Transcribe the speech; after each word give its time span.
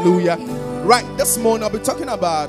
Hallelujah. 0.00 0.36
Right, 0.86 1.04
this 1.18 1.36
morning 1.36 1.62
I'll 1.62 1.68
be 1.68 1.78
talking 1.78 2.08
about 2.08 2.46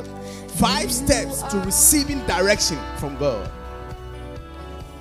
five 0.51 0.89
steps 0.89 1.41
to 1.51 1.59
receiving 1.59 2.25
direction 2.25 2.77
from 2.95 3.17
God. 3.17 3.51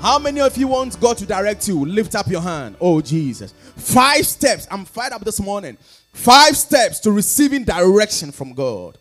How 0.01 0.19
many 0.19 0.41
of 0.41 0.57
you 0.57 0.67
want 0.67 0.99
God 0.99 1.17
to 1.19 1.27
direct 1.27 1.69
you? 1.69 1.85
Lift 1.87 2.17
up 2.17 2.27
your 2.27 2.41
hand. 2.41 2.75
Oh, 2.81 3.01
Jesus. 3.01 3.53
Five 3.77 4.27
steps. 4.27 4.67
I'm 4.69 4.85
fired 4.85 5.13
up 5.13 5.25
this 5.25 5.39
morning. 5.41 5.79
Five 6.13 6.57
steps 6.57 6.99
to 7.01 7.13
receiving 7.13 7.63
direction 7.63 8.33
from 8.33 8.53
God. 8.55 8.99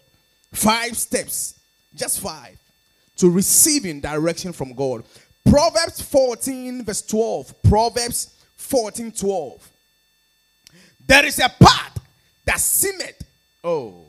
Five 0.53 0.95
steps. 0.95 1.59
Just 1.95 2.19
five. 2.19 2.55
To 3.15 3.31
receiving 3.31 3.99
direction 3.99 4.53
from 4.53 4.75
God. 4.75 5.03
Proverbs 5.49 6.03
14, 6.03 6.85
verse 6.85 7.01
12. 7.01 7.63
Proverbs 7.63 8.29
14, 8.57 9.11
12. 9.11 9.71
There 11.07 11.25
is 11.25 11.39
a 11.39 11.49
path 11.49 11.99
that 12.45 12.59
seemeth, 12.59 13.23
oh, 13.63 14.05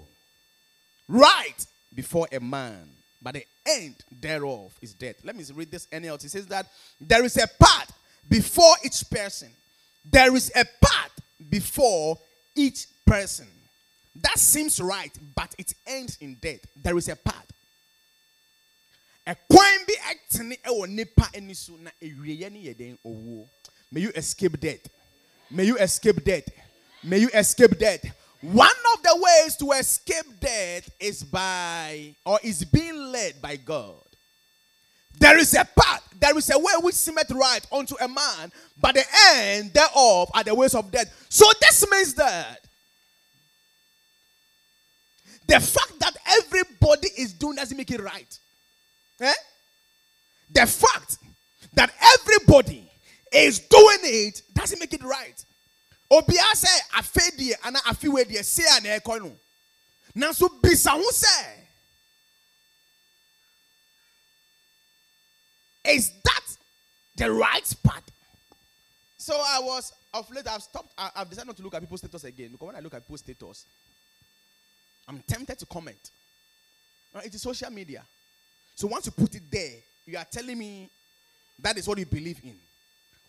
right 1.09 1.67
before 1.95 2.29
a 2.33 2.41
man, 2.41 2.89
but 3.23 3.35
the 3.35 3.45
end 3.67 3.97
thereof 4.21 4.73
is 4.81 4.95
death. 4.95 5.17
Let 5.25 5.37
me 5.37 5.45
read 5.55 5.71
this 5.71 5.87
NLT. 5.89 6.25
It 6.25 6.31
says 6.31 6.47
that 6.47 6.67
there 7.01 7.25
is 7.25 7.37
a 7.37 7.47
path 7.47 7.93
before 8.29 8.75
each 8.85 9.09
person. 9.11 9.49
There 10.11 10.35
is 10.35 10.51
a 10.55 10.65
path 10.65 11.21
before 11.49 12.19
each 12.55 12.87
person. 13.07 13.47
That 14.23 14.39
seems 14.39 14.81
right, 14.81 15.13
but 15.35 15.55
it 15.59 15.75
ends 15.87 16.19
in 16.21 16.37
death. 16.41 16.61
There 16.83 16.97
is 16.97 17.09
a 17.09 17.17
path. 17.17 17.47
may 23.93 24.01
you 24.01 24.11
escape 24.17 24.59
death 24.59 24.89
may 25.51 25.65
you 25.65 25.77
escape 25.77 26.25
death 26.25 26.49
may 27.05 27.19
you 27.19 27.29
escape 27.35 27.79
death 27.79 28.05
one 28.43 28.69
of 28.95 29.03
the 29.03 29.17
ways 29.17 29.57
to 29.57 29.71
escape 29.73 30.25
death 30.41 30.91
is 30.99 31.23
by 31.23 32.15
or 32.25 32.39
is 32.43 32.65
being 32.65 32.97
led 33.13 33.41
by 33.43 33.57
god 33.57 33.95
there 35.19 35.39
is 35.39 35.55
a 35.55 35.65
path 35.79 36.03
there 36.19 36.37
is 36.37 36.51
a 36.51 36.59
way 36.59 36.73
which 36.81 36.95
seemeth 36.95 37.31
right 37.33 37.67
unto 37.73 37.95
a 38.01 38.09
man 38.09 38.51
but 38.81 38.95
the 38.95 39.05
end 39.35 39.73
thereof 39.73 40.31
are 40.35 40.45
the 40.45 40.55
ways 40.55 40.75
of 40.75 40.91
death 40.91 41.27
so 41.29 41.45
this 41.61 41.89
means 41.91 42.15
that 42.15 42.61
the 45.47 45.59
fact 45.61 45.99
that 45.99 46.17
everybody 46.27 47.09
is 47.19 47.33
doing 47.33 47.57
doesn't 47.57 47.77
make 47.77 47.91
it 47.91 48.01
right 48.01 48.39
Eh? 49.21 49.33
The 50.53 50.67
fact 50.67 51.19
that 51.75 51.93
everybody 52.01 52.91
is 53.33 53.61
doing 53.61 53.99
it 54.03 54.43
doesn't 54.55 54.81
make 54.81 54.93
it 54.95 55.03
right. 55.05 55.45
Obia 56.11 56.55
say 56.55 56.81
afe 56.97 57.37
die 57.37 57.55
ana 57.65 57.79
afe 57.81 58.09
we 58.09 58.25
die 58.25 58.43
say 58.43 58.63
na 58.83 58.99
ekɔ 58.99 59.21
no. 59.23 59.33
Nanso 60.17 60.49
bisa 60.61 60.91
ho 60.91 61.11
say 61.11 61.57
Is 65.85 66.13
that 66.25 66.45
the 67.17 67.31
right 67.33 67.75
path? 67.83 68.03
So 69.17 69.35
I 69.35 69.61
was 69.61 69.93
of 70.13 70.31
late 70.31 70.47
I've 70.49 70.63
stopped 70.63 70.93
I, 70.99 71.11
I've 71.17 71.31
decided 71.31 71.47
not 71.47 71.57
to 71.57 71.63
look 71.63 71.75
at 71.75 71.81
people's 71.81 72.01
status 72.01 72.25
again 72.25 72.51
because 72.53 72.67
when 72.67 72.77
I 72.77 72.81
look 72.81 72.95
at 72.95 73.03
people's 73.03 73.21
status 73.21 73.65
I'm 75.09 75.23
tempted 75.27 75.59
to 75.59 75.67
comment. 75.67 76.11
Now, 77.13 77.21
it 77.21 77.35
is 77.35 77.43
social 77.43 77.71
media. 77.71 78.05
So 78.77 78.87
once 78.87 79.07
you 79.07 79.13
put 79.13 79.35
it 79.35 79.43
there, 79.51 79.73
you 80.07 80.17
are 80.17 80.27
telling 80.31 80.57
me 80.57 80.89
that 81.59 81.77
is 81.77 81.89
what 81.89 81.99
you 81.99 82.07
believe 82.07 82.41
in. 82.45 82.57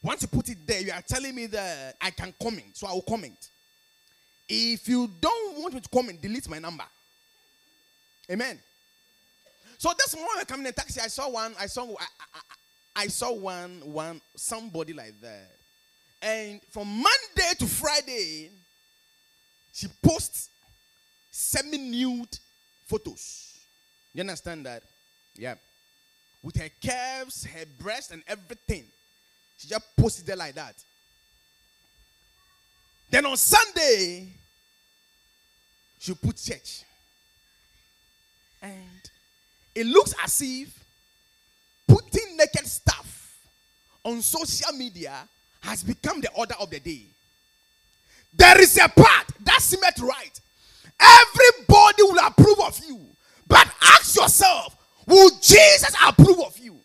Once 0.04 0.24
you 0.24 0.28
put 0.28 0.50
it 0.50 0.58
there, 0.66 0.82
you 0.82 0.92
are 0.92 1.02
telling 1.02 1.36
me 1.36 1.46
that 1.46 1.96
I 2.02 2.10
can 2.10 2.34
comment, 2.42 2.76
so 2.76 2.88
I 2.88 2.94
will 2.94 3.04
comment. 3.04 3.50
If 4.50 4.88
you 4.88 5.10
don't 5.20 5.60
want 5.60 5.74
me 5.76 5.80
to 5.80 5.90
comment, 5.90 6.22
delete 6.22 6.50
my 6.50 6.60
number. 6.60 6.84
Amen. 8.30 8.60
So 9.78 9.92
this 9.98 10.16
morning 10.16 10.36
I 10.40 10.44
come 10.44 10.62
in 10.62 10.66
a 10.68 10.72
taxi, 10.72 11.00
I 11.02 11.08
saw 11.08 11.30
one, 11.30 11.54
I 11.60 11.68
saw 11.68 11.84
I, 11.84 12.06
I, 12.34 13.04
I 13.04 13.08
saw 13.08 13.32
one, 13.34 13.82
one 13.86 14.22
somebody 14.36 14.94
like 14.94 15.20
that. 15.22 15.50
And 16.22 16.62
from 16.70 16.88
Monday 16.88 17.54
to 17.60 17.66
Friday, 17.66 18.50
she 19.74 19.88
posts 20.04 20.50
semi-nude 21.32 22.38
photos. 22.86 23.58
You 24.14 24.22
understand 24.22 24.66
that? 24.66 24.84
Yeah. 25.36 25.56
With 26.44 26.58
her 26.58 26.70
curves, 26.86 27.46
her 27.46 27.66
breast, 27.80 28.12
and 28.12 28.24
everything. 28.28 28.84
She 29.62 29.68
just 29.68 29.96
posted 29.96 30.26
there 30.26 30.36
like 30.36 30.56
that. 30.56 30.74
Then 33.12 33.28
on 33.28 33.38
Sunday, 33.38 34.28
she 36.00 36.16
put 36.16 36.36
church. 36.36 36.82
And 38.60 38.74
it 39.76 39.86
looks 39.86 40.16
as 40.24 40.42
if 40.42 40.84
putting 41.88 42.38
naked 42.38 42.66
stuff 42.66 43.38
on 44.04 44.22
social 44.24 44.74
media 44.74 45.14
has 45.62 45.84
become 45.84 46.22
the 46.22 46.32
order 46.32 46.56
of 46.60 46.72
the 46.72 46.80
day. 46.80 47.04
There 48.34 48.60
is 48.60 48.78
a 48.78 48.90
part 48.90 49.28
that 49.42 49.62
seemed 49.62 49.84
right. 50.02 50.40
Everybody 51.00 52.02
will 52.02 52.26
approve 52.26 52.60
of 52.62 52.82
you. 52.88 53.00
But 53.48 53.68
ask 53.80 54.16
yourself, 54.16 54.76
will 55.06 55.30
Jesus 55.40 55.94
approve 56.04 56.40
of 56.40 56.58
you? 56.58 56.78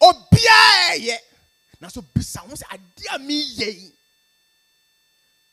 Obia 0.00 1.18
ye. 1.74 1.78
Na 1.80 1.88
so 1.88 2.02
bisa 2.02 2.38
ho 2.38 2.54
say 2.54 2.66
ade 2.72 3.06
a 3.14 3.18
me 3.18 3.40
ye. 3.40 3.92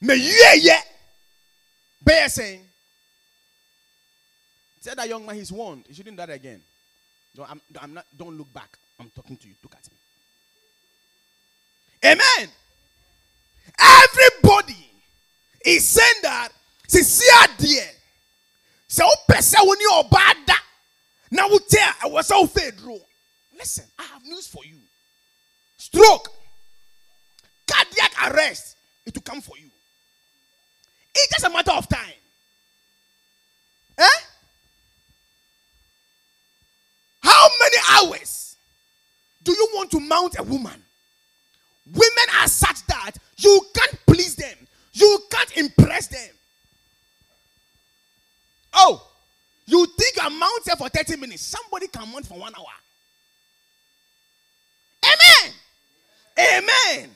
Me 0.01 0.15
ye 0.15 0.61
ye. 0.61 0.75
Bear 2.03 2.29
saying. 2.29 2.61
Tell 4.83 4.95
that 4.95 5.07
young 5.07 5.25
man 5.25 5.35
he's 5.35 5.51
warned. 5.51 5.85
He 5.87 5.93
shouldn't 5.93 6.17
do 6.17 6.25
that 6.25 6.33
again. 6.33 6.61
No, 7.37 7.45
I'm, 7.47 7.61
I'm 7.79 7.93
not, 7.93 8.05
don't 8.17 8.37
look 8.37 8.51
back. 8.51 8.77
I'm 8.99 9.11
talking 9.15 9.37
to 9.37 9.47
you. 9.47 9.53
Look 9.63 9.75
at 9.75 9.87
me. 9.91 9.97
Amen. 12.03 12.49
Everybody 13.79 14.89
is 15.63 15.85
saying 15.85 16.21
that 16.23 16.49
sincere 16.87 17.55
dear. 17.57 17.85
So 18.87 19.05
oh, 19.05 19.15
pesa 19.29 19.57
woni 19.57 20.03
obada. 20.03 20.55
Now 21.29 21.47
we 21.47 21.59
tell 21.69 21.93
I 22.03 22.07
was 22.07 22.27
so 22.27 22.45
fedro. 22.47 22.99
Listen, 23.57 23.85
I 23.97 24.03
have 24.03 24.25
news 24.25 24.47
for 24.47 24.65
you. 24.65 24.77
Stroke, 25.81 26.29
cardiac 27.65 28.11
arrest, 28.27 28.77
it 29.03 29.15
will 29.15 29.23
come 29.23 29.41
for 29.41 29.57
you. 29.57 29.65
It's 31.15 31.27
just 31.31 31.43
a 31.43 31.49
matter 31.49 31.71
of 31.71 31.89
time. 31.89 32.13
Eh? 33.97 34.03
How 37.23 37.47
many 37.59 37.77
hours 37.93 38.55
do 39.41 39.53
you 39.53 39.69
want 39.73 39.89
to 39.89 39.99
mount 39.99 40.35
a 40.37 40.43
woman? 40.43 40.83
Women 41.87 42.27
are 42.39 42.47
such 42.47 42.85
that 42.85 43.13
you 43.37 43.61
can't 43.75 43.97
please 44.05 44.35
them, 44.35 44.57
you 44.93 45.19
can't 45.31 45.57
impress 45.57 46.05
them. 46.05 46.29
Oh, 48.73 49.07
you 49.65 49.87
think 49.97 50.15
you 50.15 50.21
are 50.21 50.29
mounted 50.29 50.77
for 50.77 50.89
30 50.89 51.17
minutes, 51.17 51.41
somebody 51.41 51.87
can 51.87 52.07
mount 52.11 52.27
for 52.27 52.37
one 52.37 52.53
hour. 52.55 52.65
Amen. 55.03 55.55
Amen. 56.37 57.09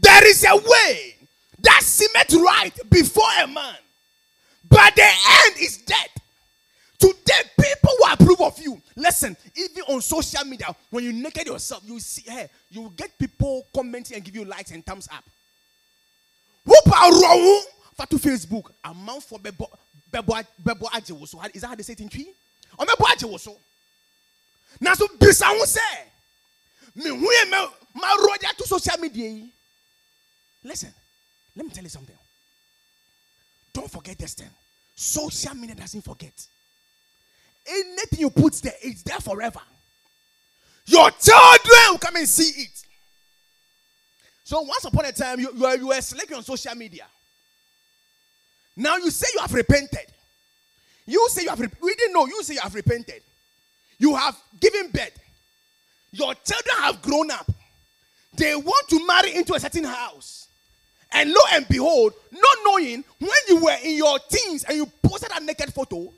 There 0.00 0.28
is 0.28 0.44
a 0.44 0.56
way 0.56 1.16
that 1.60 1.82
seemeth 1.82 2.34
right 2.34 2.72
before 2.88 3.24
a 3.42 3.46
man, 3.46 3.76
but 4.68 4.94
the 4.96 5.02
end 5.02 5.56
is 5.58 5.78
death. 5.78 6.08
Today, 6.98 7.42
people 7.58 7.92
will 7.98 8.12
approve 8.12 8.40
of 8.40 8.58
you. 8.60 8.80
Listen, 8.96 9.36
even 9.56 9.82
on 9.88 10.00
social 10.02 10.44
media, 10.44 10.74
when 10.90 11.04
you 11.04 11.12
naked 11.12 11.46
yourself, 11.46 11.82
you 11.86 11.98
see, 11.98 12.30
hey, 12.30 12.48
you 12.70 12.82
will 12.82 12.90
get 12.90 13.18
people 13.18 13.66
commenting 13.74 14.16
and 14.16 14.24
give 14.24 14.34
you 14.34 14.44
likes 14.44 14.70
and 14.70 14.84
thumbs 14.84 15.08
up. 15.12 15.24
To 18.08 18.16
Facebook. 18.16 18.72
Amount 18.82 19.22
for 19.22 19.38
bebo 19.38 19.68
bebo 20.10 20.42
bebo 20.64 20.88
ajewoso. 20.88 21.38
Is 21.54 21.60
that 21.60 21.68
how 21.68 21.74
they 21.74 21.82
say 21.82 21.92
it 21.92 22.00
in 22.00 22.08
tree? 22.08 22.32
Or 22.78 22.86
bebo 22.86 23.04
ajewoso. 23.04 23.54
Now 24.80 24.94
so 24.94 25.06
bisa 25.06 25.44
ho 25.44 25.64
say. 25.64 25.80
Me 26.96 27.10
me 27.10 27.28
ma 27.94 28.08
roja 28.16 28.56
to 28.56 28.66
social 28.66 28.98
media. 29.00 29.46
Listen, 30.64 30.92
let 31.56 31.66
me 31.66 31.72
tell 31.72 31.82
you 31.84 31.90
something. 31.90 32.16
Don't 33.72 33.90
forget 33.90 34.18
this 34.18 34.34
thing. 34.34 34.50
Social 34.94 35.54
media 35.54 35.74
doesn't 35.74 36.02
forget. 36.02 36.32
anything 37.68 38.20
you 38.20 38.30
put 38.30 38.54
there, 38.54 38.72
it's 38.82 39.02
there 39.02 39.18
forever. 39.20 39.60
Your 40.86 41.10
children 41.10 41.80
will 41.90 41.98
come 41.98 42.16
and 42.16 42.28
see 42.28 42.62
it. 42.62 42.84
So 44.44 44.60
once 44.62 44.84
upon 44.84 45.04
a 45.04 45.12
time, 45.12 45.38
you, 45.38 45.52
you, 45.54 45.62
were, 45.62 45.76
you 45.76 45.86
were 45.88 46.00
selecting 46.00 46.36
on 46.36 46.42
social 46.42 46.74
media. 46.74 47.04
Now 48.76 48.96
you 48.96 49.10
say 49.10 49.28
you 49.34 49.40
have 49.40 49.52
repented. 49.54 50.06
You 51.06 51.28
say 51.30 51.42
you 51.42 51.50
have, 51.50 51.58
we 51.58 51.94
didn't 51.94 52.12
know, 52.12 52.26
you 52.26 52.42
say 52.42 52.54
you 52.54 52.60
have 52.60 52.74
repented. 52.74 53.22
You 53.98 54.16
have 54.16 54.36
given 54.58 54.90
birth. 54.90 55.18
Your 56.12 56.34
children 56.34 56.76
have 56.78 57.00
grown 57.02 57.30
up. 57.30 57.48
They 58.34 58.54
want 58.54 58.88
to 58.88 59.06
marry 59.06 59.34
into 59.34 59.54
a 59.54 59.60
certain 59.60 59.84
house. 59.84 60.48
And 61.12 61.30
lo 61.30 61.40
and 61.52 61.66
behold, 61.68 62.12
not 62.30 62.56
knowing 62.64 63.04
when 63.18 63.30
you 63.48 63.64
were 63.64 63.76
in 63.82 63.96
your 63.96 64.18
teens 64.28 64.64
and 64.64 64.76
you 64.76 64.86
posted 65.02 65.30
a 65.36 65.42
naked 65.42 65.72
photo, 65.74 66.12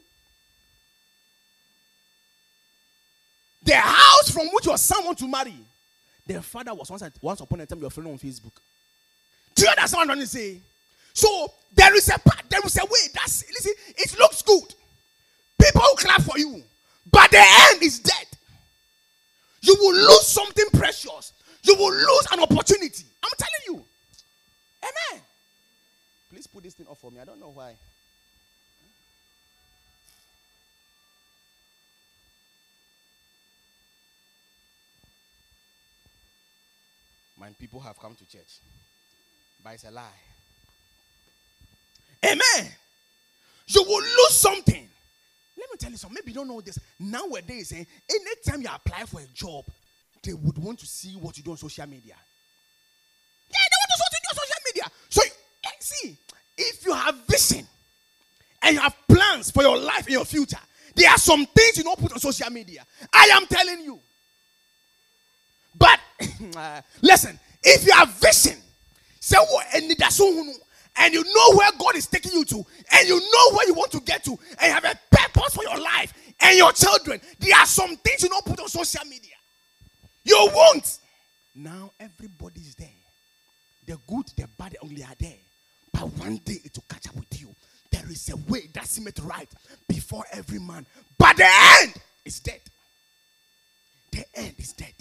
the 3.62 3.76
house 3.76 4.30
from 4.30 4.48
which 4.52 4.66
your 4.66 4.76
son 4.76 5.04
want 5.04 5.18
to 5.18 5.28
marry, 5.28 5.54
their 6.26 6.42
father 6.42 6.74
was 6.74 6.90
once, 6.90 7.02
once 7.20 7.40
upon 7.40 7.60
a 7.60 7.66
time 7.66 7.80
your 7.80 7.90
friend 7.90 8.10
on 8.10 8.18
Facebook. 8.18 8.52
Do 9.54 9.62
you 9.62 9.68
understand 9.68 9.98
what 9.98 10.02
I'm 10.02 10.06
trying 10.08 10.20
to 10.20 10.26
say? 10.26 10.56
So 11.14 11.52
there 11.74 11.94
is 11.94 12.08
a 12.08 12.18
part, 12.18 12.42
there 12.48 12.60
is 12.64 12.76
a 12.78 12.84
way. 12.84 13.08
That's 13.14 13.44
listen, 13.48 13.72
it 13.96 14.18
looks 14.18 14.42
good. 14.42 14.74
People 15.60 15.82
clap 15.96 16.22
for 16.22 16.38
you, 16.38 16.62
but 17.10 17.30
the 17.30 17.42
end 17.70 17.82
is 17.82 17.98
dead. 18.00 18.26
You 19.62 19.76
will 19.80 19.94
lose 19.94 20.26
something 20.26 20.66
precious. 20.72 21.32
You 21.62 21.76
will 21.76 21.92
lose 21.92 22.26
an 22.32 22.40
opportunity. 22.40 23.04
I'm 23.22 23.30
telling 23.38 23.78
you. 23.78 23.84
Amen. 24.82 25.22
Please 26.30 26.46
put 26.46 26.62
this 26.64 26.74
thing 26.74 26.86
off 26.86 26.98
for 26.98 27.10
me. 27.10 27.20
I 27.20 27.24
don't 27.24 27.40
know 27.40 27.52
why. 27.54 27.74
My 37.38 37.48
people 37.58 37.80
have 37.80 37.98
come 37.98 38.14
to 38.14 38.24
church, 38.26 38.60
but 39.64 39.74
it's 39.74 39.84
a 39.84 39.90
lie. 39.90 40.04
Amen. 42.24 42.72
You 43.66 43.82
will 43.82 44.00
lose 44.00 44.30
something. 44.30 44.88
Let 45.58 45.70
me 45.70 45.76
tell 45.76 45.90
you 45.90 45.96
something. 45.96 46.14
Maybe 46.14 46.30
you 46.30 46.36
don't 46.36 46.48
know 46.48 46.60
this. 46.60 46.78
Nowadays, 47.00 47.72
eh, 47.72 47.84
anytime 48.08 48.62
you 48.62 48.68
apply 48.72 49.06
for 49.06 49.20
a 49.20 49.26
job, 49.34 49.64
they 50.22 50.32
would 50.34 50.58
want 50.58 50.78
to 50.80 50.86
see 50.86 51.14
what 51.16 51.36
you 51.36 51.42
do 51.42 51.50
on 51.52 51.56
social 51.56 51.86
media. 51.86 52.14
Yeah, 53.50 53.58
they 53.70 53.76
want 53.80 53.90
to 53.90 53.96
see 53.96 54.02
what 54.02 54.12
you 54.12 54.20
do 54.22 54.30
on 54.30 54.46
social 54.46 54.62
media. 54.66 54.84
So, 55.08 55.22
eh, 55.64 55.68
see, 55.80 56.16
if 56.58 56.84
you 56.86 56.92
have 56.94 57.16
vision 57.28 57.66
and 58.62 58.74
you 58.74 58.80
have 58.80 58.96
plans 59.08 59.50
for 59.50 59.62
your 59.62 59.78
life 59.78 60.06
in 60.06 60.14
your 60.14 60.24
future, 60.24 60.58
there 60.94 61.10
are 61.10 61.18
some 61.18 61.46
things 61.46 61.78
you 61.78 61.84
don't 61.84 61.98
put 61.98 62.12
on 62.12 62.18
social 62.18 62.50
media. 62.50 62.84
I 63.12 63.30
am 63.32 63.46
telling 63.46 63.80
you. 63.80 63.98
But 65.76 65.98
listen, 67.02 67.38
if 67.62 67.86
you 67.86 67.92
have 67.94 68.10
vision, 68.10 68.58
say 69.20 69.36
and 70.96 71.14
you 71.14 71.24
know 71.24 71.56
where 71.56 71.70
God 71.78 71.96
is 71.96 72.06
taking 72.06 72.32
you 72.32 72.44
to, 72.44 72.56
and 72.92 73.08
you 73.08 73.18
know 73.18 73.56
where 73.56 73.66
you 73.66 73.74
want 73.74 73.90
to 73.92 74.00
get 74.00 74.22
to, 74.24 74.32
and 74.32 74.68
you 74.68 74.72
have 74.72 74.84
a 74.84 74.94
purpose 75.10 75.54
for 75.54 75.62
your 75.64 75.78
life 75.80 76.12
and 76.40 76.56
your 76.58 76.72
children, 76.72 77.20
there 77.38 77.56
are 77.58 77.66
some 77.66 77.96
things 77.96 78.22
you 78.22 78.28
don't 78.28 78.44
put 78.44 78.60
on 78.60 78.68
social 78.68 79.04
media. 79.06 79.34
You 80.24 80.50
won't. 80.54 80.98
Now 81.54 81.90
everybody's 82.00 82.74
there. 82.74 82.88
The 83.86 83.98
good, 84.06 84.26
the 84.36 84.48
bad, 84.58 84.76
only 84.82 85.02
are 85.02 85.14
there. 85.18 85.38
But 85.92 86.12
one 86.18 86.36
day 86.44 86.58
it 86.64 86.76
will 86.76 86.84
catch 86.88 87.08
up 87.08 87.16
with 87.16 87.40
you. 87.40 87.54
There 87.90 88.08
is 88.08 88.30
a 88.30 88.36
way 88.50 88.68
that 88.72 88.86
seemeth 88.86 89.20
right 89.20 89.48
before 89.88 90.24
every 90.32 90.58
man. 90.58 90.86
But 91.18 91.36
the 91.36 91.48
end 91.82 91.94
is 92.24 92.40
dead. 92.40 92.60
The 94.12 94.24
end 94.34 94.54
is 94.58 94.72
dead. 94.72 94.94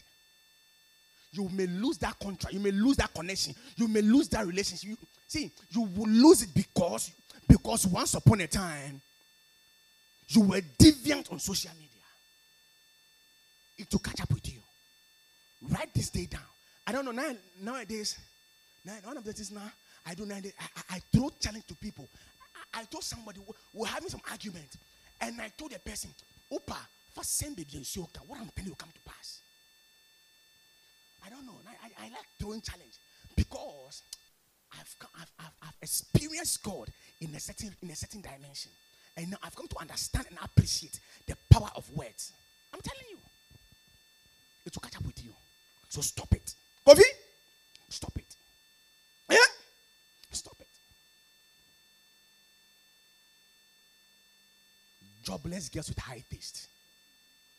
You 1.34 1.48
may 1.50 1.68
lose 1.68 1.98
that 2.00 2.20
contract. 2.20 2.54
You 2.54 2.60
may 2.60 2.72
lose 2.72 2.98
that 2.98 3.14
connection. 3.14 3.56
You 3.78 3.88
may 3.88 4.02
lose 4.02 4.28
that 4.30 4.46
relationship. 4.46 4.90
You, 4.90 4.98
see, 5.28 5.52
you 5.70 5.82
will 5.82 6.10
lose 6.10 6.42
it 6.42 6.50
because 6.54 7.12
because 7.48 7.88
once 7.88 8.14
upon 8.14 8.42
a 8.42 8.48
time 8.48 9.02
you 10.28 10.42
were 10.42 10.62
deviant 10.80 11.32
on 11.32 11.40
social 11.40 11.72
media. 11.76 11.88
It 13.78 13.88
will 13.92 14.00
catch 14.00 14.22
up 14.22 14.32
with 14.32 14.54
you. 14.54 14.61
Write 15.70 15.94
this 15.94 16.10
day 16.10 16.26
down. 16.26 16.42
I 16.88 16.92
don't 16.92 17.06
know 17.06 17.12
now, 17.12 17.32
nowadays. 17.62 18.18
Now, 18.84 18.94
one 19.04 19.18
of 19.18 19.24
the 19.24 19.34
things 19.34 19.52
now 19.52 19.72
I 20.06 20.16
do 20.16 20.26
nowadays. 20.26 20.54
I, 20.60 20.66
I, 20.76 20.96
I 20.96 21.00
throw 21.14 21.30
challenge 21.40 21.68
to 21.68 21.76
people. 21.76 22.08
I, 22.74 22.82
I 22.82 22.84
told 22.86 23.04
somebody 23.04 23.40
we're 23.74 23.86
having 23.88 24.10
some 24.10 24.22
argument, 24.30 24.78
and 25.20 25.40
I 25.40 25.50
told 25.56 25.72
the 25.72 25.80
person, 25.80 26.10
"Opa, 26.52 26.78
first 27.14 27.38
send 27.38 27.56
baby 27.56 27.70
and 27.76 27.86
what 28.28 28.40
I'm 28.40 28.50
telling 28.56 28.70
you 28.70 28.76
come 28.76 28.90
to 28.94 29.12
pass." 29.12 29.40
I 31.24 31.30
don't 31.30 31.46
know. 31.46 31.60
I, 31.68 31.88
I, 31.88 32.06
I 32.06 32.10
like 32.10 32.26
throwing 32.40 32.62
challenge 32.62 32.98
because 33.36 34.02
I've, 34.74 34.96
I've, 35.20 35.32
I've, 35.40 35.54
I've 35.62 35.76
experienced 35.82 36.64
God 36.64 36.90
in 37.20 37.36
a 37.36 37.40
certain 37.40 37.76
in 37.84 37.92
a 37.92 37.96
certain 37.96 38.22
dimension, 38.22 38.72
and 39.16 39.30
now 39.30 39.38
I've 39.44 39.56
come 39.56 39.68
to 39.68 39.80
understand 39.80 40.26
and 40.30 40.40
appreciate 40.44 41.00
the 41.28 41.36
power 41.52 41.70
of 41.76 41.90
words. 41.92 42.32
I'm 42.74 42.82
telling 42.82 43.06
you, 43.12 43.18
it 44.66 44.76
will 44.76 44.82
catch 44.82 44.96
up 44.96 45.06
with 45.06 45.24
you. 45.24 45.34
So 45.92 46.00
stop 46.00 46.34
it. 46.34 46.56
Kofi, 46.88 47.02
stop 47.90 48.18
it. 48.18 48.36
Yeah? 49.30 49.38
Stop 50.32 50.56
it. 50.62 50.68
Jobless 55.22 55.68
girls 55.68 55.90
with 55.90 56.00
high 56.00 56.24
taste. 56.32 56.70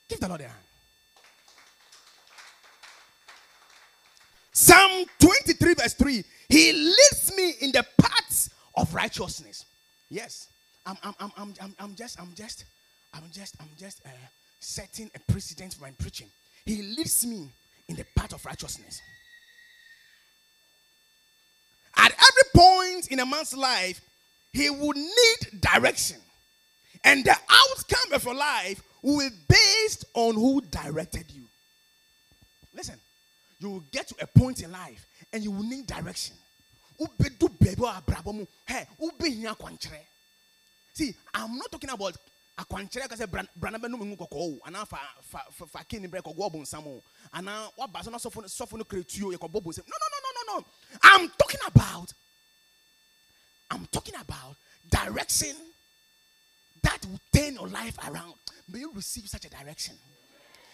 Give 0.09 0.19
the 0.19 0.29
Lord 0.29 0.41
a 0.41 0.45
hand. 0.45 0.57
Psalm 4.51 5.05
23, 5.21 5.75
verse 5.75 5.93
3. 5.93 6.25
He 6.49 6.73
leads 6.73 7.35
me 7.37 7.53
in 7.61 7.71
the 7.71 7.85
paths 7.99 8.49
of 8.75 8.95
righteousness. 8.95 9.67
Yes. 10.09 10.49
I'm, 10.87 10.97
I'm, 11.03 11.15
I'm, 11.21 11.33
I'm, 11.37 11.55
I'm, 11.61 11.77
I'm 11.79 11.95
just, 11.95 12.19
I'm 12.19 12.33
just, 12.35 12.65
I'm 13.13 13.25
just, 13.31 13.57
I'm 13.61 13.69
just 13.79 14.01
uh, 14.07 14.09
setting 14.59 15.11
a 15.15 15.19
precedent 15.31 15.75
for 15.75 15.83
my 15.83 15.91
preaching. 15.99 16.29
He 16.65 16.81
leads 16.81 17.27
me 17.27 17.51
in 17.89 17.97
the 17.97 18.05
path 18.17 18.33
of 18.33 18.45
righteousness. 18.45 19.01
At 21.97 22.13
every 22.13 22.51
point 22.55 23.09
in 23.09 23.21
a 23.21 23.27
man's 23.27 23.57
life, 23.57 24.01
he 24.53 24.71
will 24.71 24.93
need 24.93 25.61
direction. 25.61 26.19
And 27.05 27.25
the 27.25 27.33
outcome 27.33 28.13
of 28.13 28.25
your 28.25 28.35
life 28.35 28.83
will 29.03 29.29
be 29.29 29.37
based 29.49 30.05
on 30.15 30.35
who 30.35 30.61
directed 30.61 31.25
you. 31.33 31.43
Listen, 32.75 32.97
you 33.59 33.71
will 33.71 33.85
get 33.93 34.09
to 34.09 34.15
a 34.21 34.27
point 34.27 34.63
in 34.63 34.73
life 34.73 35.05
and 35.33 35.43
you 35.43 35.51
will 35.51 35.65
need 35.65 35.87
direction. 35.87 36.37
See, 40.95 41.15
I'm 41.35 41.57
not 41.57 41.73
talking 41.73 41.91
about 41.91 42.17
akwankyerɛ 42.59 43.09
kasɛ 43.09 43.27
brana 43.57 43.79
bɛ 43.79 43.89
numu 43.89 44.17
kɔkɔɔ 44.17 44.59
o 44.59 44.61
anaa 44.67 44.85
fa 44.87 44.99
fa 45.23 45.41
fa 45.51 45.67
fa 45.67 45.85
kini 45.85 46.07
brɛ 46.09 46.21
kɔgɔ 46.21 46.53
bonsam 46.53 46.87
o 46.87 47.03
anaa 47.33 47.71
waba 47.79 48.05
so 48.05 48.11
na 48.11 48.19
sɔfo 48.19 48.45
sɔfo 48.45 48.77
no 48.77 48.85
kere 48.85 49.03
tuo 49.05 49.33
yɛ 49.33 49.39
kɔbɔ 49.39 49.63
bonsam. 49.63 49.85
No 49.89 49.97
no 50.01 50.07
no 50.13 50.19
no 50.23 50.31
no 50.35 50.59
no. 50.59 50.67
I'm 51.03 51.29
talking 51.39 51.61
about 51.67 52.13
i'm 53.71 53.87
talking 53.87 54.15
about 54.17 54.57
direction 54.91 55.57
that 56.83 56.99
will 57.07 57.21
turn 57.33 57.55
your 57.55 57.69
life 57.69 57.97
around. 58.07 58.35
May 58.69 58.81
you 58.81 58.93
receive 58.93 59.29
such 59.29 59.47
a 59.47 59.49
direction. 59.49 59.95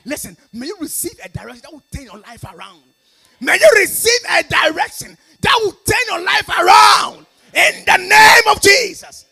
Listen 0.04 0.37
may 0.52 0.66
you 0.66 0.76
receive 0.80 1.18
a 1.25 1.28
direction 1.28 1.62
that 1.62 1.73
will 1.73 1.85
turn 1.94 2.06
your 2.06 2.18
life 2.18 2.44
around. 2.44 2.82
May 3.40 3.54
you 3.54 3.70
receive 3.76 4.20
a 4.30 4.42
direction 4.42 5.16
that 5.42 5.54
will 5.62 5.76
turn 5.87 6.06
your 6.08 6.23
life 6.25 6.49
around. 6.49 7.26
In 7.54 7.85
the 7.87 7.97
name 7.97 8.42
of 8.54 8.61
jesus 8.61 9.26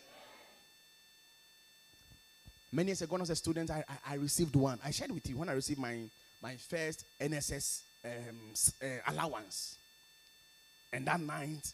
Many 2.71 2.87
years 2.87 3.01
ago, 3.01 3.17
as 3.17 3.29
a 3.29 3.35
student, 3.35 3.71
I, 3.71 3.83
I, 3.87 4.13
I, 4.13 4.15
received 4.15 4.55
one. 4.55 4.79
I 4.83 4.91
shared 4.91 5.11
with 5.11 5.27
you 5.29 5.37
when 5.37 5.47
I 5.47 5.53
received 5.53 5.79
my, 5.79 5.99
my 6.41 6.55
first 6.55 7.05
NSS 7.19 7.81
um, 8.03 8.11
uh, 8.83 9.11
allowance. 9.11 9.77
And 10.91 11.05
that 11.07 11.19
night, 11.19 11.71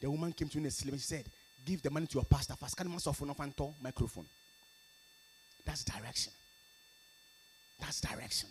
the 0.00 0.10
woman 0.10 0.32
came 0.32 0.48
to 0.48 0.58
me 0.58 0.64
and 0.64 0.72
she 0.72 0.98
said, 0.98 1.24
Give 1.64 1.80
the 1.80 1.90
money 1.90 2.06
to 2.06 2.14
your 2.14 2.24
pastor 2.24 2.54
first. 2.58 2.76
Can 2.76 2.90
you 2.90 3.74
microphone? 3.82 4.26
That's 5.64 5.84
direction. 5.84 6.32
That's 7.80 8.00
direction. 8.00 8.48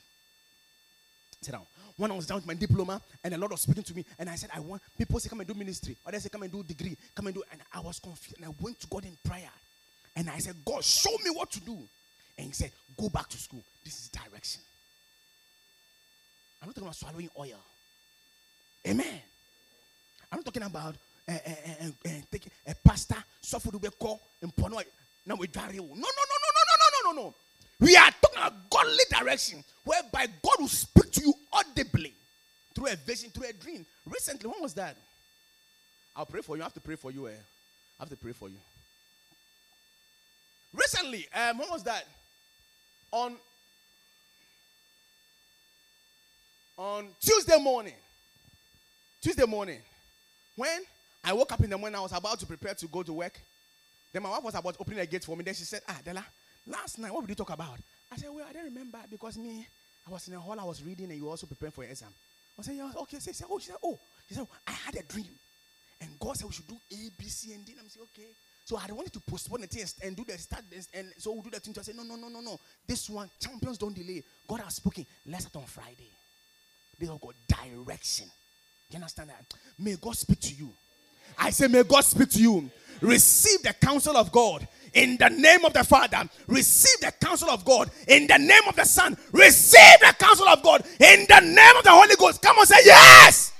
Sit 1.41 1.51
down. 1.51 1.65
When 1.97 2.11
I 2.11 2.15
was 2.15 2.25
down 2.25 2.37
with 2.37 2.47
my 2.47 2.53
diploma, 2.53 3.01
and 3.23 3.33
a 3.33 3.37
lot 3.37 3.51
of 3.51 3.59
speaking 3.59 3.83
to 3.83 3.93
me, 3.93 4.05
and 4.17 4.29
I 4.29 4.35
said, 4.35 4.49
I 4.55 4.59
want 4.59 4.81
people 4.97 5.19
say, 5.19 5.29
Come 5.29 5.41
and 5.41 5.47
do 5.47 5.53
ministry, 5.53 5.97
or 6.05 6.11
they 6.11 6.19
say, 6.19 6.29
Come 6.29 6.43
and 6.43 6.51
do 6.51 6.63
degree, 6.63 6.95
come 7.13 7.27
and 7.27 7.35
do. 7.35 7.43
And 7.51 7.61
I 7.73 7.81
was 7.81 7.99
confused. 7.99 8.37
And 8.37 8.45
I 8.45 8.53
went 8.61 8.79
to 8.79 8.87
God 8.87 9.05
in 9.05 9.17
prayer. 9.23 9.51
And 10.15 10.29
I 10.29 10.39
said, 10.39 10.55
God, 10.65 10.83
show 10.83 11.11
me 11.23 11.29
what 11.31 11.51
to 11.51 11.59
do. 11.61 11.77
And 12.37 12.47
he 12.47 12.53
said, 12.53 12.71
Go 12.97 13.09
back 13.09 13.29
to 13.29 13.37
school. 13.37 13.63
This 13.83 13.99
is 13.99 14.09
direction. 14.09 14.61
I'm 16.61 16.67
not 16.67 16.75
talking 16.75 16.87
about 16.87 16.95
swallowing 16.95 17.29
oil. 17.39 17.59
Amen. 18.87 19.21
I'm 20.31 20.39
not 20.39 20.45
talking 20.45 20.63
about 20.63 20.95
uh, 21.27 21.31
uh, 21.31 21.87
uh, 22.05 22.09
taking 22.31 22.51
a 22.67 22.75
pastor, 22.75 23.15
suffer 23.41 23.71
to 23.71 23.79
be 23.79 23.87
called 23.99 24.19
and 24.41 24.51
No, 24.57 25.35
no, 25.35 25.37
no, 25.37 25.45
no, 25.45 25.69
no, 25.95 25.95
no, 25.95 26.03
no, 26.03 27.11
no, 27.11 27.11
no, 27.11 27.21
no. 27.21 27.33
We 27.79 27.95
are 27.95 28.11
talking 28.21 28.37
about 28.37 28.69
godly 28.69 29.03
direction, 29.09 29.63
whereby 29.83 30.27
God 30.43 30.55
will 30.59 30.67
speak 30.67 31.11
to 31.13 31.21
you 31.21 31.33
audibly 31.51 32.13
through 32.75 32.87
a 32.87 32.95
vision, 32.95 33.29
through 33.31 33.49
a 33.49 33.53
dream. 33.53 33.85
Recently, 34.05 34.49
when 34.49 34.61
was 34.61 34.73
that? 34.75 34.95
I'll 36.15 36.25
pray 36.25 36.41
for 36.41 36.55
you. 36.55 36.61
I 36.61 36.65
have 36.65 36.73
to 36.73 36.81
pray 36.81 36.95
for 36.95 37.11
you. 37.11 37.27
Eh? 37.27 37.31
I 37.31 38.03
have 38.03 38.09
to 38.09 38.17
pray 38.17 38.33
for 38.33 38.49
you. 38.49 38.57
Recently, 40.73 41.27
um, 41.33 41.57
when 41.57 41.69
was 41.69 41.83
that? 41.83 42.05
On 43.11 43.35
on 46.77 47.07
Tuesday 47.19 47.57
morning. 47.59 47.93
Tuesday 49.21 49.45
morning, 49.45 49.79
when 50.55 50.81
I 51.23 51.33
woke 51.33 51.51
up 51.51 51.61
in 51.63 51.69
the 51.69 51.77
morning, 51.77 51.95
I 51.97 52.01
was 52.01 52.11
about 52.11 52.39
to 52.39 52.45
prepare 52.45 52.73
to 52.73 52.87
go 52.87 53.03
to 53.03 53.13
work. 53.13 53.39
Then 54.11 54.23
my 54.23 54.29
wife 54.29 54.43
was 54.43 54.55
about 54.55 54.75
opening 54.79 54.99
the 54.99 55.05
gate 55.05 55.23
for 55.23 55.37
me. 55.37 55.43
Then 55.43 55.53
she 55.53 55.63
said, 55.63 55.81
Ah, 55.87 55.99
Della, 56.03 56.25
last 56.65 56.97
night, 56.97 57.13
what 57.13 57.21
did 57.21 57.29
you 57.29 57.35
talk 57.35 57.51
about? 57.51 57.77
I 58.11 58.17
said, 58.17 58.29
Well, 58.33 58.45
I 58.49 58.53
don't 58.53 58.65
remember 58.65 58.97
because 59.09 59.37
me, 59.37 59.67
I 60.07 60.11
was 60.11 60.27
in 60.27 60.33
the 60.33 60.39
hall, 60.39 60.59
I 60.59 60.63
was 60.63 60.83
reading, 60.83 61.05
and 61.09 61.17
you 61.17 61.25
were 61.25 61.31
also 61.31 61.45
preparing 61.45 61.71
for 61.71 61.83
your 61.83 61.91
exam. 61.91 62.09
I 62.57 62.63
said, 62.63 62.75
Yeah, 62.75 62.91
okay. 63.01 63.17
She 63.19 63.33
said, 63.33 63.47
Oh, 63.49 63.59
she 63.59 63.67
said, 63.67 63.77
Oh, 63.83 63.99
she 64.27 64.33
said, 64.33 64.47
I 64.65 64.71
had 64.71 64.95
a 64.95 65.03
dream. 65.03 65.27
And 66.01 66.09
God 66.19 66.35
said 66.35 66.47
we 66.47 66.53
should 66.53 66.67
do 66.67 66.77
A, 66.91 67.09
B, 67.17 67.25
C, 67.25 67.53
and 67.53 67.63
D. 67.63 67.73
And 67.73 67.81
I'm 67.81 67.89
saying, 67.89 68.07
Okay. 68.15 68.27
So 68.63 68.77
I 68.77 68.91
wanted 68.91 69.13
to 69.13 69.19
postpone 69.21 69.61
the 69.61 69.67
thing 69.67 69.85
and 70.03 70.15
do 70.15 70.23
the 70.23 70.37
start, 70.37 70.63
and 70.93 71.07
so 71.17 71.31
we'll 71.33 71.41
do 71.41 71.49
the 71.49 71.59
thing. 71.59 71.75
I 71.77 71.81
said, 71.81 71.95
No, 71.95 72.03
no, 72.03 72.15
no, 72.15 72.29
no, 72.29 72.41
no. 72.41 72.59
This 72.87 73.09
one, 73.09 73.29
champions 73.39 73.77
don't 73.77 73.95
delay. 73.95 74.23
God 74.47 74.61
has 74.61 74.75
spoken. 74.75 75.05
Let's 75.25 75.45
start 75.45 75.63
on 75.63 75.67
Friday. 75.67 76.11
This 76.97 77.09
is 77.09 77.15
God 77.21 77.33
direction. 77.47 78.27
You 78.89 78.97
understand 78.97 79.29
that? 79.29 79.45
May 79.79 79.95
God 79.95 80.15
speak 80.15 80.39
to 80.41 80.53
you. 80.53 80.71
I 81.37 81.49
say, 81.49 81.67
May 81.67 81.83
God 81.83 82.01
speak 82.01 82.29
to 82.31 82.41
you. 82.41 82.69
Receive 83.01 83.63
the 83.63 83.73
counsel 83.73 84.15
of 84.15 84.31
God 84.31 84.67
in 84.93 85.17
the 85.17 85.29
name 85.29 85.65
of 85.65 85.73
the 85.73 85.83
Father. 85.83 86.29
Receive 86.47 86.99
the 87.01 87.11
counsel 87.25 87.49
of 87.49 87.65
God 87.65 87.89
in 88.07 88.27
the 88.27 88.37
name 88.37 88.61
of 88.67 88.75
the 88.75 88.85
Son. 88.85 89.17
Receive 89.31 89.99
the 90.01 90.13
counsel 90.19 90.47
of 90.47 90.61
God 90.61 90.83
in 90.99 91.25
the 91.27 91.39
name 91.39 91.75
of 91.77 91.83
the 91.83 91.89
Holy 91.91 92.15
Ghost. 92.15 92.41
Come 92.41 92.59
on, 92.59 92.65
say 92.65 92.75
yes. 92.85 93.53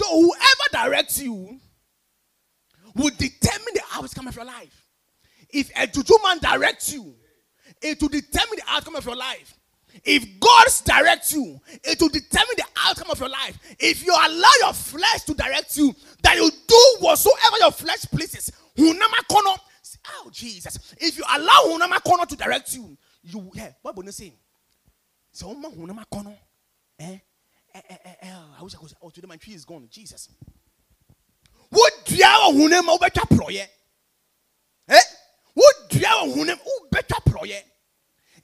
So, 0.00 0.06
whoever 0.18 0.66
directs 0.72 1.20
you 1.20 1.60
will 2.94 3.10
determine 3.18 3.74
the 3.74 3.82
outcome 3.92 4.28
of 4.28 4.34
your 4.34 4.46
life. 4.46 4.86
If 5.50 5.70
a 5.76 5.86
juju 5.86 6.14
man 6.24 6.38
directs 6.38 6.90
you, 6.94 7.14
it 7.82 8.00
will 8.00 8.08
determine 8.08 8.56
the 8.56 8.62
outcome 8.66 8.96
of 8.96 9.04
your 9.04 9.16
life. 9.16 9.58
If 10.02 10.40
God 10.40 10.66
directs 10.86 11.34
you, 11.34 11.60
it 11.84 12.00
will 12.00 12.08
determine 12.08 12.54
the 12.56 12.64
outcome 12.82 13.10
of 13.10 13.20
your 13.20 13.28
life. 13.28 13.58
If 13.78 14.06
you 14.06 14.14
allow 14.14 14.48
your 14.60 14.72
flesh 14.72 15.24
to 15.24 15.34
direct 15.34 15.76
you, 15.76 15.94
that 16.22 16.34
you 16.36 16.50
do 16.66 16.96
whatsoever 17.00 17.56
your 17.60 17.72
flesh 17.72 18.06
pleases. 18.06 18.50
Oh 18.78 20.30
Jesus! 20.32 20.94
If 20.98 21.18
you 21.18 21.24
allow 21.30 21.76
hunama 21.76 22.00
kono 22.00 22.26
to 22.26 22.36
direct 22.36 22.74
you, 22.74 22.96
you 23.22 23.50
yeah. 23.52 23.72
What 23.82 23.94
bonus 23.94 24.16
saying? 24.16 24.32
So 25.30 25.48
hunama 25.48 26.04
kono, 26.10 26.34
eh? 26.98 27.18
Eh, 27.74 27.80
eh, 27.88 27.96
eh, 28.22 28.28
I 28.58 28.62
wish 28.62 28.74
I 28.74 28.78
could. 28.78 28.92
Oh, 29.02 29.10
today 29.10 29.28
my 29.28 29.36
tree 29.36 29.54
is 29.54 29.64
gone. 29.64 29.86
Jesus. 29.90 30.28
What 31.68 31.92
do 32.04 32.16
you 32.16 32.98
better 32.98 33.20
proye? 33.20 33.66
Eh? 34.88 35.00
What 35.54 35.74
do 35.88 35.98
you 35.98 36.56
better 36.90 37.14
proye? 37.26 37.62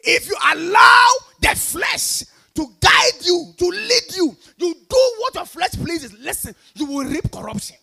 If 0.00 0.28
you 0.28 0.36
allow 0.52 1.08
the 1.40 1.56
flesh 1.56 2.22
to 2.54 2.66
guide 2.80 3.24
you, 3.24 3.52
to 3.56 3.66
lead 3.66 4.16
you, 4.16 4.36
you 4.58 4.74
do 4.88 5.14
what 5.18 5.34
your 5.34 5.44
flesh 5.44 5.72
pleases, 5.72 6.12
listen, 6.14 6.54
you 6.74 6.86
will 6.86 7.04
reap 7.04 7.30
corruption. 7.32 7.76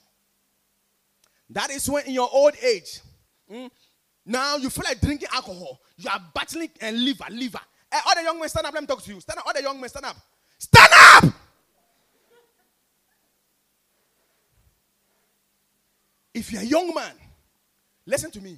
That 1.50 1.70
is 1.72 1.90
when 1.90 2.06
in 2.06 2.14
your 2.14 2.30
old 2.32 2.54
age, 2.64 3.02
mm, 3.52 3.70
now 4.26 4.56
you 4.56 4.70
feel 4.70 4.86
like 4.88 5.02
drinking 5.02 5.28
alcohol, 5.34 5.82
you 5.98 6.10
are 6.10 6.22
battling 6.34 6.70
and 6.80 7.04
liver, 7.04 7.26
liver. 7.30 7.60
All 7.92 8.16
the 8.16 8.24
young 8.24 8.40
men 8.40 8.50
stand 8.50 8.66
up, 8.66 8.74
let 8.74 8.82
me 8.82 8.88
talk 8.88 9.04
to 9.04 9.14
you. 9.14 9.20
Stand 9.20 9.40
up, 9.40 9.46
all 9.46 9.54
the 9.54 9.62
young 9.62 9.80
men 9.80 9.90
stand 9.90 10.06
up. 10.06 10.16
Stand 10.64 10.94
up! 10.94 11.34
If 16.34 16.52
you're 16.54 16.62
a 16.62 16.66
young 16.66 16.94
man, 16.96 17.12
listen 18.06 18.32
to 18.32 18.40
me. 18.42 18.58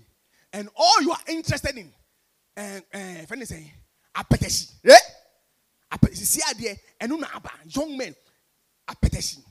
And 0.53 0.69
all 0.75 1.01
you 1.01 1.11
are 1.11 1.17
interested 1.27 1.75
in, 1.75 1.91
and 2.55 2.83
uh, 2.93 3.25
friend 3.25 3.41
is 3.41 3.49
saying, 3.49 3.71
akpeteshie. 4.15 4.71
Eh? 4.85 4.95
Akpeteshie. 5.91 6.21
Eh? 6.21 6.25
See, 6.25 6.41
idea, 6.49 6.75
and 7.01 7.11
aba, 7.11 7.49
young 7.65 7.97
men, 7.97 8.15
akpeteshie. 8.87 9.43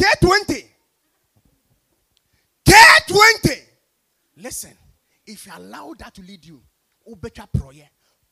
K20. 0.00 0.64
K20. 2.64 3.58
Listen, 4.36 4.72
if 5.26 5.46
you 5.46 5.52
allow 5.56 5.92
that 5.98 6.14
to 6.14 6.22
lead 6.22 6.44
you, 6.44 6.62
ubetwa 7.10 7.48
prayer. 7.52 7.88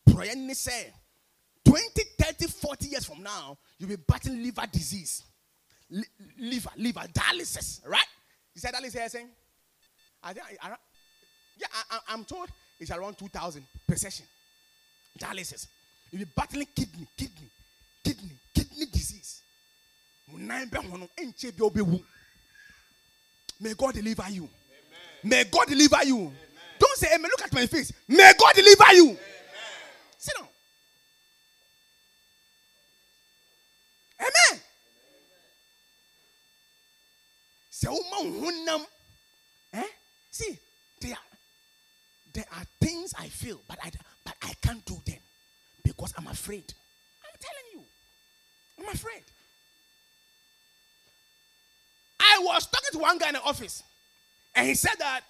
Prayer 0.06 0.30
and, 0.32 0.56
say. 0.56 0.92
20, 1.72 2.02
30, 2.18 2.46
40 2.48 2.86
years 2.88 3.06
from 3.06 3.22
now, 3.22 3.56
you'll 3.78 3.88
be 3.88 3.96
battling 3.96 4.42
liver 4.42 4.66
disease. 4.70 5.22
Liver, 6.38 6.68
liver, 6.76 7.00
dialysis, 7.14 7.80
right? 7.88 8.04
You 8.54 8.60
said 8.60 8.74
dialysis, 8.74 9.08
saying? 9.08 9.30
I 10.22 10.34
think, 10.34 10.44
I, 10.62 10.68
I, 10.68 10.76
yeah, 11.58 11.66
I, 11.90 12.12
am 12.12 12.26
told 12.26 12.48
it's 12.78 12.90
around 12.90 13.16
2,000 13.16 13.64
per 13.88 13.96
session. 13.96 14.26
Dialysis. 15.18 15.66
You'll 16.10 16.26
be 16.26 16.30
battling 16.36 16.66
kidney, 16.76 17.06
kidney, 17.16 17.48
kidney, 18.04 18.36
kidney 18.54 18.84
disease. 18.92 19.40
May 20.30 20.66
God 23.78 23.94
deliver 23.94 24.28
you. 24.28 24.42
Amen. 24.42 24.50
May 25.24 25.44
God 25.44 25.68
deliver 25.68 26.04
you. 26.04 26.16
Amen. 26.18 26.32
Don't 26.78 26.98
say, 26.98 27.08
hey, 27.08 27.16
look 27.16 27.42
at 27.42 27.54
my 27.54 27.64
face. 27.64 27.94
May 28.06 28.30
God 28.38 28.54
deliver 28.54 28.92
you. 28.92 29.04
Amen. 29.04 29.18
Sit 30.18 30.36
down. 30.36 30.48
Say, 37.82 37.88
eh? 39.72 39.82
See, 40.30 40.58
they 41.00 41.10
are 41.10 41.18
there 42.32 42.44
are 42.56 42.64
things 42.80 43.12
I 43.18 43.26
feel, 43.26 43.60
but 43.68 43.78
I, 43.82 43.90
but 44.24 44.34
I 44.42 44.52
can't 44.62 44.84
do 44.84 44.96
them 45.04 45.18
because 45.82 46.14
I'm 46.16 46.28
afraid. 46.28 46.72
I'm 47.24 47.38
telling 47.40 47.72
you, 47.74 47.82
I'm 48.78 48.94
afraid. 48.94 49.22
I 52.20 52.40
was 52.42 52.66
talking 52.66 52.88
to 52.92 52.98
one 52.98 53.18
guy 53.18 53.28
in 53.28 53.34
the 53.34 53.42
office, 53.42 53.82
and 54.54 54.68
he 54.68 54.74
said 54.74 54.94
that, 54.98 55.22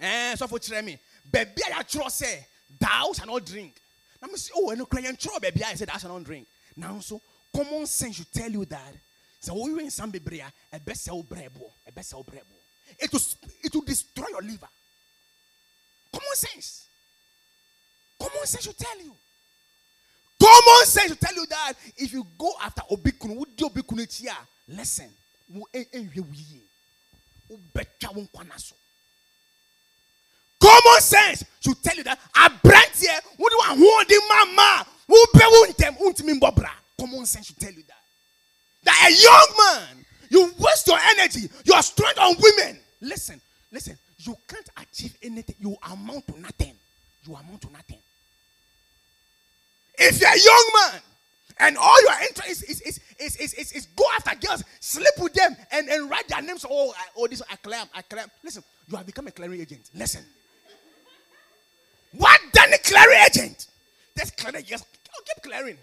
eh, 0.00 0.34
so 0.36 0.46
for 0.46 0.58
me, 0.82 0.98
baby, 1.32 1.62
I 1.74 1.82
trust 1.82 2.18
say, 2.18 2.46
thou 2.78 3.12
shall 3.14 3.26
not 3.26 3.44
drink. 3.46 3.74
Now, 4.20 4.28
say, 4.34 4.52
oh, 4.54 4.70
and 4.70 4.88
crying 4.88 5.16
trouble, 5.16 5.40
baby, 5.40 5.64
I 5.64 5.74
said, 5.74 5.88
I 5.92 5.98
shall 5.98 6.12
not 6.12 6.24
drink. 6.24 6.46
Now, 6.76 7.00
so 7.00 7.20
common 7.56 7.86
sense 7.86 8.16
should 8.16 8.32
tell 8.32 8.50
you 8.50 8.64
that. 8.66 8.92
So, 9.40 9.54
we 9.54 9.82
in 9.84 9.90
some 9.90 10.10
baby, 10.10 10.42
a 10.72 10.80
best 10.80 11.04
sell 11.04 11.22
brebo, 11.22 11.70
a 11.86 11.92
best 11.92 12.10
sell 12.10 12.24
brebo. 12.24 12.42
It 12.98 13.12
will, 13.12 13.20
it 13.62 13.74
will 13.74 13.82
destroy 13.82 14.26
your 14.30 14.42
liver. 14.42 14.68
Common 16.12 16.34
sense. 16.34 16.86
Common 18.18 18.46
sense 18.46 18.64
should 18.64 18.78
tell 18.78 18.98
you. 18.98 19.12
Common 20.40 20.86
sense 20.86 21.08
should 21.08 21.20
tell 21.20 21.34
you 21.34 21.46
that 21.46 21.72
if 21.96 22.12
you 22.12 22.26
go 22.38 22.52
after 22.62 22.82
Obikunu, 22.90 23.36
would 23.36 23.56
do 23.56 23.68
Obikunu 23.68 24.06
chia, 24.08 24.36
listen, 24.68 25.10
Common 30.60 31.00
sense 31.00 31.44
should 31.60 31.82
tell 31.82 31.96
you 31.96 32.02
that 32.04 32.18
a 32.36 32.50
brand 32.62 32.90
here 32.98 33.18
would 33.38 33.52
want 33.52 33.78
holding 33.78 34.28
mama 34.28 34.86
who 35.06 35.24
be 35.32 35.40
wuntem 35.40 35.96
untimi 36.00 36.38
bobra. 36.40 36.70
Common 36.98 37.24
sense 37.26 37.46
should 37.46 37.58
tell 37.58 37.72
you 37.72 37.82
that. 37.86 37.94
That 38.84 39.07
a 39.07 39.07
young 39.22 39.46
man, 39.58 40.04
you 40.30 40.52
waste 40.58 40.86
your 40.86 40.98
energy, 41.16 41.48
your 41.64 41.82
strength 41.82 42.18
on 42.18 42.34
women. 42.40 42.78
Listen, 43.00 43.40
listen, 43.72 43.96
you 44.18 44.36
can't 44.46 44.68
achieve 44.76 45.16
anything. 45.22 45.56
You 45.60 45.76
amount 45.90 46.26
to 46.28 46.40
nothing. 46.40 46.74
You 47.26 47.34
amount 47.34 47.62
to 47.62 47.72
nothing. 47.72 47.98
If 49.98 50.20
you're 50.20 50.30
a 50.30 50.38
young 50.38 50.70
man 50.74 51.00
and 51.60 51.76
all 51.76 52.02
your 52.02 52.20
interest 52.28 52.64
is, 52.68 52.80
is, 52.82 53.00
is, 53.18 53.36
is, 53.36 53.54
is, 53.54 53.72
is, 53.72 53.86
go 53.86 54.04
after 54.16 54.46
girls, 54.46 54.62
sleep 54.80 55.12
with 55.18 55.34
them, 55.34 55.56
and, 55.72 55.88
and 55.88 56.08
write 56.08 56.28
their 56.28 56.42
names. 56.42 56.64
Oh, 56.68 56.90
I, 56.90 57.04
oh, 57.16 57.26
this 57.26 57.42
I 57.50 57.56
claim, 57.56 57.84
I 57.94 58.02
claim. 58.02 58.26
Listen, 58.44 58.62
you 58.88 58.96
have 58.96 59.06
become 59.06 59.26
a 59.26 59.30
clearing 59.30 59.60
agent. 59.60 59.90
Listen. 59.94 60.24
What 62.12 62.40
done 62.52 62.72
a 62.72 62.78
clearing 62.78 63.18
agent? 63.26 63.66
That's 64.14 64.30
clearing. 64.30 64.64
Yes, 64.66 64.84
oh, 65.14 65.22
keep 65.26 65.42
clearing. 65.42 65.76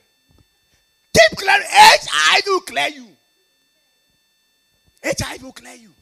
Keep 1.14 1.38
clearing. 1.38 1.68
HIV 1.70 2.44
do 2.46 2.60
clear 2.66 2.88
you. 2.88 3.08
HIV 5.06 5.44
will 5.44 5.52
clear 5.52 5.76
you. 5.76 5.94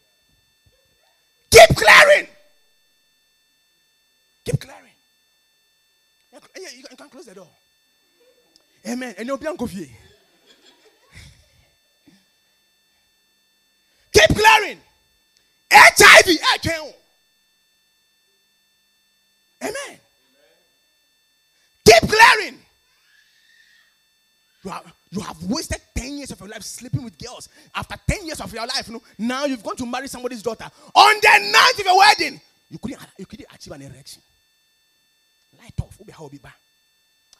Keep 1.52 1.76
clearing. 1.76 2.28
Keep 4.46 4.60
clearing. 4.60 4.80
You 6.78 6.98
can 6.98 7.10
close 7.10 7.26
the 7.26 7.36
door. 7.36 7.50
Amen. 8.88 9.14
And 9.18 9.28
you'll 9.28 9.38
be 9.38 9.48
on 9.48 9.58
coffee. 9.58 9.92
Keep 14.14 14.36
clearing. 14.36 14.80
HIV. 15.72 16.94
Amen. 19.62 20.00
Keep 21.86 22.10
clearing. 22.10 22.62
You 24.63 24.72
have, 24.72 24.93
you 25.10 25.20
have 25.20 25.43
wasted 25.43 25.82
10 25.96 26.17
years 26.17 26.32
of 26.32 26.39
your 26.39 26.50
life 26.50 26.63
sleeping 26.63 27.03
with 27.03 27.17
girls. 27.17 27.50
After 27.75 27.96
10 28.08 28.25
years 28.25 28.39
of 28.39 28.53
your 28.53 28.65
life, 28.65 28.88
you 28.88 28.93
know, 28.93 29.03
now 29.17 29.46
you've 29.46 29.63
gone 29.63 29.75
to 29.75 29.86
marry 29.86 30.08
somebody's 30.08 30.41
daughter. 30.41 30.70
On 30.96 31.15
the 31.22 31.51
night 31.51 31.74
of 31.77 31.86
your 31.86 31.98
wedding, 31.98 32.39
you 32.70 32.77
couldn't, 32.79 33.00
you 33.17 33.25
couldn't 33.25 33.48
achieve 33.53 33.74
an 33.74 33.82
erection. 33.82 34.22
Light 35.62 35.74
off. 35.82 36.00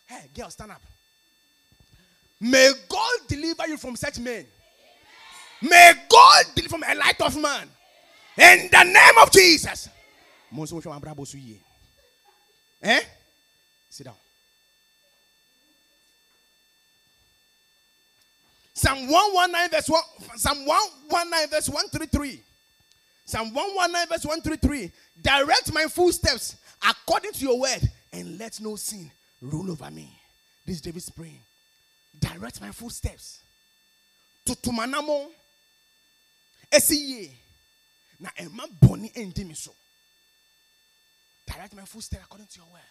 Hey, 0.06 0.30
girl, 0.36 0.50
stand 0.50 0.72
up. 0.72 0.82
May 2.42 2.72
God 2.90 3.20
deliver 3.28 3.68
you 3.68 3.78
from 3.78 3.96
such 3.96 4.20
men. 4.20 4.46
May 5.62 5.94
God 6.10 6.46
deliver 6.56 6.78
from 6.78 6.84
a 6.84 6.94
light 6.96 7.22
of 7.22 7.42
man. 7.42 7.70
In 8.38 8.70
the 8.70 8.84
name 8.84 9.18
of 9.22 9.32
Jesus. 9.32 9.88
Eh? 12.84 13.00
Sit 13.90 14.06
down. 14.06 14.16
Psalm 18.74 19.08
119 19.08 19.70
verse 19.70 19.90
1 19.90 20.02
Psalm 20.38 20.66
119 20.66 21.50
verse 21.50 21.70
133. 21.70 22.40
Psalm 23.26 23.54
119 23.54 24.10
verse 24.10 24.26
133. 24.26 24.92
Direct 25.22 25.74
my 25.74 25.86
footsteps 25.86 26.56
according 26.88 27.32
to 27.34 27.40
your 27.46 27.60
word 27.60 27.82
and 28.12 28.40
let 28.40 28.60
no 28.60 28.76
sin 28.76 29.12
rule 29.42 29.72
over 29.72 29.92
me. 29.92 30.10
This 30.66 30.78
is 30.78 30.82
David's 30.82 31.10
praying. 31.10 31.40
Direct 32.20 32.62
my 32.62 32.72
footsteps. 32.72 33.42
Tutumanamo. 34.46 35.28
Esiye. 36.72 37.30
Na 38.20 38.30
ema 38.40 38.68
boni 38.82 39.12
endi 39.16 39.46
mi 39.46 39.54
so. 39.54 39.72
Direct 41.46 41.76
my 41.76 41.84
footsteps 41.84 42.24
according 42.24 42.48
to 42.48 42.60
your 42.60 42.68
word. 42.72 42.82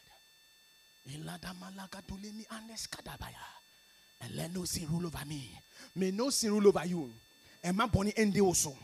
Ilada 1.10 1.54
malaga 1.58 2.02
dulemi 2.06 2.46
andeskadabaya. 2.46 3.61
And 4.22 4.36
let 4.36 4.54
no 4.54 4.64
sin 4.64 4.86
rule 4.90 5.06
over 5.06 5.24
me. 5.26 5.50
May 5.96 6.10
no 6.10 6.30
sin 6.30 6.52
rule 6.52 6.68
over 6.68 6.86
you. 6.86 7.10
Ema 7.64 7.86
boni 7.86 8.12
endi 8.12 8.40
oso. 8.40 8.74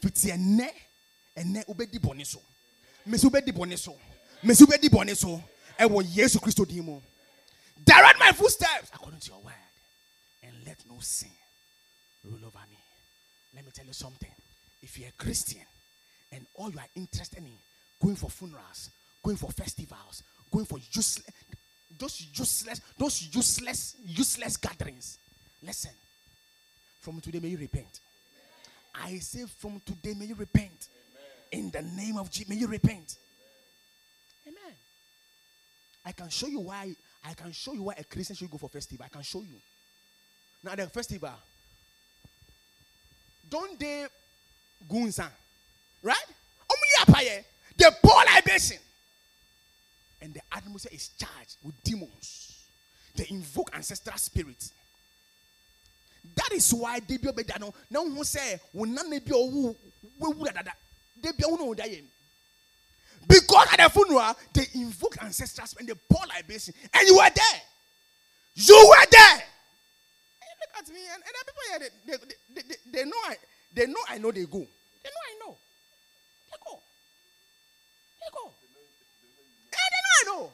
Fiti 0.00 0.30
ene. 0.30 0.70
Ene 1.36 1.64
ubedi 1.68 2.00
boni 2.00 2.24
so. 2.24 2.40
Mesi 3.06 3.26
ubedi 3.26 3.52
boni 3.54 3.76
so. 3.76 3.94
Mesi 4.42 4.64
ubedi 4.64 4.90
boni 4.90 5.14
so. 5.14 5.42
Ewo 5.78 6.02
Yesu 6.02 6.40
Christo 6.40 6.64
dimo. 6.64 7.00
Direct 7.84 8.18
my 8.18 8.32
footsteps 8.32 8.90
according 8.94 9.20
to 9.20 9.30
your 9.30 9.40
word. 9.40 9.54
And 10.42 10.52
let 10.66 10.78
no 10.88 10.96
sin 11.00 11.30
rule 12.24 12.46
over 12.46 12.64
me. 12.70 12.76
Let 13.54 13.64
me 13.64 13.70
tell 13.72 13.86
you 13.86 13.92
something. 13.92 14.30
If 14.82 14.98
you're 14.98 15.08
a 15.08 15.22
Christian 15.22 15.62
and 16.32 16.46
all 16.54 16.70
you 16.70 16.78
are 16.78 16.88
interested 16.96 17.38
in 17.38 17.52
going 18.00 18.16
for 18.16 18.30
funerals, 18.30 18.90
going 19.22 19.36
for 19.36 19.50
festivals, 19.50 20.22
going 20.50 20.64
for 20.64 20.78
useless, 20.78 21.26
those 21.98 22.26
useless, 22.34 22.80
those 22.96 23.28
useless, 23.32 23.96
useless 24.04 24.56
gatherings. 24.56 25.18
Listen, 25.62 25.90
from 27.00 27.20
today 27.20 27.40
may 27.40 27.48
you 27.48 27.58
repent. 27.58 28.00
I 28.94 29.18
say 29.18 29.44
from 29.58 29.80
today 29.84 30.14
may 30.18 30.26
you 30.26 30.34
repent. 30.34 30.88
In 31.50 31.70
the 31.70 31.82
name 31.82 32.18
of 32.18 32.30
Jesus, 32.30 32.48
may 32.48 32.56
you 32.56 32.66
repent. 32.66 33.16
Amen. 34.46 34.74
I 36.04 36.12
can 36.12 36.28
show 36.28 36.46
you 36.46 36.60
why. 36.60 36.94
I 37.24 37.32
can 37.34 37.52
show 37.52 37.72
you 37.72 37.84
why 37.84 37.94
a 37.98 38.04
Christian 38.04 38.36
should 38.36 38.50
go 38.50 38.58
for 38.58 38.68
festival. 38.68 39.04
I 39.04 39.08
can 39.08 39.22
show 39.22 39.40
you. 39.40 39.56
Now 40.62 40.74
the 40.74 40.86
festival. 40.88 41.30
Don't 43.48 43.78
they 43.80 44.06
gunsa? 44.88 45.28
Right? 46.02 46.16
They 47.76 47.86
pour 48.02 48.22
libation. 48.34 48.78
And 50.20 50.34
the 50.34 50.40
atmosphere 50.52 50.92
is 50.94 51.08
charged 51.18 51.56
with 51.62 51.80
demons. 51.82 52.66
They 53.14 53.26
invoke 53.30 53.70
ancestral 53.74 54.16
spirits. 54.18 54.72
That 56.34 56.52
is 56.52 56.72
why 56.74 57.00
they 57.00 57.16
be 57.16 57.28
obeyed. 57.28 57.52
No 57.90 58.02
one 58.02 58.24
say, 58.24 58.60
"When 58.72 58.94
none 58.94 59.10
be 59.10 59.20
owu, 59.20 59.74
we 60.18 60.28
would 60.34 60.54
that 60.54 60.76
they 61.20 61.32
be 61.32 61.44
owu 61.44 61.76
die." 61.76 62.02
Because 63.26 63.68
at 63.72 63.78
the 63.78 63.90
funeral 63.90 64.36
they 64.52 64.66
invoke 64.74 65.22
ancestors 65.22 65.74
and 65.78 65.88
they 65.88 65.94
pour 66.08 66.26
libation, 66.26 66.74
and 66.92 67.06
you 67.06 67.16
were 67.16 67.30
there. 67.34 67.60
You 68.54 68.86
were 68.88 69.06
there. 69.10 69.42
And 70.42 70.54
look 70.60 70.78
at 70.78 70.88
me, 70.88 71.00
and, 71.12 71.22
and 71.22 71.34
the 71.34 71.44
people 71.46 71.62
here, 71.68 71.90
they, 72.06 72.16
they, 72.54 72.62
they, 72.68 72.76
they, 72.90 73.04
know 73.04 73.16
I, 73.26 73.36
they 73.72 73.86
know 73.86 74.00
I 74.08 74.18
know 74.18 74.30
they 74.32 74.44
go. 74.44 74.58
They 74.58 75.10
know 75.10 75.24
I 75.26 75.38
know. 75.40 75.56
They 76.50 76.56
go. 76.64 76.80
They 78.20 78.30
go. 78.32 78.52
Know. 80.28 80.50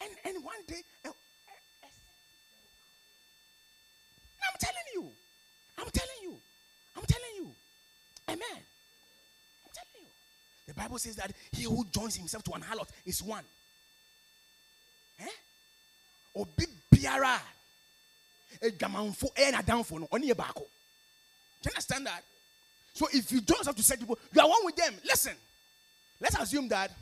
And 0.00 0.10
and 0.24 0.44
one 0.44 0.54
day, 0.68 0.82
I'm 1.04 1.12
telling 4.58 4.88
you, 4.94 5.08
I'm 5.78 5.90
telling 5.90 6.20
you, 6.22 6.36
I'm 6.96 7.04
telling 7.04 7.34
you, 7.36 7.48
Amen. 8.28 8.40
I'm 9.64 9.72
telling 9.74 10.00
you. 10.00 10.06
The 10.68 10.74
Bible 10.74 10.98
says 10.98 11.16
that 11.16 11.32
he 11.52 11.64
who 11.64 11.84
joins 11.90 12.14
himself 12.14 12.44
to 12.44 12.52
an 12.52 12.62
harlot 12.62 12.88
is 13.04 13.22
one. 13.22 13.44
Eh? 15.20 15.24
Obi 16.36 16.66
biara. 16.94 17.40
Edwamanfo 18.62 19.30
eh 19.36 19.50
na 19.50 19.62
downfo 19.62 19.98
no 19.98 20.08
oni 20.12 20.32
baako. 20.32 20.66
Do 21.62 21.64
you 21.64 21.70
understand 21.70 22.06
that? 22.06 22.22
So 22.92 23.08
if 23.12 23.32
you 23.32 23.40
join 23.40 23.58
yourself 23.58 23.76
to 23.76 23.82
set 23.82 23.98
people, 23.98 24.18
you 24.32 24.40
are 24.40 24.48
one 24.48 24.64
with 24.64 24.76
them. 24.76 24.94
Listen. 25.04 25.34
Let's 26.20 26.38
assume 26.38 26.68
that 26.68 26.92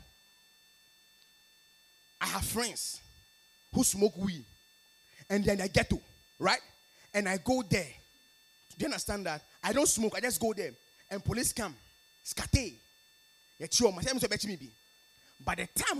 I 2.23 2.27
have 2.27 2.45
friends 2.45 3.01
who 3.73 3.83
smoke 3.83 4.15
weed 4.17 4.45
and 5.29 5.43
then 5.43 5.59
I 5.59 5.67
get 5.67 5.89
to, 5.89 5.99
right? 6.39 6.61
And 7.13 7.27
I 7.27 7.35
go 7.37 7.61
there. 7.69 7.85
Do 8.77 8.79
you 8.79 8.85
understand 8.85 9.25
that? 9.25 9.41
I 9.61 9.73
don't 9.73 9.89
smoke, 9.89 10.13
I 10.15 10.21
just 10.21 10.39
go 10.39 10.53
there. 10.53 10.71
And 11.11 11.21
police 11.23 11.51
come. 11.51 11.75
Skate. 12.23 12.79
The 13.59 13.67
time 13.67 13.99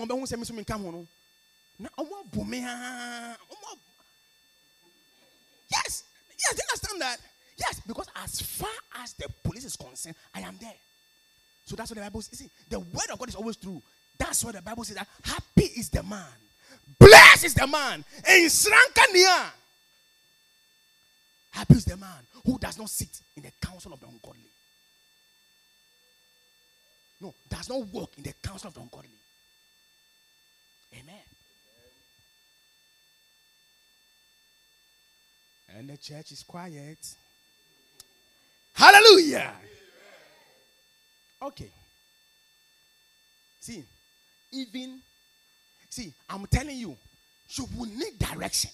I'm 0.01 0.07
going 0.07 0.25
to 0.25 0.63
come 0.63 0.85
on. 0.85 1.05
Boom. 2.31 2.53
Eh, 2.53 3.33
yes. 5.71 6.03
Yes, 6.39 6.51
do 6.51 6.55
you 6.55 6.63
understand 6.69 7.01
that? 7.01 7.17
Yes, 7.57 7.81
because 7.85 8.07
as 8.15 8.41
far 8.41 8.69
as 9.01 9.11
the 9.13 9.27
police 9.43 9.65
is 9.65 9.75
concerned, 9.75 10.15
I 10.33 10.39
am 10.41 10.57
there. 10.59 10.73
So 11.65 11.75
that's 11.75 11.91
what 11.91 11.95
the 11.95 12.01
Bible 12.01 12.21
says. 12.21 12.47
The 12.69 12.79
word 12.79 13.09
of 13.11 13.19
God 13.19 13.29
is 13.29 13.35
always 13.35 13.57
true. 13.57 13.81
That's 14.23 14.45
what 14.45 14.55
the 14.55 14.61
Bible 14.61 14.85
says 14.85 14.95
that 14.95 15.07
happy 15.21 15.65
is 15.65 15.89
the 15.89 16.01
man, 16.01 16.23
blessed 16.97 17.43
is 17.43 17.53
the 17.53 17.67
man. 17.67 18.05
Happy 21.51 21.73
is 21.75 21.85
the 21.85 21.97
man 21.97 22.25
who 22.45 22.57
does 22.57 22.77
not 22.79 22.89
sit 22.89 23.19
in 23.35 23.43
the 23.43 23.51
council 23.61 23.91
of 23.91 23.99
the 23.99 24.07
ungodly. 24.07 24.39
No, 27.19 27.33
does 27.49 27.67
not 27.67 27.85
walk 27.87 28.13
in 28.17 28.23
the 28.23 28.33
council 28.41 28.69
of 28.69 28.73
the 28.73 28.79
ungodly. 28.79 29.09
Amen. 30.93 31.15
And 35.77 35.89
the 35.89 35.97
church 35.97 36.31
is 36.31 36.43
quiet. 36.43 36.97
Hallelujah. 38.73 39.51
Okay. 41.41 41.69
See, 43.59 43.83
even, 44.53 44.99
see, 45.89 46.13
I'm 46.29 46.45
telling 46.47 46.77
you, 46.77 46.95
you 47.49 47.65
will 47.77 47.85
need 47.85 48.17
direction. 48.19 48.71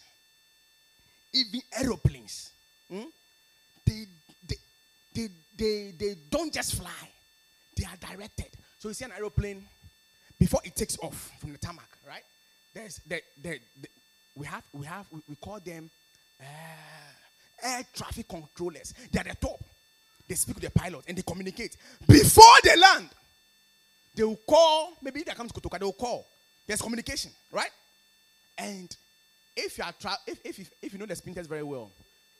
Even 1.33 1.61
aeroplanes, 1.79 2.51
hmm, 2.91 3.03
they, 3.85 4.05
they, 4.47 4.55
they, 5.13 5.27
they, 5.57 5.93
they 5.97 6.15
don't 6.29 6.53
just 6.53 6.75
fly, 6.75 6.89
they 7.77 7.85
are 7.85 7.97
directed. 8.13 8.47
So 8.79 8.87
you 8.87 8.93
see 8.93 9.05
an 9.05 9.11
aeroplane, 9.17 9.63
before 10.39 10.61
it 10.63 10.75
takes 10.75 10.97
off 10.99 11.31
from 11.39 11.51
the 11.51 11.57
tarmac, 11.57 11.89
right? 12.07 12.23
There's 12.73 13.01
the, 13.07 13.21
the, 13.41 13.59
the 13.81 13.87
we 14.35 14.45
have, 14.45 14.63
we 14.73 14.85
have, 14.85 15.05
we, 15.11 15.19
we 15.27 15.35
call 15.35 15.59
them 15.59 15.89
uh, 16.39 16.43
air 17.61 17.83
traffic 17.93 18.27
controllers. 18.27 18.93
They're 19.11 19.23
the 19.23 19.35
top. 19.35 19.59
They 20.27 20.35
speak 20.35 20.55
to 20.55 20.61
the 20.61 20.71
pilot 20.71 21.03
and 21.07 21.17
they 21.17 21.23
communicate. 21.23 21.75
Before 22.07 22.55
they 22.63 22.77
land, 22.77 23.09
they 24.15 24.23
will 24.23 24.39
call, 24.47 24.93
maybe 25.01 25.23
they 25.23 25.33
come 25.33 25.47
to 25.47 25.53
Kotoka, 25.53 25.79
they 25.79 25.85
will 25.85 25.93
call. 25.93 26.25
There's 26.67 26.81
communication, 26.81 27.31
right? 27.51 27.71
And 28.57 28.95
if 29.55 29.77
you 29.77 29.83
are 29.83 29.93
tra- 29.99 30.17
if, 30.27 30.39
if, 30.45 30.59
if, 30.59 30.71
if 30.81 30.93
you 30.93 30.99
know 30.99 31.05
the 31.05 31.15
Spintex 31.15 31.47
very 31.47 31.63
well, 31.63 31.89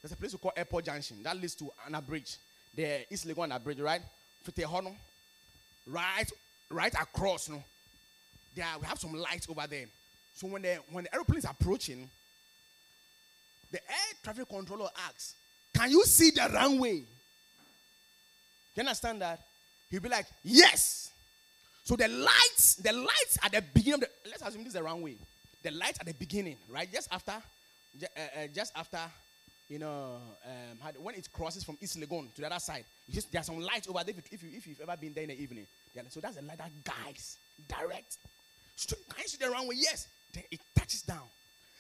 there's 0.01 0.12
a 0.12 0.15
place 0.15 0.34
we 0.34 0.39
call 0.39 0.53
Airport 0.55 0.86
Junction 0.86 1.17
that 1.23 1.36
leads 1.38 1.55
to 1.55 1.69
an 1.88 2.01
bridge. 2.01 2.38
The 2.75 3.12
East 3.12 3.27
Legon 3.27 3.62
bridge, 3.63 3.79
right? 3.79 4.01
Fitehono. 4.47 4.93
Right, 5.88 6.32
right 6.69 6.93
across, 6.93 7.49
no. 7.49 7.63
There 8.55 8.65
we 8.79 8.86
have 8.86 8.99
some 8.99 9.13
lights 9.13 9.47
over 9.49 9.65
there. 9.67 9.86
So 10.36 10.47
when 10.47 10.62
the 10.62 10.77
when 10.91 11.03
the 11.05 11.13
aeroplane 11.13 11.39
is 11.39 11.45
approaching, 11.45 12.10
the 13.71 13.79
air 13.79 14.13
traffic 14.23 14.47
controller 14.47 14.89
asks, 15.08 15.36
Can 15.75 15.91
you 15.91 16.03
see 16.05 16.32
the 16.32 16.49
runway? 16.53 17.03
You 18.75 18.79
understand 18.79 19.21
that? 19.21 19.41
he'll 19.89 20.01
be 20.01 20.10
like, 20.10 20.25
Yes. 20.43 21.12
So 21.89 21.95
the 21.95 22.08
lights, 22.08 22.75
the 22.75 22.93
lights 22.93 23.39
at 23.43 23.52
the 23.52 23.63
beginning 23.73 23.95
of 23.95 23.99
the 24.02 24.10
let's 24.30 24.43
assume 24.43 24.60
this 24.63 24.67
is 24.67 24.73
the 24.75 24.84
wrong 24.84 25.02
way. 25.02 25.15
The 25.63 25.71
lights 25.71 25.97
at 25.99 26.06
the 26.06 26.13
beginning, 26.13 26.56
right? 26.71 26.88
Just 26.93 27.12
after, 27.12 27.32
uh, 27.32 28.06
uh, 28.15 28.47
just 28.54 28.71
after, 28.78 28.99
you 29.69 29.80
know, 29.80 30.17
um, 30.45 31.04
when 31.04 31.15
it 31.15 31.28
crosses 31.34 31.63
from 31.63 31.80
East 31.82 31.99
Legon 31.99 32.32
to 32.36 32.41
the 32.41 32.45
other 32.45 32.60
side, 32.60 32.84
just 33.10 33.32
there's 33.32 33.47
some 33.47 33.60
lights 33.60 33.88
over 33.89 34.04
there. 34.04 34.13
If, 34.15 34.32
you- 34.32 34.38
if, 34.38 34.43
you, 34.43 34.49
if 34.60 34.67
you've 34.67 34.82
ever 34.82 34.95
been 34.97 35.15
there 35.15 35.23
in 35.23 35.30
the 35.30 35.41
evening, 35.41 35.65
so 36.10 36.19
that's 36.19 36.36
the 36.36 36.43
light 36.43 36.60
that 36.60 36.69
guides 36.84 37.38
direct. 37.67 38.17
Straight, 38.75 39.10
can 39.10 39.23
you 39.23 39.28
see 39.28 39.43
the 39.43 39.49
runway? 39.49 39.73
Yes. 39.80 40.08
Then 40.32 40.43
it 40.52 40.60
touches 40.78 41.02
down. 41.02 41.25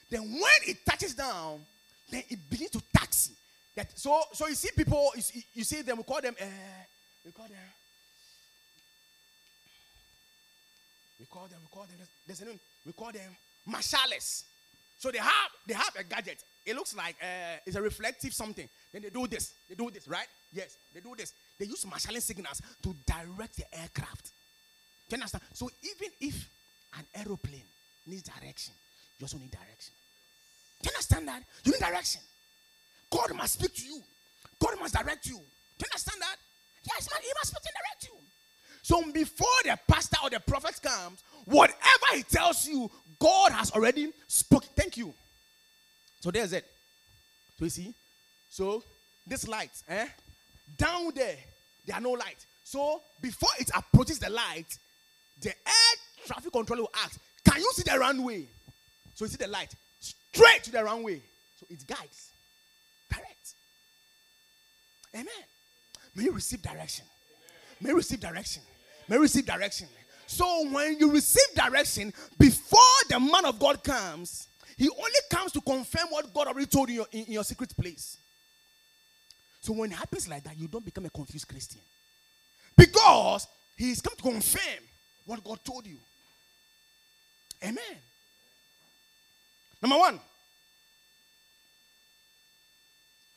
Then 0.09 0.23
when 0.23 0.59
it 0.65 0.77
touches 0.89 1.13
down, 1.13 1.59
then 2.09 2.23
it 2.29 2.39
begins 2.49 2.71
to 2.71 2.81
taxi. 2.97 3.33
That 3.75 3.91
so 3.93 4.23
so 4.33 4.47
you 4.47 4.55
see 4.55 4.69
people, 4.75 5.11
you 5.15 5.21
see, 5.21 5.43
you 5.53 5.63
see 5.63 5.83
them. 5.83 5.97
We 5.97 6.03
call 6.03 6.19
them. 6.19 6.33
Uh, 6.41 6.45
we 7.23 7.31
call 7.31 7.45
them. 7.45 7.57
We 11.18 11.18
call 11.31 11.47
them. 11.47 11.59
We 11.61 11.67
call 11.71 11.83
them. 11.85 11.97
there's- 12.27 12.41
a 12.41 12.45
name. 12.45 12.59
We 12.85 12.93
call 12.93 13.11
them 13.11 13.35
marshallers. 13.67 14.43
So 14.97 15.11
they 15.11 15.19
have 15.19 15.51
they 15.65 15.73
have 15.73 15.95
a 15.97 16.03
gadget. 16.03 16.43
It 16.65 16.75
looks 16.75 16.95
like 16.95 17.15
uh, 17.21 17.57
it's 17.65 17.75
a 17.75 17.81
reflective 17.81 18.33
something. 18.33 18.67
Then 18.91 19.01
they 19.01 19.09
do 19.09 19.27
this. 19.27 19.53
They 19.67 19.75
do 19.75 19.89
this, 19.89 20.07
right? 20.07 20.27
Yes, 20.53 20.75
they 20.93 20.99
do 20.99 21.15
this. 21.15 21.33
They 21.57 21.65
use 21.65 21.85
marshalling 21.85 22.21
signals 22.21 22.61
to 22.83 22.95
direct 23.05 23.55
the 23.55 23.65
aircraft. 23.79 24.31
Do 25.07 25.15
you 25.15 25.21
understand? 25.21 25.43
So 25.53 25.69
even 25.83 26.09
if 26.19 26.49
an 26.97 27.05
aeroplane 27.15 27.63
needs 28.05 28.23
direction, 28.23 28.73
you 29.17 29.23
also 29.23 29.37
need 29.37 29.51
direction. 29.51 29.93
Do 30.81 30.89
you 30.89 30.95
understand 30.95 31.27
that? 31.27 31.43
You 31.63 31.71
need 31.71 31.79
direction. 31.79 32.21
God 33.09 33.33
must 33.35 33.53
speak 33.53 33.73
to 33.75 33.85
you. 33.85 34.01
God 34.59 34.79
must 34.79 34.93
direct 34.93 35.25
you. 35.25 35.35
Do 35.37 35.39
you 35.83 35.87
understand 35.91 36.21
that? 36.21 36.35
Yes, 36.85 37.07
man, 37.11 37.21
he 37.23 37.31
must 37.39 37.51
speak 37.51 37.63
and 37.65 37.75
direct 37.79 38.03
you. 38.05 38.28
So 38.81 39.03
before 39.11 39.47
the 39.63 39.77
pastor 39.87 40.17
or 40.23 40.29
the 40.29 40.39
prophet 40.39 40.79
comes, 40.81 41.23
whatever 41.45 41.75
he 42.13 42.23
tells 42.23 42.67
you, 42.67 42.89
God 43.19 43.51
has 43.51 43.71
already 43.71 44.11
spoken. 44.27 44.69
Thank 44.75 44.97
you. 44.97 45.13
So 46.21 46.31
there's 46.31 46.53
it. 46.53 46.65
So 47.57 47.65
you 47.65 47.69
see? 47.69 47.93
So 48.49 48.83
this 49.27 49.47
light, 49.47 49.71
eh? 49.89 50.07
Down 50.77 51.11
there, 51.13 51.35
there 51.85 51.95
are 51.95 52.01
no 52.01 52.11
lights. 52.11 52.45
So 52.63 53.01
before 53.21 53.49
it 53.59 53.69
approaches 53.75 54.19
the 54.19 54.29
light, 54.29 54.77
the 55.41 55.49
air 55.49 55.95
traffic 56.25 56.51
controller 56.51 56.83
will 56.83 56.91
ask, 57.03 57.19
Can 57.43 57.59
you 57.59 57.71
see 57.73 57.83
the 57.83 57.97
runway? 57.97 58.45
So 59.15 59.25
you 59.25 59.29
see 59.29 59.37
the 59.37 59.47
light 59.47 59.73
straight 59.99 60.63
to 60.63 60.71
the 60.71 60.83
runway. 60.83 61.21
So 61.59 61.65
it 61.69 61.85
guides. 61.85 62.29
Direct. 63.11 63.53
Amen. 65.13 65.25
May 66.15 66.23
you 66.23 66.31
receive 66.31 66.61
direction. 66.61 67.05
May 67.81 67.93
receive 67.93 68.19
direction. 68.19 68.63
May 69.07 69.17
receive 69.17 69.45
direction. 69.45 69.87
So 70.27 70.69
when 70.69 70.99
you 70.99 71.11
receive 71.11 71.55
direction, 71.55 72.13
before 72.37 72.79
the 73.09 73.19
man 73.19 73.45
of 73.45 73.57
God 73.59 73.83
comes, 73.83 74.47
he 74.77 74.87
only 74.87 75.19
comes 75.29 75.51
to 75.53 75.61
confirm 75.61 76.07
what 76.09 76.33
God 76.33 76.47
already 76.47 76.67
told 76.67 76.89
you 76.89 77.05
in, 77.11 77.25
in 77.25 77.33
your 77.33 77.43
secret 77.43 77.75
place. 77.75 78.17
So 79.61 79.73
when 79.73 79.91
it 79.91 79.95
happens 79.95 80.27
like 80.27 80.43
that, 80.43 80.57
you 80.57 80.67
don't 80.67 80.85
become 80.85 81.05
a 81.05 81.09
confused 81.09 81.47
Christian. 81.47 81.81
Because 82.77 83.47
he 83.75 83.91
is 83.91 84.01
come 84.01 84.15
to 84.15 84.21
confirm 84.21 84.83
what 85.25 85.43
God 85.43 85.59
told 85.63 85.85
you. 85.85 85.97
Amen. 87.63 87.97
Number 89.81 89.97
one, 89.97 90.19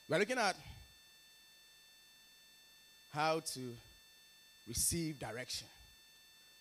we 0.08 0.16
are 0.16 0.18
looking 0.18 0.38
at 0.38 0.56
how 3.12 3.40
to 3.40 3.60
receive 4.66 5.18
direction. 5.18 5.66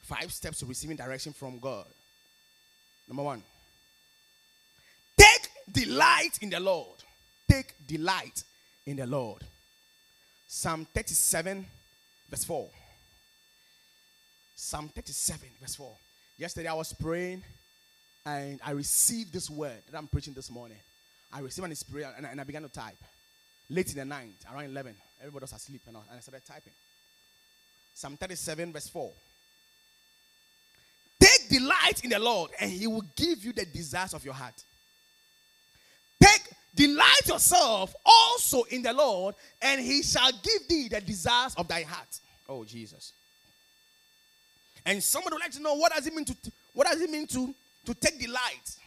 Five 0.01 0.31
steps 0.31 0.59
to 0.59 0.65
receiving 0.65 0.97
direction 0.97 1.33
from 1.33 1.59
God. 1.59 1.85
Number 3.07 3.23
one, 3.23 3.43
take 5.17 5.49
delight 5.71 6.39
in 6.41 6.49
the 6.49 6.59
Lord. 6.59 6.97
Take 7.49 7.73
delight 7.87 8.43
in 8.85 8.97
the 8.97 9.05
Lord. 9.05 9.43
Psalm 10.47 10.87
37, 10.93 11.65
verse 12.29 12.43
4. 12.43 12.69
Psalm 14.55 14.89
37, 14.93 15.47
verse 15.59 15.75
4. 15.75 15.91
Yesterday 16.37 16.67
I 16.67 16.73
was 16.73 16.93
praying 16.93 17.43
and 18.25 18.59
I 18.65 18.71
received 18.71 19.33
this 19.33 19.49
word 19.49 19.81
that 19.89 19.97
I'm 19.97 20.07
preaching 20.07 20.33
this 20.33 20.51
morning. 20.51 20.77
I 21.33 21.39
received 21.39 21.65
an 21.65 21.71
inspiration 21.71 22.11
and, 22.17 22.25
and 22.25 22.41
I 22.41 22.43
began 22.43 22.63
to 22.63 22.69
type. 22.69 22.97
Late 23.69 23.91
in 23.91 23.97
the 23.97 24.05
night, 24.05 24.35
around 24.53 24.65
11, 24.65 24.95
everybody 25.21 25.43
was 25.43 25.53
asleep 25.53 25.81
I, 25.87 25.89
and 25.89 25.97
I 26.17 26.19
started 26.19 26.45
typing. 26.45 26.73
Psalm 27.93 28.17
37, 28.17 28.73
verse 28.73 28.87
4. 28.89 29.11
Take 31.19 31.49
delight 31.49 32.03
in 32.03 32.09
the 32.09 32.19
Lord, 32.19 32.51
and 32.59 32.71
He 32.71 32.87
will 32.87 33.05
give 33.15 33.43
you 33.45 33.53
the 33.53 33.65
desires 33.65 34.13
of 34.13 34.25
your 34.25 34.33
heart. 34.33 34.55
Take 36.21 36.41
delight 36.75 37.27
yourself 37.27 37.93
also 38.05 38.63
in 38.63 38.81
the 38.81 38.93
Lord, 38.93 39.35
and 39.61 39.79
He 39.81 40.01
shall 40.01 40.31
give 40.31 40.67
thee 40.67 40.87
the 40.87 41.01
desires 41.01 41.53
of 41.55 41.67
thy 41.67 41.83
heart. 41.83 42.19
Oh 42.49 42.63
Jesus! 42.63 43.13
And 44.85 45.03
somebody 45.03 45.35
would 45.35 45.41
like 45.41 45.51
to 45.51 45.61
know 45.61 45.75
what 45.75 45.93
does 45.93 46.07
it 46.07 46.13
mean 46.13 46.25
to 46.25 46.35
what 46.73 46.87
does 46.87 47.01
it 47.01 47.09
mean 47.09 47.27
to 47.27 47.53
to 47.85 47.93
take 47.93 48.19
delight 48.19 48.77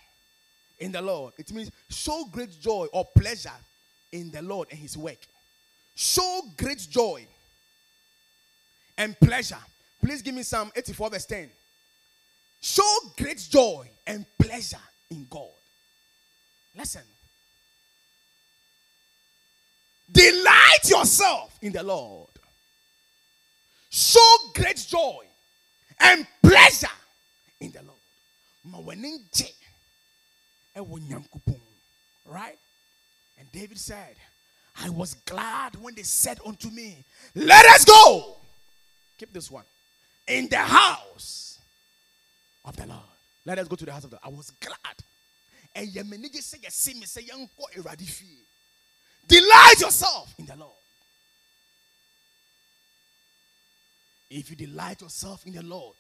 in 0.81 0.90
the 0.90 1.03
Lord? 1.03 1.35
It 1.38 1.53
means 1.53 1.71
show 1.88 2.25
great 2.33 2.61
joy 2.61 2.87
or 2.93 3.07
pleasure 3.17 3.51
in 4.11 4.31
the 4.31 4.43
Lord 4.43 4.69
and 4.71 4.79
His 4.79 4.97
work. 4.97 5.19
Show 5.95 6.43
great 6.57 6.85
joy 6.90 7.27
and 8.97 9.19
pleasure. 9.21 9.59
Please 10.01 10.23
give 10.23 10.35
me 10.35 10.43
Psalm 10.43 10.71
84, 10.75 11.11
verse 11.11 11.27
10. 11.27 11.51
Show 12.61 12.97
great 13.17 13.39
joy 13.51 13.89
and 14.07 14.25
pleasure 14.39 14.77
in 15.11 15.27
God. 15.29 15.49
Listen. 16.77 17.03
Delight 20.11 20.89
yourself 20.89 21.59
in 21.63 21.73
the 21.73 21.83
Lord. 21.83 22.29
Show 23.91 24.37
great 24.55 24.77
joy 24.77 25.25
and 26.01 26.27
pleasure 26.43 26.87
in 27.61 27.71
the 27.71 27.81
Lord. 27.83 27.99
Right? 32.27 32.59
And 33.39 33.53
David 33.53 33.79
said, 33.79 34.17
I 34.83 34.91
was 34.91 35.15
glad 35.27 35.77
when 35.81 35.95
they 35.95 36.03
said 36.03 36.41
unto 36.45 36.71
me, 36.71 37.05
Let 37.35 37.65
us 37.67 37.85
go. 37.85 38.37
Keep 39.25 39.33
this 39.33 39.51
one. 39.51 39.65
In 40.29 40.49
the 40.51 40.59
house 40.59 41.59
of 42.63 42.77
the 42.77 42.87
Lord. 42.87 43.01
Let 43.47 43.59
us 43.59 43.67
go 43.67 43.75
to 43.75 43.87
the 43.87 43.93
house 43.93 44.05
of 44.05 44.11
the 44.11 44.19
Lord. 44.23 44.35
I 44.35 44.37
was 44.37 44.51
glad. 44.51 44.77
And 45.75 45.89
yemenige 45.89 46.43
say 46.43 46.59
yesi 46.59 46.95
me 46.95 47.07
say 47.07 47.23
eradi 47.23 48.07
fie. 48.07 48.27
Delight 49.27 49.77
yourself 49.81 50.35
in 50.39 50.45
the 50.45 50.57
Lord. 50.57 50.73
If 54.29 54.51
you 54.51 54.57
delight 54.57 55.01
yourself 55.01 55.47
in 55.47 55.55
the 55.55 55.63
Lord 55.63 55.97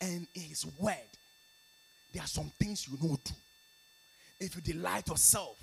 and 0.00 0.28
in 0.32 0.42
His 0.42 0.64
word, 0.78 0.94
there 2.12 2.22
are 2.22 2.28
some 2.28 2.52
things 2.56 2.86
you 2.86 2.96
know 3.02 3.18
do. 3.24 3.34
If 4.38 4.54
you 4.54 4.62
delight 4.62 5.08
yourself 5.08 5.58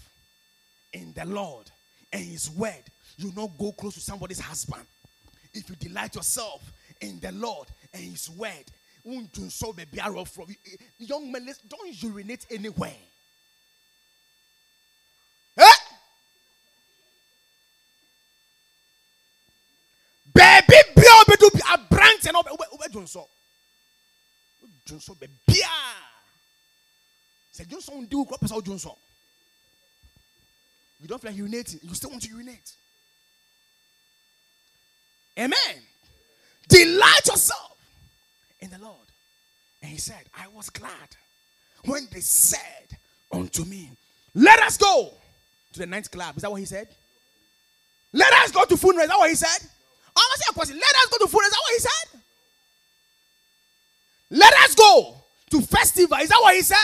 in 0.92 1.14
the 1.14 1.24
Lord 1.24 1.72
and 2.12 2.22
His 2.22 2.52
word, 2.52 2.84
you 3.16 3.32
not 3.34 3.58
go 3.58 3.72
close 3.72 3.94
to 3.94 4.02
somebody's 4.02 4.42
husband. 4.42 4.86
If 5.54 5.70
you 5.70 5.76
delight 5.76 6.16
yourself 6.16 6.72
in 7.02 7.20
the 7.20 7.32
Lord 7.32 7.68
and 7.94 8.04
His 8.04 8.30
word, 8.30 8.66
do 9.34 9.50
so 9.50 9.74
from 10.26 10.48
young 10.98 11.32
men. 11.32 11.48
Don't 11.68 12.04
urinate 12.04 12.46
anywhere. 12.50 12.96
Eh? 15.58 15.72
Baby, 20.34 20.76
to 21.38 21.52
be 21.54 21.62
a 21.74 21.78
branch 21.94 22.26
and 22.28 22.36
over 22.36 22.50
over 22.50 23.08
so. 23.08 23.28
Johnson, 24.86 25.16
baby. 25.20 25.34
Say 27.52 27.66
Johnson 27.66 28.06
do 28.10 28.26
crop 28.26 28.44
as 28.44 28.52
Johnson. 28.64 28.92
You 31.02 31.08
don't 31.08 31.22
feel 31.22 31.32
like 31.32 31.40
urinating, 31.40 31.84
you 31.84 31.94
still 31.94 32.10
want 32.10 32.24
to 32.24 32.30
urinate. 32.30 32.72
Amen. 35.38 35.76
Delight 36.68 37.28
yourself 37.28 37.78
in 38.60 38.70
the 38.70 38.80
Lord. 38.80 38.96
And 39.82 39.92
he 39.92 39.98
said, 39.98 40.24
I 40.38 40.48
was 40.56 40.70
glad 40.70 40.92
when 41.86 42.08
they 42.12 42.22
said 42.22 42.98
unto 43.32 43.66
me, 43.66 43.90
Let 44.36 44.62
us 44.62 44.78
go 44.78 45.12
to 45.74 45.80
the 45.80 45.86
ninth 45.86 46.10
club. 46.12 46.36
Is 46.38 46.44
that 46.44 46.52
what 46.52 46.60
he 46.60 46.66
said? 46.66 46.88
Let 48.14 48.32
us 48.34 48.52
go 48.52 48.64
to 48.64 48.78
funeral. 48.78 49.04
Is 49.04 49.10
that 49.10 49.18
what 49.18 49.30
he 49.30 49.36
said? 49.36 49.70
I'm 50.16 50.24
gonna 50.30 50.38
say 50.38 50.46
a 50.50 50.54
question. 50.54 50.76
Let 50.78 50.96
us 50.96 51.08
go 51.10 51.18
to 51.26 51.28
funeral. 51.28 51.48
Is 51.48 51.54
that 51.54 51.62
what 51.64 51.74
he 51.74 51.80
said? 51.80 52.20
Let 54.30 54.54
us 54.54 54.76
go 54.76 55.16
to 55.50 55.62
festival. 55.62 56.18
Is 56.18 56.30
that 56.30 56.40
what 56.42 56.56
he 56.56 56.62
said? 56.62 56.78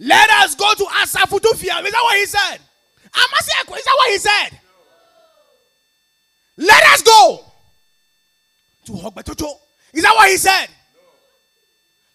Let 0.00 0.30
us 0.30 0.54
go 0.54 0.72
to 0.74 0.84
Asafutufia. 0.84 1.84
Is 1.84 1.92
that 1.92 2.02
what 2.02 2.16
he 2.18 2.26
said? 2.26 2.58
I'm 3.14 3.26
gonna 3.30 3.42
say 3.42 3.60
a 3.62 3.64
question. 3.64 3.78
Is 3.78 3.84
that 3.84 3.96
what 3.96 4.10
he 4.10 4.18
said? 4.18 4.60
Let 6.58 6.82
us 6.88 7.02
go 7.02 7.44
to 8.86 8.92
Hogbetsotso. 8.92 9.48
Is 9.92 10.02
that 10.02 10.12
what 10.14 10.28
he 10.28 10.36
said? 10.36 10.66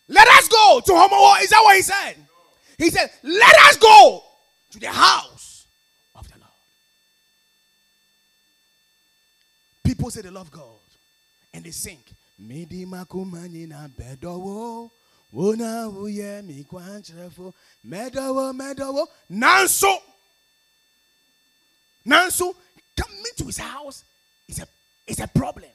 Let 0.10 0.28
us 0.28 0.50
go 0.50 0.82
to 0.86 0.94
Homo. 0.94 1.42
Is 1.42 1.50
that 1.50 1.62
what 1.64 1.78
he 1.78 1.82
said? 1.82 2.16
He 2.78 2.90
said, 2.90 3.10
Let 3.24 3.56
us 3.70 3.78
go 3.78 4.22
to 4.72 4.80
the 4.80 4.88
house 4.90 5.66
of 6.14 6.28
the 6.28 6.34
Lord. 6.38 6.52
People 9.86 10.12
say 10.12 10.22
they 10.22 10.30
love 10.30 10.52
God 10.52 10.66
and 11.54 11.64
they 11.64 11.72
sing. 11.72 12.00
Midi 12.38 12.86
makumani 12.86 13.68
na 13.70 13.88
bedowo. 13.88 14.92
Wona 15.34 15.88
uye 15.90 16.44
mi 16.44 16.66
kwantrefo. 16.70 17.54
Medowo, 17.88 18.54
medowo. 18.54 19.08
Nanso. 19.32 19.98
Nanso, 22.06 22.54
coming 22.98 23.32
to 23.38 23.46
his 23.46 23.58
house 23.58 24.04
is 24.48 24.60
a, 24.60 24.68
is 25.08 25.20
a 25.20 25.28
problem. 25.28 25.70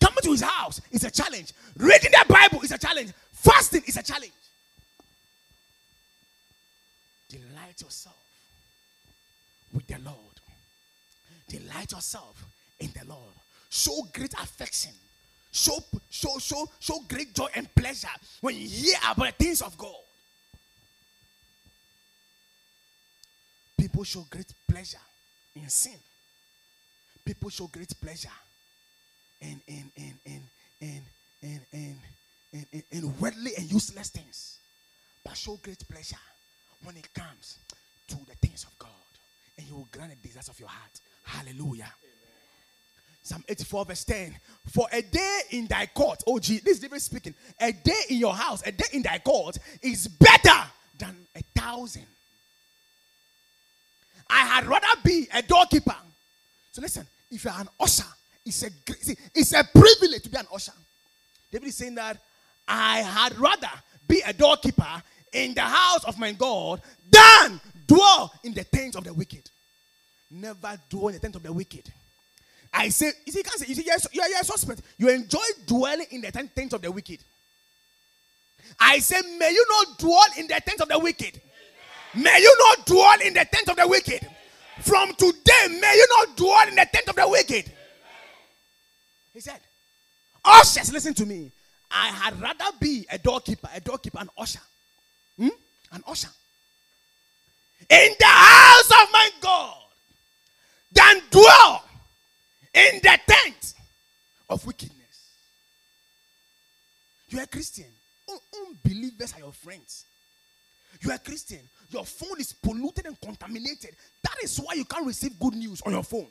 Coming 0.00 0.22
to 0.22 0.30
his 0.30 0.42
house 0.42 0.80
is 0.90 1.04
a 1.04 1.10
challenge. 1.10 1.52
Reading 1.76 2.10
the 2.10 2.24
Bible 2.28 2.62
is 2.62 2.72
a 2.72 2.78
challenge. 2.78 3.12
Fasting 3.32 3.82
is 3.86 3.96
a 3.96 4.02
challenge. 4.02 4.32
Delight 7.28 7.80
yourself 7.80 8.16
with 9.72 9.86
the 9.86 9.98
Lord. 9.98 10.16
Delight 11.48 11.92
yourself 11.92 12.44
in 12.80 12.90
the 12.98 13.06
Lord. 13.08 13.34
Show 13.70 14.02
great 14.12 14.32
affection. 14.34 14.92
Show, 15.50 15.78
show, 16.10 16.38
show, 16.38 16.68
show 16.78 17.00
great 17.08 17.34
joy 17.34 17.48
and 17.54 17.72
pleasure 17.74 18.08
when 18.40 18.54
you 18.54 18.68
hear 18.68 18.96
about 19.10 19.38
the 19.38 19.44
things 19.44 19.62
of 19.62 19.76
God. 19.76 19.94
People 23.78 24.04
show 24.04 24.26
great 24.30 24.52
pleasure 24.68 24.98
in 25.56 25.68
sin. 25.68 25.94
People 27.28 27.50
show 27.50 27.66
great 27.66 27.92
pleasure 28.00 28.30
in 29.42 29.60
in 29.66 29.92
in 29.96 30.14
in 30.24 30.42
in 30.80 31.02
in 31.42 31.60
in 31.74 31.96
in, 32.54 32.66
in, 32.72 32.82
in 32.90 33.18
worldly 33.20 33.50
and 33.58 33.70
useless 33.70 34.08
things, 34.08 34.56
but 35.22 35.36
show 35.36 35.58
great 35.62 35.86
pleasure 35.90 36.16
when 36.84 36.96
it 36.96 37.12
comes 37.12 37.58
to 38.06 38.16
the 38.26 38.34
things 38.36 38.64
of 38.64 38.70
God, 38.78 38.88
and 39.58 39.66
He 39.66 39.74
will 39.74 39.86
grant 39.92 40.10
the 40.10 40.26
desires 40.26 40.48
of 40.48 40.58
your 40.58 40.70
heart. 40.70 41.00
Hallelujah. 41.22 41.92
Psalm 43.22 43.44
84, 43.46 43.84
verse 43.84 44.04
10. 44.04 44.34
For 44.70 44.86
a 44.90 45.02
day 45.02 45.40
in 45.50 45.66
thy 45.66 45.84
court, 45.84 46.22
oh 46.26 46.38
gee, 46.38 46.60
this 46.60 46.76
is 46.76 46.80
David 46.80 47.02
speaking. 47.02 47.34
A 47.60 47.72
day 47.72 48.04
in 48.08 48.16
your 48.16 48.34
house, 48.34 48.62
a 48.64 48.72
day 48.72 48.86
in 48.94 49.02
thy 49.02 49.18
court 49.18 49.58
is 49.82 50.08
better 50.08 50.62
than 50.98 51.14
a 51.36 51.42
thousand. 51.54 52.06
I 54.30 54.46
had 54.46 54.64
rather 54.64 54.86
be 55.04 55.28
a 55.30 55.42
doorkeeper. 55.42 55.94
So 56.72 56.80
listen, 56.80 57.06
if 57.30 57.44
you're 57.44 57.52
an 57.52 57.68
usher, 57.78 58.04
it's 58.44 58.62
a 58.62 58.70
it's 59.34 59.52
a 59.52 59.64
privilege 59.64 60.22
to 60.22 60.30
be 60.30 60.36
an 60.38 60.46
usher. 60.52 60.72
David 61.50 61.68
is 61.68 61.76
saying 61.76 61.94
that 61.96 62.18
I 62.66 62.98
had 62.98 63.38
rather 63.38 63.70
be 64.06 64.22
a 64.26 64.32
doorkeeper 64.32 65.02
in 65.32 65.54
the 65.54 65.62
house 65.62 66.04
of 66.04 66.18
my 66.18 66.32
God 66.32 66.80
than 67.10 67.60
dwell 67.86 68.32
in 68.44 68.54
the 68.54 68.64
tents 68.64 68.96
of 68.96 69.04
the 69.04 69.12
wicked. 69.12 69.48
Never 70.30 70.78
dwell 70.88 71.08
in 71.08 71.14
the 71.14 71.20
tent 71.20 71.36
of 71.36 71.42
the 71.42 71.52
wicked. 71.52 71.90
I 72.72 72.90
say, 72.90 73.12
you 73.24 73.32
see, 73.32 73.38
you 73.38 73.44
can't 73.44 73.58
say, 73.58 73.66
you 73.66 73.74
see, 73.74 73.84
you're, 73.84 73.96
you're, 74.12 74.28
you're 74.28 74.40
a 74.40 74.44
suspect. 74.44 74.82
You 74.98 75.08
enjoy 75.08 75.44
dwelling 75.66 76.06
in 76.10 76.20
the 76.20 76.30
tent 76.30 76.72
of 76.74 76.82
the 76.82 76.92
wicked. 76.92 77.18
I 78.78 78.98
say, 78.98 79.20
may 79.38 79.50
you 79.52 79.64
not 79.70 79.98
dwell 79.98 80.26
in 80.36 80.46
the 80.46 80.60
tent 80.64 80.80
of 80.82 80.88
the 80.88 80.98
wicked. 80.98 81.40
May 82.14 82.40
you 82.40 82.56
not 82.58 82.86
dwell 82.86 83.20
in 83.24 83.34
the 83.34 83.46
tent 83.50 83.68
of 83.68 83.76
the 83.76 83.88
wicked. 83.88 84.28
From 84.80 85.14
today, 85.14 85.78
may 85.80 85.94
you 85.94 86.06
not 86.18 86.36
dwell 86.36 86.68
in 86.68 86.74
the 86.74 86.86
tent 86.92 87.08
of 87.08 87.16
the 87.16 87.28
wicked. 87.28 87.70
He 89.34 89.40
said, 89.40 89.60
Ushers, 90.44 90.92
listen 90.92 91.14
to 91.14 91.26
me. 91.26 91.50
I 91.90 92.08
had 92.08 92.40
rather 92.40 92.64
be 92.80 93.06
a 93.10 93.18
doorkeeper, 93.18 93.68
a 93.74 93.80
doorkeeper, 93.80 94.18
an 94.18 94.28
usher. 94.36 94.60
Hmm? 95.38 95.48
An 95.92 96.02
usher. 96.06 96.28
In 97.88 98.10
the 98.18 98.26
house 98.26 98.90
of 98.90 99.12
my 99.12 99.30
God 99.40 99.76
than 100.92 101.20
dwell 101.30 101.84
in 102.74 103.00
the 103.02 103.18
tent 103.26 103.74
of 104.50 104.66
wickedness. 104.66 104.94
You 107.28 107.38
are 107.40 107.42
a 107.42 107.46
Christian. 107.46 107.86
Un- 108.30 108.38
Unbelievers 108.84 109.34
are 109.34 109.40
your 109.40 109.52
friends. 109.52 110.04
You 111.00 111.10
are 111.10 111.14
a 111.14 111.18
Christian. 111.18 111.60
Your 111.90 112.04
phone 112.04 112.40
is 112.40 112.52
polluted 112.52 113.06
and 113.06 113.20
contaminated. 113.20 113.96
That 114.22 114.36
is 114.42 114.58
why 114.58 114.74
you 114.74 114.84
can't 114.84 115.06
receive 115.06 115.38
good 115.38 115.54
news 115.54 115.80
on 115.82 115.92
your 115.92 116.02
phone. 116.02 116.26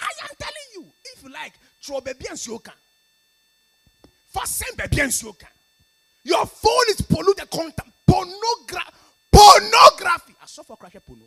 I 0.00 0.08
am 0.22 0.28
telling 0.38 0.54
you, 0.74 0.84
if 1.14 1.22
you 1.22 1.30
like, 1.30 1.52
throw 1.82 2.00
baby 2.00 2.26
and. 2.28 2.38
Your 6.24 6.44
phone 6.46 6.88
is 6.90 7.00
polluted, 7.02 7.50
contam- 7.50 7.92
pornogra- 8.08 8.92
pornography. 9.30 10.34
I 10.42 10.46
saw 10.46 10.62
for 10.62 10.76
crash 10.76 10.96
porno. 11.06 11.24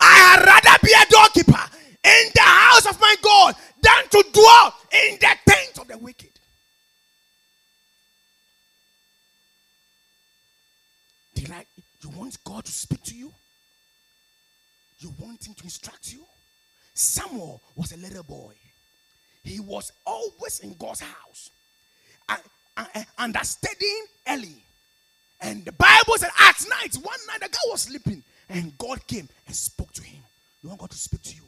I 0.00 0.14
had 0.14 0.44
rather 0.44 0.78
be 0.82 0.92
a 0.92 1.10
doorkeeper 1.10 1.77
in 2.20 2.30
the 2.34 2.40
house 2.40 2.86
of 2.86 3.00
my 3.00 3.14
God 3.22 3.54
than 3.82 4.08
to 4.10 4.24
dwell 4.32 4.74
in 4.92 5.18
the 5.18 5.36
tent 5.46 5.78
of 5.78 5.88
the 5.88 5.98
wicked. 5.98 6.30
Delight, 11.34 11.66
you 12.02 12.10
want 12.10 12.36
God 12.44 12.64
to 12.64 12.72
speak 12.72 13.02
to 13.04 13.14
you? 13.14 13.32
You 15.00 15.12
want 15.20 15.46
Him 15.46 15.54
to 15.54 15.64
instruct 15.64 16.12
you? 16.12 16.24
Samuel 16.94 17.62
was 17.76 17.92
a 17.92 17.96
little 17.96 18.24
boy. 18.24 18.54
He 19.44 19.60
was 19.60 19.92
always 20.04 20.60
in 20.60 20.74
God's 20.78 21.00
house, 21.00 21.50
and, 22.28 22.40
and, 22.94 23.06
and 23.18 23.46
studying 23.46 24.06
early. 24.28 24.62
And 25.40 25.64
the 25.64 25.72
Bible 25.72 26.14
said 26.16 26.30
at 26.40 26.64
night, 26.68 26.96
one 26.96 27.18
night, 27.28 27.40
the 27.40 27.48
guy 27.48 27.58
was 27.66 27.82
sleeping, 27.82 28.22
and 28.48 28.76
God 28.76 29.06
came 29.06 29.28
and 29.46 29.54
spoke 29.54 29.92
to 29.92 30.02
him. 30.02 30.22
You 30.62 30.70
want 30.70 30.80
God 30.80 30.90
to 30.90 30.98
speak 30.98 31.22
to 31.22 31.36
you 31.36 31.47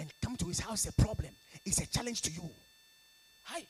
and 0.00 0.10
come 0.22 0.34
to 0.34 0.46
his 0.46 0.60
house 0.60 0.86
a 0.86 0.92
problem, 0.92 1.30
it's 1.64 1.78
a 1.78 1.86
challenge 1.86 2.22
to 2.22 2.30
you. 2.30 2.48
Hi. 3.44 3.62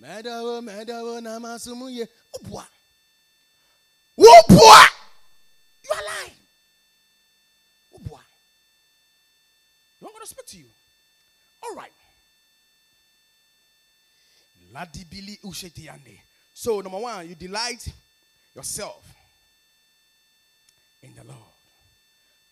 Medawo, 0.00 0.62
medawo, 0.62 1.20
namasumuye. 1.20 2.08
Ubwa. 2.40 2.66
Ubwa. 4.18 4.88
You 5.84 5.90
are 5.92 6.02
lying. 6.06 6.36
Ubwa. 7.94 8.20
You 10.00 10.06
want 10.06 10.14
God 10.14 10.20
to 10.20 10.26
speak 10.26 10.46
to 10.46 10.56
you? 10.56 10.66
All 11.62 11.76
right. 11.76 11.92
Ladibili 14.72 15.38
ushetiande. 15.44 16.18
So, 16.54 16.80
number 16.80 16.98
one, 16.98 17.28
you 17.28 17.34
delight 17.34 17.86
yourself 18.56 19.04
in 21.02 21.14
the 21.14 21.24
Lord. 21.24 21.53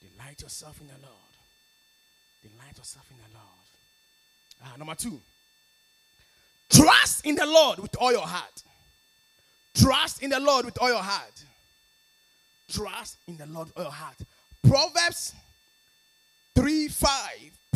Delight 0.02 0.42
yourself 0.42 0.80
in 0.80 0.88
the 0.88 0.94
Lord. 0.94 1.32
Delight 2.42 2.76
yourself 2.76 3.06
in 3.10 3.16
the 3.16 3.38
Lord. 3.38 3.46
Ah, 4.64 4.76
number 4.76 4.94
two, 4.94 5.20
trust 6.70 7.24
in 7.26 7.34
the 7.34 7.46
Lord 7.46 7.78
with 7.78 7.96
all 7.96 8.12
your 8.12 8.26
heart. 8.26 8.62
Trust 9.74 10.22
in 10.22 10.30
the 10.30 10.40
Lord 10.40 10.64
with 10.64 10.78
all 10.80 10.88
your 10.88 11.02
heart. 11.02 11.44
Trust 12.70 13.16
in 13.26 13.36
the 13.36 13.46
Lord 13.46 13.68
with 13.68 13.78
all 13.78 13.84
your 13.84 13.92
heart. 13.92 14.16
Proverbs 14.66 15.34
3 16.54 16.88
5. 16.88 17.10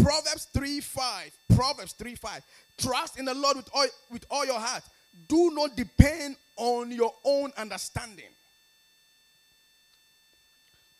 Proverbs 0.03 0.49
3 0.53 0.81
5. 0.81 1.31
Proverbs 1.55 1.93
3 1.93 2.15
5. 2.15 2.43
Trust 2.79 3.19
in 3.19 3.25
the 3.25 3.35
Lord 3.35 3.57
with 3.57 3.71
all, 3.75 3.87
with 4.11 4.25
all 4.31 4.45
your 4.45 4.61
heart. 4.61 4.83
Do 5.29 5.51
not 5.55 5.77
depend 5.77 6.37
on 6.57 6.91
your 6.91 7.13
own 7.25 7.53
understanding. 7.57 8.25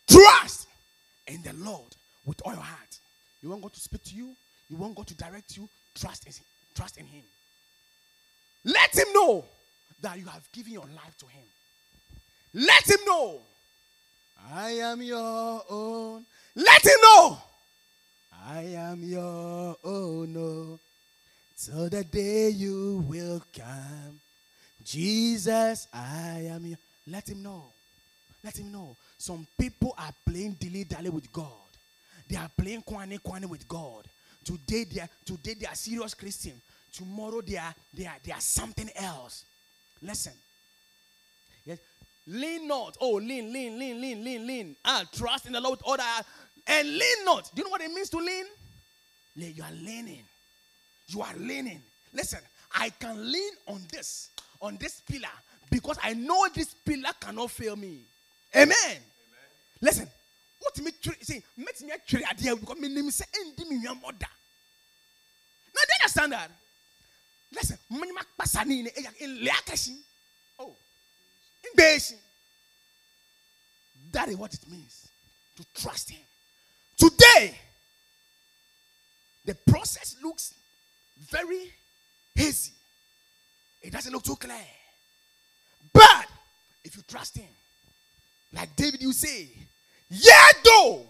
Trust 0.07 0.66
in 1.27 1.41
the 1.43 1.53
Lord 1.53 1.95
with 2.25 2.41
all 2.45 2.53
your 2.53 2.61
heart. 2.61 2.99
You 3.41 3.49
want 3.49 3.61
God 3.61 3.73
to 3.73 3.79
speak 3.79 4.03
to 4.05 4.15
you? 4.15 4.35
You 4.69 4.77
want 4.77 4.95
God 4.95 5.07
to 5.07 5.15
direct 5.15 5.57
you? 5.57 5.69
Trust 5.95 6.25
in, 6.25 6.33
trust 6.75 6.97
in 6.97 7.05
Him. 7.05 7.23
Let 8.65 8.95
Him 8.97 9.07
know 9.13 9.45
that 10.01 10.19
you 10.19 10.25
have 10.25 10.51
given 10.51 10.73
your 10.73 10.85
life 10.85 11.17
to 11.19 11.25
Him. 11.27 11.43
Let 12.53 12.89
Him 12.89 12.99
know, 13.05 13.39
I 14.51 14.71
am 14.71 15.01
your 15.01 15.63
own. 15.69 16.25
Let 16.55 16.85
Him 16.85 16.99
know, 17.01 17.37
I 18.45 18.61
am 18.61 19.03
your 19.03 19.77
own. 19.83 20.35
Oh. 20.37 20.79
Till 21.59 21.89
the 21.89 22.03
day 22.03 22.49
you 22.49 23.03
will 23.07 23.41
come. 23.55 24.19
Jesus, 24.83 25.87
I 25.91 26.47
am 26.51 26.65
your. 26.65 26.77
Let 27.07 27.27
Him 27.27 27.41
know. 27.41 27.63
Let 28.43 28.57
Him 28.57 28.71
know. 28.71 28.95
Some 29.17 29.47
people 29.59 29.93
are 29.97 30.13
playing 30.25 30.53
dilly 30.53 30.83
dally 30.83 31.09
with 31.09 31.31
God. 31.31 31.51
They 32.29 32.35
are 32.35 32.49
playing 32.57 32.83
kwane 32.83 33.19
kwane 33.19 33.45
with 33.45 33.67
God. 33.67 34.07
Today 34.43 34.83
they 34.83 35.01
are 35.01 35.09
today 35.25 35.55
they 35.59 35.65
are 35.65 35.75
serious 35.75 36.13
Christian. 36.13 36.53
Tomorrow 36.91 37.41
they 37.41 37.57
are 37.57 37.73
they 37.93 38.05
are 38.05 38.15
they 38.23 38.31
are 38.31 38.41
something 38.41 38.89
else. 38.95 39.45
Listen. 40.01 40.33
Yes, 41.65 41.79
Lean 42.27 42.67
not. 42.67 42.97
Oh, 42.99 43.13
lean, 43.13 43.51
lean, 43.53 43.79
lean, 43.79 44.01
lean, 44.01 44.23
lean, 44.23 44.47
lean. 44.47 44.75
Ah, 44.83 45.03
trust 45.13 45.45
in 45.45 45.53
the 45.53 45.61
Lord 45.61 45.79
with 45.79 45.87
all 45.87 45.97
that. 45.97 46.23
And 46.67 46.87
lean 46.89 47.25
not. 47.25 47.49
Do 47.55 47.61
you 47.61 47.63
know 47.63 47.71
what 47.71 47.81
it 47.81 47.91
means 47.91 48.09
to 48.09 48.17
lean? 48.17 48.45
You 49.35 49.63
are 49.63 49.71
leaning. 49.71 50.23
You 51.07 51.21
are 51.21 51.33
leaning. 51.37 51.81
Listen, 52.13 52.39
I 52.73 52.89
can 52.89 53.31
lean 53.31 53.53
on 53.67 53.81
this, 53.91 54.29
on 54.61 54.77
this 54.77 55.01
pillar, 55.01 55.29
because 55.71 55.97
I 56.03 56.13
know 56.13 56.47
this 56.53 56.73
pillar 56.73 57.11
cannot 57.19 57.51
fail 57.51 57.75
me. 57.75 57.99
Amen. 58.55 58.97
Listen, 59.81 60.07
what 60.59 60.79
me 60.81 60.91
say, 61.21 61.43
makes 61.57 61.83
me 61.83 61.91
a 61.91 61.93
actually 61.93 62.25
idea 62.25 62.55
because 62.55 62.77
me 62.79 62.89
name 62.89 63.11
say 63.11 63.25
endi 63.39 63.69
me 63.69 63.77
your 63.81 63.95
mother. 63.95 64.15
Now 64.19 65.81
you 65.81 66.01
understand 66.01 66.31
that? 66.31 66.51
Listen, 67.53 67.77
money 67.89 68.11
mak 68.11 68.27
pasani 68.39 68.83
ne 68.83 68.89
in 68.97 69.05
in 69.19 69.45
leakashi. 69.45 69.97
Oh, 70.59 70.71
in 71.63 71.71
basic. 71.75 72.17
That 74.11 74.29
is 74.29 74.37
what 74.37 74.53
it 74.53 74.61
means 74.69 75.07
to 75.57 75.65
trust 75.81 76.09
Him. 76.09 76.19
Today, 76.97 77.55
the 79.45 79.55
process 79.69 80.15
looks 80.23 80.53
very 81.19 81.71
hazy. 82.35 82.73
It 83.81 83.93
doesn't 83.93 84.11
look 84.11 84.23
too 84.23 84.35
clear. 84.35 84.57
But 85.93 86.25
if 86.83 86.95
you 86.97 87.03
trust 87.07 87.37
him, 87.37 87.47
like 88.53 88.75
David, 88.75 89.01
you 89.01 89.11
say, 89.13 89.47
Yea, 90.09 90.31
though 90.63 91.01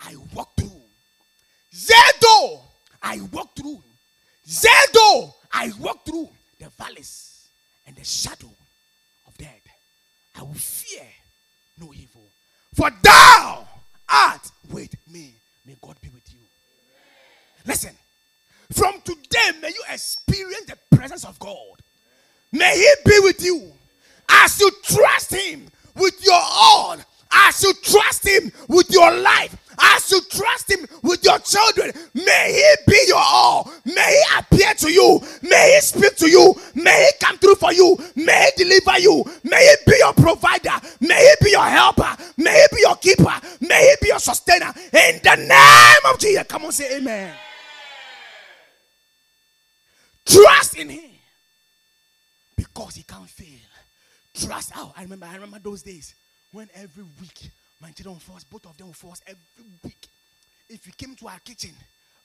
I 0.00 0.14
walk 0.34 0.56
through, 0.56 0.80
yea, 1.72 1.94
though 2.20 2.60
I 3.02 3.20
walk 3.32 3.54
through, 3.54 3.82
yea, 4.44 4.70
though 4.94 5.34
I 5.52 5.72
walk 5.78 6.04
through 6.06 6.28
the 6.58 6.70
valleys 6.78 7.48
and 7.86 7.94
the 7.96 8.04
shadow 8.04 8.50
of 9.26 9.36
death, 9.36 9.60
I 10.36 10.42
will 10.42 10.54
fear 10.54 11.06
no 11.78 11.92
evil. 11.92 12.22
For 12.74 12.90
thou 13.02 13.66
art 14.08 14.50
with 14.70 14.94
me. 15.12 15.34
May 15.66 15.76
God 15.80 15.96
be 16.00 16.08
with 16.08 16.32
you. 16.32 16.40
Listen, 17.66 17.94
from 18.72 19.00
today, 19.04 19.50
may 19.60 19.68
you 19.68 19.82
experience 19.90 20.66
the 20.66 20.96
presence 20.96 21.24
of 21.24 21.38
God. 21.38 21.82
May 22.52 22.76
He 22.76 23.10
be 23.10 23.18
with 23.22 23.42
you 23.44 23.70
as 24.30 24.58
you 24.60 24.70
trust 24.82 25.34
Him 25.34 25.66
with 25.94 26.24
your 26.24 26.40
all, 26.40 26.96
I 27.30 27.52
you 27.62 27.72
trust 27.82 28.26
Him 28.26 28.52
with 28.68 28.90
your 28.90 29.10
life, 29.20 29.56
I 29.78 30.00
you 30.10 30.20
trust 30.28 30.70
Him 30.70 30.86
with 31.02 31.24
your 31.24 31.38
children. 31.38 31.92
May 32.14 32.52
He 32.52 32.90
be 32.90 33.04
your 33.08 33.22
all. 33.22 33.70
May 33.84 33.92
He 33.92 34.38
appear 34.38 34.74
to 34.74 34.92
you. 34.92 35.20
May 35.42 35.74
He 35.74 35.80
speak 35.80 36.16
to 36.16 36.28
you. 36.28 36.54
May 36.74 37.06
He 37.06 37.24
come 37.24 37.38
through 37.38 37.54
for 37.54 37.72
you. 37.72 37.96
May 38.16 38.50
He 38.56 38.64
deliver 38.64 38.98
you. 38.98 39.24
May 39.44 39.74
He 39.86 39.90
be 39.90 39.98
your 39.98 40.12
provider. 40.12 40.74
May 41.00 41.34
He 41.40 41.44
be 41.44 41.50
your 41.52 41.64
helper. 41.64 42.16
May 42.36 42.66
He 42.70 42.76
be 42.76 42.82
your 42.82 42.96
keeper. 42.96 43.34
May 43.60 43.90
He 43.90 43.96
be 44.02 44.08
your 44.08 44.18
sustainer. 44.18 44.72
In 44.92 45.20
the 45.22 45.36
name 45.36 46.12
of 46.12 46.18
Jesus. 46.18 46.44
Come 46.48 46.66
on, 46.66 46.72
say 46.72 46.98
amen. 46.98 47.34
Trust 50.26 50.76
in 50.76 50.90
Him 50.90 51.10
because 52.56 52.96
He 52.96 53.02
can't 53.02 53.28
fail. 53.28 53.69
Trust 54.34 54.72
out. 54.76 54.92
I 54.96 55.02
remember. 55.02 55.26
I 55.26 55.34
remember 55.34 55.58
those 55.58 55.82
days 55.82 56.14
when 56.52 56.68
every 56.74 57.04
week 57.20 57.50
my 57.80 57.90
children 57.90 58.16
force, 58.16 58.44
both 58.44 58.66
of 58.66 58.76
them 58.76 58.92
force 58.92 59.20
every 59.26 59.64
week. 59.82 60.08
If 60.68 60.86
you 60.86 60.92
came 60.96 61.16
to 61.16 61.28
our 61.28 61.38
kitchen, 61.40 61.70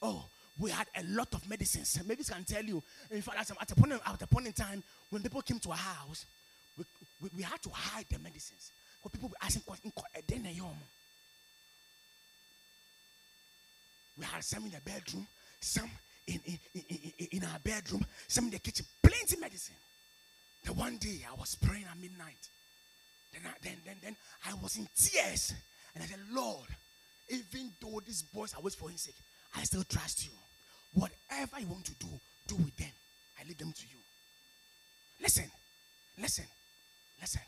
oh, 0.01 0.25
we 0.59 0.71
had 0.71 0.87
a 0.95 1.03
lot 1.03 1.33
of 1.33 1.47
medicines. 1.49 1.99
Maybe 2.05 2.23
I 2.29 2.33
can 2.33 2.43
tell 2.43 2.63
you. 2.63 2.81
In 3.11 3.21
fact, 3.21 3.51
at 3.59 3.71
a 3.71 3.75
point, 3.75 3.93
at 3.93 4.21
a 4.21 4.27
point 4.27 4.47
in 4.47 4.53
time, 4.53 4.83
when 5.09 5.21
people 5.21 5.41
came 5.41 5.59
to 5.59 5.69
our 5.71 5.75
house, 5.75 6.25
we, 6.77 6.85
we, 7.21 7.29
we 7.37 7.43
had 7.43 7.61
to 7.63 7.69
hide 7.69 8.05
the 8.09 8.19
medicines. 8.19 8.71
Because 9.01 9.11
people 9.17 9.29
were 9.29 9.35
asking, 9.41 9.63
questions. 9.63 9.93
Eh, 10.31 10.33
eh, 10.33 10.63
we 14.17 14.25
had 14.25 14.43
some 14.43 14.65
in 14.65 14.71
the 14.71 14.81
bedroom, 14.83 15.27
some 15.59 15.89
in, 16.27 16.39
in, 16.45 16.59
in, 16.73 17.27
in 17.31 17.43
our 17.43 17.59
bedroom, 17.59 18.05
some 18.27 18.45
in 18.45 18.51
the 18.51 18.59
kitchen, 18.59 18.85
plenty 19.01 19.37
medicine. 19.37 19.75
The 20.65 20.73
one 20.73 20.97
day 20.97 21.19
I 21.29 21.39
was 21.39 21.55
praying 21.55 21.85
at 21.89 21.99
midnight. 22.01 22.49
Then, 23.31 23.41
I, 23.45 23.53
then, 23.61 23.77
then, 23.85 23.95
then 24.03 24.15
I 24.49 24.53
was 24.61 24.77
in 24.77 24.87
tears. 24.95 25.53
And 25.93 26.03
I 26.03 26.07
said, 26.07 26.19
Lord, 26.31 26.67
even 27.29 27.71
though 27.79 28.01
these 28.05 28.23
boys 28.23 28.53
are 28.53 28.57
always 28.57 28.75
for 28.75 28.89
his 28.89 29.01
sake, 29.01 29.15
I 29.55 29.63
still 29.63 29.83
trust 29.83 30.25
you. 30.25 30.31
Whatever 30.93 31.59
you 31.59 31.67
want 31.67 31.85
to 31.85 31.93
do, 31.95 32.07
do 32.47 32.55
with 32.55 32.75
them. 32.77 32.91
I 33.39 33.47
leave 33.47 33.57
them 33.57 33.73
to 33.73 33.83
you. 33.83 33.97
Listen, 35.21 35.49
listen, 36.19 36.45
listen. 37.21 37.41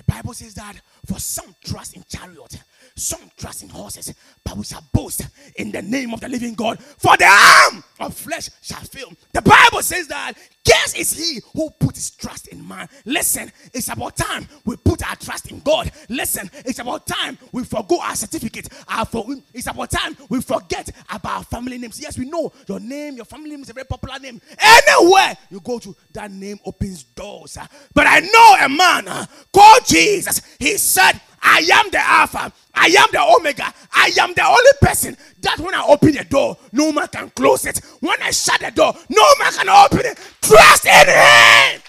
The 0.00 0.12
Bible 0.14 0.32
says 0.32 0.54
that 0.54 0.80
for 1.04 1.18
some 1.18 1.54
trust 1.62 1.94
in 1.94 2.02
chariot, 2.08 2.58
some 2.96 3.30
trust 3.36 3.62
in 3.62 3.68
horses, 3.68 4.14
but 4.42 4.56
we 4.56 4.64
shall 4.64 4.82
boast 4.94 5.28
in 5.56 5.70
the 5.70 5.82
name 5.82 6.14
of 6.14 6.20
the 6.20 6.28
living 6.28 6.54
God. 6.54 6.78
For 6.80 7.18
the 7.18 7.26
arm 7.26 7.84
of 8.00 8.14
flesh 8.16 8.48
shall 8.62 8.80
fail. 8.80 9.12
The 9.34 9.42
Bible 9.42 9.82
says 9.82 10.08
that 10.08 10.32
guess 10.64 10.94
is 10.94 11.12
he 11.12 11.40
who 11.52 11.70
put 11.70 11.96
his 11.96 12.10
trust 12.12 12.48
in 12.48 12.66
man. 12.66 12.88
Listen, 13.04 13.50
it's 13.74 13.88
about 13.88 14.16
time 14.16 14.48
we 14.64 14.76
put 14.76 15.06
our 15.08 15.16
trust 15.16 15.50
in 15.50 15.60
God. 15.60 15.90
Listen, 16.08 16.50
it's 16.64 16.78
about 16.78 17.06
time 17.06 17.36
we 17.52 17.64
forgo 17.64 18.00
our 18.00 18.14
certificate. 18.14 18.68
Our 18.88 19.04
for, 19.04 19.26
it's 19.52 19.66
about 19.66 19.90
time 19.90 20.16
we 20.28 20.40
forget 20.40 20.90
about 21.10 21.46
family 21.50 21.76
names. 21.78 22.00
Yes, 22.00 22.18
we 22.18 22.24
know 22.28 22.52
your 22.66 22.80
name, 22.80 23.16
your 23.16 23.24
family 23.24 23.50
name 23.50 23.62
is 23.62 23.70
a 23.70 23.74
very 23.74 23.86
popular 23.86 24.18
name. 24.18 24.40
Anywhere 24.58 25.36
you 25.50 25.60
go 25.60 25.78
to, 25.78 25.94
that 26.12 26.30
name 26.30 26.58
opens 26.64 27.02
doors. 27.02 27.58
But 27.94 28.06
I 28.06 28.20
know 28.20 28.56
a 28.64 28.68
man 28.68 29.08
uh, 29.08 29.26
called 29.52 29.89
Jesus. 29.90 30.40
He 30.58 30.76
said, 30.78 31.20
I 31.42 31.58
am 31.72 31.90
the 31.90 31.98
Alpha. 31.98 32.52
I 32.74 32.86
am 32.86 33.08
the 33.12 33.22
Omega. 33.22 33.72
I 33.92 34.12
am 34.20 34.32
the 34.34 34.44
only 34.44 34.72
person 34.80 35.16
that 35.40 35.58
when 35.58 35.74
I 35.74 35.84
open 35.86 36.12
the 36.12 36.24
door, 36.24 36.56
no 36.72 36.92
man 36.92 37.08
can 37.08 37.30
close 37.30 37.66
it. 37.66 37.80
When 38.00 38.20
I 38.22 38.30
shut 38.30 38.60
the 38.60 38.70
door, 38.70 38.94
no 39.08 39.24
man 39.38 39.52
can 39.52 39.68
open 39.68 40.06
it. 40.06 40.18
Trust 40.40 40.86
in 40.86 41.08
Him. 41.08 41.82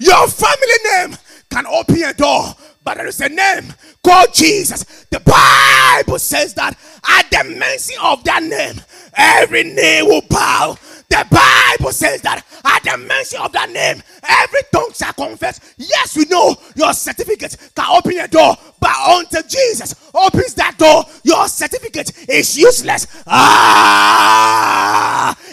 Your 0.00 0.28
family 0.28 0.78
name 0.92 1.18
can 1.50 1.66
open 1.66 2.02
a 2.02 2.12
door, 2.12 2.54
but 2.82 2.96
there 2.96 3.06
is 3.06 3.20
a 3.20 3.28
name 3.28 3.72
called 4.02 4.34
Jesus. 4.34 4.84
The 5.10 5.20
Bible 5.20 6.18
says 6.18 6.52
that 6.54 6.76
at 7.08 7.30
the 7.30 7.56
mention 7.56 7.96
of 8.02 8.22
that 8.24 8.42
name, 8.42 8.80
every 9.16 9.62
knee 9.62 10.02
will 10.02 10.22
bow 10.28 10.76
the 11.14 11.24
Bible 11.30 11.92
says 11.92 12.20
that 12.22 12.44
at 12.64 12.82
the 12.82 12.98
mention 12.98 13.40
of 13.40 13.52
that 13.52 13.70
name, 13.70 14.02
every 14.28 14.62
tongue 14.72 14.92
shall 14.92 15.12
confess. 15.12 15.60
Yes, 15.76 16.16
we 16.16 16.24
know 16.24 16.56
your 16.74 16.92
certificate 16.92 17.56
can 17.76 17.86
open 17.88 18.18
a 18.18 18.26
door, 18.26 18.56
but 18.80 18.90
until 19.06 19.42
Jesus 19.44 19.94
opens 20.12 20.54
that 20.54 20.76
door, 20.76 21.04
your 21.22 21.46
certificate 21.46 22.28
is 22.28 22.58
useless. 22.58 23.06
Ah, 23.28 24.18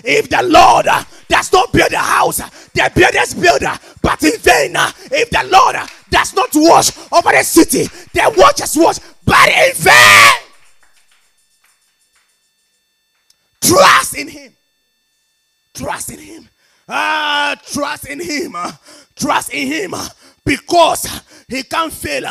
if 0.04 0.30
the 0.30 0.42
Lord 0.42 0.88
does 1.28 1.54
not 1.54 1.72
build 1.72 1.92
a 1.92 1.98
house, 1.98 2.38
the 2.74 2.92
builders 2.96 3.36
builder, 3.36 3.78
but 4.02 4.24
in 4.24 4.40
vain. 4.40 4.76
If 5.12 5.30
the 5.30 5.48
Lord 5.48 5.76
does 6.10 6.34
not 6.34 6.50
watch 6.56 6.92
over 7.12 7.32
the 7.32 7.44
city, 7.44 7.84
the 8.14 8.34
watchers 8.36 8.76
watch, 8.76 8.98
but 9.24 9.48
in 9.48 9.76
vain. 9.76 10.34
Trust 13.62 14.18
in 14.18 14.28
Him. 14.28 14.56
Trust 15.74 16.12
in 16.12 16.20
Him. 16.20 16.50
Ah, 16.88 17.56
trust 17.66 18.08
in 18.08 18.20
Him. 18.20 18.56
Trust 19.16 19.54
in 19.54 19.68
Him 19.68 19.94
because 20.46 21.22
He 21.48 21.64
can't 21.64 21.94
fail. 21.94 22.26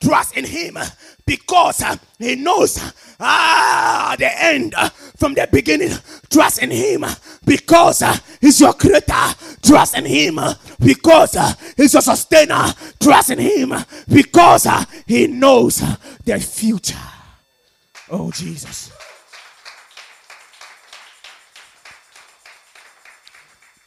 Trust 0.00 0.36
in 0.36 0.44
Him 0.44 0.76
because 1.24 1.82
He 2.18 2.36
knows 2.36 2.78
ah 3.18 4.14
the 4.18 4.42
end 4.42 4.74
from 5.16 5.32
the 5.34 5.48
beginning. 5.50 5.92
Trust 6.30 6.62
in 6.62 6.70
Him 6.70 7.04
because 7.46 8.02
He's 8.40 8.60
your 8.60 8.74
creator. 8.74 9.34
Trust 9.62 9.96
in 9.96 10.04
Him 10.04 10.38
because 10.78 11.38
He's 11.76 11.94
your 11.94 12.02
sustainer. 12.02 12.74
Trust 13.00 13.30
in 13.30 13.38
Him 13.38 13.74
because 14.12 14.68
He 15.06 15.26
knows 15.26 15.82
the 16.24 16.38
future. 16.40 16.98
Oh, 18.10 18.30
Jesus. 18.30 18.92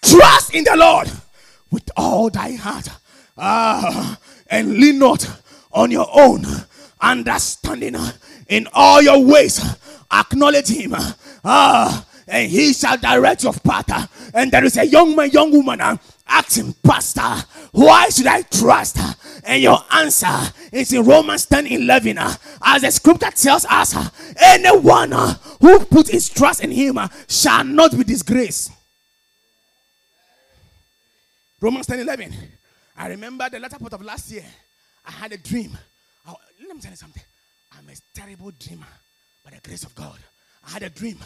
Trust 0.10 0.54
in 0.54 0.64
the 0.64 0.76
Lord 0.76 1.12
with 1.70 1.90
all 1.98 2.30
thy 2.30 2.54
heart. 2.54 2.88
Ah, 3.38 4.18
and 4.50 4.78
lean 4.78 5.00
not 5.00 5.28
on 5.72 5.92
your 5.92 6.08
own 6.14 6.46
understanding. 7.02 7.96
In 8.48 8.68
all 8.74 9.02
your 9.02 9.24
ways, 9.24 9.60
acknowledge 10.12 10.70
him. 10.70 10.94
Ah, 11.44 12.06
and 12.28 12.50
he 12.50 12.74
shall 12.74 12.98
direct 12.98 13.44
your 13.44 13.54
path. 13.54 14.32
And 14.34 14.52
there 14.52 14.64
is 14.64 14.78
a 14.78 14.86
young 14.86 15.16
man, 15.16 15.30
young 15.32 15.52
woman 15.52 15.82
uh, 15.82 15.98
asking, 16.28 16.74
Pastor, 16.84 17.46
why 17.72 18.10
should 18.10 18.28
I 18.28 18.44
trust? 18.44 18.98
And 19.44 19.62
your 19.62 19.80
answer 19.94 20.54
is 20.72 20.92
in 20.94 21.06
Romans 21.06 21.46
10 21.46 21.68
11. 21.68 22.18
As 22.18 22.82
the 22.82 22.92
scripture 22.92 23.32
tells 23.32 23.66
us, 23.66 23.94
anyone 24.38 25.12
who 25.60 25.80
puts 25.86 26.10
his 26.10 26.30
trust 26.30 26.64
in 26.64 26.72
him 26.72 27.00
shall 27.28 27.64
not 27.64 27.92
be 27.98 28.04
disgraced. 28.04 28.72
Romans 31.60 31.88
10 31.88 32.00
11. 32.02 32.34
I 32.98 33.08
remember 33.10 33.50
the 33.50 33.60
latter 33.60 33.80
part 33.80 33.94
of 33.94 34.02
last 34.04 34.32
year, 34.32 34.46
I 35.06 35.12
had 35.12 35.32
a 35.32 35.38
dream. 35.38 35.78
I, 36.26 36.34
let 36.68 36.76
me 36.76 36.82
tell 36.82 36.92
you 36.92 36.98
something. 36.98 37.24
I'm 37.78 37.88
a 37.90 37.94
terrible 38.14 38.52
dreamer 38.60 38.88
by 39.44 39.52
the 39.52 39.62
grace 39.62 39.84
of 39.84 39.94
God. 39.96 40.18
I 40.68 40.72
had 40.72 40.84
a 40.84 40.90
dream 40.90 41.18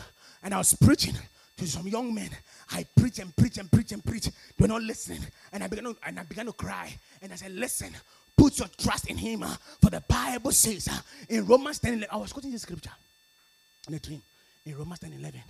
and 0.43 0.53
I 0.53 0.57
was 0.57 0.73
preaching 0.73 1.15
to 1.57 1.67
some 1.67 1.87
young 1.87 2.13
men. 2.13 2.29
I 2.71 2.85
preach 2.95 3.19
and 3.19 3.35
preach 3.35 3.57
and 3.57 3.71
preach 3.71 3.91
and 3.91 4.03
preach. 4.03 4.25
They 4.25 4.31
were 4.59 4.67
not 4.67 4.81
listening. 4.81 5.21
And 5.51 5.63
I 5.63 5.67
began 5.67 5.85
to, 5.85 5.95
and 6.05 6.19
I 6.19 6.23
began 6.23 6.45
to 6.45 6.53
cry. 6.53 6.93
And 7.21 7.31
I 7.31 7.35
said, 7.35 7.51
Listen, 7.53 7.91
put 8.37 8.57
your 8.59 8.67
trust 8.77 9.09
in 9.09 9.17
him. 9.17 9.43
uh, 9.43 9.55
for 9.81 9.89
the 9.89 10.01
Bible 10.01 10.51
says 10.51 10.87
uh, 10.87 10.97
in 11.29 11.45
Romans 11.45 11.79
10 11.79 11.93
11, 11.93 12.07
I 12.11 12.17
was 12.17 12.31
quoting 12.33 12.51
this 12.51 12.61
scripture 12.63 12.91
in 13.87 13.93
a 13.93 13.99
dream. 13.99 14.21
In 14.65 14.77
Romans 14.77 14.99
10 14.99 15.13
11. 15.13 15.41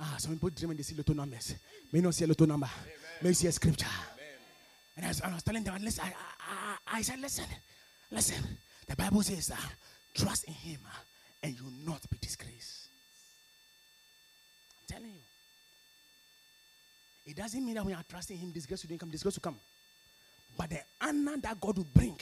Ah, 0.00 0.14
some 0.18 0.32
people 0.34 0.50
dream 0.50 0.70
and 0.70 0.78
they 0.78 0.82
see 0.82 0.94
little 0.96 1.14
numbers. 1.14 1.54
May 1.92 2.00
not 2.00 2.14
see 2.14 2.24
a 2.24 2.28
little 2.28 2.46
number. 2.46 2.68
May 3.22 3.32
see 3.32 3.46
a 3.46 3.52
scripture. 3.52 3.86
And 4.96 5.04
I 5.04 5.08
was, 5.08 5.20
I 5.20 5.32
was 5.32 5.42
telling 5.42 5.64
them, 5.64 5.76
listen, 5.82 6.04
I, 6.04 6.12
I, 6.88 6.98
I, 6.98 7.02
said, 7.02 7.20
listen, 7.20 7.46
listen. 8.10 8.42
The 8.86 8.96
Bible 8.96 9.22
says, 9.22 9.52
trust 10.14 10.44
in 10.44 10.54
him 10.54 10.78
uh, 10.86 10.96
and 11.42 11.56
you 11.56 11.64
will 11.64 11.92
not 11.92 12.08
be 12.10 12.18
disgraced. 12.20 12.88
I'm 14.80 14.96
telling 14.96 15.12
you. 15.12 15.20
It 17.26 17.36
doesn't 17.36 17.64
mean 17.64 17.74
that 17.74 17.84
when 17.84 17.94
you 17.94 17.98
are 17.98 18.04
trusting 18.08 18.36
him, 18.36 18.50
disgrace 18.50 18.86
will 18.86 18.98
come, 18.98 19.10
disgrace 19.10 19.36
will 19.36 19.42
come. 19.42 19.56
But 20.56 20.70
the 20.70 20.80
honor 21.00 21.36
that 21.38 21.60
God 21.60 21.78
will 21.78 21.86
bring 21.92 22.18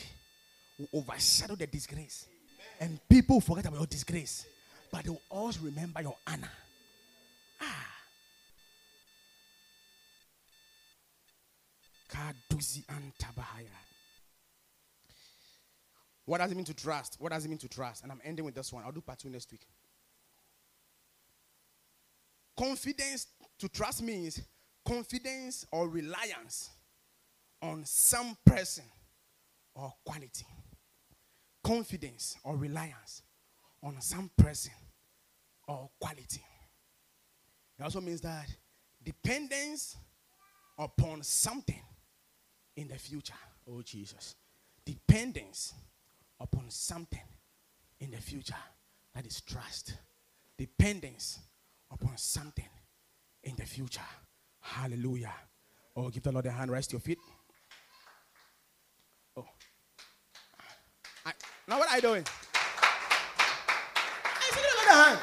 will 0.78 0.88
overshadow 0.94 1.56
the 1.56 1.66
disgrace. 1.66 2.26
And 2.80 2.98
people 3.08 3.40
forget 3.40 3.66
about 3.66 3.78
your 3.78 3.86
disgrace. 3.86 4.46
But 4.90 5.04
they 5.04 5.10
will 5.10 5.22
always 5.28 5.58
remember 5.58 6.00
your 6.02 6.16
honor. 6.26 6.50
Ah. 7.60 7.91
Kaduzi 12.12 12.84
antabahaya. 12.86 13.70
What 16.24 16.38
does 16.38 16.52
it 16.52 16.54
mean 16.54 16.64
to 16.66 16.74
trust? 16.74 17.16
What 17.18 17.32
does 17.32 17.44
it 17.44 17.48
mean 17.48 17.58
to 17.58 17.68
trust? 17.68 18.02
And 18.02 18.12
I'm 18.12 18.20
ending 18.24 18.44
with 18.44 18.54
this 18.54 18.72
one. 18.72 18.84
I'll 18.84 18.92
do 18.92 19.00
part 19.00 19.18
two 19.18 19.30
next 19.30 19.50
week. 19.50 19.62
Confidence 22.56 23.26
to 23.58 23.68
trust 23.68 24.02
means 24.02 24.40
confidence 24.86 25.66
or 25.72 25.88
reliance 25.88 26.70
on 27.60 27.84
some 27.84 28.36
person 28.44 28.84
or 29.74 29.92
quality. 30.04 30.46
Confidence 31.64 32.36
or 32.44 32.56
reliance 32.56 33.22
on 33.82 34.00
some 34.00 34.30
person 34.36 34.72
or 35.66 35.88
quality. 35.98 36.42
It 37.78 37.82
also 37.82 38.00
means 38.00 38.20
that 38.20 38.46
dependence 39.02 39.96
upon 40.78 41.22
something 41.22 41.80
in 42.76 42.88
the 42.88 42.98
future. 42.98 43.34
Oh, 43.68 43.82
Jesus. 43.82 44.34
Dependence 44.84 45.74
upon 46.40 46.70
something 46.70 47.20
in 48.00 48.10
the 48.10 48.20
future. 48.20 48.54
That 49.14 49.26
is 49.26 49.40
trust. 49.42 49.94
Dependence 50.58 51.38
upon 51.90 52.16
something 52.16 52.68
in 53.44 53.54
the 53.56 53.64
future. 53.66 54.00
Hallelujah. 54.60 55.34
Oh, 55.96 56.08
give 56.08 56.22
the 56.22 56.32
Lord 56.32 56.46
a 56.46 56.50
hand. 56.50 56.70
Rest 56.70 56.92
your 56.92 57.00
feet. 57.00 57.18
Oh. 59.36 59.46
I, 61.26 61.32
now, 61.68 61.78
what 61.78 61.90
are 61.90 61.96
you 61.96 62.02
doing? 62.02 62.24
I 64.24 64.50
give 64.54 64.62
the 64.86 64.92
hand. 64.92 65.18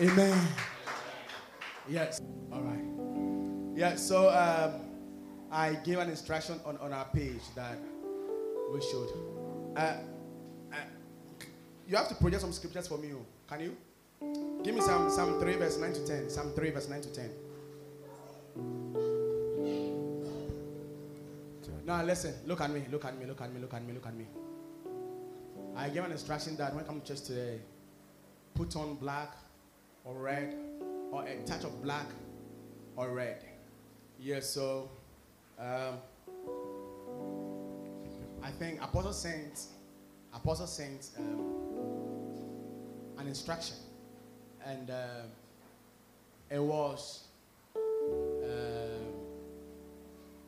Amen. 0.00 0.48
Yes. 1.88 2.20
All 2.52 2.62
right. 2.62 2.99
Yeah, 3.80 3.96
so 3.96 4.28
um, 4.28 4.82
I 5.50 5.72
gave 5.72 5.96
an 6.00 6.10
instruction 6.10 6.60
on, 6.66 6.76
on 6.82 6.92
our 6.92 7.06
page 7.06 7.40
that 7.54 7.78
we 8.70 8.78
should. 8.82 9.08
Uh, 9.74 9.80
uh, 10.70 10.76
you 11.88 11.96
have 11.96 12.06
to 12.08 12.14
project 12.16 12.42
some 12.42 12.52
scriptures 12.52 12.86
for 12.86 12.98
me. 12.98 13.12
oh. 13.14 13.24
Can 13.48 13.60
you? 13.60 13.74
Give 14.62 14.74
me 14.74 14.82
some 14.82 15.08
Psalm 15.08 15.40
3, 15.40 15.54
verse 15.54 15.78
9 15.78 15.94
to 15.94 16.06
10. 16.06 16.28
Psalm 16.28 16.52
3, 16.54 16.70
verse 16.72 16.90
9 16.90 17.00
to 17.00 17.08
10. 17.08 17.30
Now, 21.86 22.02
listen. 22.02 22.34
Look 22.44 22.60
at 22.60 22.70
me. 22.70 22.84
Look 22.90 23.06
at 23.06 23.18
me. 23.18 23.24
Look 23.24 23.40
at 23.40 23.50
me. 23.50 23.60
Look 23.62 23.72
at 23.72 23.82
me. 23.82 23.94
Look 23.94 24.06
at 24.06 24.14
me. 24.14 24.26
I 25.74 25.88
gave 25.88 26.04
an 26.04 26.12
instruction 26.12 26.54
that 26.58 26.74
when 26.74 26.84
I 26.84 26.86
come 26.86 27.00
to 27.00 27.06
church 27.06 27.22
today, 27.22 27.60
put 28.52 28.76
on 28.76 28.96
black 28.96 29.32
or 30.04 30.20
red 30.20 30.54
or 31.10 31.24
a 31.24 31.42
touch 31.46 31.64
of 31.64 31.82
black 31.82 32.08
or 32.94 33.08
red. 33.14 33.46
Yes, 34.22 34.50
so 34.50 34.90
um, 35.58 35.94
I 38.42 38.50
think 38.50 38.82
Apostle 38.82 39.14
sent 39.14 39.64
Apostle 40.34 40.66
sent 40.66 41.08
um, 41.18 41.40
an 43.18 43.26
instruction, 43.26 43.76
and 44.66 44.90
um 44.90 45.30
it 46.50 46.58
was 46.62 47.24
um, 47.76 49.06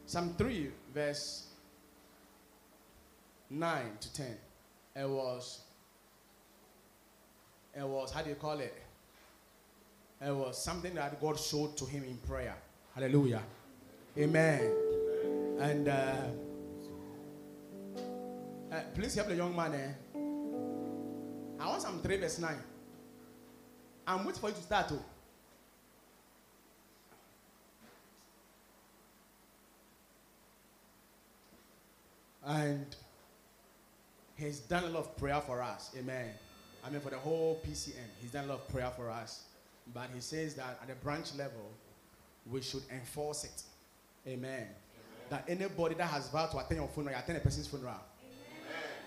Psalm 0.04 0.34
three 0.36 0.70
verse 0.92 1.46
nine 3.48 3.96
to 4.00 4.12
ten. 4.12 4.36
It 4.94 5.08
was 5.08 5.62
it 7.74 7.86
was 7.86 8.12
how 8.12 8.20
do 8.20 8.28
you 8.28 8.36
call 8.36 8.60
it? 8.60 8.74
It 10.20 10.34
was 10.34 10.62
something 10.62 10.94
that 10.96 11.18
God 11.22 11.40
showed 11.40 11.74
to 11.78 11.86
him 11.86 12.04
in 12.04 12.18
prayer. 12.18 12.54
Hallelujah. 12.94 13.40
Amen. 14.18 14.70
And 15.58 15.88
uh, 15.88 16.12
uh, 18.70 18.80
please 18.94 19.14
help 19.14 19.28
the 19.28 19.36
young 19.36 19.56
man. 19.56 19.72
Eh? 19.74 19.92
I 21.58 21.66
want 21.66 21.80
Psalm 21.80 22.00
3 22.02 22.16
verse 22.18 22.38
9. 22.38 22.54
I'm 24.06 24.24
waiting 24.24 24.40
for 24.40 24.48
you 24.50 24.54
to 24.54 24.60
start. 24.60 24.92
Oh. 24.92 25.02
And 32.44 32.84
he's 34.36 34.58
done 34.60 34.84
a 34.84 34.88
lot 34.88 34.98
of 34.98 35.16
prayer 35.16 35.40
for 35.40 35.62
us. 35.62 35.90
Amen. 35.98 36.28
I 36.84 36.90
mean, 36.90 37.00
for 37.00 37.10
the 37.10 37.18
whole 37.18 37.62
PCM, 37.66 37.94
he's 38.20 38.32
done 38.32 38.44
a 38.44 38.48
lot 38.48 38.58
of 38.58 38.68
prayer 38.68 38.90
for 38.94 39.08
us. 39.08 39.44
But 39.94 40.10
he 40.12 40.20
says 40.20 40.54
that 40.56 40.78
at 40.82 40.88
the 40.88 40.94
branch 40.96 41.34
level, 41.38 41.70
we 42.50 42.60
should 42.60 42.82
enforce 42.90 43.44
it. 43.44 43.62
Amen. 44.26 44.66
That 45.30 45.44
anybody 45.48 45.94
that 45.96 46.08
has 46.08 46.28
vowed 46.28 46.50
to 46.52 46.58
attend 46.58 46.80
your 46.80 46.88
funeral, 46.88 47.14
you 47.14 47.22
attend 47.22 47.38
a 47.38 47.40
person's 47.40 47.66
funeral. 47.66 47.94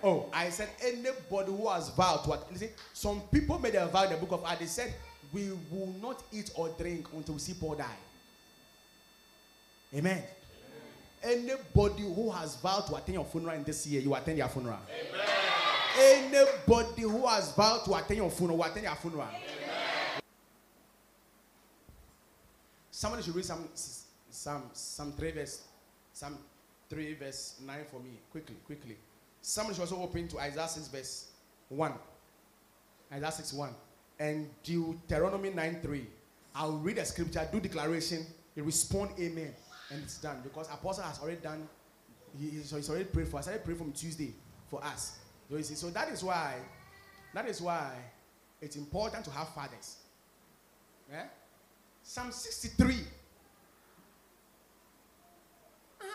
Oh, 0.03 0.29
I 0.33 0.49
said 0.49 0.69
anybody 0.83 1.51
who 1.51 1.67
has 1.69 1.89
vowed 1.89 2.23
to 2.25 2.33
attend. 2.33 2.51
Listen, 2.51 2.69
some 2.93 3.21
people 3.31 3.57
made 3.59 3.75
a 3.75 3.87
vow 3.87 4.03
in 4.03 4.11
the 4.11 4.17
book 4.17 4.31
of 4.33 4.43
Acts. 4.45 4.59
They 4.59 4.65
said, 4.65 4.93
We 5.31 5.51
will 5.71 5.93
not 6.01 6.23
eat 6.31 6.51
or 6.55 6.69
drink 6.77 7.07
until 7.13 7.35
we 7.35 7.39
see 7.39 7.53
Paul 7.53 7.75
die. 7.75 7.85
Amen. 9.93 10.23
Anybody 11.23 12.03
who 12.03 12.29
has 12.29 12.55
vowed 12.57 12.85
to 12.87 12.95
attend 12.95 13.15
your 13.15 13.25
funeral 13.25 13.55
in 13.55 13.63
this 13.63 13.87
year, 13.87 14.01
you 14.01 14.13
attend 14.13 14.37
your 14.37 14.49
funeral. 14.49 14.79
Amen. 14.89 15.25
Anybody 15.97 17.01
who 17.01 17.25
has 17.25 17.51
vowed 17.53 17.85
to 17.85 17.95
attend 17.95 18.17
your 18.17 18.29
funeral, 18.29 18.57
will 18.57 18.65
attend 18.65 18.83
your 18.83 18.95
funeral. 18.95 19.27
Somebody 22.91 23.23
should 23.23 23.35
read 23.35 23.45
some 23.45 23.67
some 24.35 24.63
Psalm 24.73 25.13
three 25.17 25.31
verse 25.31 25.63
Psalm 26.13 26.37
three 26.89 27.13
verse 27.13 27.55
nine 27.65 27.85
for 27.89 27.99
me 27.99 28.19
quickly 28.31 28.55
quickly. 28.65 28.97
Somebody 29.41 29.75
should 29.75 29.81
also 29.81 30.01
open 30.01 30.27
to 30.29 30.39
Isaiah 30.39 30.67
six 30.67 30.87
verse 30.87 31.31
one. 31.69 31.93
Isaiah 33.11 33.31
six 33.31 33.53
one 33.53 33.73
and 34.19 34.49
Deuteronomy 34.63 35.49
nine 35.51 35.79
three. 35.81 36.07
I'll 36.53 36.77
read 36.77 36.97
the 36.97 37.05
scripture, 37.05 37.47
do 37.51 37.59
declaration, 37.59 38.25
you 38.55 38.63
respond 38.63 39.11
amen, 39.19 39.53
and 39.91 40.01
it's 40.01 40.17
done 40.17 40.39
because 40.43 40.67
Apostle 40.69 41.03
has 41.03 41.19
already 41.19 41.41
done. 41.41 41.67
He, 42.39 42.49
he's, 42.49 42.89
already 42.89 43.05
prayed 43.05 43.27
for 43.27 43.37
us. 43.37 43.47
I 43.47 43.57
prayed 43.57 43.77
from 43.77 43.91
Tuesday 43.93 44.33
for 44.69 44.83
us. 44.83 45.19
So, 45.49 45.61
see, 45.61 45.75
so 45.75 45.89
that 45.91 46.09
is 46.09 46.23
why 46.23 46.55
that 47.33 47.47
is 47.47 47.61
why 47.61 47.91
it's 48.61 48.75
important 48.75 49.25
to 49.25 49.31
have 49.31 49.49
fathers. 49.49 49.97
Yeah? 51.11 51.25
Psalm 52.03 52.31
63. 52.31 52.99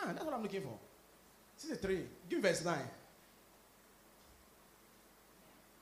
That's 0.07 0.25
what 0.25 0.33
I'm 0.33 0.41
looking 0.41 0.61
for. 0.61 0.77
63. 1.57 1.99
Give 2.29 2.41
verse 2.41 2.65
9. 2.65 2.77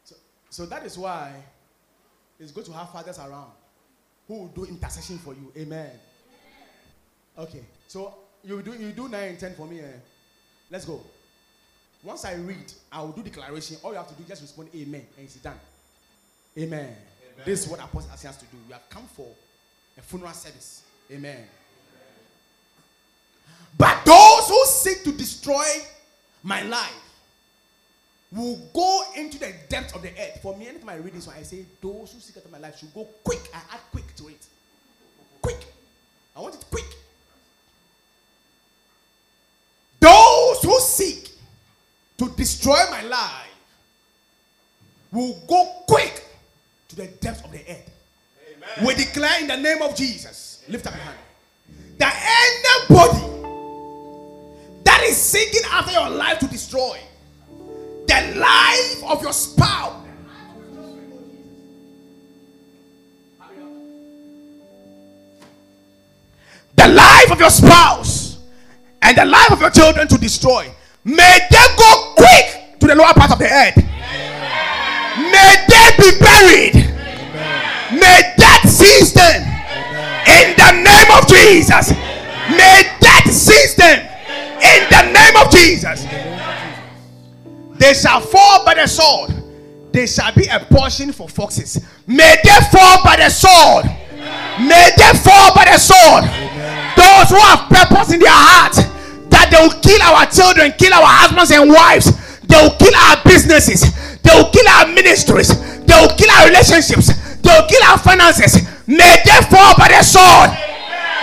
So, 0.04 0.16
so 0.50 0.66
that 0.66 0.86
is 0.86 0.98
why 0.98 1.34
it's 2.40 2.52
good 2.52 2.66
to 2.66 2.74
have 2.74 2.92
fathers 2.92 3.20
around 3.20 3.52
who 4.28 4.36
will 4.36 4.48
do 4.48 4.66
intercession 4.66 5.18
for 5.18 5.34
you. 5.34 5.52
Amen. 5.58 5.92
Okay. 7.38 7.64
So 7.88 8.14
you 8.44 8.62
do 8.62 8.74
you 8.74 8.92
do 8.92 9.08
9 9.08 9.30
and 9.30 9.40
10 9.40 9.56
for 9.56 9.66
me. 9.66 9.80
Eh? 9.80 9.84
Let's 10.70 10.86
go. 10.86 11.02
Once 12.04 12.26
I 12.26 12.36
read, 12.36 12.72
I 12.92 13.02
will 13.02 13.12
do 13.12 13.24
declaration. 13.24 13.78
All 13.84 13.92
you 13.92 13.98
have 13.98 14.08
to 14.08 14.14
do 14.14 14.24
is 14.24 14.30
just 14.30 14.42
respond 14.42 14.70
amen 14.74 15.06
and 15.18 15.26
it's 15.26 15.36
done. 15.36 15.60
Amen. 16.58 16.96
This 17.46 17.66
is 17.66 17.72
what 17.72 17.80
Apostle 17.80 18.10
has 18.12 18.38
to 18.38 18.46
do. 18.46 18.58
We 18.68 18.74
have 18.74 18.90
come 18.90 19.06
for 19.16 19.28
a 19.98 20.02
funeral 20.02 20.34
service. 20.34 20.84
Amen. 21.12 21.46
But 23.78 24.06
those 24.06 24.48
who 24.48 24.66
seek 24.66 25.04
to 25.04 25.12
destroy 25.12 25.66
my 26.44 26.62
life 26.64 27.10
will 28.32 28.58
go 28.74 29.04
into 29.16 29.40
the 29.40 29.54
depths 29.70 29.94
of 29.94 30.02
the 30.02 30.10
earth. 30.10 30.40
For 30.42 30.56
me, 30.56 30.68
anytime 30.68 30.90
I 30.90 30.96
read 30.96 31.14
this 31.14 31.28
one, 31.28 31.36
I 31.38 31.44
say, 31.44 31.66
those 31.82 32.12
who 32.14 32.20
seek 32.20 32.38
after 32.38 32.50
my 32.50 32.60
life 32.60 32.78
should 32.78 32.94
go 32.94 33.08
quick. 33.24 33.42
I 33.54 33.58
add 33.74 33.80
quick 33.92 34.16
to 34.18 34.28
it. 34.28 34.46
Quick. 35.42 35.66
I 36.36 36.42
want 36.42 36.56
it 36.56 36.66
quick. 36.70 36.86
Those 40.00 40.62
who 40.64 40.80
seek 40.80 41.32
to 42.18 42.30
destroy 42.30 42.80
my 42.92 43.02
life 43.04 43.56
will 45.12 45.42
go 45.48 45.84
quick 45.88 46.24
to 46.90 46.96
the 46.96 47.08
depths 47.08 47.44
of 47.44 47.52
the 47.52 47.60
earth. 47.60 47.92
Amen. 48.54 48.88
We 48.88 48.96
declare 48.96 49.42
in 49.42 49.48
the 49.48 49.58
name 49.58 49.82
of 49.82 49.96
Jesus. 49.96 50.64
Lift 50.70 50.86
up 50.88 50.94
your 50.94 51.04
hand. 51.04 51.18
That 51.98 52.86
anybody 52.90 53.39
is 55.10 55.18
seeking 55.18 55.62
after 55.72 55.92
your 55.92 56.10
life 56.10 56.40
to 56.40 56.48
destroy 56.48 57.00
the 58.08 58.36
life 58.38 59.04
of 59.04 59.22
your 59.22 59.34
spouse. 59.34 59.96
The 66.76 66.88
life 66.88 67.32
of 67.32 67.40
your 67.40 67.50
spouse 67.50 68.40
and 69.02 69.18
the 69.18 69.26
life 69.26 69.52
of 69.52 69.60
your 69.60 69.70
children 69.70 70.08
to 70.08 70.18
destroy. 70.18 70.72
May 71.04 71.40
they 71.52 71.66
go 71.78 72.14
quick 72.16 72.80
to 72.80 72.88
the 72.88 72.96
lower 72.96 73.14
part 73.14 73.32
of 73.32 73.40
the 73.40 73.46
earth. 73.46 73.76
May 75.18 75.66
they 75.68 75.88
be 75.98 76.20
buried. 76.20 76.76
May 78.00 78.34
death 78.38 78.70
seize 78.70 79.14
them. 79.14 79.42
In 80.26 80.56
the 80.56 80.72
name 80.72 81.12
of 81.18 81.28
Jesus. 81.28 81.92
May 82.52 82.84
death 83.02 83.32
seize 83.32 83.76
them. 83.76 84.09
In 84.62 84.90
the 84.90 85.04
name 85.12 85.36
of 85.40 85.52
Jesus. 85.52 86.06
They 87.80 87.94
shall 87.94 88.20
fall 88.20 88.66
by 88.66 88.76
the 88.76 88.88
sword. 88.88 89.32
They 89.92 90.06
shall 90.06 90.34
be 90.34 90.46
a 90.48 90.60
portion 90.60 91.12
for 91.12 91.28
foxes. 91.30 91.80
May 92.06 92.36
they 92.44 92.60
fall 92.72 93.04
by 93.04 93.16
the 93.16 93.30
sword. 93.30 93.86
May 94.60 94.92
they 94.98 95.14
fall 95.24 95.56
by 95.56 95.66
the 95.66 95.80
sword. 95.80 96.28
Those 97.00 97.30
who 97.32 97.40
have 97.40 97.72
purpose 97.72 98.12
in 98.14 98.20
their 98.20 98.36
heart 98.36 98.76
that 99.32 99.48
they 99.48 99.60
will 99.64 99.80
kill 99.80 100.02
our 100.04 100.28
children, 100.28 100.74
kill 100.76 100.94
our 100.94 101.08
husbands 101.08 101.52
and 101.56 101.72
wives. 101.72 102.12
They 102.44 102.60
will 102.60 102.76
kill 102.76 102.94
our 102.94 103.18
businesses. 103.24 103.88
They 104.20 104.34
will 104.36 104.52
kill 104.52 104.68
our 104.68 104.92
ministries. 104.92 105.56
They 105.88 105.96
will 105.96 106.12
kill 106.20 106.30
our 106.36 106.52
relationships. 106.52 107.16
They 107.40 107.50
will 107.50 107.70
kill 107.72 107.84
our 107.88 107.98
finances. 107.98 108.68
May 108.86 109.24
they 109.24 109.40
fall 109.48 109.80
by 109.80 109.88
the 109.88 110.04
sword. 110.04 110.52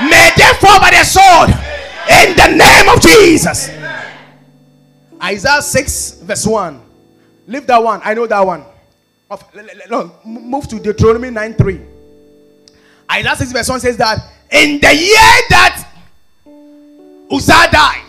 May 0.09 0.33
they 0.39 0.51
fall 0.59 0.81
by 0.81 0.97
the 0.97 1.05
sword. 1.05 1.66
In 2.09 2.37
the 2.37 2.49
name 2.57 2.89
of 2.89 3.01
Jesus. 3.01 3.71
Isaiah 5.23 5.63
6, 5.63 6.21
verse 6.23 6.47
1. 6.47 6.83
Leave 7.49 7.67
that 7.67 7.83
one. 7.83 8.01
I 8.05 8.15
know 8.15 8.27
that 8.27 8.47
one. 8.47 8.65
Move 10.25 10.69
to 10.69 10.79
Deuteronomy 10.79 11.31
9 11.31 11.55
3. 11.55 11.81
Isaiah 13.13 13.37
6, 13.37 13.53
verse 13.53 13.69
1 13.69 13.81
says 13.81 13.97
that 13.97 14.19
in 14.51 14.81
the 14.81 14.95
year 14.95 15.33
that 15.51 15.89
Uzziah 17.31 17.71
died, 17.71 18.05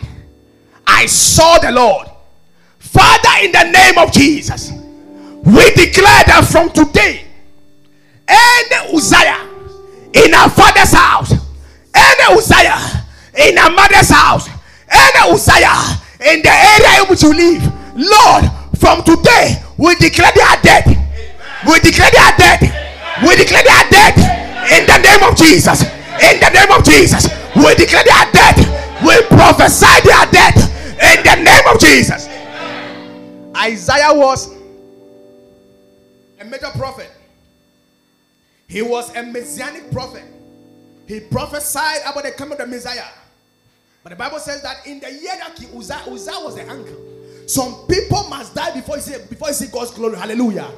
I 0.85 1.05
saw 1.05 1.57
the 1.59 1.71
Lord. 1.71 2.07
Father, 2.77 3.45
in 3.45 3.51
the 3.51 3.63
name 3.63 3.97
of 3.97 4.11
Jesus, 4.11 4.71
we 4.71 5.71
declare 5.71 6.23
that 6.25 6.47
from 6.51 6.69
today, 6.69 7.25
any 8.27 8.95
Uzziah 8.95 9.47
in 10.13 10.33
our 10.33 10.49
father's 10.49 10.93
house, 10.93 11.33
any 11.93 12.37
Uzziah 12.37 13.06
in 13.37 13.57
our 13.57 13.69
mother's 13.69 14.09
house, 14.09 14.49
any 14.89 15.31
Uzziah 15.31 16.01
in 16.19 16.41
the 16.41 16.49
area 16.49 17.03
in 17.03 17.05
which 17.09 17.21
you 17.21 17.33
live. 17.33 17.61
Lord, 17.95 18.49
from 18.77 19.03
today, 19.03 19.61
we 19.77 19.95
declare 19.95 20.31
they 20.33 20.41
are 20.41 20.61
dead. 20.61 20.85
We 21.67 21.79
declare 21.79 22.09
they 22.11 22.17
are 22.17 22.37
dead. 22.37 22.61
We 23.21 23.35
declare 23.35 23.63
they 23.63 23.69
are 23.69 23.89
dead. 23.89 24.15
In 24.73 24.85
the 24.85 24.97
name 24.97 25.23
of 25.29 25.37
Jesus. 25.37 25.83
In 26.21 26.39
the 26.39 26.49
name 26.49 26.71
of 26.71 26.83
Jesus. 26.83 27.29
We 27.55 27.75
declare 27.75 28.03
they 28.03 28.11
are 28.11 28.31
dead. 28.31 28.57
We 29.05 29.21
prophesy 29.27 30.01
they 30.03 30.13
are 30.13 30.29
dead. 30.31 30.55
In 30.97 31.23
the 31.23 31.35
name 31.43 31.65
of 31.73 31.79
Jesus. 31.79 32.27
Isaiah 33.55 34.13
was 34.13 34.55
a 36.39 36.45
major 36.45 36.69
prophet. 36.75 37.11
He 38.67 38.81
was 38.81 39.15
a 39.15 39.23
messianic 39.23 39.91
prophet. 39.91 40.23
He 41.07 41.21
prophesied 41.21 42.01
about 42.05 42.23
the 42.23 42.31
coming 42.31 42.53
of 42.53 42.59
the 42.59 42.67
Messiah. 42.67 43.05
But 44.07 44.17
the 44.17 44.23
Bible 44.23 44.39
says 44.39 44.61
that 44.61 44.87
in 44.87 45.01
the 45.01 45.11
year 45.11 45.33
that 45.37 45.59
Uzziah 45.59 45.99
was 46.07 46.55
the 46.55 46.61
uncle. 46.71 46.95
Some 47.45 47.85
people 47.89 48.23
must 48.29 48.55
die 48.55 48.73
before 48.73 48.95
you 48.95 49.01
see 49.01 49.17
before 49.29 49.49
you 49.49 49.53
see 49.53 49.67
God's 49.67 49.91
glory. 49.91 50.15
Hallelujah. 50.15 50.71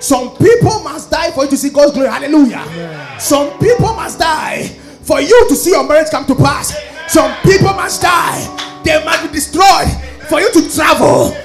Some 0.00 0.36
people 0.36 0.82
must 0.82 1.08
die 1.08 1.30
for 1.30 1.44
you 1.44 1.50
to 1.50 1.56
see 1.56 1.70
God's 1.70 1.92
glory. 1.92 2.08
Hallelujah. 2.08 2.64
Amen. 2.66 3.20
Some 3.20 3.56
people 3.60 3.94
must 3.94 4.18
die 4.18 4.66
for 5.02 5.20
you 5.20 5.46
to 5.48 5.54
see 5.54 5.70
your 5.70 5.86
marriage 5.86 6.10
come 6.10 6.26
to 6.26 6.34
pass. 6.34 6.76
Some 7.06 7.32
people 7.42 7.72
must 7.72 8.02
die. 8.02 8.82
They 8.82 8.98
must 9.04 9.22
be 9.22 9.28
destroyed 9.32 9.86
for 10.28 10.40
you 10.40 10.50
to 10.50 10.68
travel. 10.74 11.36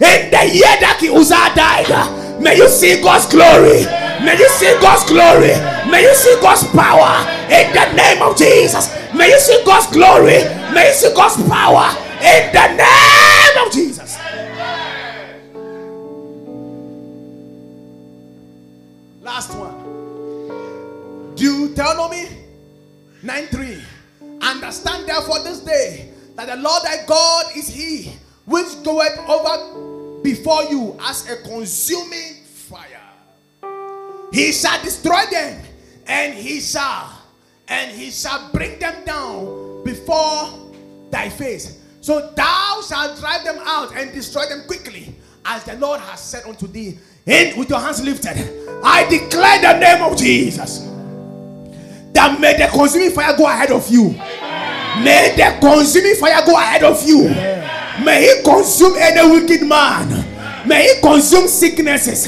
In 0.00 0.30
the 0.30 0.48
year 0.48 0.76
that 0.80 0.96
Uzziah 1.02 1.52
died, 1.54 2.29
may 2.40 2.56
you 2.56 2.68
see 2.68 3.00
God's 3.00 3.26
glory. 3.26 3.84
May 4.24 4.36
you 4.36 4.48
see 4.48 4.72
God's 4.80 5.04
glory. 5.08 5.54
May 5.90 6.02
you 6.02 6.14
see 6.14 6.36
God's 6.40 6.66
power 6.68 7.24
in 7.48 7.72
the 7.72 7.92
name 7.94 8.22
of 8.22 8.36
Jesus. 8.36 8.92
May 9.14 9.28
you 9.28 9.38
see 9.38 9.62
God's 9.64 9.86
glory. 9.92 10.44
May 10.74 10.88
you 10.88 10.94
see 10.94 11.14
God's 11.14 11.36
power 11.48 11.88
in 12.20 12.52
the 12.52 12.66
name 12.76 13.66
of 13.66 13.72
Jesus. 13.72 14.18
Last 19.22 19.54
one. 19.56 21.34
Deuteronomy 21.34 22.28
9 23.22 23.46
3. 23.46 23.82
Understand 24.42 25.08
therefore 25.08 25.42
this 25.44 25.60
day 25.60 26.10
that 26.36 26.46
the 26.46 26.56
Lord 26.56 26.82
thy 26.82 27.04
God 27.06 27.46
is 27.56 27.68
he 27.68 28.12
which 28.44 28.82
goeth 28.82 29.18
over 29.28 29.89
before 30.22 30.64
you 30.64 30.96
as 31.00 31.28
a 31.30 31.36
consuming 31.42 32.34
fire. 32.44 33.00
he 34.32 34.52
shall 34.52 34.80
destroy 34.82 35.24
them, 35.30 35.62
and 36.06 36.34
he 36.34 36.60
shall, 36.60 37.10
and 37.68 37.90
he 37.90 38.10
shall 38.10 38.50
bring 38.52 38.78
them 38.78 39.04
down 39.04 39.82
before 39.84 40.48
thy 41.10 41.28
face. 41.28 41.80
So 42.00 42.30
thou 42.34 42.80
shalt 42.86 43.18
drive 43.18 43.44
them 43.44 43.58
out 43.62 43.94
and 43.94 44.12
destroy 44.12 44.46
them 44.46 44.64
quickly, 44.66 45.14
as 45.44 45.64
the 45.64 45.74
Lord 45.76 46.00
has 46.00 46.20
said 46.20 46.44
unto 46.44 46.66
thee. 46.66 46.98
And 47.26 47.56
with 47.58 47.68
your 47.68 47.78
hands 47.80 48.02
lifted, 48.02 48.36
I 48.82 49.06
declare 49.08 49.60
the 49.60 49.78
name 49.78 50.02
of 50.02 50.16
Jesus. 50.16 50.86
That 52.12 52.40
may 52.40 52.56
the 52.56 52.68
consuming 52.72 53.10
fire 53.12 53.36
go 53.36 53.46
ahead 53.46 53.70
of 53.70 53.88
you. 53.90 54.10
May 55.04 55.34
the 55.36 55.58
consuming 55.60 56.16
fire 56.16 56.44
go 56.44 56.56
ahead 56.56 56.82
of 56.82 57.06
you. 57.06 57.28
May 58.04 58.22
he 58.22 58.42
consume 58.42 58.94
any 58.96 59.30
wicked 59.30 59.66
man. 59.66 60.08
May 60.66 60.94
he 60.94 61.00
consume 61.00 61.48
sicknesses. 61.48 62.26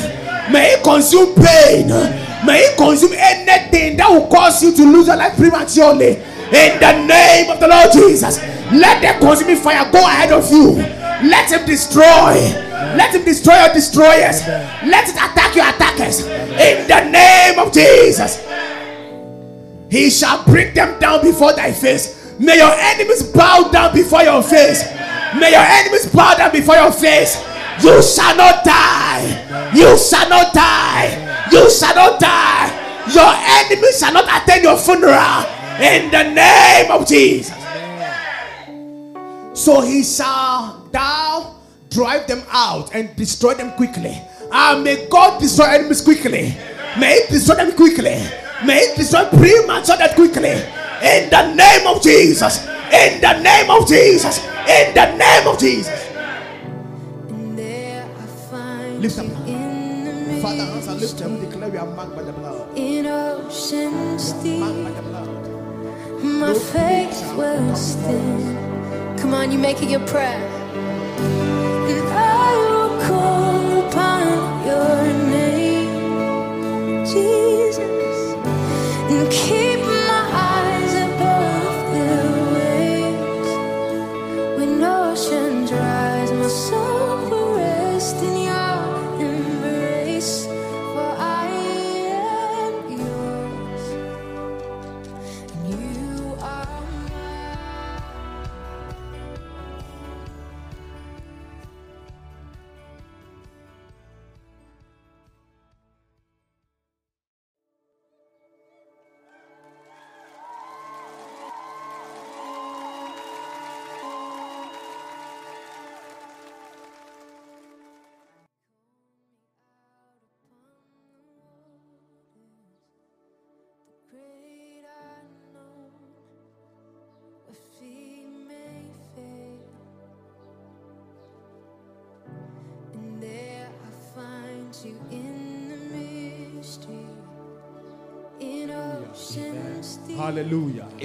May 0.50 0.76
he 0.76 0.82
consume 0.82 1.34
pain. 1.34 1.88
May 2.44 2.68
he 2.68 2.76
consume 2.76 3.12
anything 3.14 3.96
that 3.96 4.08
will 4.10 4.26
cause 4.26 4.62
you 4.62 4.74
to 4.74 4.82
lose 4.84 5.06
your 5.06 5.16
life 5.16 5.36
prematurely. 5.36 6.16
In 6.52 6.80
the 6.80 7.06
name 7.06 7.50
of 7.50 7.60
the 7.60 7.68
Lord 7.68 7.92
Jesus, 7.92 8.38
let 8.72 9.00
the 9.00 9.18
consuming 9.24 9.56
fire 9.56 9.90
go 9.90 10.04
ahead 10.04 10.32
of 10.32 10.50
you. 10.50 10.72
Let 11.28 11.50
him 11.50 11.64
destroy. 11.64 12.02
Let 12.96 13.14
him 13.14 13.24
destroy 13.24 13.54
your 13.54 13.72
destroyers. 13.72 14.42
Let 14.84 15.08
it 15.08 15.14
attack 15.14 15.54
your 15.54 15.68
attackers. 15.68 16.26
In 16.26 16.86
the 16.88 17.10
name 17.10 17.58
of 17.58 17.72
Jesus, 17.72 18.44
he 19.90 20.10
shall 20.10 20.44
bring 20.44 20.74
them 20.74 20.98
down 20.98 21.22
before 21.22 21.54
thy 21.54 21.72
face. 21.72 22.34
May 22.38 22.56
your 22.56 22.72
enemies 22.74 23.22
bow 23.22 23.70
down 23.70 23.94
before 23.94 24.22
your 24.22 24.42
face. 24.42 24.82
May 25.38 25.52
your 25.52 25.64
enemies 25.64 26.06
bow 26.06 26.34
down 26.34 26.52
before 26.52 26.76
your 26.76 26.92
face. 26.92 27.36
You 27.82 28.02
shall 28.02 28.36
not 28.36 28.64
die. 28.64 29.72
You 29.74 29.96
shall 29.96 30.28
not 30.28 30.52
die. 30.52 31.48
You 31.50 31.70
shall 31.70 31.94
not 31.94 32.20
die. 32.20 32.68
Your 33.12 33.32
enemies 33.32 33.98
shall 33.98 34.12
not 34.12 34.24
attend 34.28 34.64
your 34.64 34.76
funeral. 34.76 35.44
In 35.80 36.10
the 36.10 36.30
name 36.34 36.90
of 36.90 37.08
Jesus. 37.08 37.56
So 39.54 39.80
he 39.80 40.02
shall 40.04 40.88
thou 40.92 41.56
drive 41.90 42.26
them 42.26 42.42
out 42.50 42.94
and 42.94 43.14
destroy 43.16 43.54
them 43.54 43.72
quickly. 43.72 44.20
And 44.50 44.84
may 44.84 45.06
God 45.08 45.40
destroy 45.40 45.66
enemies 45.66 46.00
quickly. 46.02 46.56
May 46.98 47.14
it 47.14 47.30
destroy 47.30 47.56
them 47.56 47.72
quickly. 47.72 48.22
May 48.64 48.78
it 48.78 48.96
destroy 48.96 49.24
premature 49.28 49.96
that 49.96 50.14
quickly. 50.14 50.62
In 51.02 51.30
the 51.30 51.54
name 51.54 51.86
of 51.86 52.02
Jesus. 52.02 52.64
In 52.92 53.20
the 53.20 53.40
name 53.42 53.70
of 53.70 53.88
Jesus. 53.88 54.38
In 54.68 54.94
the 54.94 55.16
name 55.16 55.46
of 55.48 55.58
Jesus. 55.58 56.02
Lift 59.02 59.18
up 59.18 59.26
Father, 60.42 60.64
hands 60.64 60.88
lift 61.00 61.18
them. 61.18 61.40
Declare 61.40 61.70
we 61.70 61.78
are 61.78 61.86
marked 61.86 62.14
by 62.14 62.22
the 62.22 62.32
blood. 62.32 62.78
In 62.78 63.06
oceans 63.06 64.32
deep. 64.44 64.60
Marked 64.60 64.84
by 64.84 64.90
the 64.90 65.02
blood. 65.02 66.22
my 66.22 66.54
faith 66.54 67.34
will 67.36 67.74
stand. 67.74 69.18
Come 69.18 69.34
on, 69.34 69.50
you 69.50 69.58
make 69.58 69.82
it 69.82 69.90
your 69.90 70.06
prayer. 70.06 70.38
And 71.18 72.08
I 72.08 72.54
will 72.56 73.02
call 73.06 73.88
upon 73.88 74.66
your 74.66 75.02
name, 75.30 77.04
Jesus, 77.04 78.34
and 79.10 79.30
keep 79.30 79.71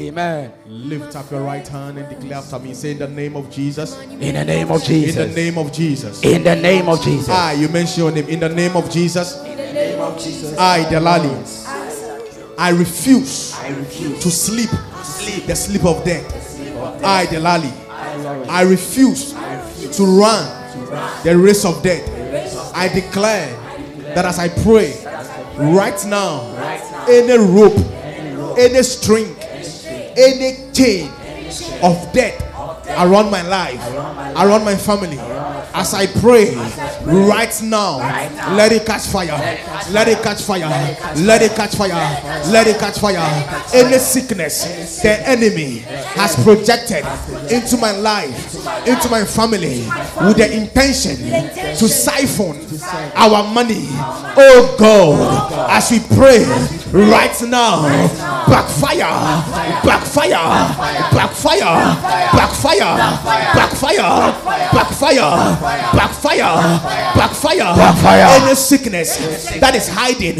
Amen. 0.08 0.54
Lift 0.68 1.18
up 1.18 1.30
your 1.30 1.42
right 1.42 1.68
hand 1.68 1.98
and 1.98 2.08
declare 2.08 2.38
after 2.38 2.60
me. 2.60 2.74
Say 2.74 2.92
in 2.92 3.00
the 3.00 3.10
name 3.10 3.36
of 3.36 3.52
Jesus. 3.52 4.00
In 4.04 4.36
the 4.36 4.46
name 4.46 4.72
of 4.72 4.82
Jesus. 4.82 5.18
In 5.18 5.28
the 5.28 5.36
name 5.36 5.58
of 5.58 5.74
Jesus. 5.74 6.24
In 6.24 6.44
the 6.44 6.56
name 6.56 6.88
of 6.88 7.04
Jesus. 7.04 7.28
I, 7.28 7.54
you 7.54 7.68
mention 7.68 8.04
your 8.04 8.12
name. 8.14 8.30
In 8.30 8.40
the 8.40 8.48
name 8.48 8.78
of 8.78 8.90
Jesus. 8.90 9.44
In 9.44 9.58
the 9.58 9.74
name 9.74 10.00
of 10.00 10.18
Jesus. 10.18 10.56
Ah, 10.58 10.76
I, 10.76 10.86
Delali. 10.86 11.68
I 12.58 12.70
refuse, 12.70 13.52
to 13.52 14.32
sleep, 14.32 14.70
the 15.46 15.56
sleep 15.56 15.84
of 15.84 16.06
death. 16.06 16.26
Ah, 17.04 17.18
I, 17.18 17.26
Delali. 17.26 18.48
I 18.50 18.62
refuse 18.62 19.34
to 19.34 20.04
run 20.06 21.24
the 21.26 21.38
race 21.38 21.66
of 21.66 21.84
death. 21.84 22.08
I 22.74 22.88
declare 22.88 23.50
that 24.16 24.24
as 24.24 24.40
I 24.40 24.48
pray 24.48 24.94
right 25.58 26.02
now, 26.06 26.56
any 27.10 27.38
rope, 27.38 27.78
any 28.58 28.82
string, 28.84 29.36
any 30.18 30.72
chain 30.74 31.10
of 31.84 32.12
death 32.14 32.42
around 32.98 33.30
my 33.30 33.42
life, 33.44 33.82
around 34.36 34.66
my 34.66 34.76
family, 34.76 35.18
as 35.78 35.94
I 35.94 36.08
pray 36.08 36.56
right 37.06 37.62
now, 37.62 37.98
let 38.56 38.72
it 38.72 38.86
catch 38.86 39.06
fire, 39.08 39.38
let 39.92 40.08
it 40.08 40.22
catch 40.24 40.42
fire, 40.42 40.68
let 41.18 41.42
it 41.42 41.56
catch 41.56 41.76
fire, 41.76 41.90
let 42.52 42.68
it 42.68 42.80
catch 42.80 42.98
fire. 43.00 43.18
Any 43.74 44.00
sickness 44.00 45.02
the 45.02 45.28
enemy 45.28 45.80
has 46.18 46.36
projected 46.44 47.06
into 47.52 47.78
my 47.78 47.92
life, 47.92 48.56
into 48.88 49.08
my 49.10 49.24
family, 49.24 49.86
with 50.26 50.38
the 50.38 50.50
intention 50.52 51.18
to 51.78 51.88
siphon 51.88 52.58
our 53.16 53.44
money. 53.54 53.86
Oh, 54.36 54.58
oh 54.58 54.76
God, 54.80 55.70
as 55.70 55.92
we 55.92 56.00
pray 56.16 56.44
right 56.92 57.36
now, 57.44 57.84
backfire, 58.48 59.14
backfire, 59.86 60.42
backfire, 61.14 61.68
backfire, 62.34 62.98
backfire, 63.54 63.54
backfire, 63.54 64.34
backfire, 64.74 65.32
backfire, 65.94 66.54
Backfire. 67.16 67.72
Any 68.42 68.56
sickness 68.56 69.18
that 69.60 69.76
is 69.76 69.88
hiding 69.88 70.40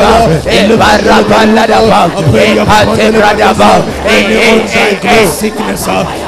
Daba, 0.00 0.40
Elvarabala 0.48 1.64
Daba, 1.68 2.00
Epatebra 2.32 3.30
Daba, 3.36 3.70
any 4.08 4.36
undiagnosed 4.50 5.34
sickness, 5.40 5.86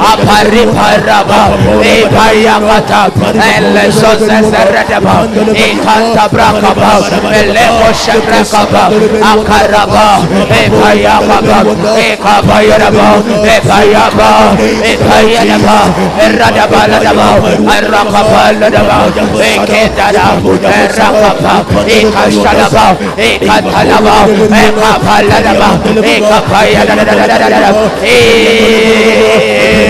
apariparaba 0.00 1.42
epayakata 1.84 3.02
elesoseseredeba 3.56 5.16
Elevo 5.30 6.00
elekoshetrekaba 7.40 8.84
akaraba 9.32 10.08
epayakaba 10.62 11.58
ekabayaraba 12.08 13.08
epayaba 13.56 14.30
epayadaba 14.92 15.78
eradabaladaba 16.24 17.28
erakabaladaba 17.76 18.98
eketara 19.52 20.26
erakapa 20.80 21.54
ekashadaba 21.96 22.86
ekatalaba 23.28 24.16
ekapaladaba 24.64 25.70
ekapayadadadadadada 26.14 27.70
Hey! 28.02 29.89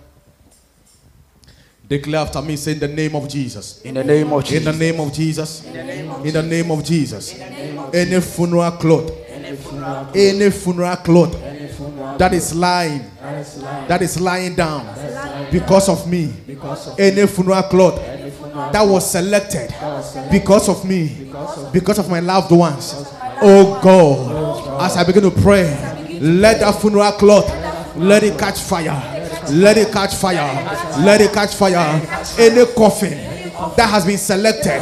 Declare 1.91 2.21
after 2.21 2.41
me, 2.41 2.55
say 2.55 2.71
in 2.71 2.79
the 2.79 2.87
name 2.87 3.13
of 3.17 3.27
Jesus. 3.27 3.81
In 3.83 3.95
the 3.95 4.03
name 4.05 4.31
of 4.31 4.45
Jesus. 4.45 4.65
In 4.65 4.71
the 4.71 4.79
name 4.79 5.01
of 5.01 5.11
Jesus. 5.11 5.65
In 5.65 5.73
the 6.31 6.41
name 6.41 6.71
of 6.71 6.85
Jesus. 6.85 7.37
Any 7.93 8.21
funeral 8.21 8.71
cloth. 8.71 9.11
Any 10.15 10.49
funeral 10.51 10.95
cloth 10.95 11.33
that 12.17 12.33
is 12.33 12.55
lying. 12.55 13.03
That 13.89 14.01
is 14.01 14.21
lying 14.21 14.55
down 14.55 14.85
because 15.51 15.89
of 15.89 16.07
me. 16.09 16.33
Any 16.97 17.27
funeral 17.27 17.63
cloth 17.63 17.95
that 18.71 18.83
was 18.83 19.11
selected 19.11 19.75
because 20.31 20.69
of 20.69 20.85
me. 20.85 21.29
Because 21.73 21.99
of 21.99 22.09
my 22.09 22.21
loved 22.21 22.53
ones. 22.53 22.93
Oh, 23.41 23.41
oh 23.41 23.79
God. 23.83 24.81
As 24.81 24.95
I 24.95 25.03
begin 25.03 25.23
to 25.23 25.31
pray, 25.41 25.65
let 26.21 26.61
that 26.61 26.79
funeral 26.79 27.11
cloth 27.11 27.49
let 27.97 28.23
it 28.23 28.39
catch 28.39 28.59
fire. 28.61 29.17
Let 29.49 29.77
it 29.77 29.91
catch 29.91 30.15
fire. 30.15 30.53
Let 31.03 31.21
it 31.21 31.33
catch 31.33 31.55
fire. 31.55 32.01
Any 32.37 32.65
coffin 32.73 33.17
that 33.75 33.89
has 33.89 34.05
been 34.05 34.17
selected 34.17 34.81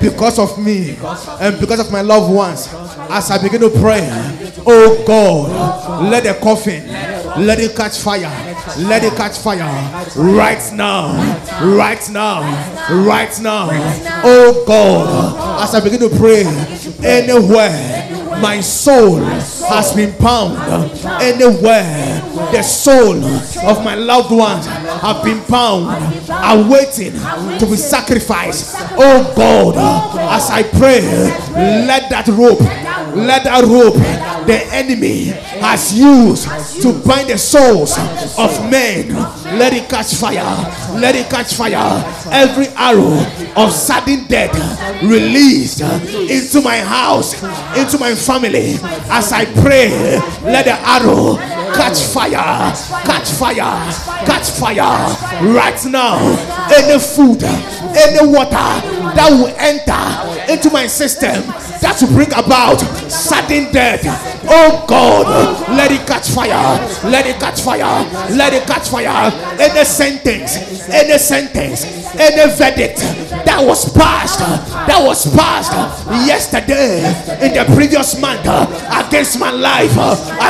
because 0.00 0.38
of 0.38 0.58
me 0.58 0.96
and 1.40 1.58
because 1.60 1.80
of 1.80 1.90
my 1.92 2.02
loved 2.02 2.32
ones. 2.32 2.68
As 3.10 3.30
I 3.30 3.42
begin 3.42 3.60
to 3.62 3.70
pray, 3.70 4.06
oh 4.66 5.02
God, 5.06 6.10
let 6.10 6.24
the 6.24 6.34
coffin 6.42 6.86
let 7.44 7.60
it 7.60 7.76
catch 7.76 7.98
fire. 7.98 8.30
Let 8.78 9.04
it 9.04 9.14
catch 9.14 9.38
fire 9.38 9.58
right 10.16 10.72
now. 10.72 11.14
Right 11.62 12.10
now. 12.10 12.42
Right 13.06 13.40
now. 13.40 13.68
Oh 14.24 14.64
God, 14.66 15.62
as 15.62 15.74
I 15.74 15.80
begin 15.80 16.00
to 16.00 16.16
pray, 16.16 16.44
anywhere 17.04 18.17
my 18.40 18.60
soul 18.60 19.16
has 19.16 19.92
been 19.94 20.16
bound 20.18 20.56
anywhere. 21.22 22.20
The 22.52 22.62
soul 22.62 23.22
of 23.24 23.84
my 23.84 23.94
loved 23.94 24.30
ones 24.30 24.66
have 24.66 25.22
been 25.24 25.42
bound 25.48 25.88
waiting 26.70 27.12
to 27.58 27.66
be 27.66 27.76
sacrificed. 27.76 28.74
Oh 28.96 29.32
god 29.36 29.76
as 30.28 30.50
i 30.50 30.62
pray 30.62 31.00
let 31.86 32.10
that 32.10 32.28
rope 32.28 32.60
let 33.26 33.44
that 33.44 33.64
rope 33.64 33.94
the 34.46 34.64
enemy 34.72 35.26
has 35.60 35.92
used 35.92 36.48
to 36.82 36.92
bind 37.06 37.28
the 37.28 37.36
souls 37.38 37.92
of 38.38 38.70
men. 38.70 39.12
Let 39.58 39.74
it 39.74 39.88
catch 39.88 40.14
fire. 40.14 40.42
Let 40.98 41.14
it 41.14 41.28
catch 41.28 41.54
fire. 41.54 42.02
Every 42.32 42.68
arrow 42.68 43.18
of 43.56 43.72
sudden 43.72 44.26
death 44.26 44.54
released 45.02 45.80
into 45.80 46.62
my 46.62 46.78
house 46.78 47.34
into 47.76 47.98
my 47.98 48.14
family. 48.14 48.76
As 49.10 49.32
i 49.32 49.44
pray 49.44 50.18
let 50.42 50.64
the 50.64 50.76
arrow 50.80 51.36
catch 51.74 52.00
fire 52.12 52.72
catch 53.04 53.30
fire 53.30 53.92
catch 54.24 54.50
fire. 54.50 55.06
Right 55.54 55.84
now 55.86 56.18
any 56.72 56.98
food 56.98 57.42
any 57.98 58.22
water 58.26 58.68
that 59.18 59.28
will 59.34 59.50
enter 59.58 60.02
into 60.52 60.70
my 60.70 60.86
system 60.86 61.34
that 61.82 61.98
will 62.00 62.14
bring 62.14 62.30
about 62.32 62.78
sudden 63.10 63.72
death. 63.72 64.02
Oh 64.50 64.84
god 64.88 65.26
let 65.76 65.90
it 65.92 66.06
catch 66.06 66.30
fire 66.30 66.78
let 67.04 67.26
it 67.26 67.36
catch 67.40 67.60
fire 67.60 68.06
let 68.34 68.52
it 68.54 68.66
catch 68.66 68.88
fire. 68.88 69.30
Any 69.60 69.84
sentence 69.84 70.56
any 70.88 71.18
sentence 71.18 71.84
any 72.18 72.46
verdict 72.56 72.98
that 73.44 73.60
was 73.60 73.92
passed 73.92 74.38
that 74.40 74.98
was 75.02 75.26
passed 75.36 75.72
yesterday 76.26 77.04
in 77.44 77.52
the 77.54 77.64
previous 77.74 78.18
month 78.20 78.46
against 78.46 79.38
my 79.38 79.50
life 79.50 79.92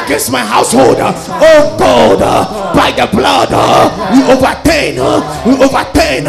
against 0.05 0.31
my 0.31 0.45
household. 0.45 0.97
Oh 1.01 1.77
god 1.79 2.21
by 2.75 2.93
the 2.93 3.07
blood 3.11 3.51
we 4.13 4.21
overturn 4.31 4.95
we 5.49 5.53
overturn 5.59 6.25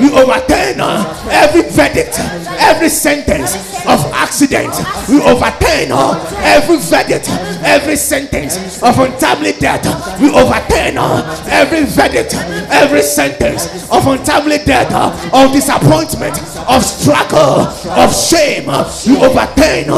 we 0.00 0.08
overturn 0.10 0.61
uh, 0.80 1.28
every 1.30 1.62
verdict 1.62 2.18
every 2.62 2.88
sentence 2.88 3.54
of 3.86 3.98
accident 4.14 4.70
we 5.08 5.18
overturn 5.22 5.90
uh, 5.90 6.14
every 6.42 6.76
verdict 6.78 7.26
every 7.66 7.96
sentence 7.96 8.82
of 8.82 8.98
untimely 8.98 9.52
death 9.58 9.82
we 10.20 10.28
overturn 10.30 10.96
uh, 10.98 11.22
every 11.48 11.84
verdict 11.84 12.34
every 12.70 13.02
sentence 13.02 13.66
of 13.90 14.06
untimely 14.06 14.58
death 14.64 14.92
of 15.34 15.52
disappointment 15.52 16.38
of 16.68 16.82
struggle 16.84 17.66
of 17.98 18.14
shame 18.14 18.66
we 19.06 19.16
overturn 19.18 19.88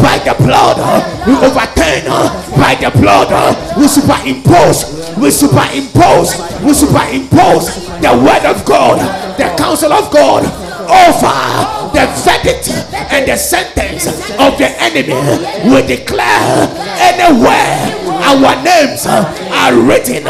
by 0.00 0.16
the 0.24 0.34
blood 0.40 0.78
we 1.26 1.34
overturn 1.36 2.04
by 2.56 2.74
the 2.80 2.90
blood 2.98 3.28
we 3.76 3.86
superimpose 3.86 4.84
we 5.18 5.30
superimpose 5.30 6.32
we 6.64 6.72
superimpose 6.72 7.66
the 8.00 8.10
word 8.24 8.44
of 8.48 8.64
god 8.64 8.98
the 9.38 9.44
counsel 9.56 9.92
of 9.92 10.03
god 10.10 10.44
over 10.84 11.36
the 11.94 12.04
verdict 12.24 12.68
and 13.12 13.28
the 13.28 13.36
sentence 13.36 14.06
of 14.38 14.58
the 14.58 14.68
enemy. 14.82 15.14
We 15.70 15.86
declare 15.86 16.68
anywhere 16.98 17.94
our 18.24 18.56
names 18.62 19.06
are 19.06 19.74
written 19.74 20.24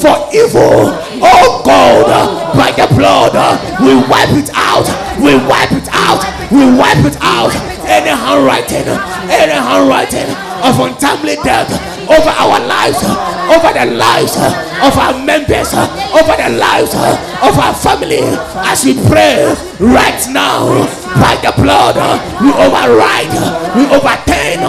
for 0.00 0.16
evil. 0.32 0.92
Oh 1.22 1.62
god 1.64 2.54
by 2.54 2.70
the 2.72 2.86
blood 2.94 3.34
we 3.80 3.94
wipe 4.08 4.34
it 4.36 4.50
out. 4.54 4.86
We 5.18 5.34
wipe 5.34 5.72
it 5.72 5.88
out. 5.92 6.22
We 6.50 6.64
wipe 6.76 7.04
it 7.04 7.16
out. 7.20 7.54
Any 7.86 8.10
handwriting 8.10 8.86
any 9.30 9.52
handwriting 9.52 10.28
of 10.62 10.78
untimely 10.80 11.36
death 11.42 11.70
over 12.10 12.30
our 12.30 12.58
lives 12.66 13.02
over 13.50 13.70
the 13.72 13.86
lives 13.96 14.34
uh, 14.36 14.50
of 14.86 14.94
our 14.98 15.14
members 15.24 15.72
uh, 15.74 15.86
over 16.18 16.34
the 16.36 16.50
lives 16.58 16.92
uh, 16.94 17.14
of 17.42 17.54
our 17.58 17.74
family. 17.74 18.20
As 18.66 18.84
we 18.84 18.94
pray 19.08 19.54
right 19.80 20.20
now 20.30 20.86
by 21.20 21.36
the 21.42 21.52
blood 21.60 21.96
we 22.42 22.50
override 22.52 23.32
we 23.76 23.84
overturn 23.90 24.60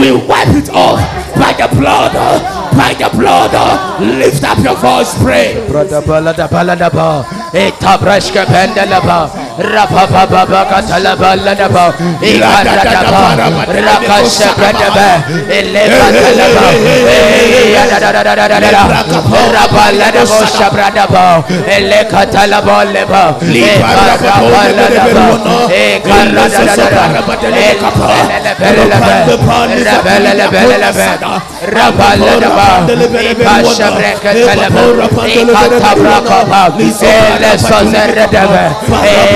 we 0.00 0.12
wipe 0.26 0.52
it 0.56 0.70
off. 0.70 1.00
By 1.36 1.52
the 1.54 1.68
blood 1.74 2.12
by 2.76 2.94
the 2.94 3.08
blood 3.16 3.52
lift 4.00 4.44
up 4.44 4.58
your 4.64 4.76
voice 4.76 5.14
pray 5.22 5.54
Rapa 9.58 10.06
ba 10.08 10.24
ba 10.26 10.46
ba 10.48 10.64
katala 10.64 11.12
balada 11.14 11.68
ba, 11.68 11.92
ikarada 12.24 13.04
ba, 13.12 13.36
rakasha 13.68 14.48
brada 14.56 14.88
ba, 14.96 15.08
ele 15.52 15.82
katala 15.92 16.46
ba, 16.56 16.72
ya 17.68 17.84
da 17.84 17.98
da 18.00 18.10
da 18.16 18.22
da 18.24 18.48
da 18.48 18.48
da 18.48 18.70
da, 18.72 18.82
rapa 19.52 19.92
lada 19.92 20.24
ba 20.24 20.46
shabrada 20.48 21.04
ba, 21.12 21.44
ele 21.68 22.00
katala 22.08 22.64
ba 22.64 22.80
le 22.88 23.04
ba, 23.04 23.36
ikarada 23.44 24.40
balada 24.40 25.04
ba, 25.12 25.26
ikarada 25.68 26.48
da 26.48 26.72
da 26.72 26.88
da, 26.88 27.04
ele 27.52 28.56
bele 28.56 28.88
bele 28.88 28.96
bele, 29.04 29.84
rabele 29.84 30.48
bele 30.48 30.88
bele, 30.96 31.28
rapa 31.76 32.08
lada 32.24 32.48
ba, 32.56 32.88
ikasha 33.20 33.88
breka 33.92 34.32
tala 34.32 34.68
ba, 34.72 34.82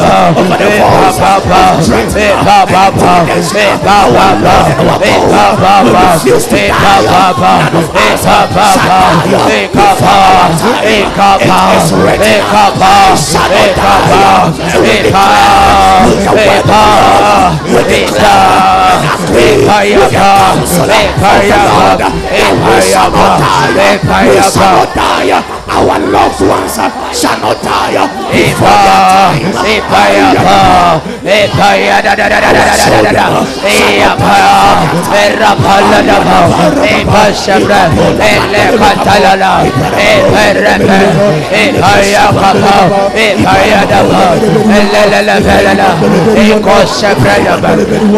over 0.00 0.56
the 0.56 0.76
It's 24.36 24.56
Our 25.76 25.98
loved 25.98 26.40
ones 26.40 26.76
shall 27.12 27.38
not 27.40 27.62
die. 27.62 27.96
Epayapa, 29.86 30.98
oh 30.98 31.02
Epaya 31.22 32.02
da 32.02 32.14
da 32.18 32.26
da 32.28 32.38
da 32.42 32.50
da 32.50 32.62
da 32.66 32.74
da 32.74 33.02
da 33.06 33.12
da, 33.14 33.26
Eapa, 33.62 34.34
Erapaladaba, 35.14 36.38
Epa 36.82 37.30
Shabra, 37.30 37.86
Elekatalala, 38.18 39.62
Eperepe, 39.94 40.98
Epaya 41.54 42.26
Kapa, 42.34 42.76
Epaya 43.14 43.80
Daba, 43.86 44.34
Elelelebelele, 44.76 45.88
Eko 46.34 46.76
Shabradaba, 46.86 47.70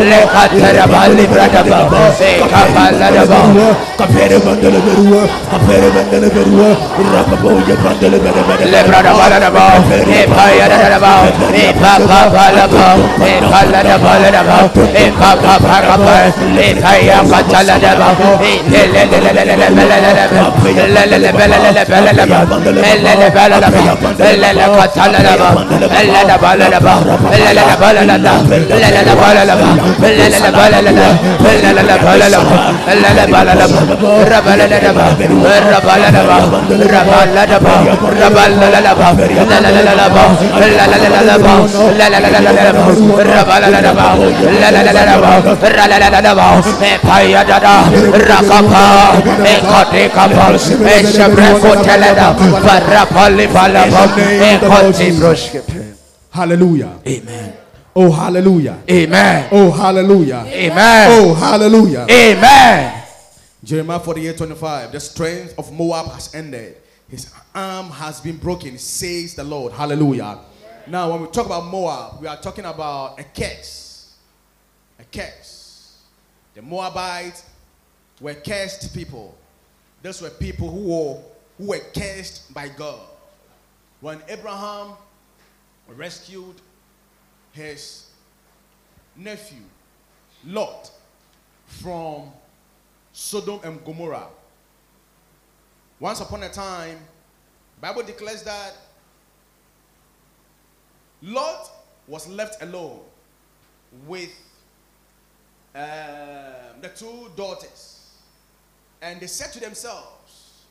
Lekataraba, 0.09 1.01
Libradaba, 1.13 1.81
Ekapaladaba, 2.17 3.41
Kapere 3.99 4.39
bandele 4.41 4.81
berua, 4.81 5.23
kapere 5.51 5.89
bandele 5.93 6.29
berua, 6.33 6.69
rakaboya 7.13 7.77
bandele. 7.85 8.19
Lebrada 8.73 9.13
baladaba, 9.13 9.65
Epaya 10.07 10.67
dadaba, 10.69 11.13
Epapa 11.53 11.58
balaba, 11.58 11.58
Epaladaba 11.58 11.58
ladaba, 11.58 11.58
Epapa 11.58 11.58
paraba, 11.58 11.58
Epaya 11.58 11.58
kataladaba, 11.58 11.58
Elelelelelelelelelelebe, 11.58 11.58
Elelelebelelelebelelebe, 11.58 11.58
Elelebelelebe, 11.58 11.58
Rabba 41.29 41.48
Hallelujah. 56.31 57.01
Amen. 57.07 57.55
Oh, 57.97 58.13
hallelujah. 58.13 58.79
Amen. 58.89 59.49
Oh, 59.51 59.71
hallelujah. 59.73 60.45
Amen. 60.47 61.09
Oh, 61.11 61.35
hallelujah. 61.35 62.07
Amen. 62.09 63.03
Jeremiah 63.65 63.99
48 63.99 64.37
25. 64.37 64.93
The 64.93 65.01
strength 65.01 65.55
of 65.59 65.73
Moab 65.73 66.13
has 66.13 66.33
ended. 66.35 66.77
His 67.09 67.33
arm 67.55 67.91
has 67.91 68.21
been 68.21 68.37
broken, 68.37 68.79
says 68.79 69.35
the 69.35 69.43
Lord. 69.43 69.73
Hallelujah. 69.73 70.39
Now, 70.89 71.11
when 71.11 71.21
we 71.21 71.27
talk 71.29 71.45
about 71.45 71.67
Moab, 71.67 72.19
we 72.19 72.27
are 72.27 72.39
talking 72.39 72.65
about 72.65 73.21
a 73.21 73.25
curse. 73.25 74.17
A 74.99 75.05
curse. 75.05 75.99
The 76.55 76.63
Moabites 76.63 77.45
were 78.21 78.35
cursed 78.35 78.95
people. 78.95 79.37
Those 80.03 80.23
were 80.23 80.31
people 80.31 80.71
who 80.71 80.81
were, 80.81 81.21
who 81.59 81.71
were 81.71 81.81
cursed 81.95 82.55
by 82.55 82.69
God. 82.69 83.01
When 84.01 84.23
Abraham 84.29 84.93
rescued 85.89 86.57
his 87.53 88.07
nephew, 89.15 89.63
Lot, 90.47 90.91
from 91.67 92.33
Sodom 93.13 93.61
and 93.63 93.85
Gomorrah. 93.85 94.29
Once 96.01 96.21
upon 96.21 96.45
a 96.45 96.49
time, 96.49 96.99
Bible 97.79 98.05
declares 98.05 98.43
that 98.45 98.75
Lot 101.23 101.71
was 102.07 102.29
left 102.29 102.63
alone 102.63 103.01
with 104.07 104.31
um, 105.75 106.81
the 106.81 106.89
two 106.95 107.31
daughters, 107.37 108.11
and 109.03 109.21
they 109.21 109.27
said 109.27 109.53
to 109.53 109.61
themselves 109.61 110.65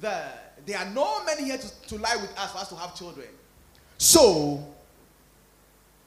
that 0.00 0.58
there 0.66 0.78
are 0.78 0.90
no 0.90 1.24
men 1.24 1.44
here 1.44 1.58
to, 1.58 1.88
to 1.88 1.98
lie 1.98 2.16
with 2.16 2.36
us 2.38 2.52
for 2.52 2.58
us 2.58 2.68
to 2.68 2.76
have 2.76 2.94
children. 2.94 3.28
So, 3.98 4.64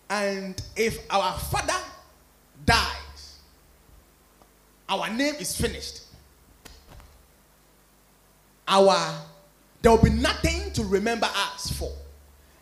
and 0.10 0.62
if 0.76 1.00
our 1.10 1.38
father 1.38 1.74
dies, 2.66 3.40
our 4.88 5.10
name 5.10 5.36
is 5.36 5.56
finished. 5.56 6.02
Our 8.68 9.14
there 9.82 9.92
will 9.92 10.04
be 10.04 10.12
nothing 10.12 10.72
to 10.74 10.84
remember 10.84 11.28
us 11.34 11.72
for. 11.72 11.92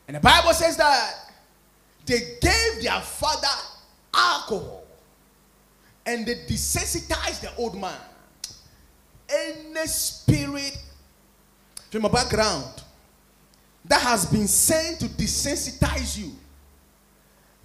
And 0.09 0.15
the 0.15 0.21
Bible 0.21 0.53
says 0.53 0.75
that 0.77 1.13
they 2.03 2.17
gave 2.41 2.81
their 2.81 2.99
father 2.99 3.47
alcohol 4.11 4.83
and 6.03 6.25
they 6.25 6.33
desensitized 6.47 7.41
the 7.41 7.55
old 7.57 7.79
man. 7.79 7.93
Any 9.29 9.85
spirit 9.85 10.75
from 11.91 12.05
a 12.05 12.09
background 12.09 12.81
that 13.85 14.01
has 14.01 14.25
been 14.25 14.47
sent 14.47 15.01
to 15.01 15.05
desensitize 15.09 16.17
you, 16.17 16.31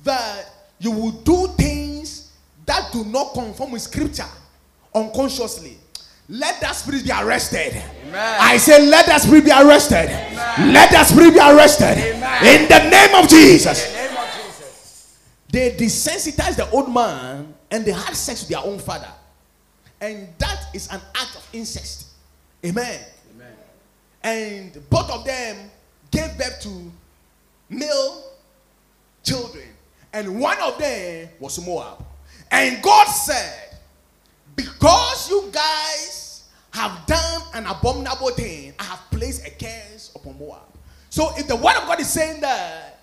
that 0.03 0.45
you 0.79 0.91
will 0.91 1.13
do 1.13 1.47
things 1.57 2.31
that 2.67 2.93
do 2.93 3.07
not 3.07 3.33
conform 3.33 3.73
with 3.73 3.81
scripture 3.81 4.29
unconsciously. 4.95 5.79
Let 6.29 6.61
that 6.61 6.75
spirit 6.75 7.05
be 7.05 7.11
arrested. 7.11 7.83
I 8.13 8.57
say, 8.57 8.87
let 8.87 9.07
that 9.07 9.21
spirit 9.21 9.45
be 9.45 9.51
arrested. 9.51 10.09
Let 10.73 10.91
that 10.93 11.07
spirit 11.07 11.35
be 11.35 11.41
arrested. 11.41 11.99
In 12.47 12.69
the 12.69 12.89
name 12.89 13.15
of 13.23 13.29
Jesus. 13.29 13.93
They 15.51 15.71
desensitized 15.73 16.57
the 16.57 16.69
old 16.71 16.93
man 16.93 17.55
and 17.71 17.85
they 17.85 17.93
had 17.93 18.15
sex 18.17 18.43
with 18.43 18.49
their 18.51 18.65
own 18.65 18.79
father. 18.79 19.11
And 20.01 20.29
that 20.39 20.67
is 20.75 20.89
an 20.89 21.01
act 21.15 21.37
of 21.37 21.49
incest. 21.53 22.09
Amen. 22.65 23.01
And 24.23 24.73
both 24.89 25.11
of 25.11 25.25
them 25.25 25.71
gave 26.11 26.37
birth 26.39 26.61
to 26.63 26.91
male 27.69 28.25
children. 29.23 29.69
And 30.13 30.41
one 30.41 30.59
of 30.61 30.79
them 30.79 31.29
was 31.39 31.65
Moab. 31.65 32.05
And 32.51 32.83
God 32.83 33.07
said, 33.07 33.64
because 34.57 35.31
you 35.31 35.51
guys 35.53 36.45
have 36.73 37.07
done 37.07 37.43
an 37.55 37.67
abominable 37.67 38.31
thing, 38.31 38.75
I 38.79 38.85
have 38.85 39.01
placed 39.11 39.47
a 39.47 39.51
curse 39.51 40.13
upon 40.15 40.39
Moab. 40.39 40.63
So 41.11 41.31
if 41.37 41.47
the 41.47 41.57
word 41.57 41.77
of 41.77 41.87
God 41.87 42.01
is 42.01 42.11
saying 42.11 42.41
that, 42.41 43.01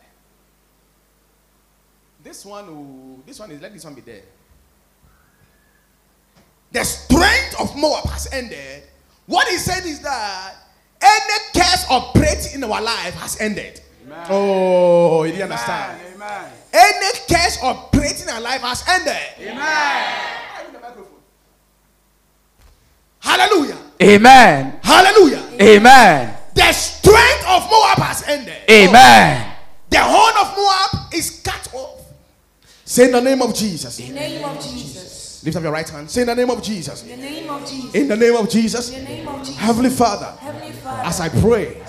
this 2.23 2.45
one, 2.45 2.67
will, 2.67 3.23
this 3.25 3.39
one 3.39 3.51
is 3.51 3.61
let 3.61 3.73
this 3.73 3.83
one 3.83 3.95
be 3.95 4.01
there. 4.01 4.21
The 6.71 6.83
strength 6.83 7.59
of 7.59 7.75
Moab 7.75 8.05
has 8.09 8.31
ended. 8.31 8.83
What 9.25 9.47
he 9.47 9.57
said 9.57 9.85
is 9.85 10.01
that 10.01 10.55
any 11.01 11.33
curse 11.53 11.85
operating 11.89 12.55
in 12.55 12.63
our 12.63 12.81
life 12.81 13.15
has 13.15 13.39
ended. 13.41 13.81
Oh, 14.29 15.23
you 15.23 15.31
didn't 15.31 15.51
understand. 15.51 16.01
Amen. 16.15 16.51
Any 16.73 17.17
curse 17.29 17.57
operating 17.63 18.23
in 18.23 18.29
our 18.29 18.41
life 18.41 18.61
has 18.61 18.83
ended. 18.87 19.15
Amen. 19.39 19.57
Oh, 19.57 20.40
Hallelujah. 23.21 23.77
Amen. 24.01 24.79
Hallelujah. 24.83 25.43
Amen. 25.61 26.35
The 26.53 26.71
strength 26.73 27.45
of 27.47 27.69
Moab 27.69 27.97
has 27.99 28.23
ended. 28.27 28.55
Amen. 28.69 29.53
The 29.89 29.99
horn 30.01 30.33
of 30.39 30.57
Moab 30.57 31.13
is 31.13 31.41
cut 31.43 31.73
off. 31.73 31.99
Say 32.83 33.05
in 33.05 33.11
the 33.11 33.21
name 33.21 33.41
of 33.41 33.53
Jesus. 33.55 33.99
In 33.99 34.13
the 34.13 34.19
name 34.19 34.43
of 34.43 34.61
Jesus. 34.61 35.43
Lift 35.43 35.57
up 35.57 35.63
your 35.63 35.71
right 35.71 35.87
hand. 35.89 36.09
Say 36.09 36.21
in 36.21 36.27
the 36.27 36.35
name 36.35 36.49
of 36.49 36.61
Jesus. 36.61 37.03
In 37.03 37.09
the 37.09 37.17
name 37.17 37.49
of 37.49 37.67
Jesus. 37.67 37.95
In 37.95 38.07
the 38.07 38.15
name 38.17 38.35
of 38.35 38.49
Jesus. 38.49 38.89
In 38.91 39.03
the 39.03 39.09
name 39.09 39.27
of 39.27 39.39
Jesus. 39.39 39.57
Heavenly 39.57 39.89
Father, 39.89 40.37
Heavenly 40.39 40.71
Father. 40.73 41.03
as 41.07 41.19
I 41.21 41.29
pray 41.29 41.81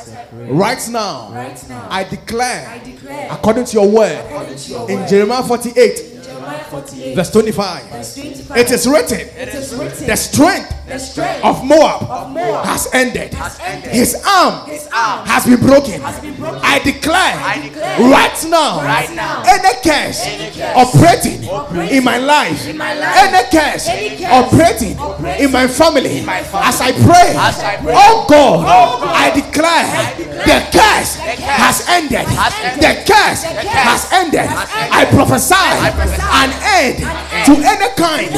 right 0.48 0.88
now, 0.90 1.30
Right 1.32 1.68
now. 1.68 1.86
I 1.90 2.04
declare, 2.04 2.66
I 2.68 2.78
declare. 2.78 3.28
according 3.30 3.64
to 3.66 3.72
your 3.74 3.90
word, 3.90 4.24
According 4.26 4.56
to 4.56 4.70
your 4.70 4.90
in 4.90 5.00
word. 5.00 5.08
Jeremiah 5.08 5.42
48, 5.42 5.76
In 5.76 5.76
Jeremiah 5.78 5.92
48. 6.02 6.11
Verse 6.42 7.30
25, 7.30 7.82
verse 7.90 8.14
25. 8.14 8.56
it 8.56 8.70
is 8.70 8.86
written, 8.88 9.20
It 9.20 9.48
is 9.54 9.74
written. 9.74 10.06
the 10.06 10.16
strength 10.16 10.74
the 10.86 10.98
strength 10.98 11.44
of 11.44 11.64
Moab, 11.64 12.02
of 12.02 12.30
Moab 12.32 12.66
has 12.66 12.88
ended. 12.92 13.34
ended. 13.34 13.90
His 13.92 14.14
arm 14.26 14.68
His 14.68 14.88
arm 14.92 15.24
has 15.26 15.46
been 15.46 15.60
broken. 15.60 16.00
has 16.02 16.20
been 16.20 16.34
broken. 16.34 16.60
I 16.62 16.78
declare, 16.80 17.38
declare 17.62 17.98
right 18.10 18.38
now, 18.48 18.82
right 18.82 19.10
now, 19.14 19.42
any 19.46 19.72
curse 19.80 20.20
operating 20.74 21.44
in 21.88 22.04
my 22.04 22.18
life, 22.18 22.66
in 22.66 22.76
my 22.76 22.94
life, 22.94 23.14
any 23.16 23.42
curse 23.48 23.88
operating 24.26 24.98
operating 24.98 25.44
in 25.46 25.52
my 25.52 25.66
family, 25.66 26.22
my 26.24 26.42
family, 26.42 26.66
as 26.68 26.80
I 26.80 26.92
pray, 26.92 27.30
as 27.38 27.58
I 27.62 27.76
pray, 27.76 27.94
oh 27.96 28.26
God, 28.28 28.66
oh 28.66 29.00
God, 29.00 29.14
I 29.14 29.30
declare 29.32 29.86
the 30.44 30.58
curse 30.74 31.16
has 31.16 31.86
ended. 31.88 32.26
has 32.26 32.52
ended. 32.58 32.82
The 32.82 32.94
curse 33.06 33.42
has 33.44 34.02
ended. 34.12 34.46
I 34.50 35.06
prophesy 35.08 35.54
an 36.32 36.50
end 36.64 36.98
to 37.46 37.52
any 37.62 37.88
kind 37.96 38.32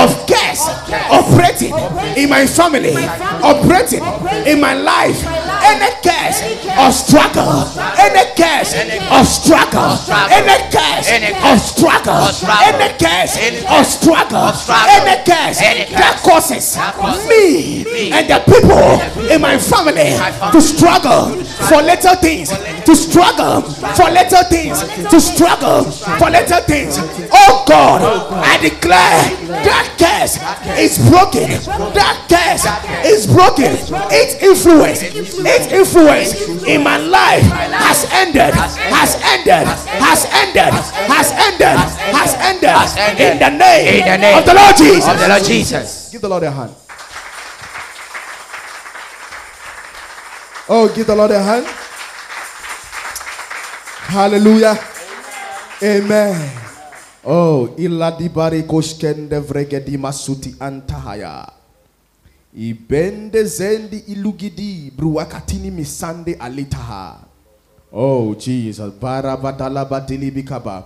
of 0.00 0.26
curse 0.26 0.66
operating 1.10 1.74
in 2.16 2.28
my 2.30 2.46
family, 2.46 2.94
operating 3.42 4.02
in 4.46 4.60
my 4.60 4.74
life, 4.74 5.20
any 5.64 5.90
curse 6.04 6.44
of 6.76 6.92
struggle, 6.92 7.64
any 7.96 8.24
curse 8.36 8.76
of 8.76 9.24
struggle, 9.26 9.96
any 10.28 10.58
curse 10.68 11.08
of 11.40 11.56
struggle, 11.60 12.28
any 12.68 12.88
curse 13.00 13.34
of 13.64 13.86
struggle, 13.86 14.52
any 14.92 15.16
curse 15.24 15.58
that 15.96 16.20
causes 16.22 16.76
me 17.28 17.84
and 18.12 18.28
the 18.28 18.38
people 18.44 19.00
in 19.30 19.40
my 19.40 19.58
family 19.58 20.12
to 20.52 20.60
struggle 20.60 21.42
for 21.68 21.80
little 21.82 22.16
things, 22.16 22.50
to 22.84 22.94
struggle 22.94 23.62
for 23.96 24.10
little 24.10 24.44
things, 24.50 24.82
to 25.08 25.20
struggle 25.20 25.84
for 25.84 26.30
little 26.30 26.60
things. 26.62 26.98
Oh, 27.32 27.54
oh 27.54 27.64
God, 27.68 28.02
I 28.44 28.58
declare 28.58 29.20
that 29.64 29.86
curse 29.98 30.36
is 30.78 30.98
broken. 31.08 31.48
That 31.94 32.16
curse 32.28 32.64
is 33.06 33.26
broken. 33.26 33.72
Its 34.10 34.34
influence, 34.42 35.02
its 35.54 35.66
influence 35.70 36.34
in 36.66 36.82
my 36.82 36.98
life 36.98 37.46
has 37.72 38.04
ended, 38.12 38.52
has 38.54 39.14
ended, 39.22 39.64
has 40.02 40.26
ended, 40.34 40.72
has 41.06 41.28
ended, 41.38 41.78
has 41.78 42.32
ended. 42.38 43.20
In 43.20 43.38
the 43.38 43.50
name, 43.50 44.02
In 44.02 44.06
the 44.06 44.18
name 44.18 44.38
of 44.38 44.44
the 44.44 44.54
Lord 44.54 44.76
Jesus. 44.76 45.08
Of 45.08 45.18
the 45.18 45.28
Lord 45.28 45.44
Jesus. 45.44 46.10
Give 46.10 46.20
the 46.20 46.28
Lord 46.28 46.42
a 46.42 46.50
hand. 46.50 46.74
Oh, 50.68 50.88
give 50.94 51.06
the 51.06 51.14
Lord 51.14 51.30
a 51.30 51.42
hand. 51.42 51.66
Hallelujah. 54.08 54.78
Amen. 55.82 56.36
Oh, 57.26 57.74
iladi 57.76 58.28
bari 58.28 58.62
koshkende 58.62 59.38
vregedi 59.40 59.98
masuti 59.98 60.56
antahaya. 60.60 61.63
Ibende 62.54 63.44
zendi 63.44 63.98
ilugidi 63.98 64.92
bruakatini 64.96 65.70
misande 65.70 66.34
alitaha. 66.34 67.16
Oh, 67.92 68.34
Jesus. 68.34 68.92
Barabadala 69.00 69.84
badili 69.84 70.30
bikaba. 70.30 70.84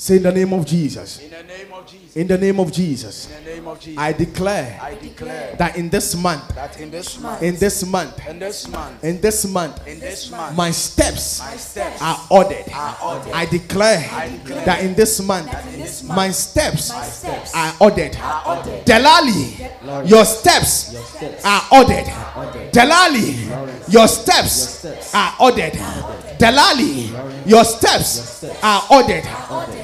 Say 0.00 0.16
in 0.16 0.22
the 0.22 0.32
name 0.32 0.54
of 0.54 0.64
Jesus. 0.64 1.20
In 1.20 1.28
the 1.28 1.42
name 1.42 1.72
of 1.74 1.86
Jesus. 1.86 2.16
In 2.16 2.26
the 2.26 2.38
name 2.38 2.58
of 2.58 2.72
Jesus. 2.72 3.28
In 3.30 3.44
the 3.44 3.50
name 3.50 3.68
of 3.68 3.78
Jesus. 3.78 3.98
I 3.98 4.12
declare 4.14 4.80
I 4.80 4.94
declare 4.94 5.54
that 5.56 5.76
in 5.76 5.90
this 5.90 6.16
month, 6.16 6.48
that 6.54 6.80
in 6.80 6.90
this 6.90 7.20
month, 7.20 7.42
in 7.42 7.56
this 7.56 7.84
month, 7.84 8.26
in 8.26 8.38
this 8.38 8.66
month, 8.66 9.04
in 9.04 9.20
this 9.20 9.44
month, 9.44 9.86
in 9.86 10.00
this 10.00 10.30
month, 10.30 10.56
my 10.56 10.70
steps 10.70 11.40
my 11.40 11.54
steps 11.54 12.00
are 12.00 12.18
ordered. 12.30 12.64
are 12.72 12.96
ordered. 13.04 13.32
I 13.34 13.44
declare 13.44 14.00
declare 14.38 14.64
that 14.64 14.82
in 14.82 14.94
this 14.94 15.20
month, 15.20 15.52
this 15.76 16.02
my 16.02 16.30
steps 16.30 16.84
steps 16.84 17.54
are 17.54 17.74
ordered. 17.78 18.16
ordered. 18.48 18.86
Delali, 18.86 20.08
your 20.08 20.24
steps 20.24 20.96
are 21.44 21.62
ordered. 21.70 22.06
Delali, 22.72 23.92
your 23.92 24.08
steps 24.08 25.12
are 25.14 25.34
ordered. 25.38 25.74
Delali, 26.40 27.46
your 27.46 27.64
steps 27.64 28.42
are 28.62 28.82
ordered. 28.90 29.24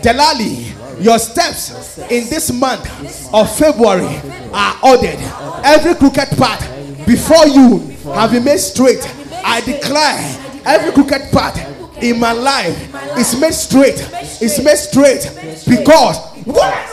Delali, 0.00 0.72
your 1.04 1.18
steps 1.18 1.98
in 2.10 2.30
this 2.30 2.50
month 2.50 2.88
of 3.34 3.54
February 3.58 4.16
are 4.54 4.76
ordered. 4.82 5.18
Every 5.62 5.94
crooked 5.94 6.30
path 6.38 7.06
before 7.06 7.46
you 7.46 7.78
have 8.14 8.30
been 8.32 8.44
made 8.44 8.56
straight. 8.58 9.04
I 9.44 9.60
declare 9.60 10.62
every 10.64 10.92
crooked 10.92 11.30
path 11.30 12.02
in 12.02 12.18
my 12.18 12.32
life 12.32 13.18
is 13.18 13.38
made 13.38 13.52
straight. 13.52 14.00
Is 14.40 14.58
made 14.64 14.76
straight 14.76 15.30
because 15.68 16.16
what? 16.46 16.92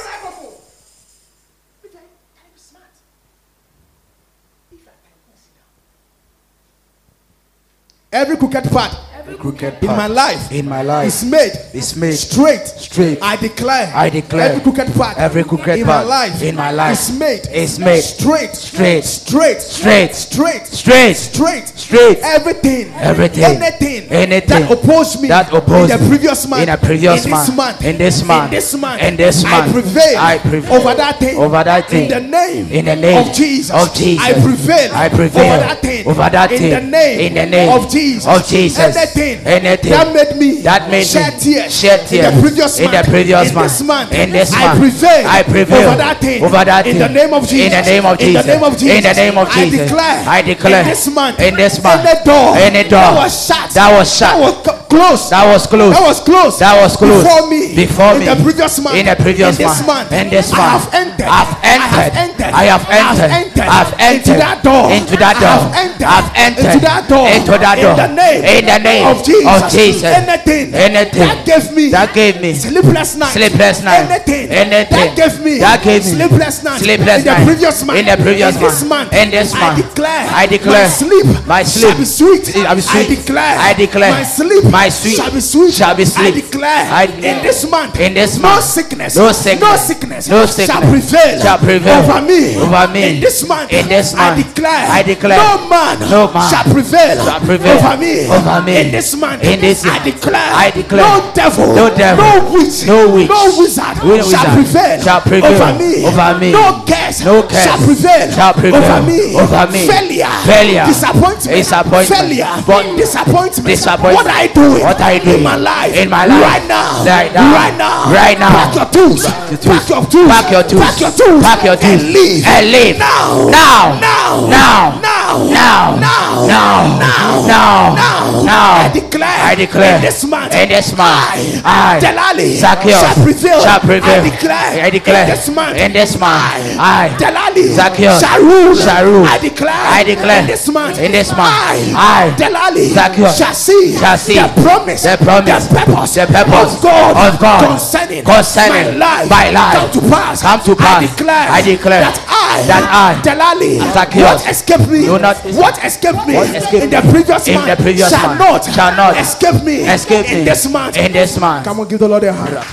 Every 8.12 8.36
crooked 8.36 8.66
path 8.66 9.13
crooked 9.34 9.82
in 9.82 9.88
my 9.88 10.08
life 10.08 10.52
in 10.52 10.68
my 10.68 10.82
life 10.82 11.08
is 11.08 11.26
made 11.26 11.52
is 11.74 11.96
made 11.96 12.14
straight. 12.14 12.66
straight. 12.68 13.20
I 13.22 13.36
declare. 13.36 13.92
I 13.96 14.10
declare 14.10 14.52
every 14.52 14.62
crooked 14.62 14.94
path. 14.94 15.18
every 15.18 15.44
crooked 15.44 15.80
in 15.80 15.88
my 15.88 16.04
life. 16.04 16.42
in 16.42 16.56
my 16.56 16.72
life 16.72 17.00
is 17.00 17.18
made. 17.18 17.48
is 17.48 17.80
made 17.80 18.02
straight. 18.02 18.56
straight. 18.56 19.04
Straight. 19.04 19.62
Straight. 19.62 20.16
Straight. 20.16 20.66
straight, 20.66 21.16
Straight. 21.16 21.68
straight. 21.68 22.18
Everything. 22.20 22.94
Everything. 22.96 23.44
Anything. 23.44 24.12
Anything 24.12 24.62
that 24.62 24.72
opposed 24.72 25.22
me. 25.22 25.28
that 25.28 25.54
opposed 25.54 25.92
in 25.92 26.00
the 26.00 26.08
previous 26.08 26.48
month. 26.48 26.62
in 26.62 26.70
the 26.70 26.78
previous 26.78 27.26
in 27.26 27.32
month. 27.32 27.48
This 27.48 27.56
month. 27.56 27.86
In 27.86 27.98
this 27.98 28.24
month. 28.24 28.46
In 28.46 28.52
this 28.52 28.74
month. 28.76 29.02
In 29.02 29.18
this 29.18 29.46
I 29.46 29.72
prevail. 29.72 30.18
I 30.18 30.38
prevail 30.38 30.74
over 30.74 30.96
that 30.96 31.20
thing. 31.20 31.38
over 31.38 31.64
that 31.64 31.90
thing. 31.90 32.04
In 32.04 32.10
the 32.10 32.38
name. 32.38 32.68
In 32.72 32.86
the 32.86 32.96
name 32.96 33.28
of 33.28 33.34
Jesus. 33.34 33.76
of 33.76 33.94
Jesus. 33.96 34.26
I 34.26 34.34
prevail. 34.34 34.92
I 34.94 35.10
prevail 35.10 35.54
over 35.54 35.60
that 35.66 35.82
thing. 35.82 36.08
over 36.08 36.30
that 36.30 36.52
in 36.52 36.70
the 36.70 36.82
name. 36.82 37.20
In 37.20 37.34
the 37.34 37.46
name 37.46 37.70
of 37.74 37.90
Jesus. 37.90 38.28
of 38.28 38.48
Jesus. 38.48 38.96
Anything. 38.96 39.23
Anything 39.46 39.92
that 39.92 40.08
made 40.14 40.36
me. 40.38 40.62
that 40.62 40.90
made 40.92 41.06
shed 41.08 41.34
me 41.34 41.40
tears. 41.40 41.72
shed 41.74 42.00
tears 42.08 42.26
In 42.26 42.36
the 42.36 42.42
previous 42.42 42.80
in 42.80 42.86
month. 42.92 43.06
the 43.06 43.12
previous 43.12 43.50
in 43.50 43.56
month. 43.56 43.68
This 43.72 43.82
month. 43.82 44.12
In 44.12 44.30
this 44.32 44.54
I 44.54 44.78
prevail. 44.78 45.24
I 45.28 45.44
prevail 45.44 45.88
over 45.90 45.98
that 45.98 46.18
thing. 46.22 46.44
over 46.44 46.64
that 46.66 46.88
in 46.88 46.98
the 47.00 47.10
name 47.10 47.34
of 47.34 47.48
Jesus. 47.48 47.66
In 47.66 47.72
the 47.72 47.90
name 47.92 48.06
of 48.06 48.16
In 48.20 48.34
the 48.34 48.42
Jesus. 48.44 48.48
name 48.48 48.64
of 48.64 48.74
Jesus. 48.78 48.98
In 48.98 49.04
the 49.04 49.14
name 49.14 49.38
of 49.38 49.48
I 49.48 49.64
Jesus. 49.66 49.90
declare. 49.90 50.20
I 50.28 50.42
declare. 50.42 50.82
In 50.84 50.88
this 50.90 51.08
month. 51.08 51.40
In 51.40 51.54
this 51.56 51.76
month. 51.84 52.06
Any 52.06 52.24
door. 52.26 52.48
Any 52.58 52.84
door 52.90 53.00
That 53.00 53.16
was 53.16 53.34
shut. 53.48 53.70
that 53.74 53.90
was 53.96 54.08
shut. 54.12 54.34
That 54.34 54.42
was 54.42 54.56
closed. 54.92 55.26
That 55.32 55.46
was 55.50 55.64
closed. 55.68 55.96
That 55.98 56.06
was 56.06 56.20
closed. 56.22 56.58
That 56.60 56.76
was 56.82 56.94
closed. 56.98 57.26
Before 57.26 57.48
me. 57.50 57.62
Before 57.76 58.14
in 58.20 58.26
the 58.26 58.38
previous 58.44 58.74
month. 58.80 58.96
In 58.98 59.06
the 59.08 59.16
previous 59.18 59.58
in 59.58 59.66
this 59.66 59.78
month. 59.86 60.12
month. 60.12 60.12
In 60.14 60.30
this 60.30 60.52
I 60.54 60.58
month. 60.58 60.70
have 60.70 60.94
entered. 60.94 61.30
I 61.30 61.42
have 61.44 62.14
entered. 62.14 62.54
I 62.54 62.64
have 62.70 62.86
entered. 62.90 63.64
I 63.64 63.74
have 63.74 63.92
entered. 63.98 64.14
Into 64.14 64.34
that 64.38 64.58
door. 64.64 64.86
Into 64.92 65.16
that 65.18 65.36
I 65.36 65.42
door. 65.42 65.58
have 65.58 65.74
entered. 65.74 66.08
I've 66.14 66.32
entered. 66.36 66.66
Into 66.74 66.80
that 66.86 67.02
door. 67.10 67.26
Into 67.28 67.54
that 67.58 67.76
door. 67.82 67.94
In 67.94 67.98
the 67.98 68.10
name. 68.14 68.42
In 68.44 68.64
the 68.70 68.80
name 68.80 69.03
of 69.06 69.24
Jesus. 69.26 69.46
of 69.64 69.72
Jesus. 69.72 70.04
Anything. 70.04 70.74
Anything 70.74 71.20
That 71.28 71.46
gave 71.46 71.72
me. 71.76 71.90
that 71.90 72.14
gave 72.14 72.42
me 72.42 72.54
Sleepless 72.54 73.16
night. 73.16 73.34
Sleepless 73.34 73.84
night. 73.84 74.10
Anything. 74.10 74.50
Anything 74.50 74.98
That 74.98 75.16
gave 75.16 75.36
me. 75.44 75.58
that 75.60 75.84
gave 75.84 76.04
me 76.06 76.12
Sleepless 76.12 76.64
night. 76.64 76.80
sleepless 76.82 77.18
in 77.20 77.26
the 77.26 77.38
previous 77.46 77.84
month. 77.84 78.00
In 78.00 78.06
the 78.06 78.18
previous 78.24 78.56
in 78.56 78.62
this 78.62 78.84
month. 78.84 79.12
month. 79.12 79.14
In 79.14 79.32
this 79.32 79.54
I 79.54 79.76
declare. 79.76 80.28
I 80.32 80.46
declare 80.48 80.84
My 80.84 80.90
sleep. 80.90 81.26
my 81.48 81.64
sleep 81.64 81.90
Shall 81.90 81.98
be 81.98 82.06
sweet. 82.06 82.46
shall 82.48 82.76
be 82.76 82.82
sweet. 82.82 83.06
I 83.10 83.16
declare. 83.16 83.56
I 83.60 83.74
declare 83.74 84.12
My 84.12 84.24
sleep. 84.24 84.64
my 84.66 84.90
sleep 84.90 85.16
Shall 85.18 85.32
be 85.32 85.42
sweet. 85.42 85.74
shall 85.74 85.96
be 85.96 86.06
I 86.18 86.32
declare. 86.32 86.84
I- 86.92 87.06
in 87.06 87.42
this 87.44 87.66
month. 87.70 88.00
in 88.00 88.14
this 88.14 88.38
No 88.40 88.60
sickness. 88.60 89.16
No 89.16 89.32
sickness. 89.32 89.62
No 89.62 89.76
sickness. 89.78 90.28
No 90.30 90.46
sickness 90.46 90.68
Shall 90.70 90.82
prevail. 90.82 91.42
shall 91.42 91.58
prevail 91.58 92.00
over 92.04 92.22
me. 92.22 92.56
over 92.58 92.88
me. 92.94 93.04
In 93.16 93.20
this 93.22 93.48
month. 93.48 93.72
In 93.72 93.88
this 93.88 94.14
I 94.16 94.36
declare. 94.36 94.86
I 94.90 95.02
declare. 95.04 95.38
No 95.38 95.68
man. 95.68 96.00
No 96.10 96.32
man 96.34 96.50
shall 96.50 96.64
prevail. 96.72 97.24
shall 97.26 97.40
prevail 97.40 97.78
over 97.78 97.98
me. 97.98 98.28
over 98.30 98.62
me. 98.62 98.78
In 98.82 98.92
this 98.94 99.16
month. 99.18 99.44
In 99.44 99.60
this 99.60 99.84
I 99.86 99.98
declare. 100.06 100.54
I 100.54 100.70
declare. 100.70 101.02
No 101.02 101.34
devil. 101.34 101.74
No 101.74 101.90
devil. 101.90 102.22
No 102.22 102.54
witch. 102.54 102.86
No 102.86 103.10
witch. 103.10 103.30
No 103.30 103.42
wizard. 103.58 103.98
No 104.06 104.22
shall 104.22 104.54
prevail. 104.54 105.02
shall 105.02 105.22
prevail 105.22 105.50
over 105.50 105.72
me. 105.82 106.06
over 106.06 106.30
me. 106.38 106.52
No 106.54 106.86
curse. 106.86 107.26
No 107.26 107.42
curse 107.42 107.66
shall 107.66 107.82
prevail. 107.82 108.30
shall 108.30 108.54
prevail 108.54 108.86
over 108.86 109.00
me. 109.02 109.20
over 109.34 109.66
me. 109.74 109.82
Failure. 109.90 110.36
Failure. 110.46 110.86
Disappointment. 110.86 111.58
Disappointment. 111.58 112.22
Failure. 112.22 112.54
But- 112.70 112.96
disappointment. 112.96 113.68
Disappointment. 113.74 114.16
What 114.16 114.28
are 114.30 114.44
you 114.46 114.54
doing? 114.54 114.84
What 114.86 115.02
are 115.02 115.14
you 115.14 115.22
doing 115.26 115.38
in 115.38 115.44
my 115.44 115.58
life? 115.58 115.92
in 115.98 116.10
my 116.10 116.26
life? 116.30 116.44
Right 116.46 116.66
now. 116.70 117.02
Right 117.04 117.34
now. 117.34 117.50
Right 117.50 117.76
now. 117.78 118.14
Right 118.14 118.38
now. 118.38 118.54
Pack 118.54 118.76
your 118.78 118.90
tools. 118.94 119.26
your 119.26 119.58
tools. 119.58 119.74
Pack 119.74 119.90
your 119.90 120.06
tools. 120.06 120.30
Pack 120.30 120.52
your 120.54 120.64
tools. 120.64 120.82
Pack 120.86 121.02
your 121.02 121.12
tools. 121.18 121.42
Pack 121.42 121.64
your 121.66 121.78
tools. 121.82 121.98
And 121.98 122.14
leave. 122.14 122.46
And 122.46 122.66
leave. 122.70 122.98
Now. 123.00 123.50
Now. 123.50 123.98
Now. 123.98 124.48
Now. 124.48 125.02
Now. 125.02 125.23
Now, 125.50 125.96
Now. 125.98 126.46
now, 126.46 126.98
Now. 127.00 127.48
now, 127.48 127.96
Now. 127.96 127.96
now, 127.96 128.44
Now. 128.44 128.74
I 128.86 128.90
declare, 128.94 129.40
I 129.44 129.56
declare 129.56 129.96
in 129.98 130.02
this 130.02 130.24
month, 130.26 130.54
in 130.54 130.70
this 130.70 130.96
month, 130.96 131.62
I, 131.66 132.00
Delali, 132.02 132.56
Zacchaeus, 132.58 133.00
shall 133.02 133.16
prevail. 133.24 133.60
shall 133.62 133.80
prevail. 133.80 134.22
I 134.22 134.30
declare, 134.30 134.84
I 134.86 134.90
declare 134.90 135.24
in 135.24 135.30
this 135.30 135.50
month, 135.50 135.78
in 135.78 135.92
this 135.94 136.12
month, 136.20 136.78
I, 136.80 137.10
Delali, 137.18 137.66
Zacchaeus, 137.74 138.20
shall 138.20 138.40
rule. 138.42 138.76
shall 138.76 139.04
rule. 139.06 139.26
I 139.26 139.38
declare, 139.40 139.74
I 139.74 140.04
declare 140.04 140.40
in 140.42 140.48
this 140.48 140.68
month, 140.70 141.00
in 141.00 141.12
this 141.12 141.30
month, 141.32 141.54
I, 141.54 141.78
I, 141.96 142.36
Delali, 142.38 142.94
Zacchaeus, 142.94 143.38
shall 143.38 143.54
see, 143.54 143.98
shall 143.98 144.18
see 144.18 144.36
the 144.36 144.48
promise, 144.62 145.04
the 145.04 145.18
promise, 145.18 145.68
the 145.68 145.76
purpose, 145.86 146.14
the 146.16 146.26
purpose 146.28 146.76
of 146.78 146.82
God, 146.84 147.34
of 147.34 147.40
God 147.40 147.60
concerning, 147.74 148.24
concerning 148.24 148.98
my 149.00 149.06
life, 149.06 149.30
my 149.30 149.50
life 149.52 149.74
come 149.78 149.92
to 149.92 150.02
pass, 150.10 150.42
come 150.42 150.62
to 150.62 150.76
pass. 150.76 151.04
I 151.04 151.08
declare, 151.08 151.48
I 151.50 151.62
declare 151.62 152.02
that 152.02 152.18
I, 152.28 152.54
that 152.68 152.84
I, 152.90 153.22
Delali, 153.22 153.80
Zacchaeus, 153.94 154.44
what 154.44 154.50
escaped 154.50 154.88
me, 154.90 155.10
not- 155.24 155.38
what 155.56 155.84
escaped 155.84 156.28
me, 156.28 156.36
in 156.84 156.90
the 156.90 157.02
previous 157.12 157.48
in 157.48 157.56
month, 157.56 157.68
the 157.68 157.84
previous 157.84 158.10
shall 158.10 158.28
month 158.28 158.40
not, 158.40 158.66
shall 158.76 158.96
not 158.96 159.18
escape 159.18 159.64
me, 159.64 159.76
escape 159.88 160.30
in 160.32 160.40
me 160.40 160.44
this 160.46 160.70
month, 160.70 160.98
in 160.98 161.12
this 161.12 161.40
month. 161.40 161.66
Come 161.66 161.80
on, 161.80 161.88
give 161.88 162.00
the 162.00 162.08
Lord 162.08 162.24
a 162.24 162.34
hand. 162.34 162.66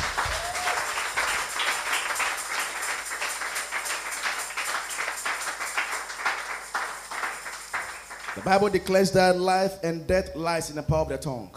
The 8.36 8.42
Bible 8.42 8.68
declares 8.70 9.10
that 9.12 9.38
life 9.38 9.74
and 9.82 10.06
death 10.06 10.34
lies 10.34 10.70
in 10.70 10.76
the 10.76 10.82
power 10.82 11.00
of 11.02 11.08
the 11.08 11.18
tongue. 11.18 11.50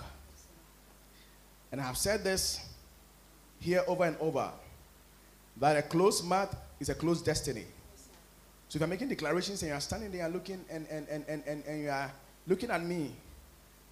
And 1.72 1.80
I 1.80 1.86
have 1.86 1.98
said 1.98 2.24
this 2.24 2.60
here 3.60 3.84
over 3.88 4.04
and 4.04 4.18
over 4.20 4.50
that 5.58 5.78
a 5.78 5.82
closed 5.82 6.26
mouth 6.26 6.54
is 6.80 6.90
a 6.90 6.96
closed 6.96 7.26
destiny. 7.26 7.66
So 8.74 8.78
if 8.78 8.82
you're 8.82 8.88
making 8.88 9.10
declarations 9.10 9.62
and 9.62 9.70
you're 9.70 9.80
standing 9.80 10.12
there 10.12 10.28
looking 10.28 10.66
and, 10.68 10.88
and, 10.90 11.08
and, 11.08 11.24
and, 11.28 11.44
and, 11.46 11.64
and 11.68 11.84
you 11.84 11.92
are 11.92 12.12
looking 12.48 12.72
at 12.72 12.84
me, 12.84 13.12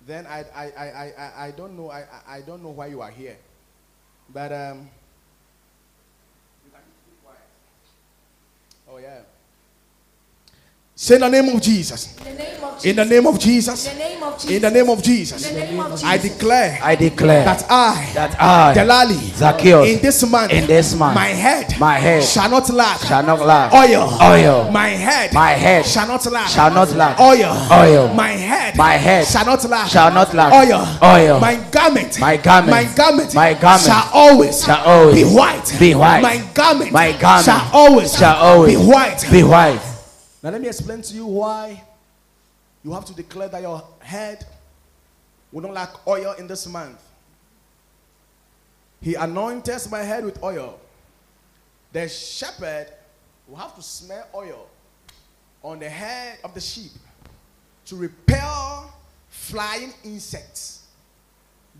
then 0.07 0.25
I, 0.25 0.39
I, 0.55 0.65
I, 0.71 0.85
I, 0.89 1.45
I- 1.45 1.51
don't 1.51 1.77
know 1.77 1.91
I, 1.91 2.07
I- 2.27 2.41
don't 2.41 2.63
know 2.63 2.71
why 2.71 2.87
you 2.87 2.99
are 2.99 3.11
here. 3.11 3.37
But 4.33 4.51
um 4.51 4.89
you 6.65 6.71
can 6.71 6.81
keep 7.05 7.23
quiet. 7.23 7.45
Oh 8.89 8.97
yeah. 8.97 9.21
Say 11.01 11.15
in 11.15 11.21
the 11.21 11.29
name 11.29 11.49
of 11.55 11.59
Jesus. 11.63 12.13
In 12.23 12.37
the 12.37 12.43
name 12.43 12.63
of 12.63 12.79
Jesus. 12.79 12.85
name 13.09 13.25
of 13.25 13.39
Jesus. 13.39 13.75
In 13.81 13.95
the 13.95 13.95
name 14.05 14.21
of 14.21 14.29
Jesus. 14.29 14.51
In 14.51 14.61
the 14.61 14.69
name 14.69 14.93
of 14.93 15.01
Jesus. 15.01 15.49
In 15.49 15.55
the 15.55 15.65
name 15.65 15.79
of 15.79 16.03
I 16.03 16.17
declare 16.19 16.79
I 16.79 16.95
declare 16.95 17.43
that 17.43 17.65
I, 17.71 18.11
that 18.13 18.39
I, 18.39 18.73
Delali, 18.77 19.17
Zacchaeus, 19.33 19.89
in 19.89 19.99
this 19.99 20.29
month, 20.29 20.51
in 20.51 20.67
this 20.67 20.93
month, 20.93 21.15
my 21.15 21.29
head, 21.29 21.73
my 21.79 21.97
head 21.97 22.23
shall 22.23 22.51
not 22.51 22.69
lack 22.69 22.99
shall 22.99 23.23
not 23.23 23.39
lack 23.39 23.73
oil. 23.73 24.13
oil. 24.21 24.69
My 24.69 24.89
head, 24.89 25.33
My 25.33 25.49
head 25.53 25.87
shall 25.87 26.07
not 26.07 26.23
lack 26.27 26.47
shall 26.49 26.71
not 26.71 26.93
lack 26.93 27.19
oil. 27.19 27.49
oil. 27.73 28.13
My 28.13 28.29
head, 28.29 28.77
My 28.77 28.93
head 28.93 29.25
shall 29.25 29.45
not 29.47 29.65
lack 29.65 29.89
shall 29.89 30.13
not 30.13 30.31
lack 30.35 30.53
oil. 30.53 30.85
oil. 31.01 31.39
My 31.39 31.55
garment, 31.71 32.19
My 32.19 32.37
garment, 32.37 32.69
my 32.71 32.93
garment, 32.93 33.33
my 33.33 33.53
garment 33.55 33.81
shall 33.89 34.07
always, 34.13 34.63
shall 34.63 34.85
always 34.85 35.15
be 35.15 35.23
white. 35.35 35.75
be 35.79 35.95
white. 35.95 36.21
My 36.21 36.37
garment, 36.53 36.91
My 36.91 37.11
garment 37.17 37.45
shall 37.45 37.69
always, 37.73 38.15
shall 38.15 38.35
always 38.37 38.77
be 38.77 38.85
white. 38.85 39.25
Be 39.31 39.41
white. 39.41 39.90
Now 40.43 40.49
let 40.49 40.61
me 40.61 40.67
explain 40.67 41.01
to 41.03 41.13
you 41.13 41.25
why 41.25 41.83
you 42.83 42.91
have 42.93 43.05
to 43.05 43.13
declare 43.13 43.47
that 43.49 43.61
your 43.61 43.83
head 43.99 44.45
will 45.51 45.61
not 45.61 45.73
lack 45.73 46.07
oil 46.07 46.33
in 46.33 46.47
this 46.47 46.65
month. 46.67 46.99
He 49.01 49.15
anoints 49.15 49.89
my 49.89 49.99
head 49.99 50.25
with 50.25 50.41
oil. 50.43 50.79
The 51.91 52.07
shepherd 52.07 52.87
will 53.47 53.57
have 53.57 53.75
to 53.75 53.81
smell 53.81 54.27
oil 54.33 54.67
on 55.63 55.79
the 55.79 55.89
head 55.89 56.39
of 56.43 56.53
the 56.53 56.61
sheep 56.61 56.91
to 57.85 57.95
repel 57.95 58.93
flying 59.29 59.93
insects. 60.03 60.87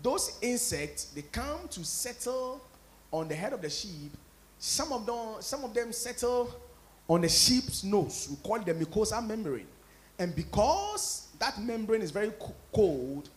Those 0.02 0.38
insects 0.40 1.04
they 1.06 1.22
come 1.22 1.68
to 1.70 1.84
settle 1.84 2.60
on 3.10 3.28
the 3.28 3.34
head 3.34 3.52
of 3.52 3.62
the 3.62 3.70
sheep. 3.70 4.12
Some 4.58 4.92
of 4.92 5.06
them, 5.06 5.36
some 5.40 5.64
of 5.64 5.74
them 5.74 5.92
settle 5.92 6.54
on 7.08 7.20
the 7.20 7.28
sheep's 7.28 7.84
nose. 7.84 8.28
We 8.30 8.36
call 8.36 8.56
it 8.56 8.66
the 8.66 8.74
mucosa 8.74 9.26
membrane. 9.26 9.66
And 10.18 10.34
because 10.34 11.28
that 11.38 11.60
membrane 11.60 12.02
is 12.02 12.10
very 12.10 12.32
cold, 12.72 13.28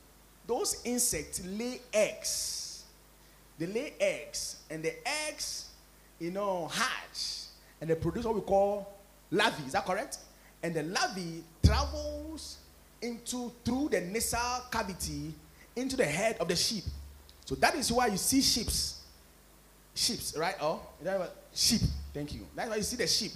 those 0.47 0.82
insects 0.84 1.43
lay 1.45 1.82
eggs. 1.93 2.84
They 3.57 3.68
lay 3.68 3.93
eggs, 3.99 4.57
and 4.70 4.84
the 4.84 4.93
eggs, 5.28 5.70
you 6.20 6.30
know, 6.30 6.68
hatch, 6.68 7.45
and 7.80 7.89
they 7.89 7.95
produce 7.95 8.26
what 8.26 8.36
we 8.36 8.41
call 8.41 8.93
larvae. 9.32 9.63
Is 9.66 9.72
that 9.72 9.86
correct? 9.86 10.18
And 10.61 10.74
the 10.74 10.84
larvae 10.84 11.41
travels 11.63 12.57
into 13.01 13.51
through 13.63 13.89
the 13.89 14.01
nasal 14.01 14.61
cavity 14.70 15.34
into 15.76 15.95
the 15.95 16.05
head 16.05 16.38
of 16.39 16.47
the 16.47 16.55
sheep. 16.55 16.84
So 17.45 17.55
that 17.55 17.76
is 17.76 17.91
why 17.91 18.07
you 18.07 18.18
see 18.18 18.41
sheeps, 18.41 19.01
sheeps, 19.93 20.36
right? 20.38 20.55
Oh, 20.59 20.82
sheep. 21.53 21.82
Thank 22.13 22.34
you. 22.34 22.45
That's 22.55 22.70
why 22.70 22.76
you 22.76 22.84
see 22.84 22.97
the 22.97 23.07
sheep. 23.07 23.32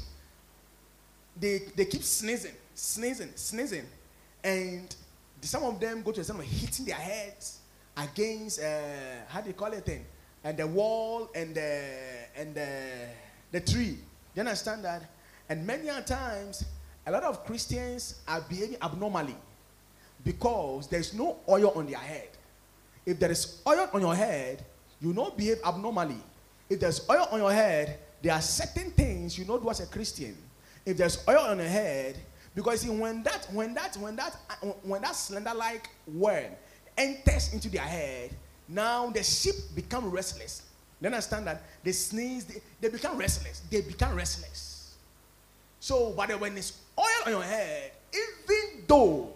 They 1.39 1.61
they 1.75 1.85
keep 1.85 2.03
sneezing, 2.03 2.53
sneezing, 2.75 3.31
sneezing, 3.35 3.85
and 4.43 4.93
some 5.41 5.63
of 5.63 5.79
them 5.79 6.01
go 6.03 6.11
to 6.11 6.15
the 6.15 6.21
extent 6.21 6.39
of 6.39 6.45
hitting 6.45 6.85
their 6.85 6.95
heads 6.95 7.59
against 7.95 8.61
uh, 8.61 9.25
how 9.27 9.41
do 9.41 9.47
you 9.47 9.53
call 9.53 9.71
it 9.71 9.85
thing, 9.85 10.05
and 10.43 10.57
the 10.57 10.67
wall 10.67 11.29
and 11.33 11.55
the 11.55 11.83
and 12.35 12.53
the 12.53 12.69
the 13.51 13.61
tree. 13.61 13.97
You 14.35 14.41
understand 14.41 14.83
that? 14.83 15.03
And 15.49 15.65
many 15.65 15.89
a 15.89 16.01
times, 16.01 16.63
a 17.05 17.11
lot 17.11 17.23
of 17.23 17.45
Christians 17.45 18.21
are 18.27 18.41
behaving 18.41 18.77
abnormally 18.81 19.35
because 20.23 20.87
there's 20.87 21.13
no 21.13 21.37
oil 21.47 21.71
on 21.75 21.87
their 21.87 21.97
head. 21.97 22.29
If 23.05 23.19
there 23.19 23.31
is 23.31 23.61
oil 23.65 23.89
on 23.93 24.01
your 24.01 24.15
head, 24.15 24.63
you 25.01 25.13
not 25.13 25.37
behave 25.37 25.59
abnormally. 25.65 26.21
If 26.69 26.79
there's 26.79 27.09
oil 27.09 27.27
on 27.31 27.39
your 27.39 27.51
head, 27.51 27.97
there 28.21 28.33
are 28.33 28.41
certain 28.41 28.91
things 28.91 29.37
you 29.37 29.45
not 29.45 29.63
do 29.63 29.69
as 29.69 29.79
a 29.79 29.87
Christian. 29.87 30.37
If 30.85 30.97
there's 30.97 31.23
oil 31.27 31.39
on 31.39 31.57
your 31.59 31.67
head, 31.67 32.17
because 32.55 32.81
see, 32.81 32.89
when 32.89 33.23
that 33.23 33.47
when 33.53 33.73
that 33.73 33.95
when 33.97 34.15
that 34.15 34.35
when 34.83 35.01
that 35.01 35.15
slender-like 35.15 35.89
worm 36.07 36.51
enters 36.97 37.53
into 37.53 37.69
their 37.69 37.81
head, 37.81 38.31
now 38.67 39.09
the 39.09 39.23
sheep 39.23 39.55
become 39.75 40.09
restless. 40.09 40.63
You 41.01 41.07
understand 41.07 41.47
that? 41.47 41.63
They 41.83 41.93
sneeze, 41.93 42.45
they, 42.45 42.61
they 42.81 42.89
become 42.89 43.17
restless. 43.17 43.61
They 43.71 43.81
become 43.81 44.15
restless. 44.15 44.95
So, 45.79 46.13
but 46.15 46.37
when 46.39 46.57
it's 46.57 46.81
oil 46.97 47.05
on 47.25 47.31
your 47.31 47.43
head, 47.43 47.91
even 48.13 48.83
though 48.85 49.33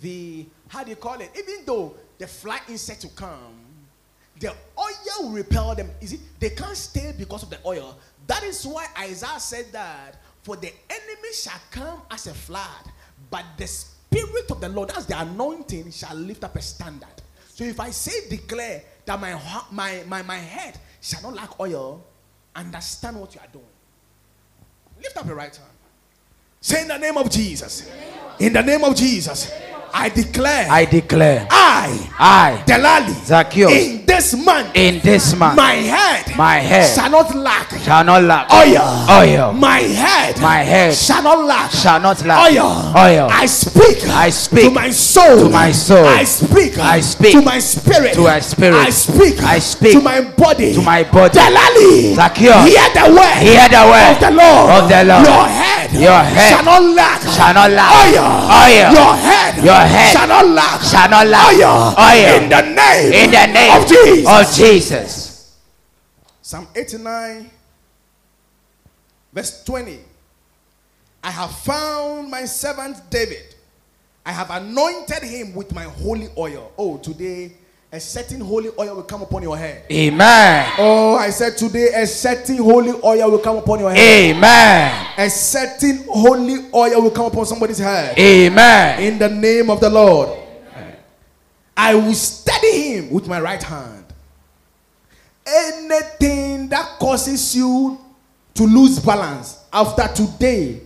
the 0.00 0.46
how 0.68 0.84
do 0.84 0.90
you 0.90 0.96
call 0.96 1.20
it? 1.20 1.30
Even 1.38 1.64
though 1.64 1.94
the 2.18 2.26
fly 2.26 2.60
insect 2.68 3.04
will 3.04 3.12
come, 3.12 3.54
the 4.38 4.48
oil 4.78 5.22
will 5.22 5.30
repel 5.30 5.74
them. 5.74 5.90
Is 6.00 6.12
it? 6.12 6.20
They 6.38 6.50
can't 6.50 6.76
stay 6.76 7.14
because 7.16 7.42
of 7.42 7.50
the 7.50 7.58
oil. 7.64 7.96
That 8.26 8.42
is 8.42 8.66
why 8.66 8.86
Isaiah 8.98 9.40
said 9.40 9.66
that 9.72 10.20
for 10.44 10.56
the 10.56 10.72
enemy 10.90 11.32
shall 11.32 11.60
come 11.70 12.02
as 12.10 12.26
a 12.26 12.34
flood, 12.34 12.84
but 13.30 13.44
the 13.56 13.66
spirit 13.66 14.50
of 14.50 14.60
the 14.60 14.68
Lord, 14.68 14.90
as 14.90 15.06
the 15.06 15.18
anointing, 15.18 15.90
shall 15.90 16.14
lift 16.14 16.44
up 16.44 16.54
a 16.54 16.60
standard. 16.62 17.08
So 17.48 17.64
if 17.64 17.80
I 17.80 17.90
say 17.90 18.28
declare 18.28 18.82
that 19.06 19.18
my 19.18 19.40
my 19.72 20.04
my, 20.06 20.22
my 20.22 20.36
head 20.36 20.78
shall 21.00 21.22
not 21.22 21.34
lack 21.34 21.58
oil, 21.58 22.04
understand 22.54 23.18
what 23.18 23.34
you 23.34 23.40
are 23.40 23.50
doing. 23.50 23.64
Lift 25.02 25.16
up 25.16 25.26
your 25.26 25.34
right 25.34 25.54
hand. 25.54 25.70
Say 26.60 26.82
in 26.82 26.88
the 26.88 26.98
name 26.98 27.16
of 27.16 27.30
Jesus. 27.30 27.90
In 28.38 28.52
the 28.52 28.62
name 28.62 28.84
of 28.84 28.94
Jesus. 28.94 29.50
I 29.96 30.08
declare. 30.08 30.66
I 30.70 30.84
declare 30.86 31.46
I. 31.50 32.10
I, 32.18 32.62
Delali. 32.66 33.14
Zacchaeus, 33.24 33.70
In 33.72 34.04
this 34.06 34.34
month. 34.34 34.74
in 34.74 34.98
this 35.00 35.34
month, 35.36 35.56
My 35.56 35.74
head. 35.74 36.36
my 36.36 36.56
head 36.58 36.94
Shall 36.94 37.10
not 37.10 37.34
lack. 37.34 37.70
shall 37.78 38.02
not 38.04 38.22
lack 38.24 38.50
Oil. 38.52 38.82
oil. 39.08 39.52
My 39.52 39.78
head. 39.78 40.40
My 40.40 40.58
head 40.58 40.94
Shall 40.94 41.22
not 41.22 41.44
lack. 41.46 41.70
shall 41.70 42.00
not 42.00 42.24
lack 42.26 42.50
Oil. 42.50 42.66
oil. 42.96 43.28
I 43.30 43.46
speak. 43.46 44.02
I 44.08 44.30
speak 44.30 44.64
to 44.64 44.70
my 44.70 44.90
soul. 44.90 45.38
to 45.38 45.48
my 45.48 45.70
soul. 45.70 46.04
I 46.06 46.24
speak. 46.24 46.76
I 46.78 47.00
speak 47.00 47.32
to 47.32 47.42
my 47.42 47.58
spirit. 47.60 48.14
to 48.14 48.22
my 48.22 48.40
spirit. 48.40 48.74
I 48.74 48.90
speak. 48.90 49.40
I 49.42 49.58
speak 49.60 49.92
to 49.92 50.00
my 50.00 50.22
body. 50.22 50.74
to 50.74 50.82
my 50.82 51.04
body. 51.04 51.38
Delali. 51.38 52.14
Zacchaeus, 52.16 52.66
Hear 52.66 52.88
the 52.98 53.14
word. 53.14 53.36
Hear 53.46 53.68
the 53.70 53.82
word 53.86 54.10
of 54.10 54.20
the 54.26 54.30
Lord. 54.34 54.70
of 54.74 54.88
the 54.90 55.02
Lord. 55.06 55.22
Your 55.26 55.46
head. 55.46 55.90
Your 55.94 56.18
head 56.26 56.50
shall 56.50 56.64
not 56.64 56.82
lack. 56.82 57.20
shall 57.22 57.54
not 57.54 57.70
lack 57.70 57.90
Oil. 57.94 58.26
oil. 58.50 58.90
Your 58.90 59.14
head. 59.14 59.62
Your 59.64 59.83
head 59.86 60.12
shall 60.12 60.28
not 60.28 60.46
lack. 60.46 60.80
shall 60.82 61.08
not 61.08 61.26
lack 61.26 61.54
Oil. 61.54 61.94
oil. 61.98 62.42
In 62.42 62.48
the 62.48 62.60
name. 62.62 63.12
in 63.12 63.30
the 63.30 63.46
name 63.52 63.80
of 63.82 63.88
Jesus. 63.88 64.28
of 64.28 64.54
Jesus. 64.56 65.56
Psalm 66.42 66.66
89, 66.74 67.50
verse 69.32 69.64
20. 69.64 69.98
I 71.22 71.30
have 71.30 71.50
found 71.58 72.30
my 72.30 72.44
servant 72.44 72.98
David. 73.08 73.54
I 74.26 74.32
have 74.32 74.50
anointed 74.50 75.22
him 75.22 75.54
with 75.54 75.72
my 75.74 75.84
holy 75.84 76.28
oil. 76.36 76.72
Oh, 76.78 76.98
today 76.98 77.52
a 77.94 78.00
certain 78.00 78.40
holy 78.40 78.70
oil 78.76 78.96
will 78.96 79.04
come 79.04 79.22
upon 79.22 79.40
your 79.40 79.56
head. 79.56 79.84
Amen. 79.88 80.72
Oh, 80.78 81.14
I 81.14 81.30
said 81.30 81.56
today 81.56 81.90
a 81.94 82.04
certain 82.08 82.56
holy 82.56 82.90
oil 82.90 83.30
will 83.30 83.38
come 83.38 83.58
upon 83.58 83.78
your 83.78 83.92
head. 83.92 84.34
Amen. 84.34 85.06
a 85.16 85.30
certain 85.30 86.04
holy 86.08 86.56
oil 86.74 87.02
will 87.02 87.12
come 87.12 87.26
upon 87.26 87.46
somebody's 87.46 87.78
head. 87.78 88.18
Amen. 88.18 89.00
In 89.00 89.16
the 89.16 89.28
name 89.28 89.70
of 89.70 89.78
the 89.78 89.88
Lord. 89.88 90.40
I 91.76 91.94
will 91.94 92.14
steady 92.14 92.94
him 92.94 93.10
with 93.10 93.28
my 93.28 93.40
right 93.40 93.62
hand. 93.62 94.06
Anything 95.46 96.68
that 96.70 96.98
causes 96.98 97.54
you 97.54 97.96
to 98.54 98.64
lose 98.64 98.98
balance 98.98 99.58
after 99.72 100.08
today, 100.12 100.80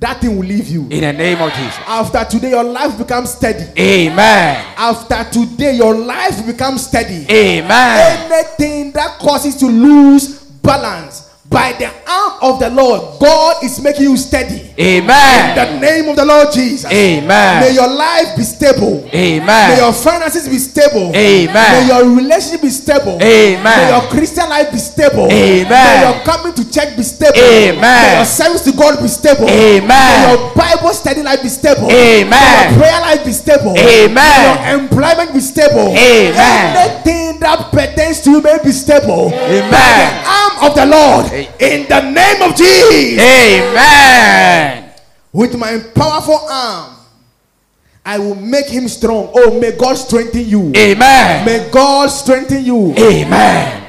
that 0.00 0.20
thing 0.20 0.36
will 0.36 0.46
leave 0.46 0.68
you. 0.68 0.82
In 0.90 1.00
the 1.00 1.12
name 1.12 1.40
of 1.40 1.52
Jesus. 1.52 1.78
After 1.86 2.24
today, 2.24 2.50
your 2.50 2.64
life 2.64 2.98
becomes 2.98 3.30
steady. 3.32 3.64
Amen. 3.78 4.64
After 4.76 5.24
today, 5.30 5.76
your 5.76 5.94
life 5.94 6.44
becomes 6.46 6.86
steady. 6.86 7.26
Amen. 7.30 8.32
Anything 8.32 8.92
that 8.92 9.18
causes 9.18 9.60
you 9.60 9.68
to 9.68 9.74
lose 9.74 10.40
balance 10.42 11.33
by 11.50 11.72
the 11.78 11.86
arm 12.08 12.32
of 12.42 12.58
the 12.58 12.70
Lord, 12.70 13.20
God 13.20 13.62
is 13.62 13.78
making 13.80 14.04
you 14.04 14.16
steady. 14.16 14.72
Amen. 14.80 15.50
In 15.50 15.54
the 15.54 15.80
name 15.80 16.08
of 16.08 16.16
the 16.16 16.24
Lord 16.24 16.48
Jesus. 16.52 16.90
Amen. 16.90 17.60
May 17.60 17.74
your 17.74 17.86
life 17.86 18.34
be 18.36 18.42
stable. 18.42 19.06
Amen. 19.12 19.70
May 19.70 19.76
your 19.76 19.92
finances 19.92 20.48
be 20.48 20.58
stable. 20.58 21.14
Amen. 21.14 21.52
May 21.54 21.86
your 21.86 22.16
relationship 22.16 22.62
be 22.62 22.70
stable. 22.70 23.20
Amen. 23.20 23.62
May 23.62 23.88
your 23.92 24.10
Christian 24.10 24.48
life 24.48 24.72
be 24.72 24.78
stable. 24.78 25.28
Amen. 25.30 25.68
May 25.68 26.00
your 26.02 26.24
coming 26.24 26.54
to 26.54 26.64
church 26.70 26.96
be 26.96 27.02
stable. 27.02 27.38
Amen. 27.38 27.78
May 27.78 28.16
your 28.16 28.24
service 28.24 28.62
to 28.64 28.72
God 28.72 29.00
be 29.00 29.08
stable. 29.08 29.46
Amen. 29.46 29.86
May 29.86 30.34
your 30.34 30.54
Bible 30.56 30.92
study 30.96 31.22
life 31.22 31.42
be 31.42 31.48
stable. 31.48 31.92
Amen. 31.92 32.30
May 32.32 32.70
your 32.72 32.78
prayer 32.80 33.00
life 33.00 33.24
be 33.24 33.32
stable. 33.32 33.76
Amen. 33.76 34.16
May 34.16 34.42
your 34.48 34.80
employment 34.80 35.32
be 35.34 35.40
stable. 35.40 35.92
Amen. 35.92 36.76
Anything 36.76 37.38
that 37.40 37.70
pertains 37.70 38.20
to 38.22 38.30
you 38.30 38.40
may 38.42 38.58
be 38.64 38.72
stable. 38.72 39.28
Amen. 39.28 39.70
By 39.70 39.92
the 40.00 40.08
arm 40.26 40.70
of 40.70 40.74
the 40.74 40.86
Lord. 40.86 41.33
In 41.58 41.88
the 41.88 42.00
name 42.10 42.42
of 42.42 42.56
Jesus. 42.56 43.20
Amen. 43.20 44.90
With 45.32 45.56
my 45.58 45.78
powerful 45.94 46.38
arm, 46.48 46.96
I 48.04 48.18
will 48.18 48.34
make 48.34 48.66
him 48.66 48.86
strong. 48.86 49.30
Oh, 49.34 49.58
may 49.58 49.72
God 49.72 49.94
strengthen 49.94 50.46
you. 50.46 50.72
Amen. 50.76 51.44
May 51.44 51.70
God 51.70 52.08
strengthen 52.08 52.64
you. 52.64 52.94
Amen. 52.96 53.83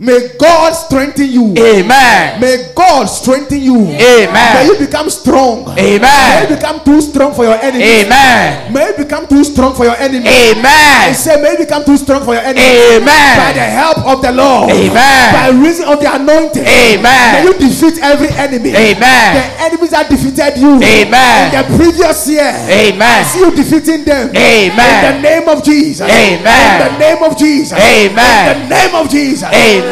May 0.00 0.30
God 0.38 0.78
strengthen 0.78 1.26
you. 1.26 1.58
Amen. 1.58 2.40
May 2.40 2.70
God 2.70 3.06
strengthen 3.06 3.60
you. 3.60 3.82
Amen. 3.82 4.30
May 4.30 4.66
you 4.70 4.78
become 4.78 5.10
strong. 5.10 5.66
Amen. 5.74 5.98
May 6.06 6.46
you 6.46 6.54
become 6.54 6.84
too 6.86 7.00
strong 7.02 7.34
for 7.34 7.42
your 7.42 7.58
enemy. 7.58 8.06
Amen. 8.06 8.72
May 8.72 8.86
you 8.86 8.96
become 9.02 9.26
too 9.26 9.42
strong 9.42 9.74
for 9.74 9.90
your 9.90 9.98
enemy. 9.98 10.22
Amen. 10.22 11.10
I 11.10 11.10
say, 11.10 11.42
may 11.42 11.58
you 11.58 11.66
become 11.66 11.82
too 11.82 11.96
strong 11.96 12.22
for 12.22 12.34
your 12.34 12.46
enemy. 12.46 12.62
Amen. 12.94 13.42
By 13.42 13.50
the 13.58 13.66
help 13.66 13.98
of 14.06 14.22
the 14.22 14.30
Lord. 14.30 14.70
Amen. 14.70 15.34
By 15.34 15.50
reason 15.58 15.90
of 15.90 15.98
the 15.98 16.14
anointing. 16.14 16.62
Amen. 16.62 17.02
May 17.34 17.42
you 17.50 17.58
defeat 17.58 17.98
every 17.98 18.30
enemy. 18.38 18.70
Amen. 18.78 19.34
The 19.34 19.46
enemies 19.66 19.90
that 19.90 20.06
defeated 20.06 20.62
you. 20.62 20.78
Amen. 20.78 21.50
In 21.50 21.58
the 21.58 21.64
previous 21.74 22.22
year. 22.30 22.54
Amen. 22.70 23.02
I 23.02 23.26
see 23.26 23.40
you 23.42 23.50
defeating 23.50 24.06
them. 24.06 24.30
Amen. 24.30 24.78
In 24.78 25.02
the 25.10 25.14
name 25.26 25.48
of 25.50 25.64
Jesus. 25.66 26.06
Amen. 26.06 26.38
In 26.38 26.78
the 26.86 26.98
name 27.02 27.22
of 27.26 27.34
Jesus. 27.36 27.74
Amen. 27.74 28.62
In 28.62 28.62
the 28.62 28.76
name 28.78 28.94
of 28.94 29.10
Jesus. 29.10 29.50
Amen. 29.50 29.87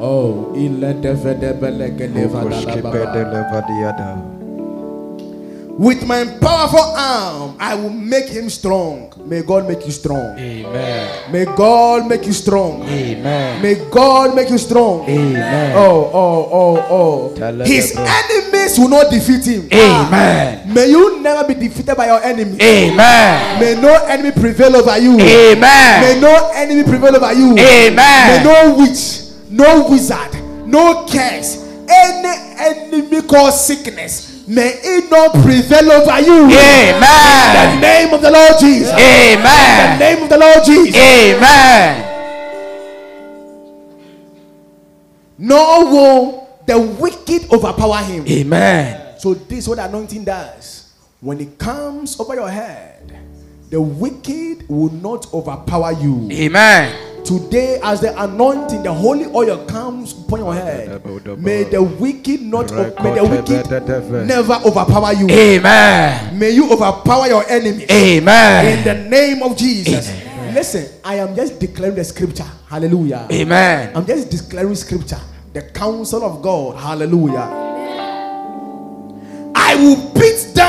Oh, 0.00 0.54
with 5.78 6.04
my 6.06 6.24
powerful 6.40 6.80
arm, 6.80 7.56
I 7.60 7.76
will 7.76 7.90
make 7.90 8.26
him 8.26 8.50
strong. 8.50 9.12
May 9.24 9.42
God 9.42 9.68
make 9.68 9.86
you 9.86 9.92
strong. 9.92 10.36
Amen. 10.36 11.32
May 11.32 11.44
God 11.44 12.08
make 12.08 12.26
you 12.26 12.32
strong. 12.32 12.82
Amen. 12.82 13.62
May 13.62 13.88
God 13.88 14.34
make 14.34 14.50
you 14.50 14.58
strong. 14.58 15.08
Amen. 15.08 15.76
Oh, 15.76 16.10
oh, 16.12 16.48
oh, 16.50 17.34
oh. 17.38 17.64
His 17.64 17.94
enemies 17.96 18.76
will 18.76 18.88
not 18.88 19.08
defeat 19.10 19.46
him. 19.46 19.68
Amen. 19.72 20.64
Ah. 20.66 20.72
May 20.74 20.90
you 20.90 21.20
never 21.22 21.46
be 21.46 21.54
defeated 21.54 21.94
by 21.96 22.06
your 22.06 22.22
enemy. 22.24 22.58
Amen. 22.60 23.60
May 23.60 23.80
no 23.80 23.94
enemy 24.06 24.32
prevail 24.32 24.74
over 24.76 24.98
you. 24.98 25.14
Amen. 25.20 26.00
May 26.02 26.20
no 26.20 26.50
enemy 26.54 26.82
prevail 26.82 27.14
over 27.14 27.32
you. 27.32 27.52
Amen. 27.56 27.94
May 27.94 28.42
no 28.42 28.76
witch, 28.78 29.30
no 29.48 29.88
wizard, 29.88 30.34
no 30.66 31.06
curse, 31.06 31.62
any 31.88 32.34
enemy 32.58 33.22
called 33.22 33.54
sickness, 33.54 34.37
may 34.48 34.72
it 34.82 35.10
not 35.10 35.32
prevail 35.32 35.92
over 35.92 36.20
you. 36.20 36.46
Amen. 36.46 37.74
In 37.74 37.74
the 37.74 37.80
name 37.80 38.14
of 38.14 38.22
the 38.22 38.30
Lord 38.30 38.58
Jesus. 38.58 38.92
Amen. 38.92 39.92
In 39.92 39.98
the 39.98 40.04
name 40.04 40.22
of 40.22 40.28
the 40.28 40.38
Lord 40.38 40.64
Jesus. 40.64 40.96
Amen. 40.96 42.04
Nor 45.38 45.84
will 45.84 46.48
the 46.66 46.78
wicked 46.78 47.52
overpower 47.52 48.02
him. 48.02 48.26
Amen. 48.26 49.18
So 49.18 49.34
this 49.34 49.60
is 49.60 49.68
what 49.68 49.78
anointing 49.78 50.24
does. 50.24 50.92
When 51.20 51.40
it 51.40 51.58
comes 51.58 52.18
over 52.18 52.34
your 52.34 52.50
head, 52.50 53.18
the 53.70 53.80
wicked 53.80 54.68
will 54.68 54.92
not 54.92 55.32
overpower 55.32 55.92
you. 55.92 56.28
Amen. 56.32 57.07
Today, 57.24 57.78
as 57.82 58.00
the 58.00 58.22
anointing, 58.22 58.82
the 58.82 58.92
holy 58.92 59.26
oil 59.26 59.64
comes 59.66 60.12
upon 60.12 60.40
your 60.40 60.54
head, 60.54 61.04
may 61.38 61.64
the 61.64 61.82
wicked 61.82 62.40
not, 62.42 62.70
may 62.72 63.14
the 63.14 63.24
wicked 63.24 64.26
never 64.26 64.54
overpower 64.64 65.12
you. 65.12 65.28
Amen. 65.28 66.38
May 66.38 66.50
you 66.50 66.72
overpower 66.72 67.26
your 67.26 67.46
enemy. 67.48 67.84
Amen 67.90 68.78
in 68.78 68.84
the 68.84 68.94
name 69.08 69.42
of 69.42 69.56
Jesus. 69.56 70.10
Listen, 70.52 70.86
I 71.04 71.16
am 71.16 71.34
just 71.36 71.58
declaring 71.58 71.94
the 71.94 72.04
scripture. 72.04 72.46
Hallelujah. 72.68 73.26
Amen. 73.30 73.96
I'm 73.96 74.06
just 74.06 74.30
declaring 74.30 74.74
scripture. 74.74 75.20
The 75.52 75.62
counsel 75.62 76.24
of 76.24 76.42
God. 76.42 76.76
Hallelujah. 76.76 77.66
I 79.54 79.74
will 79.76 79.96
beat 79.96 80.07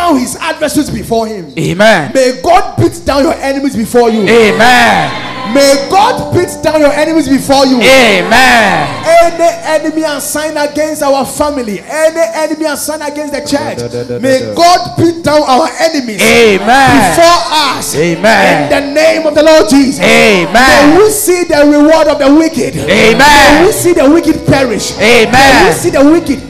down 0.09 0.19
his 0.19 0.35
adversaries 0.37 0.89
before 0.89 1.27
him. 1.27 1.53
Amen. 1.57 2.11
May 2.13 2.41
God 2.41 2.77
beat 2.77 3.05
down 3.05 3.23
your 3.23 3.33
enemies 3.33 3.75
before 3.75 4.09
you. 4.09 4.21
Amen. 4.21 5.53
May 5.53 5.87
God 5.89 6.31
beat 6.33 6.61
down 6.61 6.79
your 6.79 6.91
enemies 6.91 7.27
before 7.27 7.65
you. 7.65 7.77
Amen. 7.81 9.03
Any 9.03 9.49
enemy 9.65 10.03
assigned 10.03 10.57
against 10.59 11.01
our 11.01 11.25
family, 11.25 11.79
any 11.79 12.21
enemy 12.35 12.65
assigned 12.65 13.01
against 13.01 13.33
the 13.33 13.41
church, 13.41 14.21
may 14.21 14.53
God 14.53 14.95
beat 14.97 15.23
down 15.23 15.41
our 15.41 15.67
enemies 15.79 16.21
Amen. 16.21 17.15
before 17.15 17.41
us. 17.49 17.95
Amen. 17.95 18.63
In 18.63 18.69
the 18.69 18.93
name 18.93 19.25
of 19.25 19.33
the 19.33 19.41
Lord 19.41 19.69
Jesus. 19.69 19.99
May 19.99 20.45
Amen. 20.45 20.99
we 20.99 21.09
see 21.09 21.45
the 21.45 21.65
reward 21.65 22.07
of 22.07 22.19
the 22.19 22.31
wicked. 22.31 22.75
May 22.75 23.15
Amen. 23.15 23.65
we 23.65 23.71
see 23.71 23.93
the 23.93 24.07
wicked 24.07 24.45
perish. 24.45 24.95
May 24.97 25.25
we 25.25 25.71
see 25.73 25.89
the 25.89 26.03
wicked. 26.03 26.48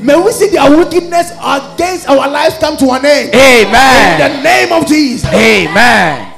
May 0.00 0.20
we 0.20 0.32
see 0.32 0.48
their 0.48 0.70
wickedness 0.70 1.32
against 1.32 2.08
our 2.08 2.28
lives 2.28 2.56
come 2.58 2.76
to 2.76 2.90
an 2.90 3.04
end. 3.04 3.34
Amen. 3.34 4.20
In 4.20 4.36
the 4.36 4.42
name 4.42 4.72
of 4.72 4.86
Jesus. 4.86 5.28
Amen. 5.32 6.34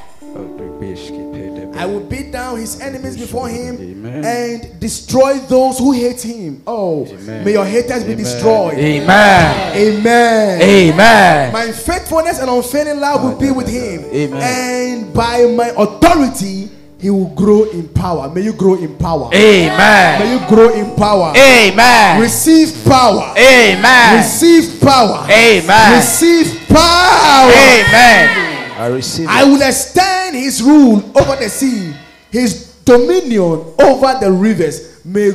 I 1.81 1.87
will 1.87 2.01
beat 2.01 2.31
down 2.31 2.59
his 2.59 2.79
enemies 2.81 3.17
before 3.17 3.49
him 3.49 4.05
and 4.23 4.79
destroy 4.79 5.39
those 5.39 5.79
who 5.79 5.93
hate 5.93 6.21
him. 6.21 6.63
Oh, 6.67 7.07
may 7.25 7.53
your 7.53 7.65
haters 7.65 8.05
be 8.05 8.15
destroyed. 8.15 8.75
Amen. 8.75 9.77
Amen. 9.77 10.61
Amen. 10.61 11.53
My 11.53 11.73
faithfulness 11.73 12.39
and 12.39 12.51
unfailing 12.51 13.01
love 13.01 13.23
will 13.23 13.39
be 13.39 13.51
with 13.51 13.69
him. 13.69 14.05
Amen. 14.13 14.43
And 14.43 15.15
by 15.15 15.47
my 15.47 15.69
authority, 15.69 16.71
he 17.01 17.09
will 17.11 17.35
grow 17.35 17.65
in 17.71 17.89
power. 17.89 18.29
May 18.33 18.43
you 18.43 18.53
grow 18.53 18.75
in 18.75 18.97
power. 18.97 19.31
Amen. 19.33 20.21
May 20.21 20.33
you 20.35 20.49
grow 20.49 20.73
in 20.75 20.95
power. 20.97 21.33
Amen. 21.37 22.21
Receive 22.21 22.85
power. 22.85 23.35
Amen. 23.37 24.17
Receive 24.19 24.81
power. 24.81 25.27
Amen. 25.31 25.97
Receive 25.97 26.69
power. 26.69 27.51
Amen. 27.51 28.71
I 28.79 28.87
receive 28.87 29.29
I 29.29 29.45
will 29.45 29.63
extend 29.63 30.37
his 30.37 30.63
rule 30.63 31.03
over 31.17 31.37
the 31.37 31.49
sea, 31.49 31.93
his 32.31 32.75
dominion 32.85 33.65
over 33.79 34.19
the 34.21 34.31
rivers. 34.31 35.05
May 35.05 35.31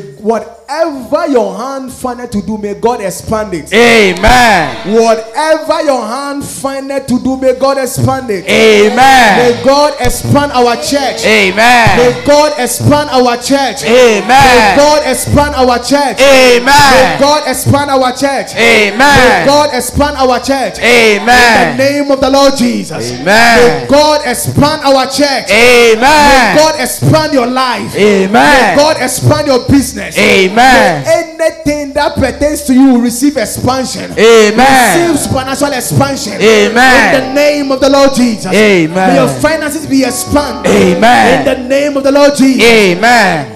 whatever 0.66 1.28
your 1.28 1.58
hand 1.58 1.92
findeth 1.92 2.32
to 2.32 2.42
do, 2.42 2.58
may 2.58 2.74
God 2.74 3.02
expand 3.02 3.54
it. 3.54 3.72
Amen. 3.74 4.94
Whatever 4.94 5.82
your 5.84 6.06
hand 6.06 6.44
findeth 6.44 7.08
to 7.08 7.20
do, 7.20 7.38
may 7.38 7.54
God 7.54 7.78
expand 7.78 8.30
it. 8.30 8.46
Amen. 8.46 8.96
May 8.98 9.64
God 9.64 9.94
expand 10.00 10.52
our 10.52 10.76
church. 10.76 11.24
Amen. 11.26 11.98
May 11.98 12.26
God 12.26 12.54
expand 12.60 13.10
our 13.12 13.38
church. 13.38 13.84
Amen. 13.84 14.26
May 14.26 14.76
God 14.78 15.04
expand 15.06 15.56
our 15.56 15.78
church. 15.78 16.20
Amen. 16.20 16.66
May 16.66 17.18
God 17.20 17.48
expand 17.48 17.92
our 17.92 18.12
church. 18.12 18.56
Amen. 18.56 18.98
May 18.98 19.46
God 19.46 19.70
expand 19.74 20.18
our 20.18 20.40
church. 20.40 20.80
Amen. 20.80 21.72
In 21.72 21.78
the 21.78 21.84
name 21.84 22.12
of 22.12 22.22
the 22.22 22.30
Lord 22.30 22.58
Jesus. 22.58 23.12
Amen. 23.12 23.26
May 23.26 23.88
God 23.88 24.22
expand 24.26 24.82
our 24.82 25.06
church. 25.06 25.50
Amen. 25.52 26.02
May 26.02 26.56
God 26.58 26.80
expand 26.80 27.34
your 27.34 27.48
life. 27.48 27.96
Amen. 27.96 28.32
May. 28.32 28.76
God 28.76 28.98
expand 29.02 29.48
your 29.48 29.68
business. 29.68 30.18
Amen. 30.18 30.55
May 30.56 31.04
anything 31.06 31.94
that 31.94 32.16
pertains 32.16 32.64
to 32.64 32.74
you 32.74 33.02
receive 33.02 33.38
expansion. 33.38 34.12
Amen. 34.12 35.12
Receive 35.12 35.20
supernatural 35.20 35.74
expansion. 35.74 36.34
Amen. 36.34 37.16
In 37.16 37.22
the 37.22 37.34
name 37.34 37.72
of 37.72 37.80
the 37.80 37.90
Lord 37.90 38.14
Jesus. 38.16 38.54
Amen. 38.54 38.94
May 38.94 39.16
your 39.16 39.30
finances 39.42 39.86
be 39.86 40.04
expanded. 40.04 40.72
Amen. 40.72 41.48
In 41.48 41.62
the 41.62 41.68
name 41.68 41.98
of 41.98 42.04
the 42.04 42.12
Lord 42.12 42.36
Jesus. 42.36 42.64
Amen. 42.64 43.52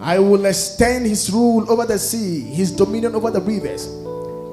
I 0.00 0.20
will 0.20 0.44
extend 0.46 1.06
his 1.06 1.30
rule 1.32 1.68
over 1.70 1.84
the 1.84 1.98
sea, 1.98 2.40
his 2.40 2.70
dominion 2.70 3.16
over 3.16 3.30
the 3.30 3.40
rivers, 3.40 3.86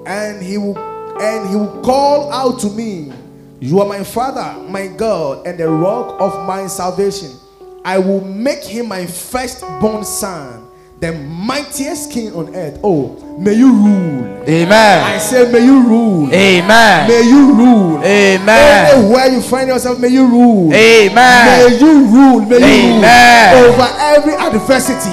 and 0.07 0.41
he 0.41 0.57
will 0.57 0.75
and 1.21 1.49
he 1.49 1.55
will 1.55 1.81
call 1.83 2.31
out 2.31 2.59
to 2.61 2.69
me, 2.71 3.11
You 3.59 3.79
are 3.79 3.87
my 3.87 4.03
father, 4.03 4.59
my 4.67 4.87
God, 4.87 5.45
and 5.45 5.59
the 5.59 5.69
rock 5.69 6.19
of 6.19 6.47
my 6.47 6.65
salvation. 6.67 7.29
I 7.85 7.97
will 7.99 8.21
make 8.21 8.63
him 8.63 8.87
my 8.87 9.05
firstborn 9.05 10.05
son, 10.05 10.67
the 10.99 11.11
mightiest 11.11 12.11
king 12.11 12.33
on 12.33 12.55
earth. 12.55 12.79
Oh, 12.83 13.37
may 13.37 13.53
you 13.53 13.73
rule. 13.73 14.43
Amen. 14.47 15.03
I 15.03 15.17
say, 15.17 15.51
may 15.51 15.65
you 15.65 15.83
rule. 15.85 16.33
Amen. 16.33 17.07
May 17.09 17.23
you 17.27 17.53
rule. 17.53 17.97
Amen. 18.03 18.95
Anywhere 18.95 19.27
you 19.27 19.41
find 19.41 19.67
yourself, 19.67 19.99
may 19.99 20.07
you 20.07 20.25
rule. 20.27 20.73
Amen. 20.73 21.69
May 21.69 21.77
you 21.77 22.05
rule. 22.07 22.41
May 22.45 22.59
you 22.59 22.97
Amen. 22.99 23.63
rule 23.63 23.73
over 23.73 23.89
every 23.99 24.33
adversity, 24.33 25.11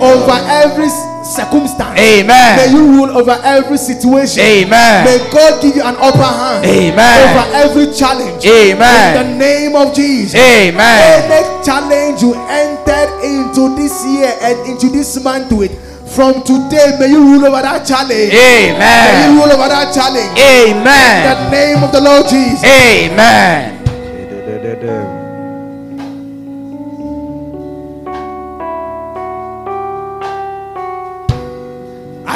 over 0.00 0.36
every 0.48 0.88
circumstance. 1.24 1.98
Amen. 1.98 2.56
May 2.56 2.70
you 2.70 2.86
rule 2.86 3.18
over 3.18 3.38
every 3.42 3.78
situation. 3.78 4.40
Amen. 4.42 5.04
May 5.04 5.18
God 5.30 5.60
give 5.62 5.76
you 5.76 5.82
an 5.82 5.96
upper 5.98 6.22
hand 6.22 6.64
Amen. 6.64 7.18
over 7.28 7.44
every 7.56 7.92
challenge. 7.92 8.44
Amen. 8.46 9.16
In 9.16 9.16
the 9.16 9.38
name 9.38 9.76
of 9.76 9.94
Jesus. 9.94 10.34
Amen. 10.34 11.30
Any 11.30 11.64
challenge 11.64 12.22
you 12.22 12.34
entered 12.48 13.10
into 13.24 13.74
this 13.74 14.04
year 14.06 14.32
and 14.40 14.70
into 14.70 14.88
this 14.88 15.22
month 15.22 15.52
with, 15.52 15.74
from 16.14 16.42
today, 16.44 16.96
may 17.00 17.08
you 17.08 17.18
rule 17.18 17.44
over 17.46 17.62
that 17.62 17.84
challenge. 17.86 18.32
Amen. 18.32 18.78
May 18.78 19.26
you 19.26 19.40
rule 19.42 19.50
over 19.52 19.68
that 19.68 19.92
challenge. 19.92 20.38
Amen. 20.38 21.26
In 21.26 21.26
the 21.26 21.50
name 21.50 21.82
of 21.82 21.92
the 21.92 22.00
Lord 22.00 22.28
Jesus. 22.28 22.64
Amen. 22.64 23.76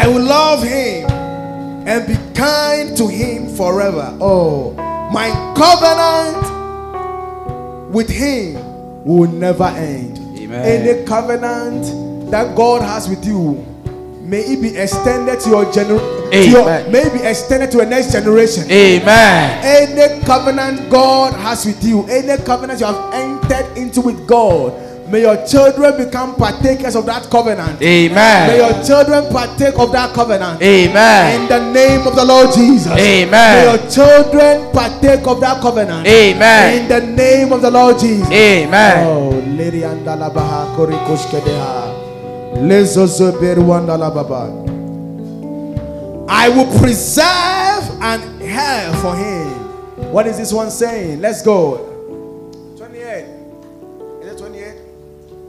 I 0.01 0.07
will 0.09 0.23
love 0.23 0.63
him 0.63 1.11
and 1.87 2.07
be 2.07 2.17
kind 2.33 2.97
to 2.97 3.07
him 3.07 3.55
forever. 3.55 4.17
Oh, 4.19 4.73
my 5.13 5.29
covenant 5.55 6.41
with 7.93 8.09
him 8.09 8.55
will 9.05 9.31
never 9.31 9.65
end. 9.65 10.19
Amen. 10.39 10.65
Any 10.65 11.05
covenant 11.05 12.31
that 12.31 12.57
God 12.57 12.81
has 12.81 13.11
with 13.11 13.27
you, 13.27 13.63
may 14.23 14.41
it 14.41 14.63
be 14.63 14.75
extended 14.75 15.39
to 15.41 15.51
your 15.51 15.71
generation. 15.71 16.91
May 16.91 17.01
it 17.01 17.13
be 17.13 17.21
extended 17.21 17.71
to 17.73 17.77
the 17.79 17.85
next 17.85 18.11
generation. 18.11 18.71
Amen. 18.71 19.61
Any 19.63 20.25
covenant 20.25 20.89
God 20.89 21.35
has 21.35 21.67
with 21.67 21.85
you, 21.85 22.07
any 22.07 22.43
covenant 22.43 22.81
you 22.81 22.87
have 22.87 23.13
entered 23.13 23.77
into 23.77 24.01
with 24.01 24.27
God, 24.27 24.73
may 25.11 25.23
your 25.23 25.45
children 25.47 25.97
become 25.97 26.35
partakers 26.37 26.95
of 26.95 27.07
that 27.07 27.29
covenant. 27.31 27.83
Amen. 27.83 28.49
May 28.49 28.57
your 28.59 28.85
children 28.85 29.31
partake 29.33 29.79
of 29.79 29.93
that 29.93 30.15
covenant. 30.15 30.63
Amen. 30.63 31.43
In 31.43 31.49
the 31.49 31.73
name 31.73 32.07
of 32.07 32.15
the 32.15 32.25
Lord 32.25 32.55
Jesus. 32.55 32.93
Amen. 32.93 33.31
May 33.31 33.65
your 33.65 33.91
children 33.91 34.73
partake 34.73 35.27
of 35.27 35.41
that 35.41 35.61
covenant. 35.61 36.07
Amen. 36.07 36.83
In 36.83 36.89
the 36.89 37.01
name 37.01 37.53
of 37.53 37.63
the 37.63 37.71
Lord 37.71 37.99
Jesus. 37.99 38.31
Amen. 38.31 39.07
Oh, 39.07 39.31
Lady 39.57 39.81
Andalabaha 39.81 40.75
Korikoshkedeha. 40.77 41.91
I 46.29 46.49
will 46.49 46.79
preserve 46.79 48.03
and 48.03 48.43
hair 48.43 48.93
for 48.97 49.17
him. 49.17 50.13
What 50.13 50.27
is 50.27 50.37
this 50.39 50.53
one 50.53 50.71
saying? 50.71 51.21
Let's 51.21 51.43
go. 51.43 51.90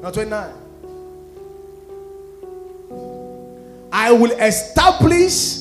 No, 0.02 0.10
29. 0.12 0.54
I 3.92 4.12
will 4.12 4.32
establish 4.32 5.60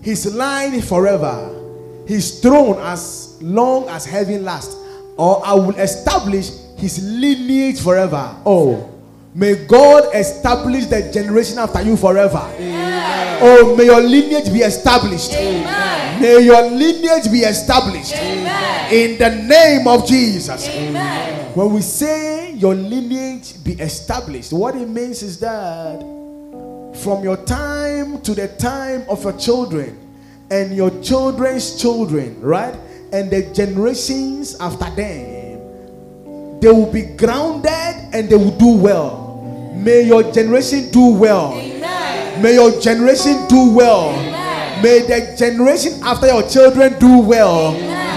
his 0.00 0.34
line 0.34 0.80
forever, 0.80 2.04
his 2.06 2.40
throne 2.40 2.80
as 2.80 3.38
long 3.42 3.88
as 3.88 4.06
heaven 4.06 4.44
lasts, 4.44 4.76
or 5.16 5.44
I 5.44 5.54
will 5.54 5.76
establish 5.76 6.50
his 6.78 7.04
lineage 7.04 7.80
forever. 7.80 8.34
Oh, 8.46 8.91
may 9.34 9.66
God 9.66 10.14
establish 10.14 10.86
the 10.86 11.10
generation 11.12 11.58
after 11.58 11.82
you 11.82 11.96
forever. 11.96 12.42
Oh, 13.44 13.74
may 13.76 13.86
your 13.86 14.00
lineage 14.00 14.52
be 14.52 14.60
established. 14.60 15.32
May 15.32 16.44
your 16.44 16.62
lineage 16.70 17.30
be 17.32 17.40
established 17.40 18.14
in 18.14 19.18
the 19.18 19.30
name 19.30 19.88
of 19.88 20.06
Jesus. 20.06 20.68
When 21.54 21.72
we 21.72 21.80
say 21.80 22.52
your 22.52 22.74
lineage 22.74 23.62
be 23.64 23.72
established, 23.72 24.52
what 24.52 24.76
it 24.76 24.88
means 24.88 25.22
is 25.22 25.38
that 25.40 26.00
from 27.02 27.24
your 27.24 27.38
time 27.44 28.20
to 28.20 28.34
the 28.34 28.48
time 28.58 29.04
of 29.08 29.24
your 29.24 29.32
children 29.32 29.98
and 30.50 30.76
your 30.76 30.90
children's 31.02 31.80
children, 31.80 32.40
right? 32.40 32.74
And 33.12 33.30
the 33.30 33.42
generations 33.52 34.54
after 34.60 34.88
them, 34.94 36.60
they 36.60 36.70
will 36.70 36.92
be 36.92 37.02
grounded 37.16 37.70
and 38.12 38.28
they 38.28 38.36
will 38.36 38.56
do 38.56 38.76
well. 38.76 39.21
May 39.74 40.02
your 40.02 40.30
generation 40.32 40.90
do 40.90 41.14
well. 41.14 41.54
May 42.40 42.54
your 42.54 42.80
generation 42.80 43.46
do 43.48 43.74
well. 43.74 44.12
May 44.82 45.00
the 45.00 45.34
generation 45.36 46.00
after 46.02 46.26
your 46.26 46.42
children 46.48 46.98
do 46.98 47.18
well. 47.20 47.72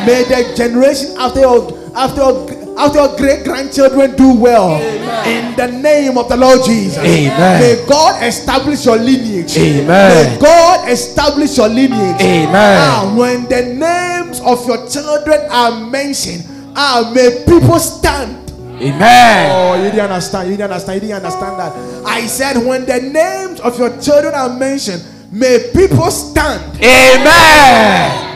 May 0.06 0.24
the 0.24 0.54
generation 0.56 1.16
after 1.18 1.40
your 1.42 1.72
after 1.96 2.22
your, 2.22 2.80
after 2.80 3.00
your 3.00 3.18
great 3.18 3.44
grandchildren 3.44 4.16
do 4.16 4.34
well. 4.36 4.82
In 5.26 5.56
the 5.56 5.68
name 5.68 6.18
of 6.18 6.30
the 6.30 6.38
Lord 6.38 6.64
Jesus. 6.66 6.98
Amen. 7.00 7.62
May 7.62 7.86
God 7.88 8.22
establish 8.24 8.86
your 8.86 8.98
lineage. 8.98 9.58
Amen. 9.58 9.88
May 9.88 10.40
God 10.40 10.90
establish 10.90 11.58
your 11.58 11.70
lineage. 11.70 12.22
Amen. 12.22 12.52
Ah, 12.54 13.14
when 13.18 13.46
the 13.46 13.74
names 13.74 14.40
of 14.42 14.66
your 14.68 14.88
children 14.88 15.48
are 15.50 15.80
mentioned, 15.90 16.44
ah, 16.76 17.12
may 17.16 17.44
people 17.48 17.80
stand. 17.80 18.45
Amen. 18.82 19.52
Oh, 19.52 19.76
you 19.84 19.90
didn't 19.90 20.12
understand. 20.12 20.50
You 20.50 20.58
didn't 20.58 20.72
understand. 20.72 21.02
You 21.02 21.08
didn't 21.08 21.24
understand 21.24 21.60
that. 21.60 22.06
I 22.06 22.28
said, 22.28 22.58
when 22.58 22.86
the 22.86 23.00
names 23.02 23.60
of 23.62 23.80
your 23.80 23.90
children 24.02 24.34
are 24.34 24.50
mentioned, 24.58 25.04
may 25.32 25.72
people 25.74 26.12
stand. 26.12 26.76
Amen. 26.84 28.34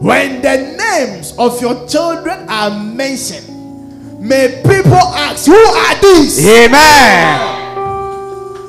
When 0.00 0.42
the 0.42 0.76
names 0.76 1.34
of 1.38 1.60
your 1.60 1.86
children 1.88 2.48
are 2.48 2.70
mentioned, 2.70 4.20
may 4.20 4.62
people 4.62 4.94
ask, 4.94 5.46
Who 5.46 5.56
are 5.56 6.00
these? 6.00 6.46
Amen. 6.46 7.64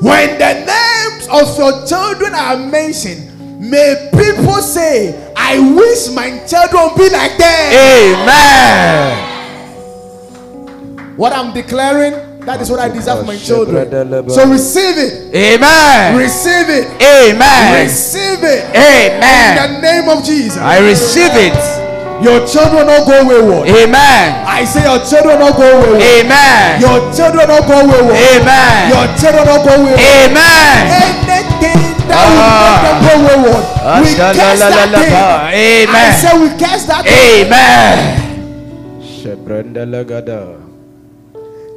When 0.01 0.39
the 0.39 0.53
names 0.65 1.27
of 1.29 1.57
your 1.57 1.85
children 1.85 2.33
are 2.33 2.57
mentioned, 2.57 3.59
may 3.59 4.09
people 4.13 4.61
say, 4.61 5.33
I 5.35 5.59
wish 5.59 6.09
my 6.11 6.39
children 6.45 6.95
be 6.97 7.09
like 7.09 7.37
them. 7.37 7.73
Amen. 7.73 9.36
What 11.17 11.33
I'm 11.33 11.51
declaring, 11.51 12.13
that 12.45 12.61
is 12.61 12.69
what 12.69 12.79
I 12.79 12.89
desire 12.89 13.17
for 13.17 13.25
my 13.25 13.35
children. 13.35 13.89
So 14.29 14.45
receive 14.47 14.97
it. 15.01 15.33
Amen. 15.33 16.15
Receive 16.15 16.69
it. 16.69 16.85
Amen. 17.01 17.83
Receive 17.83 18.39
it. 18.45 18.63
Amen. 18.71 19.57
In 19.57 19.57
the 19.57 19.81
name 19.81 20.07
of 20.13 20.23
Jesus. 20.23 20.57
I 20.61 20.77
receive 20.79 21.33
it. 21.33 21.57
Your 22.21 22.45
children 22.47 22.85
will 22.85 22.89
not 22.97 23.05
go 23.05 23.17
wayward. 23.29 23.65
Amen. 23.69 24.45
I 24.45 24.63
say 24.65 24.81
your 24.85 24.97
children 25.05 25.37
will 25.37 25.49
not 25.49 25.57
go 25.57 25.69
wayward. 25.81 26.01
Amen. 26.01 26.81
Your 26.81 26.97
children 27.13 27.45
will 27.45 27.61
not 27.61 27.65
go 27.65 27.77
wayward. 27.85 28.13
Amen. 28.13 28.89
Your 28.93 29.05
children 29.17 29.41
will 29.45 29.57
not 29.57 29.65
go 29.65 29.73
wayward. 29.85 30.01
Amen. 30.01 30.81
Anything 31.27 31.81
that 32.09 32.21
will 32.29 32.41
Ah. 32.41 32.77
make 32.85 32.93
them 32.93 33.01
go 33.05 33.13
wayward, 33.25 33.65
we 34.05 34.13
cast 34.17 34.37
that 34.61 34.89
thing. 34.93 35.13
I 35.89 36.13
say 36.13 36.33
we 36.37 36.49
cast 36.57 36.85
that 36.87 37.01
thing. 37.05 37.49
Amen. 37.49 38.25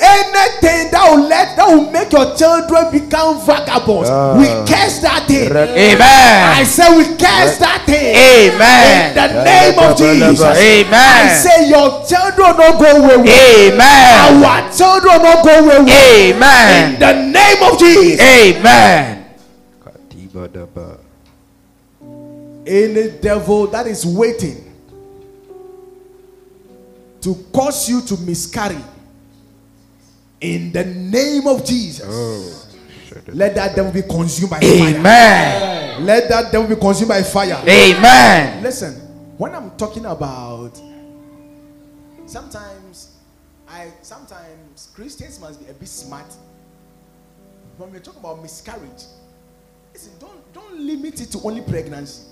Anything 0.00 0.90
that 0.90 1.04
will 1.12 1.28
let 1.28 1.56
that 1.56 1.68
will 1.68 1.90
make 1.92 2.10
your 2.10 2.34
children 2.34 2.88
become 2.90 3.36
vagabonds, 3.44 4.08
we 4.40 4.48
cast 4.64 5.02
that 5.02 5.28
thing. 5.28 5.52
Amen. 5.52 6.00
I 6.00 6.64
say 6.64 6.88
we 6.96 7.04
cast 7.20 7.60
that 7.60 7.84
thing. 7.84 8.16
Amen. 8.16 9.12
In 9.12 9.20
the 9.20 9.44
name 9.44 9.76
of 9.78 9.98
Jesus. 10.00 10.40
Amen. 10.40 10.94
I 10.96 11.28
say 11.36 11.68
your 11.68 12.00
children 12.08 12.56
don't 12.56 12.80
go 12.80 12.96
wayward. 12.96 13.28
Amen. 13.28 14.40
Our 14.40 14.72
children 14.72 15.20
don't 15.20 15.44
go 15.44 15.68
wayward. 15.68 15.88
In 15.88 16.36
Amen. 16.36 16.98
the 16.98 17.12
name 17.28 17.60
of 17.62 17.78
Jesus. 17.78 18.20
Amen. 18.24 19.20
Any 22.66 23.10
devil 23.20 23.66
that 23.66 23.86
is 23.86 24.06
waiting 24.06 24.64
to 27.20 27.34
cause 27.52 27.88
you 27.88 28.00
to 28.00 28.16
miscarry, 28.18 28.78
in 30.40 30.72
the 30.72 30.84
name 30.84 31.46
of 31.46 31.64
Jesus, 31.64 32.76
let 33.28 33.54
that 33.54 33.76
devil 33.76 33.92
be 33.92 34.02
consumed 34.02 34.50
by 34.50 34.60
fire. 34.60 34.96
Amen. 34.96 36.06
Let 36.06 36.28
that 36.28 36.52
devil 36.52 36.68
be 36.68 36.80
consumed 36.80 37.08
by 37.08 37.22
fire. 37.22 37.62
Amen. 37.66 38.62
Listen, 38.62 38.94
when 39.36 39.54
I'm 39.54 39.70
talking 39.76 40.06
about 40.06 40.80
sometimes 42.26 43.16
I 43.68 43.90
sometimes 44.02 44.90
Christians 44.94 45.40
must 45.40 45.64
be 45.64 45.70
a 45.70 45.74
bit 45.74 45.88
smart 45.88 46.32
when 47.76 47.92
we 47.92 47.98
talk 47.98 48.16
about 48.16 48.42
miscarriage, 48.42 49.04
listen, 49.92 50.12
don't 50.18 50.52
don't 50.52 50.78
limit 50.78 51.20
it 51.20 51.30
to 51.32 51.40
only 51.44 51.62
pregnancy. 51.62 52.28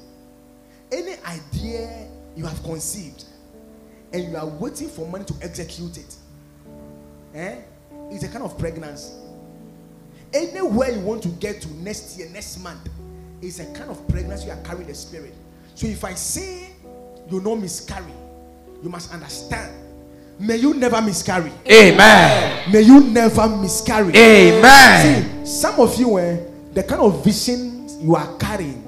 Any 0.92 1.14
idea 1.24 2.08
you 2.36 2.46
have 2.46 2.62
conceived 2.62 3.24
and 4.12 4.24
you 4.24 4.36
are 4.36 4.46
waiting 4.46 4.88
for 4.88 5.06
money 5.06 5.24
to 5.24 5.34
execute 5.42 5.98
it, 5.98 6.16
eh? 7.34 7.56
It's 8.10 8.24
a 8.24 8.28
kind 8.28 8.44
of 8.44 8.58
pregnancy. 8.58 9.12
Anywhere 10.32 10.90
you 10.90 11.00
want 11.00 11.22
to 11.22 11.28
get 11.28 11.60
to 11.62 11.72
next 11.74 12.18
year, 12.18 12.28
next 12.30 12.58
month, 12.62 12.88
is 13.40 13.60
a 13.60 13.66
kind 13.72 13.90
of 13.90 14.06
pregnancy 14.08 14.46
you 14.46 14.52
are 14.52 14.62
carrying 14.62 14.86
the 14.86 14.94
spirit. 14.94 15.34
So 15.74 15.86
if 15.86 16.04
I 16.04 16.14
say 16.14 16.70
you 17.30 17.40
know 17.40 17.56
miscarry, 17.56 18.12
you 18.82 18.88
must 18.88 19.12
understand. 19.12 19.72
May 20.38 20.56
you 20.56 20.74
never 20.74 21.00
miscarry. 21.02 21.52
Amen. 21.70 22.72
May 22.72 22.82
you 22.82 23.00
never 23.00 23.48
miscarry. 23.48 24.14
Amen. 24.14 25.44
See, 25.44 25.46
some 25.46 25.80
of 25.80 25.98
you, 25.98 26.18
eh, 26.18 26.38
the 26.72 26.82
kind 26.84 27.00
of 27.00 27.24
vision 27.24 27.88
you 28.00 28.14
are 28.14 28.36
carrying 28.38 28.84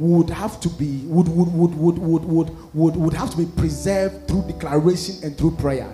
would 0.00 0.30
have 0.30 0.58
to 0.60 0.68
be 0.70 1.02
would 1.04 1.28
would 1.28 1.52
would 1.52 1.74
would 1.74 1.98
would 1.98 2.24
would 2.24 2.74
would, 2.74 2.96
would 2.96 3.12
have 3.12 3.30
to 3.30 3.36
be 3.36 3.46
preserved 3.46 4.26
through 4.26 4.42
declaration 4.42 5.16
and 5.22 5.36
through 5.36 5.50
prayer. 5.52 5.86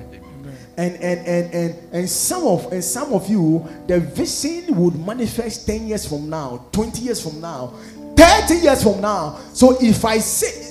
And 0.78 0.94
and, 0.97 1.27
and 1.27 1.55
and 1.55 1.74
and 1.93 2.11
some 2.11 2.47
of 2.47 2.70
and 2.73 2.85
some 2.85 3.12
of 3.15 3.28
you, 3.28 3.66
the 3.86 3.98
vision 4.01 4.77
would 4.77 4.94
manifest 4.94 5.66
10 5.66 5.89
years 5.89 6.07
from 6.07 6.28
now, 6.28 6.66
20 6.73 7.01
years 7.01 7.23
from 7.23 7.40
now, 7.40 7.73
30 8.16 8.55
years 8.57 8.82
from 8.82 9.01
now. 9.01 9.39
So 9.55 9.78
if 9.81 10.05
I 10.05 10.19
say 10.19 10.66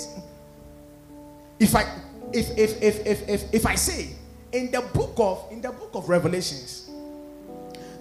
if 1.59 1.75
I 1.75 1.85
if 2.33 2.57
if 2.57 2.81
if 2.81 3.05
if 3.05 3.29
if, 3.29 3.53
if 3.53 3.65
I 3.65 3.75
say 3.75 4.09
in 4.51 4.71
the 4.71 4.81
book 4.81 5.13
of 5.17 5.47
in 5.51 5.61
the 5.61 5.71
book 5.71 5.91
of 5.93 6.09
Revelations, 6.09 6.89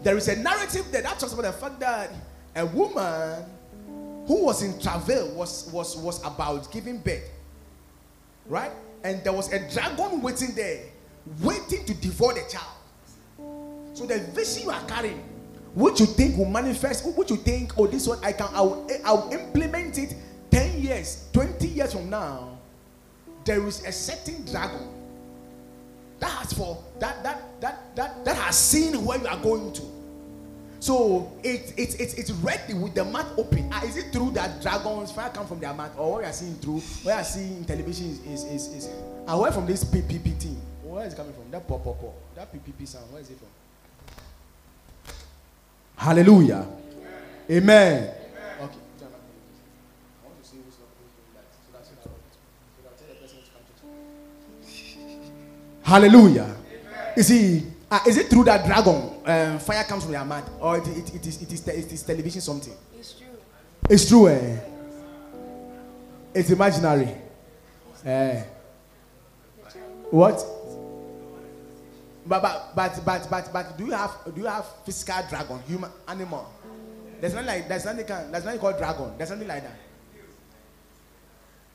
there 0.03 0.17
is 0.17 0.29
a 0.29 0.37
narrative 0.37 0.87
there 0.91 1.03
that 1.03 1.19
talks 1.19 1.33
about 1.33 1.43
the 1.43 1.53
fact 1.53 1.81
that 1.81 2.11
a 2.57 2.67
woman 2.67 3.45
who 4.27 4.45
was 4.45 4.63
in 4.63 4.79
travail 4.81 5.31
was 5.35 5.71
was 5.73 5.97
was 5.97 6.25
about 6.25 6.71
giving 6.73 6.99
birth, 6.99 7.31
right? 8.47 8.73
And 9.03 9.23
there 9.23 9.33
was 9.33 9.53
a 9.53 9.71
dragon 9.71 10.23
waiting 10.23 10.55
there, 10.55 10.85
waiting 11.41 11.85
to 11.85 11.95
devour 11.95 12.35
the 12.35 12.45
child. 12.51 12.67
So 13.95 14.07
the 14.07 14.19
vision 14.19 14.65
you 14.65 14.71
are 14.71 14.85
carrying, 14.87 15.23
what 15.75 15.99
you 16.01 16.07
think 16.07 16.37
will 16.37 16.47
manifest, 16.47 17.07
what 17.17 17.31
you 17.31 17.37
think, 17.37 17.73
oh, 17.79 17.87
this 17.87 18.07
one 18.07 18.19
I 18.23 18.33
can, 18.33 18.49
I'll, 18.53 18.87
I'll 19.05 19.31
implement 19.33 19.99
it 19.99 20.15
10 20.51 20.83
years, 20.83 21.29
20 21.33 21.67
years 21.69 21.93
from 21.93 22.11
now. 22.11 22.59
There 23.45 23.67
is 23.67 23.85
a 23.85 23.93
certain 23.93 24.45
dragon 24.47 24.89
that 26.19 26.31
has 26.31 26.53
for 26.55 26.83
that 27.01 27.23
that 27.23 27.61
that 27.61 27.95
that 27.97 28.25
that 28.25 28.37
has 28.37 28.57
seen 28.57 29.05
where 29.05 29.19
you 29.19 29.27
are 29.27 29.37
going 29.37 29.73
to. 29.75 29.83
So 30.81 31.33
it, 31.43 31.73
it, 31.79 31.99
it, 31.99 32.19
it's 32.19 32.31
ready 32.31 32.75
with 32.75 32.95
the 32.95 33.05
mouth 33.05 33.39
open. 33.39 33.71
Ah, 33.73 33.83
is 33.85 33.97
it 33.97 34.13
true 34.13 34.31
that 34.33 34.61
dragons 34.61 35.13
fire 35.13 35.31
come 35.31 35.47
from 35.47 35.59
their 35.59 35.73
mouth? 35.73 35.99
Or 35.99 36.13
what 36.13 36.19
we 36.21 36.25
are 36.27 36.33
seeing 36.33 36.55
through, 36.57 36.81
what 36.81 37.05
we 37.05 37.13
are 37.13 37.25
seeing 37.25 37.57
in 37.57 37.65
television 37.65 38.11
is, 38.11 38.45
is, 38.45 38.45
is, 38.45 38.85
is 38.85 38.91
away 39.27 39.51
from 39.51 39.65
this 39.65 39.83
PPP. 39.83 40.55
Where 40.95 41.05
is 41.07 41.13
it 41.13 41.17
coming 41.17 41.33
from? 41.33 41.51
That 41.51 41.67
pop 41.67 41.83
pop 41.83 42.01
pop. 42.01 42.15
That 42.37 42.53
PPP 42.55 42.87
sound. 42.87 43.11
Where 43.13 43.21
is 43.21 43.29
it 43.29 43.37
from? 43.37 43.49
Hallelujah. 45.97 46.65
Amen. 47.51 48.03
Okay. 48.05 48.15
I 48.63 48.63
want 48.63 48.79
to 50.41 50.49
see 50.49 50.59
who's 50.65 50.79
not 50.79 50.95
doing 50.95 51.11
that. 51.35 51.51
So 51.51 51.73
that's 51.73 51.89
so 51.89 51.95
that- 51.95 52.11
so 52.77 52.83
that 52.85 52.91
I'll 52.91 52.97
tell 52.97 53.09
the 53.09 53.15
person 53.21 53.39
to 53.43 53.51
come 53.51 53.65
to 53.67 54.71
church. 54.71 54.99
Hallelujah. 55.83 56.55
You 57.17 57.23
see, 57.25 57.67
uh, 57.91 57.99
is 58.07 58.17
it 58.17 58.31
true 58.31 58.45
that 58.45 58.65
dragon 58.65 59.11
um, 59.27 59.59
fire 59.59 59.83
comes 59.83 60.05
from 60.05 60.13
their 60.13 60.25
mouth, 60.25 60.49
or 60.61 60.79
it, 60.79 60.87
it, 60.87 61.15
it 61.17 61.27
is 61.27 61.43
it 61.43 61.53
is 61.53 61.61
te- 61.61 61.73
it 61.73 61.93
is 61.93 62.03
television 62.05 62.41
something? 62.41 62.73
It's 62.97 63.15
true. 63.15 63.27
It's 63.91 64.09
true, 64.09 64.29
eh? 64.29 64.59
It's 66.35 66.51
imaginary. 66.51 67.17
Eh. 68.05 68.45
What? 70.11 70.45
But 72.27 72.41
but 72.43 72.73
but 72.75 73.01
but 73.05 73.29
but 73.31 73.53
but 73.53 73.79
do 73.79 73.85
you 73.87 73.93
have 73.93 74.17
do 74.35 74.41
you 74.41 74.47
have 74.47 74.65
physical 74.85 75.23
dragon, 75.29 75.61
human 75.67 75.91
animal? 76.09 76.51
There's 77.21 77.35
nothing 77.35 77.47
like 77.49 77.69
there's 77.69 77.85
nothing 77.85 78.07
can 78.07 78.33
there's 78.33 78.45
nothing 78.45 78.61
called 78.61 78.79
dragon. 78.79 79.13
There's 79.19 79.31
nothing 79.31 79.49
like 79.49 79.63
that. 79.63 79.77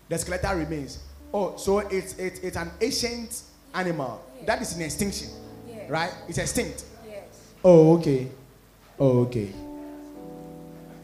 The 0.09 0.17
skeletal 0.17 0.55
remains. 0.55 0.99
Oh, 1.34 1.55
so 1.57 1.80
it's 1.80 2.13
it's 2.17 2.39
it's 2.39 2.57
an 2.57 2.71
ancient 2.81 3.43
animal 3.76 4.23
that 4.47 4.59
is 4.61 4.76
in 4.76 4.81
extinction, 4.81 5.30
Yes. 5.67 5.89
right? 5.89 6.11
It's 6.27 6.39
extinct. 6.39 6.84
Yes. 7.07 7.26
Oh, 7.63 7.97
okay. 7.97 8.27
Oh, 8.99 9.19
okay. 9.26 9.53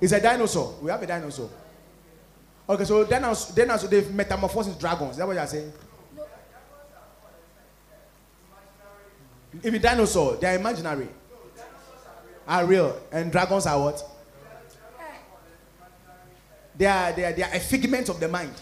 It's 0.02 0.12
a 0.12 0.20
dinosaur. 0.20 0.74
We 0.82 0.90
have 0.90 1.02
a 1.04 1.08
dinosaur. 1.08 1.50
Okay, 2.68 2.84
so 2.86 3.06
dinosaurs, 3.06 3.56
dinosaurs 3.56 3.90
they've 3.92 4.12
metamorphosed 4.12 4.70
into 4.70 4.80
dragons. 4.80 5.12
Is 5.12 5.18
that 5.18 5.28
what 5.28 5.36
you're 5.36 5.46
saying? 5.46 5.72
If 9.64 9.74
a 9.74 9.80
dinosaur, 9.80 10.38
they 10.38 10.48
are 10.48 10.56
imaginary. 10.56 11.08
Are 12.48 12.66
real. 12.66 13.00
And 13.12 13.32
dragons 13.32 13.66
are 13.66 13.80
what? 13.80 14.04
They 16.78 16.86
are, 16.86 17.12
they 17.14 17.24
are, 17.24 17.34
they 17.34 17.44
are 17.44 17.54
a 17.54 17.60
figment 17.60 18.10
of 18.10 18.20
the 18.20 18.28
mind. 18.28 18.54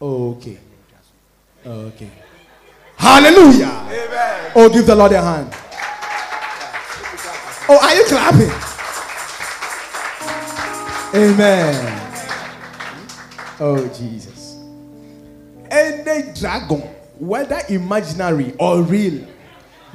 Okay. 0.00 0.58
Okay. 1.64 2.10
Hallelujah. 2.96 3.66
Amen. 3.66 4.52
Oh, 4.54 4.68
give 4.68 4.86
the 4.86 4.94
Lord 4.94 5.12
a 5.12 5.22
hand. 5.22 5.54
Oh, 7.68 7.78
are 7.80 7.94
you 7.94 8.04
clapping? 8.06 8.50
Amen. 11.14 12.18
Oh, 13.60 13.86
Jesus. 13.88 14.56
Any 15.70 16.32
dragon, 16.32 16.80
whether 17.18 17.60
imaginary 17.68 18.54
or 18.58 18.82
real, 18.82 19.24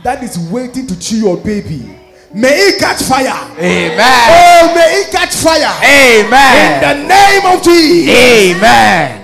that 0.03 0.23
is 0.23 0.37
waiting 0.49 0.87
to 0.87 0.99
chew 0.99 1.17
your 1.17 1.37
baby, 1.37 1.97
may 2.33 2.49
it 2.49 2.79
catch 2.79 3.03
fire. 3.03 3.51
Amen. 3.57 3.99
Oh, 3.99 4.73
may 4.75 5.01
it 5.01 5.11
catch 5.11 5.35
fire. 5.35 5.73
Amen. 5.83 6.23
In 6.23 6.83
Amen. 6.83 7.01
the 7.01 7.07
name 7.07 7.45
of 7.57 7.63
Jesus. 7.63 8.15
Amen. 8.55 9.23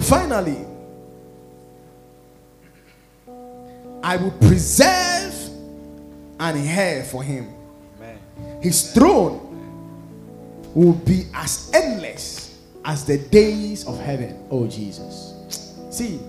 Finally, 0.00 0.64
I 4.02 4.16
will 4.16 4.30
preserve 4.30 5.34
an 6.40 6.56
heir 6.56 7.04
for 7.04 7.22
him. 7.22 7.54
His 8.62 8.92
throne 8.92 9.44
will 10.74 10.94
be 10.94 11.26
as 11.34 11.70
endless 11.74 12.58
as 12.84 13.04
the 13.04 13.18
days 13.18 13.86
of 13.86 13.98
heaven. 14.00 14.46
Oh, 14.50 14.66
Jesus. 14.66 15.34
See, 15.90 16.20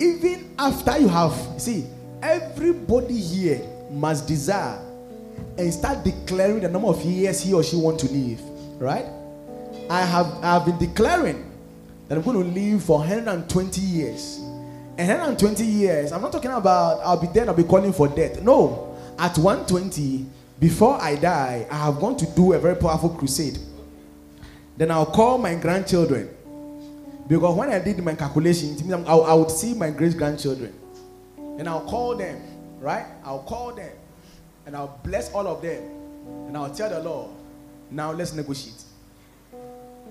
even 0.00 0.54
after 0.58 0.98
you 0.98 1.08
have, 1.08 1.34
see, 1.58 1.86
everybody 2.22 3.18
here 3.18 3.60
must 3.90 4.26
desire 4.26 4.80
and 5.56 5.72
start 5.72 6.04
declaring 6.04 6.60
the 6.60 6.68
number 6.68 6.88
of 6.88 7.02
years 7.04 7.40
he 7.40 7.52
or 7.52 7.62
she 7.62 7.76
want 7.76 7.98
to 8.00 8.06
live. 8.12 8.40
Right? 8.80 9.06
I 9.90 10.02
have 10.02 10.26
I 10.42 10.54
have 10.54 10.66
been 10.66 10.78
declaring 10.78 11.50
that 12.08 12.16
I'm 12.16 12.24
going 12.24 12.42
to 12.42 12.60
live 12.60 12.84
for 12.84 12.98
120 12.98 13.80
years. 13.80 14.38
And 14.96 15.08
120 15.08 15.64
years, 15.64 16.12
I'm 16.12 16.22
not 16.22 16.32
talking 16.32 16.50
about 16.50 17.00
I'll 17.04 17.20
be 17.20 17.28
dead, 17.28 17.48
I'll 17.48 17.54
be 17.54 17.64
calling 17.64 17.92
for 17.92 18.08
death. 18.08 18.42
No. 18.42 18.96
At 19.18 19.36
120, 19.36 20.26
before 20.60 21.00
I 21.00 21.16
die, 21.16 21.66
I 21.70 21.74
have 21.86 21.98
gone 21.98 22.16
to 22.18 22.26
do 22.34 22.52
a 22.52 22.58
very 22.58 22.76
powerful 22.76 23.10
crusade. 23.10 23.58
Then 24.76 24.90
I'll 24.92 25.06
call 25.06 25.38
my 25.38 25.54
grandchildren. 25.56 26.30
Because 27.28 27.54
when 27.54 27.68
I 27.68 27.78
did 27.78 28.02
my 28.02 28.14
calculation, 28.14 28.74
it 28.74 28.82
means 28.84 29.06
I, 29.06 29.34
would 29.34 29.50
see 29.50 29.74
my 29.74 29.90
great 29.90 30.16
grandchildren. 30.16 30.72
And 31.36 31.68
I'll 31.68 31.84
call 31.84 32.16
them, 32.16 32.40
right? 32.80 33.04
I'll 33.22 33.42
call 33.42 33.74
them. 33.74 33.90
And 34.64 34.74
I'll 34.74 34.98
bless 35.04 35.30
all 35.32 35.46
of 35.46 35.60
them. 35.60 35.82
And 36.46 36.56
I'll 36.56 36.74
tell 36.74 36.88
the 36.88 37.00
Lord, 37.00 37.30
now 37.90 38.12
let's 38.12 38.32
negotiate. 38.32 38.82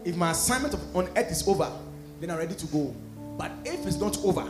If 0.06 0.16
my 0.16 0.32
assignment 0.32 0.76
on 0.94 1.10
earth 1.18 1.32
is 1.32 1.48
over, 1.48 1.72
then 2.20 2.30
I'm 2.30 2.38
ready 2.38 2.54
to 2.54 2.68
go. 2.68 2.96
But 3.38 3.52
if 3.66 3.86
it's 3.88 3.98
not 3.98 4.18
over, 4.24 4.48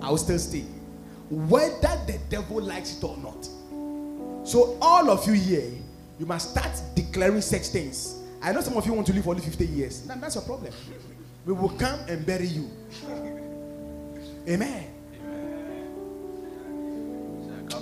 I 0.00 0.10
will 0.10 0.18
still 0.18 0.38
stay. 0.38 0.64
Whether 1.30 1.98
the 2.06 2.20
devil 2.28 2.60
likes 2.62 2.96
it 2.96 3.04
or 3.04 3.16
not. 3.16 3.44
So, 4.46 4.76
all 4.80 5.10
of 5.10 5.26
you 5.26 5.32
here, 5.32 5.70
you 6.18 6.26
must 6.26 6.50
start 6.50 6.70
declaring 6.94 7.40
such 7.40 7.68
things. 7.68 8.20
I 8.42 8.52
know 8.52 8.60
some 8.60 8.76
of 8.76 8.86
you 8.86 8.92
want 8.92 9.06
to 9.06 9.12
live 9.12 9.26
only 9.26 9.40
50 9.40 9.66
years. 9.66 10.02
That's 10.02 10.34
your 10.34 10.44
problem. 10.44 10.72
We 11.46 11.52
will 11.52 11.70
come 11.70 12.00
and 12.08 12.24
bury 12.24 12.46
you. 12.46 12.70
Amen. 14.48 14.84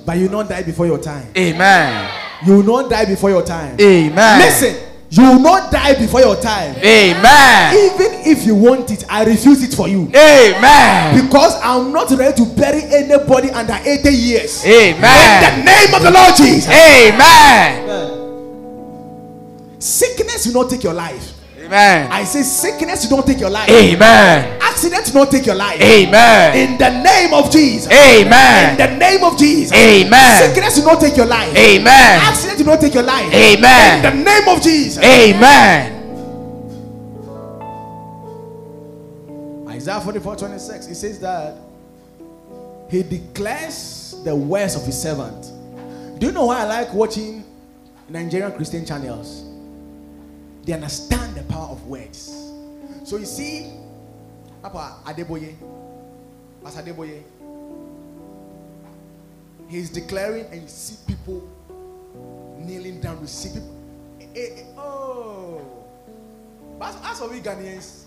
But 0.05 0.17
you 0.19 0.25
will 0.25 0.33
not 0.33 0.49
die 0.49 0.63
before 0.63 0.87
your 0.87 0.99
time. 0.99 1.27
Amen. 1.37 2.11
You 2.45 2.57
will 2.57 2.83
not 2.83 2.91
die 2.91 3.05
before 3.05 3.31
your 3.31 3.45
time. 3.45 3.77
Amen. 3.81 4.41
Listen, 4.41 4.93
You 5.13 5.23
will 5.25 5.41
not 5.41 5.71
die 5.71 5.95
before 5.95 6.21
your 6.21 6.37
time. 6.37 6.75
Amen. 6.77 7.75
Even 7.77 8.13
if 8.25 8.47
you 8.47 8.55
want 8.55 8.91
it, 8.91 9.05
I 9.11 9.25
refuse 9.25 9.63
it 9.63 9.75
for 9.77 9.87
you. 9.87 10.09
Amen. 10.09 11.23
Because 11.23 11.55
I'm 11.63 11.93
not 11.93 12.11
ready 12.13 12.35
to 12.43 12.47
bury 12.57 12.83
anybody 12.85 13.51
under 13.51 13.75
80 13.75 14.09
years. 14.09 14.65
Amen. 14.65 15.61
In 15.61 15.61
the 15.61 15.65
name 15.71 15.95
of 15.95 16.03
the 16.03 16.11
Lord 16.11 16.35
Jesus. 16.35 16.67
Amen. 16.67 18.11
Sickness 19.79 20.47
will 20.47 20.63
not 20.63 20.71
take 20.71 20.83
your 20.83 20.95
life. 20.95 21.35
Amen. 21.73 22.13
I 22.13 22.25
say 22.25 22.43
sickness 22.43 23.09
don't 23.09 23.27
take 23.27 23.41
your 23.41 23.49
life. 23.49 23.71
Amen. 23.71 24.59
Accident 24.61 25.11
don't 25.11 25.31
take 25.31 25.47
your 25.47 25.55
life. 25.55 25.81
Amen. 25.81 26.55
In 26.55 26.77
the 26.77 27.03
name 27.03 27.33
of 27.33 27.51
Jesus. 27.51 27.91
Amen. 27.91 28.73
In 28.73 28.77
the 28.77 28.99
name 28.99 29.25
of 29.25 29.39
Jesus. 29.39 29.73
Amen. 29.73 30.53
Sickness 30.53 30.85
don't 30.85 31.01
take 31.01 31.17
your 31.17 31.25
life. 31.25 31.49
Amen. 31.57 32.21
Accident 32.21 32.67
don't 32.67 32.79
take 32.79 32.93
your 32.93 33.05
life. 33.05 33.33
Amen. 33.33 33.97
In 33.97 34.03
the 34.03 34.23
name 34.23 34.49
of 34.55 34.63
Jesus. 34.63 35.03
Amen. 35.03 35.99
Isaiah 39.71 40.01
44 40.03 40.37
26, 40.37 40.87
it 40.89 40.95
says 40.95 41.19
that 41.21 41.57
he 42.91 43.03
declares 43.03 44.21
the 44.25 44.37
words 44.37 44.77
of 44.77 44.85
his 44.85 45.01
servant. 45.01 45.51
Do 46.21 46.27
you 46.27 46.33
know 46.33 46.45
why 46.45 46.61
I 46.61 46.65
like 46.65 46.93
watching 46.93 47.45
Nigerian 48.11 48.53
Christian 48.53 48.85
channels? 48.85 49.52
They 50.65 50.73
understand 50.73 51.35
the 51.35 51.43
power 51.45 51.69
of 51.69 51.85
words. 51.87 52.29
So 53.05 53.17
you 53.17 53.25
see, 53.27 53.73
Papa 54.63 54.97
Adeboye, 55.05 55.55
Pastor 56.63 56.83
Adeboye, 56.83 57.23
he's 59.69 59.91
declaring, 59.91 60.45
and 60.53 60.63
you 60.63 60.69
see 60.69 60.97
people 61.07 61.49
kneeling 62.59 63.01
down, 63.01 63.27
see 63.27 63.49
people. 63.49 63.75
eh, 64.37 64.61
eh, 64.61 64.63
oh, 64.79 65.61
but 66.79 66.95
as, 67.05 67.19
for 67.19 67.29
we 67.29 67.41
Ghanaians, 67.41 68.05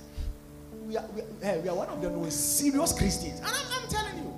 we 0.87 0.95
are, 0.95 1.05
we, 1.13 1.21
eh, 1.43 1.57
we 1.61 1.67
are 1.69 1.75
one 1.75 1.89
of 1.89 2.01
the 2.01 2.09
most 2.09 2.57
serious 2.57 2.93
Christians. 2.93 3.39
And 3.39 3.47
I'm, 3.47 3.83
I'm 3.83 3.89
telling 3.89 4.17
you, 4.17 4.33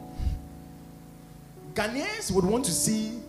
Ghanaians 1.75 2.31
would 2.31 2.45
want 2.45 2.65
to 2.65 2.71
see, 2.71 3.19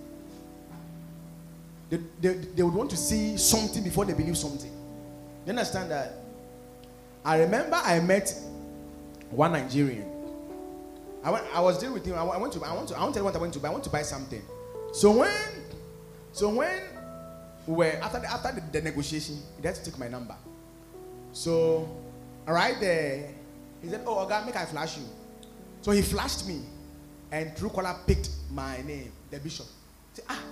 they, 1.91 1.99
they, 2.21 2.35
they 2.35 2.63
would 2.63 2.75
want 2.75 2.89
to 2.91 2.97
see 2.97 3.37
something 3.37 3.83
before 3.85 4.07
they 4.07 4.15
believe 4.15 4.37
something. 4.39 4.73
You 5.47 5.51
understand 5.51 5.91
that? 5.91 6.15
I 7.25 7.39
remember 7.41 7.77
I 7.77 8.01
met 8.01 8.35
one 9.31 9.53
Nigerian. 9.53 10.07
I 11.25 11.31
went, 11.31 11.45
I 11.53 11.61
was 11.61 11.79
dealing 11.79 11.95
with 11.95 12.07
him. 12.07 12.15
I, 12.15 12.23
went- 12.23 12.35
I 12.35 12.39
went 12.39 12.53
to, 12.55 12.65
I 12.65 12.73
want 12.75 12.89
to, 12.89 12.97
I 12.99 13.03
you 13.17 13.25
what 13.25 13.35
I 13.35 13.39
went 13.39 13.53
to, 13.55 13.59
but 13.61 13.69
I 13.69 13.71
want 13.73 13.85
to 13.85 13.91
buy 13.91 14.03
something. 14.03 14.43
So 14.93 15.11
when, 15.19 15.31
so 16.33 16.49
when 16.51 16.81
we 17.67 17.75
were 17.75 17.99
after 18.03 18.21
the, 18.21 18.31
after 18.31 18.53
the, 18.53 18.63
the 18.73 18.81
negotiation, 18.83 19.39
he 19.61 19.67
had 19.67 19.75
to 19.75 19.85
take 19.85 19.99
my 19.99 20.09
number. 20.09 20.35
So, 21.33 21.89
right 22.47 22.79
there, 22.81 23.31
he 23.83 23.89
said, 23.91 24.03
"Oh, 24.07 24.27
God, 24.27 24.47
make 24.47 24.57
I 24.57 24.65
flash 24.65 24.97
you." 24.97 25.05
So 25.83 25.91
he 25.91 26.01
flashed 26.01 26.47
me, 26.49 26.63
and 27.31 27.55
Truecaller 27.55 28.07
picked 28.07 28.31
my 28.51 28.81
name, 28.83 29.13
the 29.31 29.39
bishop. 29.39 29.67
He 30.15 30.23
said, 30.23 30.25
"Ah, 30.31 30.43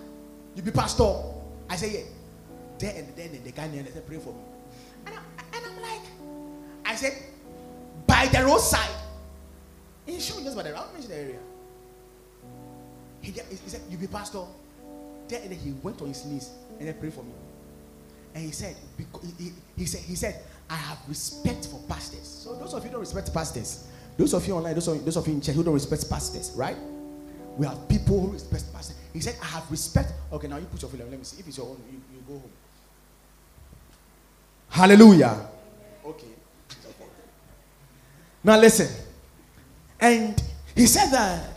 you 0.55 0.63
be 0.63 0.71
pastor?" 0.71 1.15
I 1.71 1.77
said, 1.77 1.93
"Yeah." 1.93 2.01
There 2.79 2.93
and 2.95 3.17
then 3.17 3.41
the 3.43 3.53
guy 3.53 3.69
near 3.69 3.83
said, 3.87 4.07
"Pray 4.07 4.19
for 4.19 4.35
me," 4.35 4.41
I 6.87 6.95
said, 6.95 7.13
"By 8.07 8.27
the 8.27 8.45
roadside." 8.45 8.91
He 10.07 10.21
showed 10.21 10.39
me 10.39 10.45
just 10.45 10.57
by 10.57 10.63
the 10.63 10.73
road, 10.73 10.87
mention 10.93 11.11
the 11.11 11.17
area. 11.17 11.39
He, 13.21 13.33
he 13.33 13.69
said, 13.69 13.83
"You 13.91 13.99
be 13.99 14.07
pastor?" 14.07 14.45
There 15.29 15.43
and 15.43 15.51
then 15.51 15.59
he 15.59 15.73
went 15.83 16.01
on 16.03 16.09
his 16.09 16.25
knees 16.25 16.51
and 16.79 16.87
then 16.87 16.95
prayed 16.99 17.13
for 17.13 17.23
me. 17.25 17.33
And 18.35 18.45
he 18.45 18.53
said, 18.53 18.77
because 18.97 19.33
he, 19.39 19.51
he, 19.77 19.87
said, 19.87 20.01
he 20.03 20.15
said, 20.15 20.41
I 20.69 20.75
have 20.77 20.99
respect 21.09 21.67
for 21.67 21.81
pastors. 21.89 22.27
So 22.45 22.55
those 22.57 22.75
of 22.75 22.85
you 22.85 22.91
don't 22.91 23.01
respect 23.01 23.33
pastors, 23.33 23.89
those 24.17 24.35
of 24.35 24.47
you 24.47 24.55
online, 24.55 24.75
those 24.75 24.89
of, 24.89 25.05
those 25.05 25.17
of 25.17 25.27
you 25.27 25.35
in 25.35 25.41
church 25.41 25.55
who 25.55 25.65
don't 25.65 25.75
respect 25.75 26.09
pastors, 26.09 26.53
right? 26.55 26.77
We 27.57 27.67
have 27.67 27.89
people 27.89 28.21
who 28.21 28.33
respect 28.33 28.73
pastors. 28.73 28.97
He 29.13 29.21
said, 29.21 29.37
I 29.43 29.47
have 29.47 29.71
respect. 29.71 30.13
Okay, 30.33 30.49
now 30.49 30.59
you 30.59 30.67
put 30.67 30.83
your 30.83 30.91
feeling. 30.91 31.11
Let 31.11 31.19
me 31.19 31.25
see. 31.25 31.41
If 31.41 31.49
it's 31.49 31.57
your 31.57 31.67
own, 31.67 31.79
you, 31.91 32.01
you 32.15 32.23
go 32.29 32.35
home. 32.35 32.51
Hallelujah. 34.69 35.49
Now 38.47 38.61
listen. 38.61 38.87
And 39.99 40.41
he 40.77 40.87
said 40.87 41.11
that. 41.11 41.49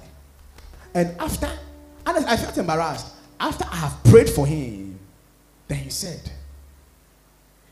And 0.95 1.15
after, 1.19 1.45
and 2.03 2.25
I 2.25 2.35
felt 2.35 2.57
embarrassed. 2.57 3.13
After 3.39 3.63
I 3.71 3.75
have 3.75 4.03
prayed 4.03 4.27
for 4.27 4.47
him, 4.47 4.99
then 5.67 5.77
he 5.77 5.91
said, 5.91 6.19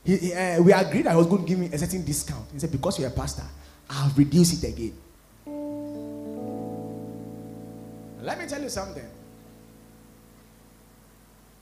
he, 0.03 0.17
he, 0.17 0.33
uh, 0.33 0.61
we 0.61 0.71
agreed 0.71 1.07
I 1.07 1.15
was 1.15 1.25
going 1.25 1.41
to 1.41 1.47
give 1.47 1.57
me 1.57 1.65
a 1.73 1.77
certain 1.79 2.05
discount. 2.05 2.45
He 2.53 2.59
said, 2.59 2.71
because 2.71 2.99
you're 2.99 3.09
a 3.09 3.11
pastor, 3.11 3.41
I'll 3.89 4.11
reduce 4.15 4.63
it 4.63 4.67
again. 4.67 4.93
Let 8.21 8.37
me 8.37 8.45
tell 8.45 8.61
you 8.61 8.69
something. 8.69 9.05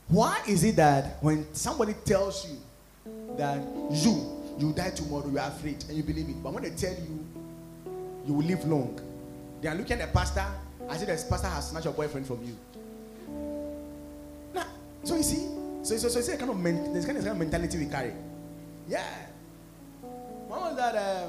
Why 0.08 0.42
is 0.46 0.62
it 0.62 0.76
that 0.76 1.22
when 1.22 1.52
somebody 1.54 1.94
tells 2.04 2.46
you 2.50 2.58
that 3.38 3.62
you, 3.90 4.42
you 4.58 4.72
die 4.74 4.90
tomorrow, 4.90 5.26
you 5.26 5.38
are 5.38 5.48
afraid 5.48 5.82
and 5.88 5.96
you 5.96 6.02
believe 6.02 6.28
it, 6.28 6.42
but 6.42 6.52
when 6.52 6.62
they 6.62 6.70
tell 6.70 6.92
you 6.92 7.25
you 8.26 8.34
will 8.34 8.44
live 8.44 8.64
long, 8.66 9.00
they 9.60 9.68
are 9.68 9.74
looking 9.74 10.00
at 10.00 10.08
the 10.08 10.18
pastor 10.18 10.44
as 10.88 11.02
if 11.02 11.08
the 11.08 11.28
pastor 11.28 11.48
has 11.48 11.70
snatched 11.70 11.84
your 11.84 11.94
boyfriend 11.94 12.26
from 12.26 12.42
you. 12.42 12.56
Now, 14.54 14.66
so 15.04 15.16
you 15.16 15.22
see, 15.22 15.48
so 15.82 15.96
so 15.96 16.08
so 16.08 16.18
it's 16.18 16.28
a 16.28 16.36
kind 16.36 16.50
of 16.50 16.58
men, 16.58 17.02
kind 17.04 17.18
of, 17.18 17.36
mentality 17.36 17.78
we 17.78 17.86
carry. 17.86 18.12
Yeah. 18.88 19.04
When 20.02 20.60
was 20.60 20.76
that? 20.76 20.94
Uh, 20.94 21.28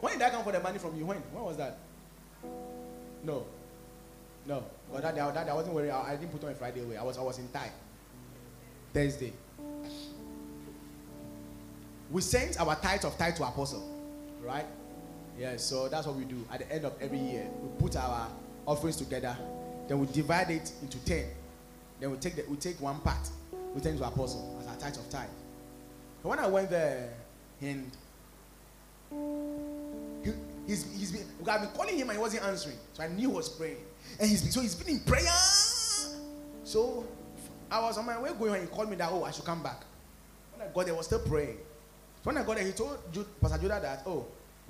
when 0.00 0.12
did 0.14 0.22
I 0.22 0.30
come 0.30 0.44
for 0.44 0.52
the 0.52 0.60
money 0.60 0.78
from 0.78 0.96
you? 0.96 1.06
When? 1.06 1.16
When 1.18 1.44
was 1.44 1.56
that? 1.56 1.78
No. 3.22 3.46
No. 4.46 4.64
But 4.92 5.02
that, 5.02 5.14
that, 5.14 5.34
that 5.34 5.48
I 5.48 5.54
wasn't 5.54 5.74
worried. 5.74 5.90
I, 5.90 6.12
I 6.12 6.16
didn't 6.16 6.32
put 6.32 6.44
on 6.44 6.50
a 6.50 6.54
Friday 6.54 6.82
away. 6.82 6.96
I 6.96 7.02
was 7.02 7.18
I 7.18 7.22
was 7.22 7.38
in 7.38 7.48
Thai. 7.48 7.70
Thursday. 8.92 9.32
We 12.10 12.20
sent 12.20 12.60
our 12.60 12.76
tithe 12.76 13.04
of 13.04 13.16
tithe 13.16 13.36
to 13.36 13.44
apostle, 13.44 13.82
right? 14.44 14.66
Yeah, 15.38 15.56
so 15.56 15.88
that's 15.88 16.06
what 16.06 16.16
we 16.16 16.24
do. 16.24 16.44
At 16.52 16.60
the 16.60 16.72
end 16.72 16.84
of 16.84 16.92
every 17.00 17.18
year, 17.18 17.46
we 17.62 17.68
put 17.80 17.96
our 17.96 18.28
offerings 18.66 18.96
together, 18.96 19.36
then 19.88 19.98
we 19.98 20.06
divide 20.06 20.50
it 20.50 20.70
into 20.82 20.98
ten. 21.04 21.26
Then 22.00 22.10
we 22.10 22.16
take 22.18 22.36
the, 22.36 22.44
we 22.48 22.56
take 22.56 22.80
one 22.80 23.00
part, 23.00 23.30
we 23.74 23.80
it 23.80 23.96
to 23.96 24.04
apostle 24.04 24.58
as 24.60 24.66
our 24.66 24.76
tithe 24.76 24.96
of 24.96 25.08
tithe. 25.08 25.28
When 26.22 26.38
I 26.38 26.46
went 26.46 26.70
there, 26.70 27.12
and 27.60 27.90
he, 29.10 30.32
he's, 30.66 30.84
he's 30.98 31.12
been, 31.12 31.26
I've 31.48 31.60
been 31.60 31.70
calling 31.70 31.96
him 31.96 32.08
and 32.08 32.18
he 32.18 32.22
wasn't 32.22 32.44
answering, 32.44 32.76
so 32.92 33.02
I 33.02 33.08
knew 33.08 33.30
he 33.30 33.34
was 33.34 33.48
praying. 33.48 33.78
And 34.20 34.28
he's 34.28 34.42
been, 34.42 34.52
so 34.52 34.60
he's 34.60 34.74
been 34.74 34.96
in 34.96 35.00
prayer. 35.00 35.30
So 36.64 37.06
I 37.70 37.80
was 37.80 37.98
on 37.98 38.06
my 38.06 38.20
way 38.20 38.30
going, 38.38 38.54
and 38.54 38.62
he 38.62 38.68
called 38.68 38.90
me 38.90 38.96
that 38.96 39.10
oh 39.10 39.24
I 39.24 39.30
should 39.30 39.44
come 39.44 39.62
back. 39.62 39.82
When 40.54 40.68
I 40.68 40.72
got 40.72 40.84
there, 40.84 40.94
I 40.94 40.98
was 40.98 41.06
still 41.06 41.20
praying. 41.20 41.56
So 42.22 42.30
when 42.30 42.38
I 42.38 42.44
got 42.44 42.56
there, 42.56 42.66
he 42.66 42.72
told 42.72 42.98
Pastor 43.40 43.58
Judah 43.58 43.80
that 43.80 44.02
oh 44.06 44.26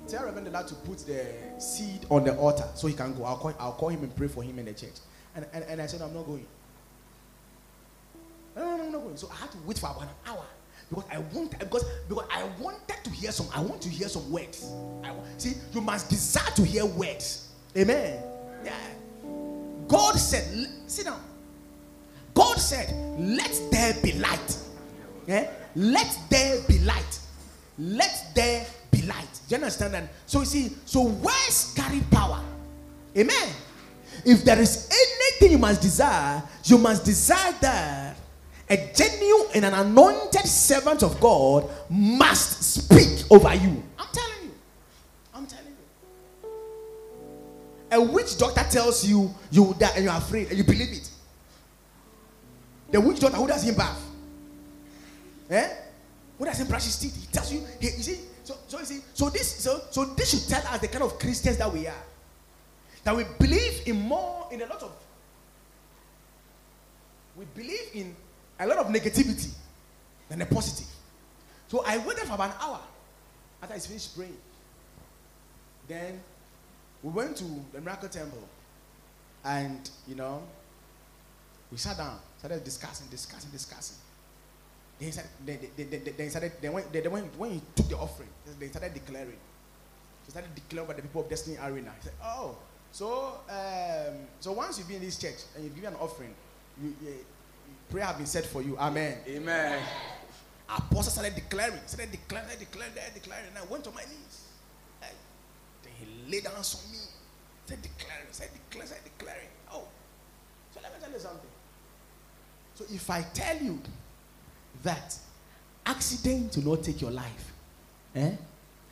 tell 0.07 0.25
Reverend 0.25 0.51
Dada 0.51 0.67
to 0.67 0.75
put 0.75 0.99
the 0.99 1.25
seed 1.59 2.05
on 2.09 2.23
the 2.23 2.35
altar 2.37 2.67
so 2.75 2.87
he 2.87 2.93
can 2.93 3.13
go. 3.13 3.25
I'll 3.25 3.37
call, 3.37 3.53
I'll 3.59 3.73
call 3.73 3.89
him 3.89 4.03
and 4.03 4.15
pray 4.15 4.27
for 4.27 4.43
him 4.43 4.59
in 4.59 4.65
the 4.65 4.73
church. 4.73 4.95
And, 5.35 5.45
and, 5.53 5.63
and 5.65 5.81
I 5.81 5.85
said, 5.87 6.01
I'm 6.01 6.13
not 6.13 6.25
going. 6.25 6.45
No, 8.55 8.61
no, 8.63 8.77
no, 8.77 8.83
I'm 8.83 8.91
not 8.91 9.01
going. 9.03 9.17
So 9.17 9.29
I 9.31 9.35
had 9.35 9.51
to 9.51 9.57
wait 9.65 9.79
for 9.79 9.87
about 9.87 10.03
an 10.03 10.09
hour 10.27 10.45
because 10.89 11.05
I 11.11 11.17
want 11.17 11.57
because 11.57 11.83
because 12.07 12.27
I 12.31 12.43
wanted 12.59 13.03
to 13.03 13.09
hear 13.09 13.31
some. 13.31 13.47
I 13.53 13.61
want 13.61 13.81
to 13.81 13.89
hear 13.89 14.07
some 14.07 14.29
words. 14.31 14.71
I 15.03 15.11
see, 15.37 15.53
you 15.73 15.81
must 15.81 16.09
desire 16.09 16.51
to 16.51 16.63
hear 16.63 16.85
words. 16.85 17.49
Amen. 17.75 18.21
Yeah. 18.63 18.73
God 19.87 20.15
said, 20.15 20.69
sit 20.87 21.05
down. 21.05 21.21
God 22.33 22.57
said, 22.57 22.93
let 23.19 23.59
there 23.71 23.93
be 24.01 24.13
light. 24.13 24.57
Yeah? 25.27 25.51
Let 25.75 26.17
there 26.29 26.61
be 26.67 26.79
light. 26.79 27.19
Let 27.77 28.31
there 28.35 28.65
be 28.93 29.01
light. 29.07 29.27
Do 29.47 29.55
you 29.55 29.61
understand 29.61 29.93
that? 29.95 30.03
So 30.25 30.39
you 30.39 30.45
see, 30.45 30.71
so 30.85 31.03
words 31.03 31.73
carry 31.75 31.99
power. 32.11 32.41
Amen. 33.17 33.49
If 34.25 34.43
there 34.45 34.59
is 34.59 34.89
anything 34.89 35.51
you 35.51 35.57
must 35.57 35.81
desire, 35.81 36.43
you 36.63 36.77
must 36.77 37.03
desire 37.03 37.53
that 37.61 38.15
a 38.69 38.77
genuine 38.95 39.47
and 39.55 39.65
an 39.65 39.73
anointed 39.73 40.45
servant 40.45 41.03
of 41.03 41.19
God 41.19 41.69
must 41.89 42.63
speak 42.63 43.29
over 43.29 43.53
you. 43.53 43.83
I'm 43.99 44.07
telling 44.11 44.43
you. 44.43 44.51
I'm 45.33 45.45
telling 45.45 45.75
you. 46.43 46.49
A 47.91 48.01
witch 48.01 48.37
doctor 48.37 48.63
tells 48.69 49.05
you 49.05 49.33
you 49.51 49.63
will 49.63 49.73
die 49.73 49.91
and 49.95 50.05
you're 50.05 50.13
afraid 50.13 50.47
and 50.47 50.57
you 50.57 50.63
believe 50.63 50.91
it. 50.91 51.09
The 52.91 53.01
witch 53.01 53.19
doctor 53.19 53.37
who 53.37 53.47
does 53.47 53.63
him 53.63 53.75
bath. 53.75 53.99
Eh? 55.49 55.69
Who 56.37 56.45
doesn't 56.45 56.67
brush 56.69 56.85
his 56.85 56.97
teeth? 56.97 57.15
He 57.19 57.27
tells 57.27 57.51
you, 57.51 57.61
he, 57.79 57.87
you 57.87 58.03
see, 58.03 58.19
so, 58.43 58.55
so 58.67 58.79
you 58.79 58.85
see, 58.85 59.01
so 59.13 59.29
this 59.29 59.47
so 59.47 59.81
so 59.89 60.05
this 60.05 60.31
should 60.31 60.49
tell 60.49 60.73
us 60.73 60.79
the 60.81 60.87
kind 60.87 61.03
of 61.03 61.17
Christians 61.17 61.57
that 61.57 61.71
we 61.71 61.87
are. 61.87 62.03
That 63.03 63.15
we 63.15 63.25
believe 63.39 63.81
in 63.85 64.01
more, 64.01 64.47
in 64.51 64.61
a 64.61 64.65
lot 64.65 64.81
of 64.83 64.91
we 67.35 67.45
believe 67.45 67.89
in 67.93 68.15
a 68.59 68.67
lot 68.67 68.77
of 68.77 68.87
negativity 68.87 69.51
than 70.29 70.41
a 70.41 70.45
positive. 70.45 70.87
So 71.67 71.83
I 71.85 71.97
waited 71.97 72.25
for 72.25 72.35
about 72.35 72.51
an 72.51 72.57
hour 72.61 72.79
after 73.61 73.75
I 73.75 73.79
finished 73.79 74.15
praying. 74.15 74.37
Then 75.87 76.21
we 77.01 77.11
went 77.11 77.37
to 77.37 77.45
the 77.73 77.81
miracle 77.81 78.09
temple, 78.09 78.47
and 79.43 79.89
you 80.07 80.15
know, 80.15 80.43
we 81.71 81.77
sat 81.77 81.97
down, 81.97 82.19
started 82.37 82.63
discussing, 82.63 83.07
discussing, 83.07 83.49
discussing. 83.51 83.97
They 84.99 85.11
started, 85.11 85.31
they, 85.45 85.59
they, 85.75 85.83
they, 85.83 85.97
they, 85.97 86.29
started, 86.29 86.51
they 86.61 86.69
went, 86.69 86.91
they, 86.93 87.01
they 87.01 87.07
went, 87.09 87.37
when 87.37 87.51
he 87.51 87.61
took 87.75 87.89
the 87.89 87.97
offering, 87.97 88.29
they 88.59 88.67
started 88.67 88.93
declaring. 88.93 89.37
They 90.25 90.31
started 90.31 90.55
declaring 90.55 90.87
by 90.87 90.93
the 90.93 91.01
people 91.01 91.21
of 91.21 91.29
Destiny 91.29 91.57
Arena. 91.61 91.91
He 91.97 92.03
said, 92.03 92.13
"Oh, 92.23 92.57
so 92.91 93.39
um, 93.49 94.15
so 94.39 94.53
once 94.53 94.77
you've 94.77 94.87
been 94.87 94.97
in 94.97 95.03
this 95.03 95.17
church 95.17 95.43
and 95.55 95.65
you 95.65 95.69
give 95.71 95.83
an 95.83 95.95
offering, 95.99 96.33
you, 96.81 96.95
you, 97.03 97.13
prayer 97.89 98.05
have 98.05 98.17
been 98.17 98.25
said 98.25 98.45
for 98.45 98.61
you. 98.61 98.77
Amen." 98.77 99.17
Amen. 99.27 99.81
Apostle 100.69 101.11
started 101.11 101.35
declaring, 101.35 101.79
started 101.85 102.11
declaring, 102.11 102.47
declaring, 102.57 102.93
declaring, 103.13 103.45
and 103.49 103.57
I 103.57 103.65
went 103.69 103.85
on 103.85 103.93
my 103.93 104.03
knees. 104.03 104.47
Then 105.01 105.91
he 105.99 106.31
laid 106.31 106.47
hands 106.47 106.75
on 106.75 106.91
me, 106.91 106.99
Said 107.65 107.81
declaring, 107.81 108.27
said 108.31 108.49
declaring, 108.53 108.87
started 108.87 109.11
declaring. 109.17 109.47
Oh, 109.71 109.87
so 110.73 110.79
let 110.81 110.93
me 110.93 110.99
tell 111.01 111.11
you 111.11 111.19
something. 111.19 111.49
So 112.75 112.85
if 112.89 113.09
I 113.09 113.21
tell 113.21 113.57
you 113.57 113.79
that 114.83 115.17
accident 115.85 116.55
will 116.57 116.75
not 116.75 116.83
take 116.83 117.01
your 117.01 117.11
life, 117.11 117.53
eh? 118.15 118.31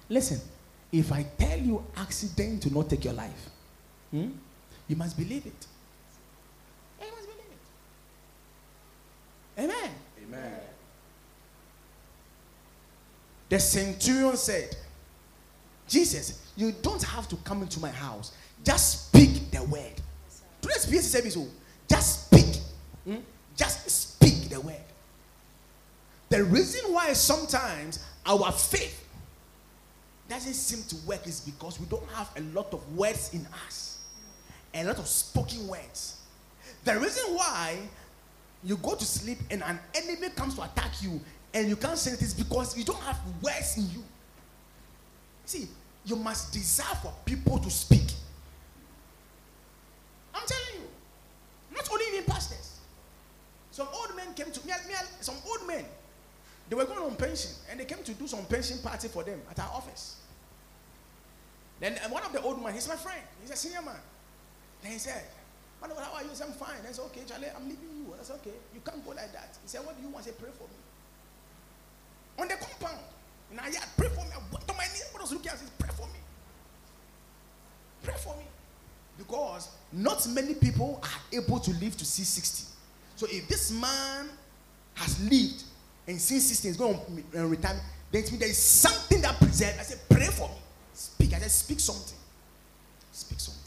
Listen, 0.10 0.40
if 0.92 1.12
I 1.12 1.24
tell 1.38 1.58
you 1.58 1.84
accident 1.96 2.66
will 2.66 2.82
not 2.82 2.90
take 2.90 3.06
your 3.06 3.14
life, 3.14 3.50
hmm, 4.12 4.30
you 4.88 4.96
must 4.96 5.18
believe 5.18 5.46
it. 5.46 5.68
You 7.00 7.08
must 7.16 7.28
believe 7.28 7.52
it. 9.58 9.64
Amen. 9.64 9.92
Amen. 10.28 10.60
The 13.48 13.60
centurion 13.60 14.38
said, 14.38 14.76
Jesus, 15.88 16.42
you 16.56 16.74
don't 16.82 17.04
have 17.04 17.28
to 17.30 17.36
come 17.38 17.62
into 17.62 17.80
my 17.80 17.90
house. 17.90 18.32
Just 18.64 19.08
speak 19.08 19.52
the 19.52 19.64
word. 19.64 19.94
Today's 20.62 20.86
PSC 20.86 21.02
service, 21.02 21.38
oh, 21.38 21.48
just 21.90 22.26
speak. 22.28 22.62
Hmm? 23.06 23.18
Just 23.56 23.90
speak 23.90 24.50
the 24.50 24.62
word. 24.62 24.76
The 26.32 26.46
reason 26.46 26.94
why 26.94 27.12
sometimes 27.12 28.00
our 28.26 28.54
faith 28.54 29.06
doesn't 30.30 30.54
seem 30.54 30.82
to 30.88 31.06
work 31.06 31.28
is 31.28 31.42
because 31.42 31.78
we 31.78 31.86
don't 31.88 32.10
have 32.12 32.30
a 32.38 32.42
lot 32.58 32.74
of 32.74 32.98
words 32.98 33.34
in 33.34 33.46
us, 33.66 34.00
a 34.74 34.86
lot 34.86 34.98
of 34.98 35.08
spoken 35.08 35.68
words. 35.68 36.22
The 36.86 36.98
reason 36.98 37.36
why 37.36 37.80
you 38.64 38.78
go 38.78 38.96
to 38.96 39.04
sleep 39.04 39.40
and 39.50 39.62
an 39.62 39.78
enemy 39.94 40.30
comes 40.30 40.56
to 40.56 40.64
attack 40.64 41.02
you 41.02 41.20
and 41.54 41.68
you 41.68 41.76
can't 41.76 41.98
say 41.98 42.12
it 42.12 42.22
is 42.22 42.34
because 42.34 42.78
you 42.78 42.86
don't 42.86 43.02
have 43.02 43.20
words 43.42 43.76
in 43.78 43.90
you. 43.90 44.02
See, 45.44 45.68
you 46.06 46.16
must 46.16 46.54
desire 46.54 46.96
for 47.02 47.14
people 47.26 47.60
to 47.60 47.70
speak. 47.70 48.08
I'm 50.34 50.48
telling 50.48 50.82
you, 50.82 51.76
not 51.76 51.92
only 51.92 52.06
even 52.14 52.24
pastors. 52.24 52.80
Some 53.72 53.90
old 53.94 54.16
men 54.16 54.34
came 54.34 54.50
to 54.50 54.66
me, 54.66 54.72
me 54.88 54.96
some 55.20 55.36
old 55.46 55.68
men. 55.68 55.84
They 56.72 56.78
were 56.78 56.86
going 56.86 57.04
on 57.04 57.18
pension 57.18 57.52
and 57.70 57.78
they 57.82 57.84
came 57.84 58.02
to 58.02 58.14
do 58.14 58.26
some 58.28 58.46
pension 58.46 58.78
party 58.80 59.10
for 59.10 59.24
them 59.24 59.42
at 59.52 59.60
our 59.60 59.72
office. 59.76 60.16
Then 61.82 62.00
uh, 62.00 62.08
one 62.08 62.24
of 62.24 62.32
the 62.32 62.42
old 62.42 62.64
men, 62.64 62.74
he's 62.74 62.88
my 62.88 62.96
friend, 62.96 63.20
he's 63.42 63.52
a 63.52 63.58
senior 63.58 63.82
man. 63.82 64.00
Then 64.82 64.94
he 64.94 64.98
said, 64.98 65.22
Man, 65.82 65.92
how 65.98 66.14
are 66.14 66.24
you? 66.24 66.30
I 66.32 66.34
said, 66.34 66.48
I'm 66.48 66.54
fine. 66.54 66.78
I 66.88 66.94
said, 66.94 67.04
okay, 67.08 67.24
Charlie, 67.28 67.48
I'm 67.54 67.68
leaving 67.68 67.90
you. 67.98 68.14
That's 68.16 68.32
okay, 68.32 68.54
you 68.74 68.80
can't 68.86 69.04
go 69.04 69.12
like 69.12 69.34
that. 69.34 69.58
He 69.62 69.68
said, 69.68 69.86
what 69.86 69.98
do 69.98 70.02
you 70.02 70.08
want? 70.14 70.24
Said, 70.24 70.40
pray 70.40 70.48
for 70.58 70.64
me. 70.64 70.80
On 72.40 72.48
the 72.48 72.54
compound, 72.54 73.04
in 73.52 73.60
our 73.60 73.70
yard, 73.70 73.88
pray 73.98 74.08
for 74.08 74.24
me. 74.24 74.32
I 74.34 74.40
went 74.54 74.66
to 74.66 74.74
my 74.74 74.84
knees. 74.84 75.12
I 75.14 75.22
was 75.22 75.34
looking 75.34 75.52
at 75.52 75.60
said, 75.60 75.68
pray 75.78 75.90
for 75.90 76.08
me. 76.08 76.20
Pray 78.04 78.16
for 78.18 78.34
me. 78.38 78.46
Because 79.18 79.68
not 79.92 80.26
many 80.30 80.54
people 80.54 81.02
are 81.04 81.38
able 81.38 81.60
to 81.60 81.72
live 81.72 81.98
to 81.98 82.06
see 82.06 82.24
60. 82.24 82.72
So 83.18 83.28
if 83.30 83.50
this 83.50 83.72
man 83.72 84.30
has 84.94 85.20
lived 85.30 85.64
and 86.08 86.20
seen 86.20 86.40
60 86.40 86.68
is 86.68 86.78
going 86.78 87.00
to 87.34 87.40
uh, 87.40 87.46
retirement, 87.46 87.84
then 88.12 88.24
it 88.24 88.32
means 88.32 88.40
there 88.40 88.50
is 88.50 88.58
something 88.58 89.22
that 89.22 89.38
preserves. 89.38 89.80
I 89.80 89.84
said, 89.84 90.00
pray 90.10 90.26
for 90.28 90.50
me. 90.50 90.56
Speak. 90.94 91.34
I 91.34 91.40
said, 91.40 91.52
speak 91.52 91.80
something. 91.80 92.18
Speak 93.12 93.40
something. 93.40 93.62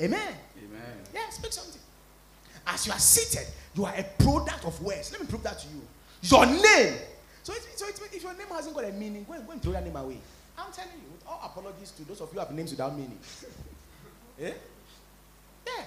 Amen. 0.00 0.34
Amen. 0.58 0.96
Yeah, 1.12 1.28
speak 1.30 1.52
something. 1.52 1.80
As 2.66 2.86
you 2.86 2.92
are 2.92 2.98
seated, 2.98 3.46
you 3.74 3.84
are 3.84 3.94
a 3.96 4.04
product 4.22 4.64
of 4.64 4.80
words. 4.82 5.10
Let 5.12 5.20
me 5.20 5.26
prove 5.26 5.42
that 5.42 5.58
to 5.58 5.68
you. 5.68 5.82
Your 6.22 6.46
name. 6.46 6.98
So, 7.42 7.52
it, 7.52 7.62
so 7.76 7.86
it, 7.86 8.00
if 8.12 8.22
your 8.22 8.34
name 8.34 8.46
hasn't 8.50 8.74
got 8.74 8.84
a 8.84 8.92
meaning, 8.92 9.24
go 9.26 9.34
and, 9.34 9.46
go 9.46 9.52
and 9.52 9.62
throw 9.62 9.72
that 9.72 9.84
name 9.84 9.96
away. 9.96 10.18
I'm 10.56 10.72
telling 10.72 10.90
you, 10.92 11.12
with 11.12 11.26
all 11.26 11.40
apologies 11.44 11.92
to 11.92 12.04
those 12.04 12.20
of 12.20 12.28
you 12.28 12.34
who 12.34 12.40
have 12.40 12.50
names 12.54 12.70
without 12.70 12.96
meaning. 12.96 13.18
yeah? 14.38 14.50
Yeah. 15.66 15.84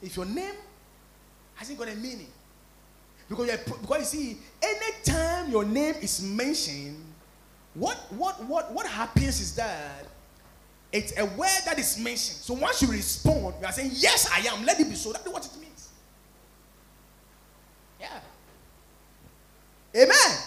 If 0.00 0.16
your 0.16 0.24
name 0.24 0.54
hasn't 1.56 1.78
got 1.78 1.88
a 1.88 1.94
meaning, 1.94 2.28
because, 3.30 3.46
you're, 3.46 3.58
pro- 3.58 3.78
because 3.78 4.14
you 4.14 4.20
see, 4.20 4.38
anytime 4.60 5.50
your 5.50 5.64
name 5.64 5.94
is 6.02 6.20
mentioned, 6.20 6.96
what, 7.74 7.96
what, 8.10 8.44
what, 8.44 8.72
what 8.72 8.86
happens 8.86 9.40
is 9.40 9.54
that 9.54 10.04
it's 10.92 11.16
a 11.16 11.24
word 11.24 11.60
that 11.64 11.78
is 11.78 11.96
mentioned. 11.98 12.38
So 12.38 12.54
once 12.54 12.82
you 12.82 12.88
respond, 12.88 13.54
you 13.60 13.66
are 13.66 13.72
saying, 13.72 13.92
Yes, 13.94 14.28
I 14.32 14.40
am. 14.52 14.66
Let 14.66 14.80
it 14.80 14.88
be 14.88 14.96
so. 14.96 15.12
That's 15.12 15.28
what 15.28 15.46
it 15.46 15.52
means. 15.60 15.90
Yeah. 18.00 18.18
Amen. 19.94 20.38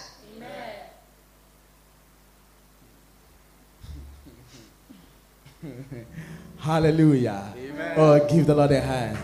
Hallelujah. 6.58 7.54
Amen. 7.56 7.94
Oh, 7.96 8.28
give 8.28 8.46
the 8.46 8.54
Lord 8.54 8.72
a 8.72 8.80
hand. 8.82 9.16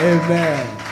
Amen. 0.00 0.91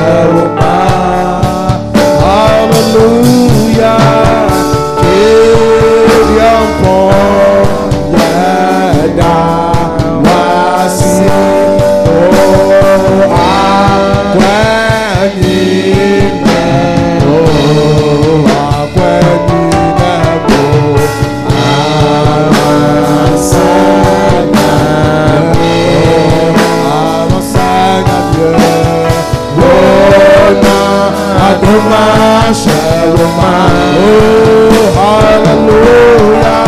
quero 0.00 0.49
Masih 31.90 32.70
shalom. 32.70 33.34
Oh, 33.98 34.94
haleluya. 34.94 36.62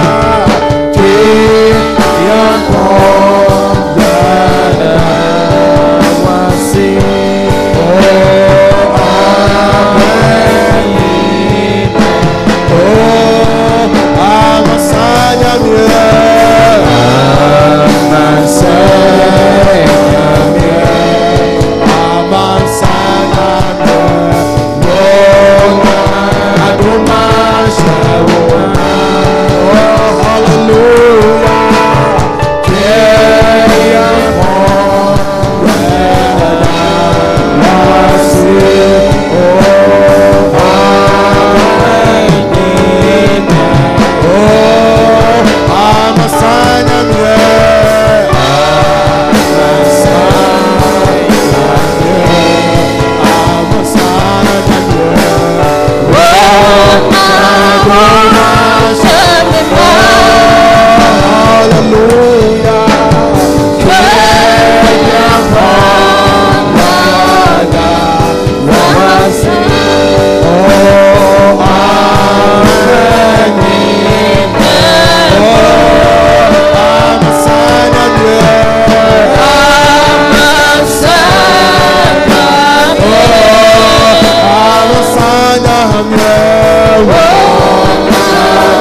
Cinta 0.91 2.11
yang 2.27 2.63
pondana 2.75 4.19
masih. 6.27 6.99
Oh, 7.71 8.99
amin. 10.59 11.95
Oh, 12.67 13.87
amat 14.19 14.83
sayangnya. 14.83 16.03
Amat. 18.11 18.43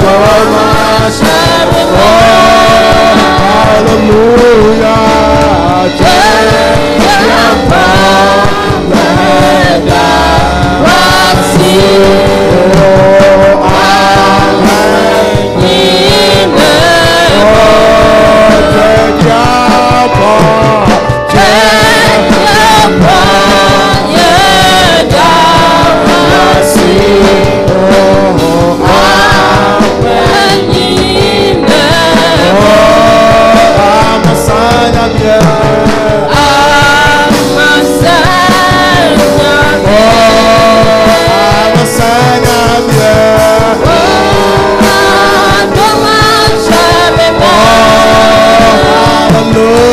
Oh 0.03 0.41
Lord. 49.53 49.90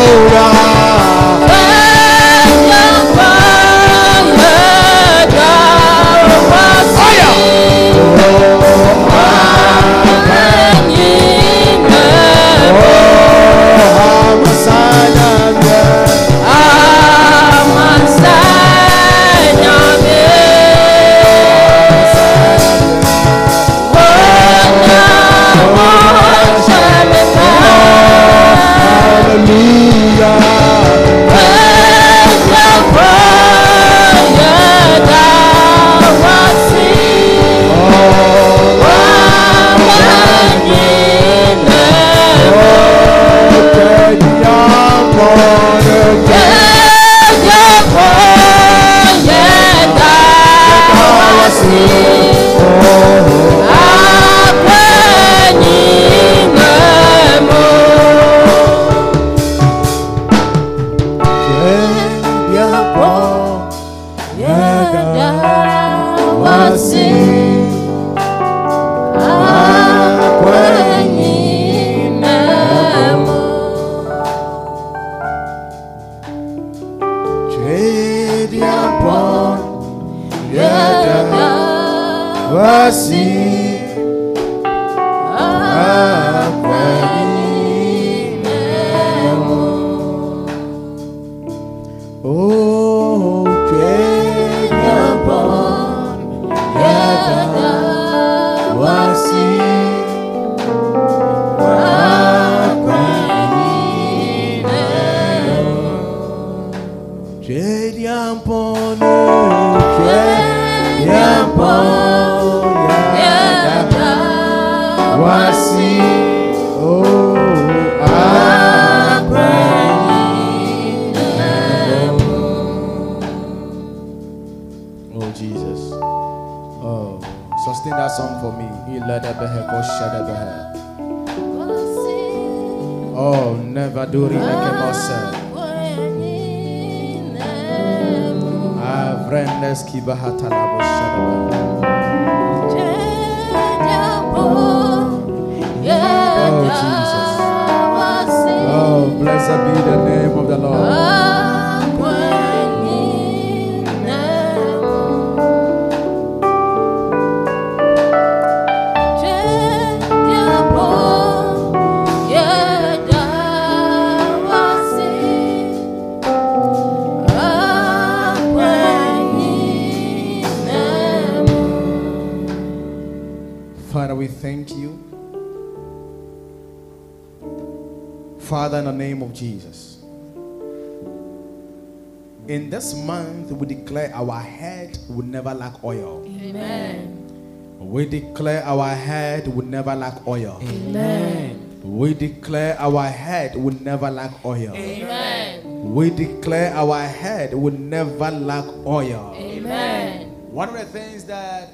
Declare 188.28 188.62
our 188.64 188.88
head 188.94 189.48
will 189.48 189.64
never 189.64 189.94
lack 189.94 190.26
oil. 190.26 190.60
Amen. 190.62 191.80
We 191.82 192.14
declare 192.14 192.78
our 192.78 193.06
head 193.06 193.56
will 193.56 193.74
never 193.80 194.10
lack 194.10 194.44
oil. 194.44 194.74
Amen. 194.74 195.94
We 195.94 196.10
declare 196.10 196.74
our 196.74 197.00
head 197.00 197.55
will 197.55 197.72
never 197.72 198.30
lack 198.30 198.66
oil. 198.86 199.34
Amen. 199.36 200.28
One 200.52 200.68
of 200.68 200.74
the 200.74 200.84
things 200.84 201.24
that 201.24 201.70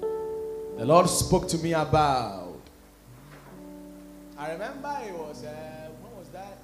the 0.00 0.84
Lord 0.86 1.08
spoke 1.08 1.48
to 1.48 1.58
me 1.58 1.74
about, 1.74 2.58
I 4.38 4.52
remember 4.52 4.96
it 5.06 5.12
was, 5.12 5.44
uh, 5.44 5.88
when 6.00 6.16
was 6.18 6.28
that? 6.28 6.58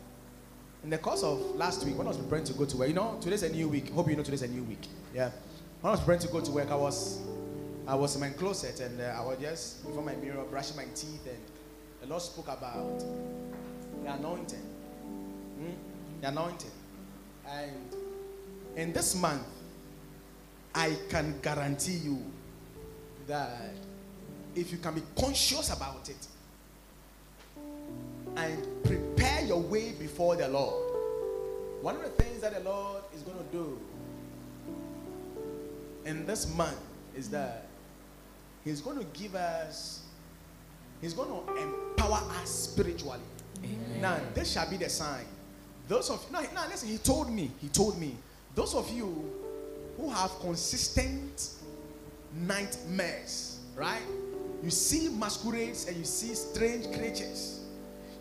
In 0.85 0.91
the 0.91 0.99
course 0.99 1.23
of 1.23 1.57
last 1.57 1.85
week, 1.85 1.99
when 1.99 2.07
I 2.07 2.11
was 2.11 2.19
preparing 2.19 2.45
to 2.45 2.55
go 2.55 2.65
to 2.65 2.77
work. 2.77 2.89
You 2.89 2.95
know, 2.95 3.19
today's 3.21 3.43
a 3.43 3.51
new 3.51 3.69
week. 3.69 3.91
Hope 3.91 4.09
you 4.09 4.17
know 4.17 4.23
today's 4.23 4.43
a 4.43 4.49
new 4.49 4.63
week. 4.63 4.87
Yeah. 5.15 5.31
When 5.83 5.91
I 5.91 5.91
was 5.91 6.01
preparing 6.01 6.21
to 6.21 6.29
go 6.29 6.41
to 6.41 6.51
work, 6.51 6.71
I 6.71 6.77
was, 6.77 7.16
I 7.89 7.95
was 7.95 8.17
in 8.17 8.21
my 8.21 8.31
closet 8.31 8.81
and 8.81 9.01
uh, 9.01 9.15
I 9.17 9.25
was 9.25 9.39
just 9.39 9.87
before 9.87 10.03
my 10.03 10.17
mirror 10.17 10.43
brushing 10.51 10.77
my 10.77 10.87
teeth 10.95 11.27
and 11.27 11.39
the 12.01 12.09
Lord 12.09 12.21
spoke 12.21 12.49
about 12.49 12.99
the 14.03 14.13
anointing. 14.13 14.59
Hmm? 14.59 16.21
The 16.21 16.29
anointing. 16.29 16.71
And 17.49 17.95
in 18.75 18.93
this 18.93 19.15
month, 19.15 19.47
I 20.75 20.97
can 21.09 21.39
guarantee 21.41 21.99
you 21.99 22.19
that 23.29 23.73
if 24.57 24.73
you 24.73 24.79
can 24.79 24.95
be 24.95 25.03
conscious 25.19 25.73
about 25.73 26.09
it 26.09 26.27
and 28.37 28.85
prepare 28.85 29.45
your 29.45 29.61
way 29.61 29.93
before 29.93 30.35
the 30.35 30.49
Lord, 30.49 30.93
one 31.83 31.95
of 31.95 32.03
the 32.03 32.11
things 32.11 32.41
that 32.41 32.53
the 32.53 32.69
Lord 32.69 33.05
is 33.15 33.23
going 33.23 33.39
to 33.39 33.45
do 33.53 33.79
in 36.05 36.27
this 36.27 36.53
month 36.57 36.81
is 37.17 37.31
that 37.31 37.66
He's 38.67 38.83
going 38.83 38.99
to 38.99 39.07
give 39.19 39.35
us 39.35 40.03
He's 41.01 41.15
going 41.15 41.29
to 41.29 41.63
empower 41.63 42.21
us 42.43 42.51
spiritually. 42.51 43.21
Now, 44.01 44.19
this 44.35 44.53
shall 44.53 44.69
be 44.69 44.77
the 44.77 44.89
sign. 44.89 45.25
Those 45.89 46.11
of 46.11 46.31
now, 46.31 46.41
now 46.55 46.67
listen, 46.69 46.89
he 46.89 46.99
told 46.99 47.31
me, 47.31 47.51
he 47.61 47.69
told 47.69 47.99
me, 47.99 48.17
those 48.55 48.75
of 48.75 48.91
you 48.91 49.33
who 49.97 50.11
have 50.11 50.31
consistent 50.41 51.51
nightmares, 52.35 53.61
right? 53.77 54.03
You 54.63 54.71
see 54.71 55.09
masquerades 55.09 55.87
and 55.87 55.97
you 55.97 56.05
see 56.05 56.35
strange 56.35 56.87
creatures. 56.99 57.61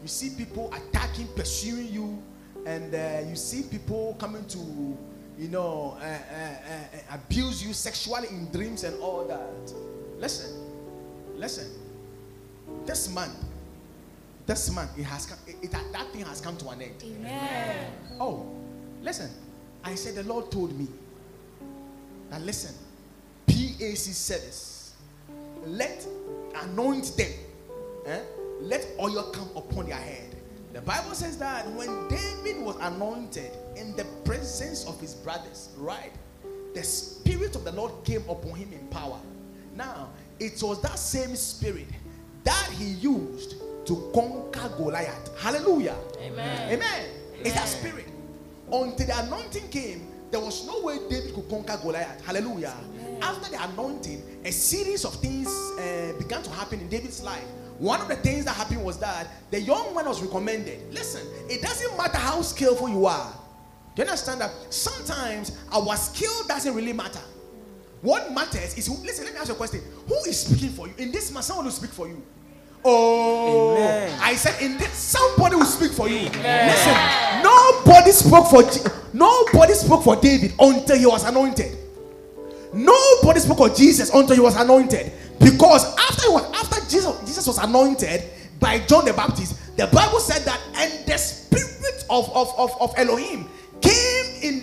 You 0.01 0.07
see 0.07 0.29
people 0.37 0.71
attacking, 0.73 1.27
pursuing 1.35 1.87
you, 1.87 2.21
and 2.65 2.93
uh, 2.93 3.27
you 3.27 3.35
see 3.35 3.63
people 3.63 4.15
coming 4.19 4.45
to, 4.45 4.59
you 5.39 5.47
know, 5.49 5.97
uh, 5.99 6.05
uh, 6.05 6.13
uh, 6.13 7.15
abuse 7.15 7.65
you 7.65 7.73
sexually 7.73 8.27
in 8.27 8.51
dreams 8.51 8.83
and 8.83 9.01
all 9.01 9.25
that. 9.25 9.94
Listen, 10.25 10.49
listen. 11.35 11.67
This 12.83 13.13
month, 13.13 13.35
this 14.47 14.71
month, 14.73 14.97
it 14.97 15.03
has 15.03 15.27
come. 15.27 15.37
It, 15.45 15.55
it, 15.61 15.71
that 15.71 16.07
thing 16.11 16.25
has 16.25 16.41
come 16.41 16.57
to 16.57 16.69
an 16.69 16.81
end. 16.81 16.95
Amen. 17.03 17.91
Oh, 18.19 18.43
listen. 19.03 19.29
I 19.83 19.93
said 19.93 20.15
the 20.15 20.23
Lord 20.23 20.49
told 20.49 20.75
me 20.75 20.87
that 22.31 22.41
listen, 22.41 22.73
PAC 23.45 23.97
service, 23.97 24.95
let 25.67 26.07
anoint 26.55 27.15
them. 27.15 27.31
eh? 28.07 28.19
Let 28.61 28.83
oil 28.99 29.29
come 29.31 29.49
upon 29.55 29.85
their 29.89 29.95
head. 29.97 30.35
The 30.73 30.81
Bible 30.81 31.13
says 31.13 31.37
that 31.37 31.69
when 31.73 32.07
David 32.07 32.63
was 32.63 32.77
anointed 32.81 33.51
in 33.75 33.95
the 33.95 34.05
presence 34.23 34.85
of 34.87 34.99
his 34.99 35.13
brothers, 35.13 35.69
right? 35.77 36.13
The 36.73 36.81
spirit 36.81 37.55
of 37.55 37.63
the 37.63 37.73
Lord 37.73 37.91
came 38.03 38.23
upon 38.27 38.55
him 38.55 38.73
in 38.73 38.87
power. 38.87 39.19
Now, 39.75 40.09
it 40.39 40.61
was 40.63 40.81
that 40.81 40.97
same 40.97 41.35
spirit 41.35 41.87
that 42.43 42.69
he 42.77 42.85
used 42.85 43.55
to 43.85 44.11
conquer 44.13 44.69
Goliath. 44.77 45.37
Hallelujah. 45.37 45.95
Amen. 46.19 46.73
Amen. 46.73 47.09
It's 47.39 47.53
that 47.55 47.67
spirit. 47.67 48.07
Until 48.71 49.05
the 49.05 49.19
anointing 49.25 49.67
came, 49.69 50.07
there 50.31 50.39
was 50.39 50.65
no 50.65 50.81
way 50.81 50.97
David 51.09 51.35
could 51.35 51.49
conquer 51.49 51.77
Goliath. 51.81 52.25
Hallelujah. 52.25 52.73
After 53.21 53.51
the 53.51 53.63
anointing, 53.63 54.21
a 54.43 54.51
series 54.51 55.05
of 55.05 55.15
things 55.15 55.47
uh, 55.47 56.13
began 56.17 56.41
to 56.43 56.49
happen 56.51 56.79
in 56.79 56.89
David's 56.89 57.21
life. 57.21 57.45
One 57.77 57.99
of 57.99 58.07
the 58.07 58.15
things 58.15 58.45
that 58.45 58.55
happened 58.55 58.83
was 58.83 58.97
that 58.99 59.27
the 59.51 59.59
young 59.59 59.93
man 59.93 60.05
was 60.05 60.21
recommended. 60.21 60.93
Listen, 60.93 61.21
it 61.49 61.61
doesn't 61.61 61.97
matter 61.97 62.17
how 62.17 62.41
skillful 62.41 62.87
you 62.89 63.05
are. 63.05 63.33
Do 63.95 64.01
you 64.01 64.07
understand 64.07 64.41
that? 64.41 64.51
Sometimes 64.69 65.57
our 65.71 65.95
skill 65.97 66.47
doesn't 66.47 66.73
really 66.73 66.93
matter. 66.93 67.21
What 68.01 68.31
matters 68.33 68.77
is 68.77 68.87
who. 68.87 68.95
Listen, 69.03 69.25
let 69.25 69.33
me 69.33 69.39
ask 69.39 69.49
you 69.49 69.53
a 69.55 69.57
question. 69.57 69.81
Who 70.07 70.15
is 70.27 70.39
speaking 70.41 70.69
for 70.69 70.87
you? 70.87 70.93
In 70.97 71.11
this 71.11 71.31
man, 71.31 71.43
someone 71.43 71.65
will 71.65 71.71
speak 71.71 71.91
for 71.91 72.07
you. 72.07 72.21
Oh, 72.87 73.73
Amen. 73.75 74.19
I 74.21 74.35
said, 74.35 74.61
in 74.61 74.77
this, 74.77 74.93
somebody 74.93 75.55
will 75.55 75.65
speak 75.65 75.91
for 75.93 76.07
you. 76.07 76.19
Listen, 76.29 77.41
nobody 77.41 78.11
spoke 78.11 78.47
for 78.47 78.61
nobody 79.11 79.73
spoke 79.73 80.03
for 80.03 80.15
David 80.17 80.53
until 80.59 80.97
he 80.97 81.07
was 81.07 81.23
anointed. 81.23 81.75
Nobody 82.73 83.39
spoke 83.39 83.71
of 83.71 83.75
Jesus 83.75 84.13
until 84.13 84.35
he 84.35 84.41
was 84.41 84.55
anointed. 84.55 85.11
Because 85.39 85.95
after 85.97 86.23
he 86.23 86.29
was, 86.29 86.43
after 86.53 86.79
Jesus, 86.87 87.19
Jesus 87.21 87.47
was 87.47 87.57
anointed 87.57 88.23
by 88.59 88.79
John 88.79 89.05
the 89.05 89.13
Baptist, 89.13 89.77
the 89.77 89.87
Bible 89.87 90.19
said 90.19 90.43
that, 90.45 90.61
and 90.75 91.07
the 91.07 91.17
spirit 91.17 92.05
of, 92.09 92.29
of, 92.35 92.53
of, 92.57 92.81
of 92.81 92.93
Elohim 92.97 93.49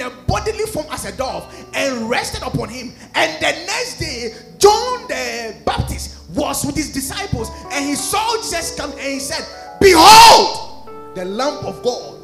in 0.03 0.12
bodily 0.27 0.66
form 0.66 0.87
as 0.91 1.05
a 1.05 1.16
dove 1.16 1.53
and 1.74 2.09
rested 2.09 2.43
upon 2.43 2.69
him. 2.69 2.93
And 3.15 3.41
the 3.41 3.51
next 3.66 3.99
day, 3.99 4.35
John 4.59 5.07
the 5.09 5.57
Baptist 5.65 6.31
was 6.35 6.65
with 6.65 6.77
his 6.77 6.93
disciples 6.93 7.51
and 7.70 7.85
he 7.85 7.95
saw 7.95 8.37
Jesus 8.37 8.74
come 8.77 8.91
and 8.93 9.01
he 9.01 9.20
said, 9.20 9.47
Behold, 9.81 10.89
the 11.15 11.24
Lamb 11.24 11.65
of 11.65 11.83
God. 11.83 12.19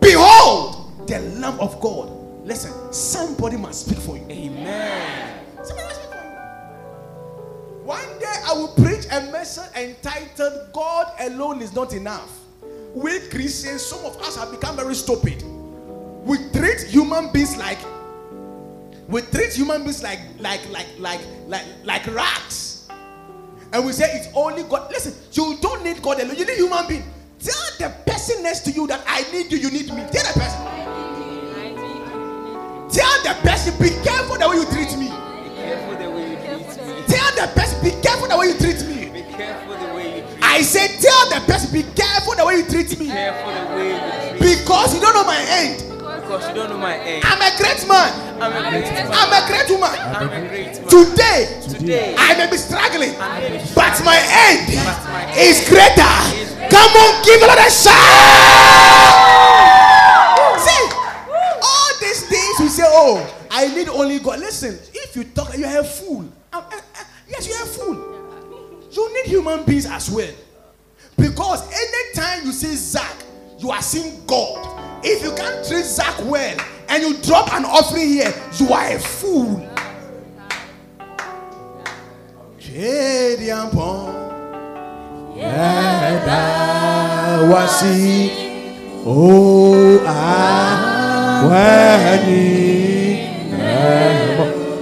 Behold, 0.00 1.06
the 1.06 1.20
Lamb 1.40 1.58
of 1.60 1.80
God. 1.80 2.10
Listen, 2.44 2.92
somebody 2.92 3.56
must 3.56 3.86
speak 3.86 3.98
for 3.98 4.16
you. 4.16 4.26
Amen. 4.28 5.40
Somebody 5.62 5.88
must 5.88 6.00
speak 6.00 6.10
for 6.10 6.16
you. 6.16 7.84
One 7.84 8.18
day 8.18 8.34
I 8.46 8.52
will 8.54 8.68
preach 8.68 9.06
a 9.06 9.30
message 9.32 9.74
entitled 9.76 10.70
God 10.72 11.12
alone 11.20 11.62
is 11.62 11.74
not 11.74 11.94
enough. 11.94 12.40
We 12.94 13.18
Christians, 13.28 13.84
some 13.84 14.04
of 14.04 14.20
us 14.22 14.36
have 14.36 14.50
become 14.50 14.76
very 14.76 14.94
stupid. 14.94 15.42
We 16.24 16.38
treat 16.52 16.82
human 16.88 17.30
beings 17.32 17.56
like 17.56 17.78
we 19.08 19.20
treat 19.20 19.52
human 19.52 19.82
beings 19.82 20.02
like 20.02 20.20
like 20.38 20.66
like 20.70 20.86
like 20.98 21.20
like 21.46 21.66
like 21.84 22.06
rags. 22.06 22.88
And 23.72 23.84
we 23.84 23.92
say 23.92 24.06
it's 24.14 24.28
only 24.34 24.62
God. 24.62 24.90
Listen, 24.90 25.12
you 25.32 25.58
don't 25.60 25.84
need 25.84 26.00
God 26.00 26.20
alone. 26.20 26.36
You 26.36 26.46
need 26.46 26.56
human 26.56 26.86
being. 26.86 27.04
Tell 27.38 27.54
the 27.78 27.94
person 28.06 28.42
next 28.42 28.60
to 28.60 28.70
you 28.70 28.86
that 28.86 29.04
I 29.06 29.30
need 29.32 29.52
you, 29.52 29.58
you 29.58 29.70
need 29.70 29.88
me. 29.92 30.02
Tell 30.10 30.24
the 30.32 30.40
person. 30.40 30.64
Tell 32.88 33.22
the 33.24 33.34
person, 33.42 33.74
be 33.82 33.90
careful 34.02 34.38
the 34.38 34.48
way 34.48 34.56
you 34.56 34.64
treat 34.66 34.96
me. 34.96 35.10
Be 35.10 35.56
careful 35.56 35.96
the 35.98 36.10
way 36.10 36.30
you 36.30 36.36
treat 36.36 36.86
me. 36.86 37.02
Tell 37.06 37.30
the 37.34 37.52
person, 37.52 37.82
be 37.82 37.90
careful 38.00 38.28
the 38.28 38.38
way 38.38 38.46
you 38.46 38.58
treat 38.58 38.80
me. 38.86 39.10
Be 39.10 39.22
careful 39.34 39.76
the 39.76 39.94
way 39.94 40.16
you 40.16 40.22
treat 40.22 40.36
me. 40.36 40.38
I 40.40 40.62
said, 40.62 40.88
tell 41.02 41.28
the 41.28 41.44
person, 41.44 41.72
be 41.72 41.82
careful 42.00 42.36
the 42.36 42.46
way 42.46 42.56
you 42.58 42.64
treat 42.64 42.90
me. 42.98 43.06
be 43.06 43.12
Careful 43.12 43.52
the 43.52 43.74
way 43.74 43.92
you 43.92 43.98
treat 44.38 44.40
me 44.40 44.56
Because 44.62 44.94
you 44.94 45.00
don't 45.00 45.14
know 45.14 45.24
my 45.24 45.44
end. 45.48 45.93
Because 46.34 46.48
you 46.48 46.54
don't 46.56 46.70
know 46.70 46.78
my 46.78 46.98
end. 46.98 47.22
I'm 47.24 47.38
a 47.38 47.56
great 47.56 47.86
man. 47.86 48.42
I'm 48.42 48.50
a 48.50 48.68
great 48.68 48.90
man. 48.90 49.06
I'm 49.06 49.30
a 49.30 49.46
great 49.46 49.70
woman. 49.70 49.90
I'm 49.94 50.26
a 50.26 50.48
great 50.48 50.74
man. 50.74 50.88
Today, 50.90 51.62
Today, 51.62 52.14
I 52.18 52.34
may 52.34 52.50
be 52.50 52.56
struggling, 52.56 53.14
I 53.20 53.38
may 53.38 53.58
be 53.58 53.62
but 53.70 53.94
my 54.02 54.18
end 54.18 54.66
is 55.38 55.62
greater. 55.68 56.02
Come 56.74 56.90
on, 56.90 57.22
give 57.22 57.38
a 57.38 57.46
lot 57.46 57.58
of 57.62 57.70
shout. 57.70 57.94
See, 60.58 60.84
all 61.62 61.90
these 62.02 62.26
things 62.26 62.58
we 62.58 62.66
say, 62.66 62.82
oh, 62.84 63.22
I 63.48 63.72
need 63.72 63.88
only 63.88 64.18
God. 64.18 64.40
Listen, 64.40 64.76
if 64.92 65.14
you 65.14 65.22
talk, 65.22 65.56
you 65.56 65.64
are 65.66 65.78
a 65.78 65.84
fool. 65.84 66.24
Uh, 66.52 66.62
uh, 66.68 66.80
yes, 67.28 67.46
you 67.46 67.54
are 67.54 67.62
a 67.62 67.66
fool. 67.66 67.94
You 68.90 69.14
need 69.14 69.26
human 69.30 69.62
beings 69.62 69.86
as 69.86 70.10
well. 70.10 70.34
Because 71.16 71.62
anytime 71.70 72.44
you 72.44 72.50
see 72.50 72.74
Zach, 72.74 73.22
you 73.60 73.70
are 73.70 73.82
seeing 73.82 74.26
God. 74.26 74.83
If 75.06 75.22
you 75.22 75.32
can't 75.34 75.66
treat 75.66 75.84
Zach 75.84 76.18
well 76.24 76.56
and 76.88 77.02
you 77.02 77.14
drop 77.22 77.52
an 77.52 77.64
offering 77.66 78.08
here, 78.08 78.32
you 78.58 78.72
are 78.72 78.96
a 78.96 78.98
fool. 78.98 79.60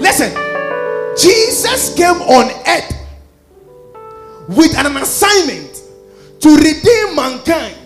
Listen, 0.00 0.32
Jesus 1.18 1.94
came 1.96 2.22
on 2.22 2.50
earth 2.68 2.94
with 4.48 4.78
an 4.78 4.96
assignment 4.98 5.82
to 6.40 6.56
redeem 6.56 7.16
mankind. 7.16 7.76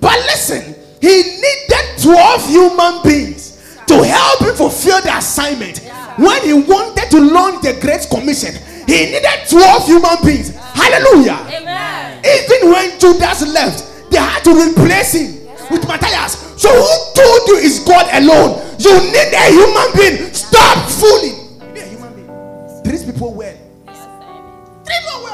But 0.00 0.16
listen, 0.26 0.74
he 1.00 1.22
needed 1.22 2.02
12 2.02 2.48
human 2.48 3.02
beings 3.02 3.58
to 3.86 4.02
help 4.02 4.40
him 4.40 4.54
fulfill 4.54 5.00
the 5.02 5.16
assignment. 5.16 5.78
When 6.18 6.42
he 6.42 6.52
wanted 6.52 7.10
to 7.10 7.20
launch 7.20 7.62
the 7.62 7.78
Great 7.80 8.06
Commission, 8.10 8.54
he 8.86 9.06
needed 9.06 9.48
12 9.48 9.86
human 9.86 10.16
beings. 10.24 10.54
Hallelujah. 10.74 11.38
Amen. 11.48 12.22
Even 12.24 12.70
when 12.72 12.98
Judas 12.98 13.46
left, 13.52 14.10
they 14.10 14.18
had 14.18 14.42
to 14.44 14.50
replace 14.50 15.12
him 15.14 15.46
with 15.70 15.86
Matthias. 15.86 16.32
So 16.60 16.68
who 16.70 17.14
told 17.14 17.48
you 17.48 17.58
it's 17.62 17.84
God 17.84 18.06
alone? 18.12 18.58
You 18.78 18.94
need 19.12 19.30
a 19.30 19.46
human 19.52 19.88
being. 19.94 20.32
Stop 20.34 20.90
fooling. 20.90 21.36
You 21.60 21.72
need 21.72 21.82
a 21.82 21.86
human 21.86 22.14
being. 22.14 22.82
Treat 22.84 23.06
people 23.06 23.34
well. 23.34 23.56
Treat 23.86 25.00
people 25.04 25.20
well. 25.22 25.27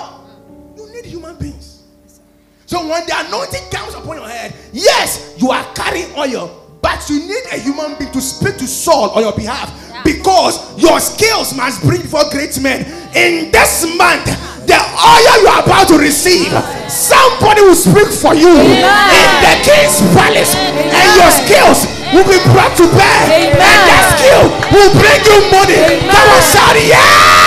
So 2.67 2.81
when 2.89 3.05
the 3.07 3.15
anointing 3.29 3.71
comes 3.71 3.95
upon 3.95 4.17
your 4.17 4.29
head, 4.29 4.55
yes, 4.73 5.35
you 5.39 5.51
are 5.51 5.65
carrying 5.75 6.09
oil, 6.17 6.79
but 6.81 7.09
you 7.11 7.21
need 7.21 7.45
a 7.53 7.59
human 7.59 7.97
being 7.99 8.11
to 8.13 8.21
speak 8.21 8.57
to 8.59 8.67
Saul 8.67 9.11
on 9.11 9.23
your 9.23 9.33
behalf 9.37 9.69
because 10.05 10.61
your 10.81 11.01
skills 11.01 11.55
must 11.57 11.83
bring 11.83 12.03
forth 12.03 12.31
great 12.31 12.59
men. 12.61 12.85
In 13.15 13.53
this 13.53 13.85
month, 13.97 14.25
the 14.65 14.81
oil 14.81 15.37
you 15.45 15.49
are 15.49 15.63
about 15.63 15.89
to 15.89 15.99
receive, 16.01 16.49
somebody 16.89 17.61
will 17.61 17.77
speak 17.77 18.09
for 18.09 18.33
you. 18.35 18.49
In 18.49 19.29
the 19.45 19.55
king's 19.61 20.01
palace, 20.17 20.57
and 20.57 21.09
your 21.21 21.33
skills 21.45 21.85
will 22.17 22.25
be 22.25 22.41
brought 22.53 22.73
to 22.81 22.89
bear, 22.97 23.53
and 23.61 23.61
that 23.61 24.05
skill 24.17 24.49
will 24.73 24.93
bring 24.97 25.21
you 25.21 25.39
money. 25.53 26.01
Come 26.09 26.29
on, 26.33 26.41
shout, 26.41 26.81
yeah! 26.81 27.44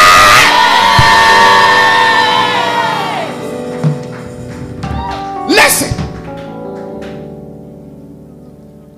Listen. 5.57 5.89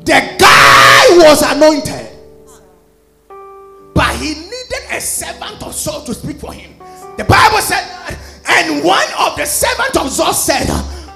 The 0.03 0.19
guy 0.37 1.03
was 1.23 1.41
anointed, 1.41 2.09
but 3.93 4.15
he 4.17 4.33
needed 4.35 4.83
a 4.91 4.99
servant 4.99 5.63
of 5.63 5.73
Saul 5.73 6.03
to 6.03 6.13
speak 6.13 6.37
for 6.37 6.51
him. 6.51 6.75
The 7.15 7.23
Bible 7.23 7.61
said, 7.61 7.87
and 8.47 8.83
one 8.83 9.07
of 9.19 9.37
the 9.37 9.45
servants 9.45 9.95
of 9.97 10.11
Saul 10.11 10.33
said, 10.33 10.65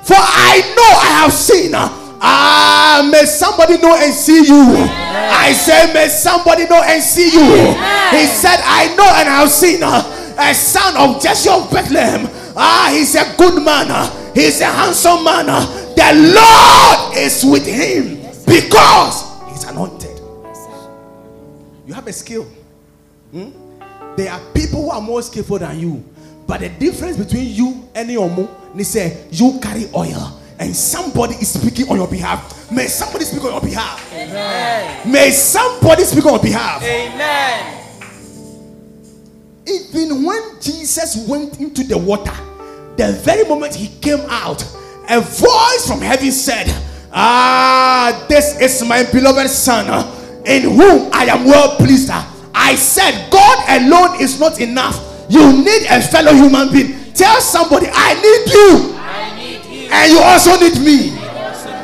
For 0.05 0.15
I 0.15 0.63
know 0.77 0.91
I 0.95 1.21
have 1.23 1.33
seen. 1.33 1.71
Ah, 1.75 3.07
may 3.11 3.25
somebody 3.25 3.77
know 3.79 3.97
and 3.97 4.13
see 4.13 4.47
you. 4.47 4.63
I 4.79 5.51
say, 5.51 5.91
May 5.93 6.07
somebody 6.07 6.65
know 6.67 6.81
and 6.85 7.03
see 7.03 7.33
you. 7.33 7.43
He 8.15 8.27
said, 8.27 8.59
I 8.63 8.95
know 8.95 9.11
and 9.19 9.27
I 9.27 9.41
have 9.41 9.49
seen 9.51 9.83
a 9.83 10.53
son 10.53 10.95
of 10.95 11.21
Jesse 11.21 11.49
of 11.49 11.69
Bethlehem. 11.69 12.29
Ah, 12.55 12.89
he's 12.93 13.15
a 13.15 13.35
good 13.37 13.61
man. 13.61 14.22
He's 14.33 14.61
a 14.61 14.65
handsome 14.65 15.23
man. 15.23 15.45
The 15.45 16.33
Lord 16.35 17.17
is 17.17 17.43
with 17.45 17.65
him 17.65 18.17
because 18.45 19.23
he's 19.49 19.63
anointed. 19.65 20.19
You 21.85 21.93
have 21.93 22.07
a 22.07 22.13
skill. 22.13 22.45
Hmm? 23.31 23.49
There 24.15 24.31
are 24.31 24.39
people 24.53 24.83
who 24.83 24.89
are 24.91 25.01
more 25.01 25.21
skillful 25.21 25.59
than 25.59 25.79
you. 25.79 26.03
But 26.47 26.61
the 26.61 26.69
difference 26.69 27.17
between 27.17 27.47
you 27.53 27.87
and 27.95 28.09
Yomu, 28.09 28.49
they 28.75 28.83
say 28.83 29.27
you 29.31 29.59
carry 29.61 29.85
oil 29.95 30.39
and 30.59 30.75
somebody 30.75 31.35
is 31.35 31.53
speaking 31.53 31.89
on 31.89 31.97
your 31.97 32.07
behalf. 32.07 32.71
May 32.71 32.87
somebody 32.87 33.25
speak 33.25 33.43
on 33.43 33.51
your 33.51 33.61
behalf. 33.61 34.13
Amen. 34.13 35.11
May 35.11 35.31
somebody 35.31 36.03
speak 36.03 36.25
on 36.25 36.33
your 36.33 36.41
behalf. 36.41 36.81
Amen. 36.83 37.79
Even 39.67 40.23
when 40.25 40.41
Jesus 40.61 41.27
went 41.27 41.59
into 41.59 41.83
the 41.83 41.97
water, 41.97 42.33
the 42.97 43.11
very 43.23 43.43
moment 43.47 43.75
he 43.75 43.87
came 43.99 44.21
out, 44.29 44.63
a 45.09 45.19
voice 45.19 45.87
from 45.87 46.01
heaven 46.01 46.31
said, 46.31 46.67
Ah, 47.11 48.25
this 48.27 48.59
is 48.59 48.87
my 48.87 49.03
beloved 49.11 49.49
son, 49.49 49.85
in 50.45 50.63
whom 50.63 51.09
I 51.13 51.25
am 51.25 51.45
well 51.45 51.75
pleased. 51.77 52.09
I 52.55 52.75
said, 52.75 53.29
God 53.31 53.63
alone 53.81 54.21
is 54.21 54.39
not 54.39 54.59
enough. 54.59 55.25
You 55.29 55.51
need 55.53 55.83
a 55.89 56.01
fellow 56.01 56.33
human 56.33 56.71
being. 56.71 57.13
Tell 57.13 57.39
somebody, 57.41 57.87
I 57.91 58.13
need 58.15 58.53
you. 58.53 58.95
I 58.97 59.35
need 59.37 59.65
you. 59.65 59.89
And 59.91 60.11
you 60.11 60.19
also 60.19 60.59
need 60.59 60.79
me. 60.83 61.09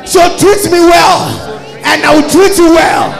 So 0.06 0.20
treat 0.38 0.64
me 0.70 0.80
well. 0.80 1.58
And 1.84 2.04
I 2.04 2.14
will 2.14 2.28
treat 2.28 2.56
you 2.58 2.70
well. 2.70 3.12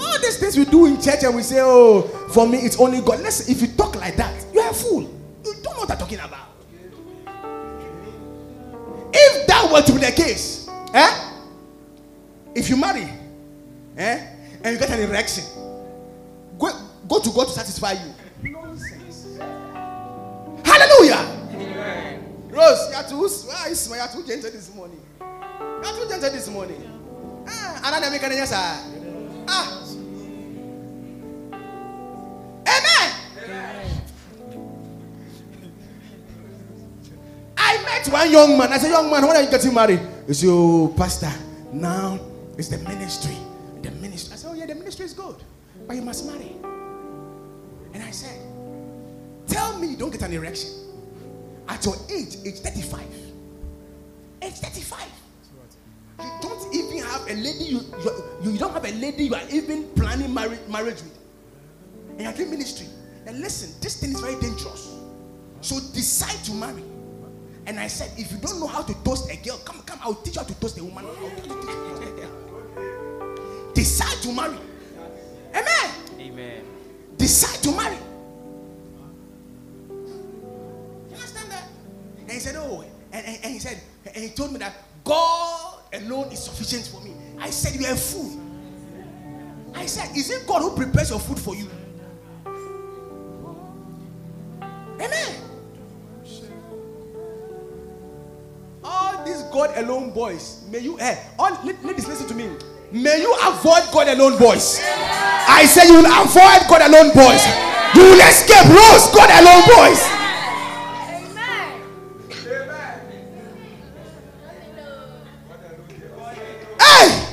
All 0.00 0.20
these 0.20 0.38
things 0.38 0.56
we 0.56 0.64
do 0.64 0.86
in 0.86 1.00
church 1.00 1.22
and 1.24 1.34
we 1.34 1.42
say, 1.42 1.60
oh, 1.60 2.02
for 2.32 2.46
me 2.46 2.58
it's 2.58 2.78
only 2.78 3.00
God. 3.00 3.20
Listen, 3.20 3.54
if 3.54 3.62
you 3.62 3.68
talk 3.68 3.96
like 3.96 4.16
that, 4.16 4.44
you're 4.52 4.68
a 4.68 4.74
fool. 4.74 5.21
What 5.82 5.90
I'm 5.90 5.98
talking 5.98 6.20
about. 6.20 6.46
If 9.12 9.46
that 9.48 9.68
were 9.72 9.82
to 9.82 9.92
be 9.92 9.98
the 9.98 10.12
case, 10.12 10.68
eh? 10.94 11.32
If 12.54 12.70
you 12.70 12.76
marry, 12.76 13.08
eh? 13.96 14.26
And 14.62 14.74
you 14.74 14.78
get 14.78 14.90
an 14.90 15.00
erection, 15.00 15.42
go, 16.56 16.70
go 17.08 17.20
to 17.20 17.30
God 17.30 17.48
to 17.48 17.52
satisfy 17.52 17.94
you. 17.94 18.14
Nonsense. 18.52 19.26
Hallelujah. 20.64 21.26
Rose, 22.48 22.88
you 22.88 22.96
are 22.96 23.08
too, 23.08 23.28
why 23.48 23.66
you 23.70 23.74
smile? 23.74 24.08
You 24.14 24.22
too 24.22 24.28
gentle 24.28 24.52
this 24.52 24.72
morning. 24.72 25.00
You 25.18 25.26
are 25.26 26.00
too 26.00 26.08
gentle 26.08 26.30
this 26.30 26.48
morning. 26.48 26.80
Ah, 27.48 27.80
another 27.88 28.08
make 28.08 28.22
an 28.22 28.30
answer. 28.30 28.54
Ah. 29.48 29.82
Amen. 32.68 34.02
I 37.72 37.82
met 37.84 38.08
one 38.08 38.30
young 38.30 38.58
man. 38.58 38.72
I 38.72 38.78
said, 38.78 38.90
young 38.90 39.10
man, 39.10 39.26
when 39.26 39.36
are 39.36 39.42
you 39.42 39.50
getting 39.50 39.72
married? 39.72 40.00
He 40.26 40.34
said, 40.34 40.48
oh, 40.50 40.92
pastor, 40.96 41.32
now 41.72 42.20
it's 42.58 42.68
the 42.68 42.78
ministry. 42.78 43.36
The 43.80 43.90
ministry. 43.92 44.34
I 44.34 44.36
said, 44.36 44.50
oh 44.50 44.54
yeah, 44.54 44.66
the 44.66 44.74
ministry 44.74 45.06
is 45.06 45.14
good, 45.14 45.36
but 45.86 45.96
you 45.96 46.02
must 46.02 46.26
marry. 46.26 46.52
And 47.94 48.02
I 48.02 48.10
said, 48.10 48.38
tell 49.46 49.78
me 49.78 49.88
you 49.88 49.96
don't 49.96 50.10
get 50.10 50.22
an 50.22 50.32
erection 50.34 50.70
at 51.68 51.82
your 51.84 51.94
age, 52.10 52.36
age 52.44 52.58
35. 52.58 53.00
Age 54.42 54.54
35. 54.54 55.06
You 56.20 56.30
don't 56.42 56.74
even 56.74 56.98
have 56.98 57.22
a 57.22 57.34
lady, 57.34 57.64
you, 57.64 57.80
you, 58.04 58.52
you 58.52 58.58
don't 58.58 58.72
have 58.72 58.84
a 58.84 58.92
lady 58.92 59.24
you 59.24 59.34
are 59.34 59.48
even 59.50 59.88
planning 59.94 60.32
marriage, 60.32 60.60
marriage 60.68 61.02
with. 61.02 61.18
And 62.10 62.20
you're 62.20 62.32
doing 62.32 62.50
ministry. 62.50 62.86
And 63.26 63.40
listen, 63.40 63.72
this 63.80 63.98
thing 63.98 64.10
is 64.10 64.20
very 64.20 64.38
dangerous. 64.40 64.94
So 65.62 65.80
decide 65.94 66.44
to 66.44 66.52
marry. 66.52 66.82
And 67.66 67.78
I 67.78 67.86
said, 67.86 68.10
if 68.18 68.32
you 68.32 68.38
don't 68.38 68.58
know 68.58 68.66
how 68.66 68.82
to 68.82 68.94
toast 69.04 69.30
a 69.30 69.36
girl, 69.36 69.58
come, 69.64 69.80
come, 69.82 69.98
I'll 70.02 70.14
teach 70.14 70.34
you 70.34 70.40
how 70.42 70.46
to 70.46 70.54
toast 70.60 70.78
a 70.78 70.84
woman. 70.84 71.04
I'll 71.06 71.30
teach 71.30 71.46
you 71.46 71.54
how 71.54 71.60
to 71.60 71.66
toast 71.66 72.02
a 72.02 72.10
girl. 72.16 73.72
Decide 73.74 74.22
to 74.22 74.32
marry. 74.32 74.58
Amen. 75.54 75.90
Amen. 76.18 76.64
Decide 77.16 77.62
to 77.62 77.70
marry. 77.72 77.96
You 81.08 81.14
understand 81.14 81.50
that? 81.50 81.68
And 82.20 82.30
he 82.30 82.38
said, 82.40 82.56
Oh, 82.56 82.84
and, 83.12 83.26
and, 83.26 83.38
and 83.44 83.52
he 83.52 83.58
said, 83.58 83.80
and 84.06 84.24
he 84.24 84.30
told 84.30 84.52
me 84.52 84.58
that 84.58 84.74
God 85.04 85.80
alone 85.92 86.32
is 86.32 86.42
sufficient 86.42 86.86
for 86.86 87.00
me. 87.06 87.14
I 87.38 87.50
said, 87.50 87.80
You're 87.80 87.92
a 87.92 87.96
fool. 87.96 88.40
I 89.74 89.86
said, 89.86 90.16
Is 90.16 90.30
it 90.30 90.46
God 90.46 90.62
who 90.62 90.76
prepares 90.76 91.10
your 91.10 91.20
food 91.20 91.38
for 91.38 91.54
you? 91.54 91.68
Amen. 95.00 95.51
All 98.84 99.24
these 99.24 99.42
God 99.44 99.70
alone 99.76 100.10
boys, 100.10 100.64
may 100.70 100.80
you, 100.80 100.96
hey, 100.96 101.24
all 101.38 101.56
ladies, 101.64 102.08
listen 102.08 102.26
to 102.26 102.34
me. 102.34 102.50
May 102.90 103.20
you 103.20 103.32
avoid 103.34 103.84
God 103.92 104.08
alone 104.08 104.38
boys. 104.38 104.80
I 104.82 105.64
say 105.66 105.86
you 105.86 105.94
will 105.94 106.06
avoid 106.06 106.68
God 106.68 106.82
alone 106.82 107.14
boys. 107.14 107.46
You 107.94 108.02
will 108.02 108.20
escape 108.20 108.66
Rose 108.68 109.08
God 109.14 109.30
alone 109.30 109.62
boys. 109.70 110.02
Hey! 116.80 117.28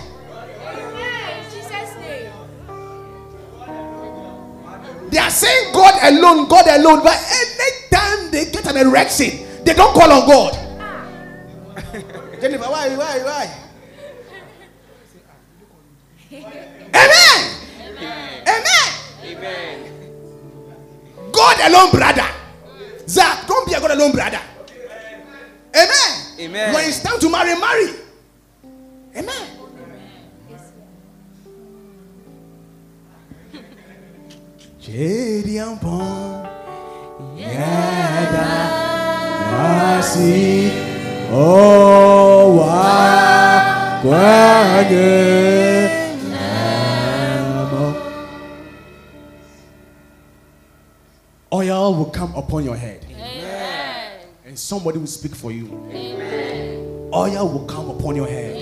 They 5.10 5.18
are 5.18 5.32
saying 5.32 5.74
God 5.74 6.14
alone, 6.14 6.48
God 6.48 6.68
alone, 6.68 7.04
but 7.04 7.18
anytime 7.18 8.32
they 8.32 8.52
get 8.52 8.68
an 8.68 8.78
erection, 8.78 9.64
they 9.66 9.74
don't 9.74 9.94
call 9.94 10.12
on 10.12 10.28
God. 10.28 10.69
Jennifer, 12.42 12.66
why, 12.70 12.96
why, 12.96 13.20
why? 13.24 13.46
Amen. 16.32 17.42
Amen. 18.48 18.90
Amen. 19.26 19.76
God 21.32 21.58
alone, 21.70 21.92
brother. 21.92 22.28
Zach, 23.08 23.46
don't 23.48 23.68
be 23.68 23.74
a 23.74 23.80
God 23.80 23.92
alone, 23.92 24.12
brother. 24.14 24.40
Amen. 25.76 26.40
Amen. 26.40 26.74
When 26.74 26.86
it's 26.88 27.02
time 27.04 27.20
to 27.20 27.30
marry, 27.30 27.60
marry. 27.60 27.94
Amen. 29.18 29.56
Chediampon, 34.80 36.48
yada, 37.36 38.48
oh, 41.32 42.56
wa, 42.58 44.02
kwage, 44.02 45.90
namo. 46.32 47.96
Oil 51.54 51.96
will 51.96 52.06
come 52.12 52.36
upon 52.36 52.64
your 52.66 52.76
head, 52.76 53.06
and 54.46 54.58
somebody 54.58 54.98
will 54.98 55.08
speak 55.08 55.36
for 55.36 55.52
you. 55.52 55.68
Oil 57.14 57.50
will 57.50 57.66
come 57.66 57.90
upon 57.90 58.16
your 58.16 58.28
head. 58.28 58.56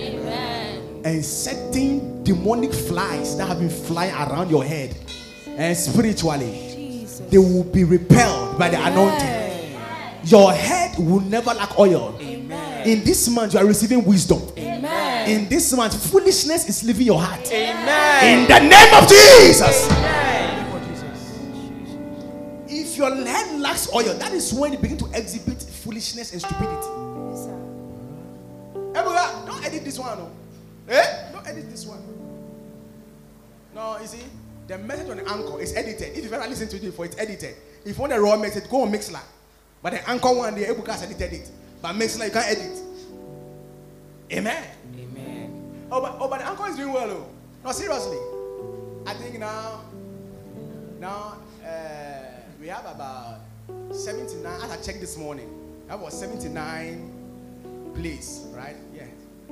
And 1.06 1.24
certain 1.24 2.24
demonic 2.24 2.74
flies 2.74 3.38
that 3.38 3.48
have 3.48 3.60
been 3.60 3.70
flying 3.70 4.14
around 4.14 4.50
your 4.50 4.64
head 4.66 4.96
and 5.58 5.76
spiritually 5.76 7.06
they 7.30 7.38
will 7.38 7.64
be 7.64 7.84
repelled 7.84 8.60
by 8.60 8.70
the 8.70 8.78
anointing 8.86 9.47
your 10.32 10.52
head 10.54 10.98
will 10.98 11.22
never 11.22 11.54
lack 11.54 11.78
oil 11.80 12.16
in 12.20 13.04
this 13.04 13.30
month 13.30 13.54
you 13.54 13.60
are 13.60 13.66
receiving 13.66 14.04
wisdom 14.06 14.42
in 14.58 15.48
this 15.50 15.74
month 15.74 16.10
foolishness 16.12 16.68
is 16.70 16.84
leaving 16.84 17.06
your 17.06 17.20
heart 17.20 17.52
Amen. 17.52 18.42
in 18.42 18.48
the 18.48 18.60
name 18.60 18.94
of 18.94 19.08
jesus 19.10 19.88
if 22.70 22.98
your 22.98 23.14
head 23.16 23.60
lacks 23.60 23.94
oil 23.94 24.14
that 24.18 24.34
is 24.34 24.54
when 24.54 24.74
you 24.74 24.80
begin 24.80 24.98
to 24.98 25.06
exhibit 25.14 25.62
foolishness 25.62 26.32
and 26.34 26.42
stupidity 26.42 27.08
Everywhere, 28.98 29.30
don't 29.46 29.64
edit 29.64 29.86
this 29.86 30.00
one, 30.00 30.18
no. 30.18 30.32
Eh? 30.90 31.32
Don't 31.32 31.46
edit 31.48 31.70
this 31.70 31.86
one. 31.86 32.00
No, 33.76 34.00
you 34.02 34.08
see, 34.08 34.24
the 34.66 34.80
message 34.80 35.08
on 35.10 35.18
the 35.18 35.30
anchor 35.30 35.62
is 35.62 35.76
edited. 35.76 36.18
If 36.18 36.24
you've 36.24 36.34
ever 36.34 36.48
listened 36.48 36.72
to 36.72 36.78
it 36.78 36.82
before, 36.82 37.06
it's 37.06 37.16
edited. 37.20 37.58
If 37.86 37.96
you 37.96 38.02
want 38.02 38.14
a 38.14 38.20
raw 38.20 38.36
message, 38.38 38.68
go 38.72 38.82
on 38.82 38.92
Mixlr. 38.92 39.22
But 39.82 39.94
the 39.94 40.10
anchor 40.10 40.34
one, 40.34 40.56
the 40.56 40.66
Ebuka 40.66 40.88
has 40.92 41.04
edited 41.04 41.34
it. 41.34 41.52
But 41.82 41.94
Mixlr, 41.94 42.26
you 42.26 42.32
can't 42.32 42.48
edit. 42.48 42.84
Amen. 44.32 44.64
Amen. 44.98 45.88
Oh, 45.92 46.02
but, 46.02 46.18
oh, 46.20 46.28
but 46.28 46.40
the 46.40 46.48
anchor 46.48 46.68
is 46.68 46.76
doing 46.76 46.94
well, 46.94 47.08
though. 47.08 47.28
No, 47.64 47.72
seriously. 47.72 48.18
I 49.06 49.14
think 49.14 49.40
now, 49.40 49.82
now, 51.00 51.38
uh, 51.66 52.20
we 52.60 52.68
have 52.68 52.86
about 52.86 53.40
79. 53.92 54.62
As 54.62 54.72
I 54.72 54.78
checked 54.82 55.00
this 55.00 55.18
morning, 55.18 55.50
that 55.88 55.98
was 56.00 56.18
79 56.20 57.94
place, 57.96 58.46
right? 58.54 58.76
Yeah, 58.94 59.06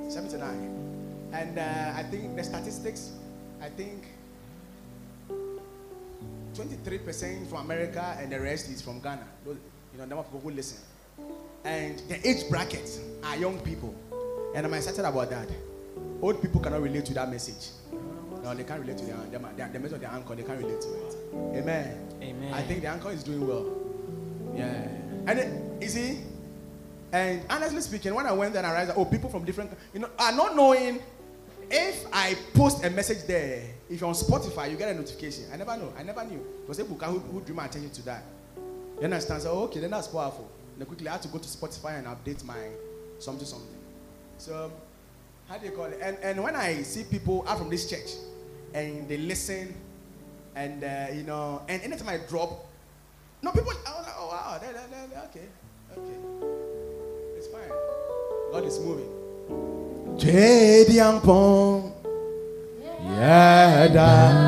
79. 0.08 1.30
And 1.32 1.58
uh, 1.58 1.92
I 1.96 2.02
think 2.04 2.36
the 2.36 2.44
statistics, 2.44 3.12
I 3.62 3.68
think 3.68 4.04
23% 6.54 7.46
from 7.48 7.58
America 7.64 8.16
and 8.20 8.32
the 8.32 8.40
rest 8.40 8.68
is 8.68 8.80
from 8.80 9.00
Ghana. 9.00 9.26
You 9.96 10.02
know, 10.02 10.08
number 10.08 10.20
of 10.20 10.26
people 10.26 10.40
who 10.40 10.50
listen. 10.50 10.76
And 11.64 11.98
the 12.00 12.28
age 12.28 12.50
bracket 12.50 13.00
are 13.24 13.34
young 13.36 13.58
people. 13.60 13.94
And 14.54 14.66
I'm 14.66 14.74
excited 14.74 15.06
about 15.06 15.30
that. 15.30 15.48
Old 16.20 16.42
people 16.42 16.60
cannot 16.60 16.82
relate 16.82 17.06
to 17.06 17.14
that 17.14 17.30
message. 17.30 17.70
No, 18.42 18.54
they 18.54 18.64
can't 18.64 18.82
relate 18.82 18.98
to 18.98 19.06
the, 19.06 19.12
the, 19.30 19.38
the, 19.38 19.68
the 19.72 19.78
message 19.78 19.92
of 19.94 20.00
the 20.02 20.12
anchor. 20.12 20.34
They 20.34 20.42
can't 20.42 20.60
relate 20.60 20.82
to 20.82 20.88
it. 20.88 21.16
Amen. 21.54 22.08
Amen. 22.20 22.52
I 22.52 22.60
think 22.60 22.82
the 22.82 22.88
anchor 22.88 23.10
is 23.10 23.22
doing 23.22 23.46
well. 23.46 23.72
Yeah. 24.54 24.86
And 25.26 25.38
it, 25.38 25.82
you 25.82 25.88
see, 25.88 26.20
and 27.10 27.40
honestly 27.48 27.80
speaking, 27.80 28.14
when 28.14 28.26
I 28.26 28.32
went 28.32 28.52
there 28.52 28.62
and 28.62 28.70
I 28.70 28.78
realized, 28.78 28.98
oh, 28.98 29.06
people 29.06 29.30
from 29.30 29.46
different, 29.46 29.70
you 29.94 30.00
know, 30.00 30.10
are 30.18 30.32
not 30.32 30.54
knowing 30.54 31.00
if 31.70 32.06
I 32.12 32.36
post 32.52 32.84
a 32.84 32.90
message 32.90 33.26
there, 33.26 33.62
if 33.88 34.02
you're 34.02 34.08
on 34.08 34.14
Spotify, 34.14 34.70
you 34.70 34.76
get 34.76 34.90
a 34.90 34.94
notification. 34.94 35.44
I 35.50 35.56
never 35.56 35.74
know. 35.78 35.94
I 35.98 36.02
never 36.02 36.22
knew. 36.22 36.44
It 36.64 36.68
was 36.68 36.78
Ebuka 36.80 37.04
who, 37.06 37.18
who 37.18 37.40
drew 37.40 37.54
my 37.54 37.64
attention 37.64 37.90
to 37.92 38.02
that. 38.04 38.22
You 38.98 39.04
understand? 39.04 39.42
So, 39.42 39.50
okay, 39.64 39.80
then 39.80 39.90
that's 39.90 40.08
powerful. 40.08 40.50
Then 40.78 40.86
quickly, 40.86 41.08
I 41.08 41.12
had 41.12 41.22
to 41.22 41.28
go 41.28 41.38
to 41.38 41.48
Spotify 41.48 41.98
and 41.98 42.06
update 42.06 42.44
my 42.44 42.56
something, 43.18 43.46
something. 43.46 43.68
So, 44.38 44.72
how 45.48 45.58
do 45.58 45.66
you 45.66 45.72
call 45.72 45.86
it? 45.86 45.98
And, 46.02 46.16
and 46.22 46.42
when 46.42 46.56
I 46.56 46.82
see 46.82 47.04
people 47.04 47.44
out 47.46 47.58
from 47.58 47.70
this 47.70 47.88
church 47.88 48.10
and 48.74 49.08
they 49.08 49.16
listen, 49.18 49.74
and 50.54 50.82
uh, 50.82 51.06
you 51.12 51.22
know, 51.22 51.62
and 51.68 51.82
anytime 51.82 52.08
I 52.08 52.18
drop, 52.28 52.66
no 53.42 53.52
people, 53.52 53.72
I 53.86 53.90
was 53.90 54.06
like, 54.06 54.16
oh 54.18 54.28
wow, 54.28 54.58
they, 54.60 54.68
they, 54.68 54.80
they, 54.90 55.20
okay, 55.28 55.48
okay, 55.92 56.18
it's 57.36 57.48
fine. 57.48 57.70
God 58.50 58.64
is 58.64 58.80
moving. 58.80 59.12
Jediampong, 60.16 61.92
yada 63.04 64.46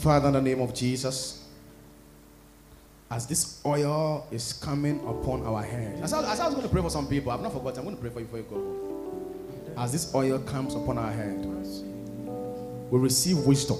Father, 0.00 0.28
in 0.28 0.34
the 0.34 0.42
name 0.42 0.60
of 0.60 0.74
Jesus 0.74 1.44
as 3.10 3.26
this 3.26 3.60
oil 3.64 4.26
is 4.30 4.52
coming 4.52 4.98
upon 5.06 5.46
our 5.46 5.62
head. 5.62 6.02
As 6.02 6.12
I, 6.12 6.32
as 6.32 6.40
I 6.40 6.46
was 6.46 6.54
going 6.54 6.66
to 6.66 6.72
pray 6.72 6.82
for 6.82 6.90
some 6.90 7.06
people, 7.06 7.30
I've 7.30 7.40
not 7.40 7.52
forgotten. 7.52 7.78
I'm 7.78 7.84
going 7.84 7.96
to 7.96 8.02
pray 8.02 8.10
for 8.10 8.20
you 8.20 8.26
before 8.26 8.38
you 8.40 8.46
go. 8.50 9.80
As 9.80 9.92
this 9.92 10.14
oil 10.14 10.38
comes 10.40 10.74
upon 10.74 10.98
our 10.98 11.12
head, 11.12 11.46
we 12.90 12.98
receive 12.98 13.38
wisdom. 13.38 13.78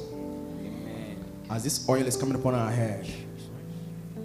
As 1.51 1.63
this 1.63 1.89
oil 1.89 2.07
is 2.07 2.17
coming 2.17 2.37
upon 2.37 2.55
our 2.55 2.71
head, 2.71 3.07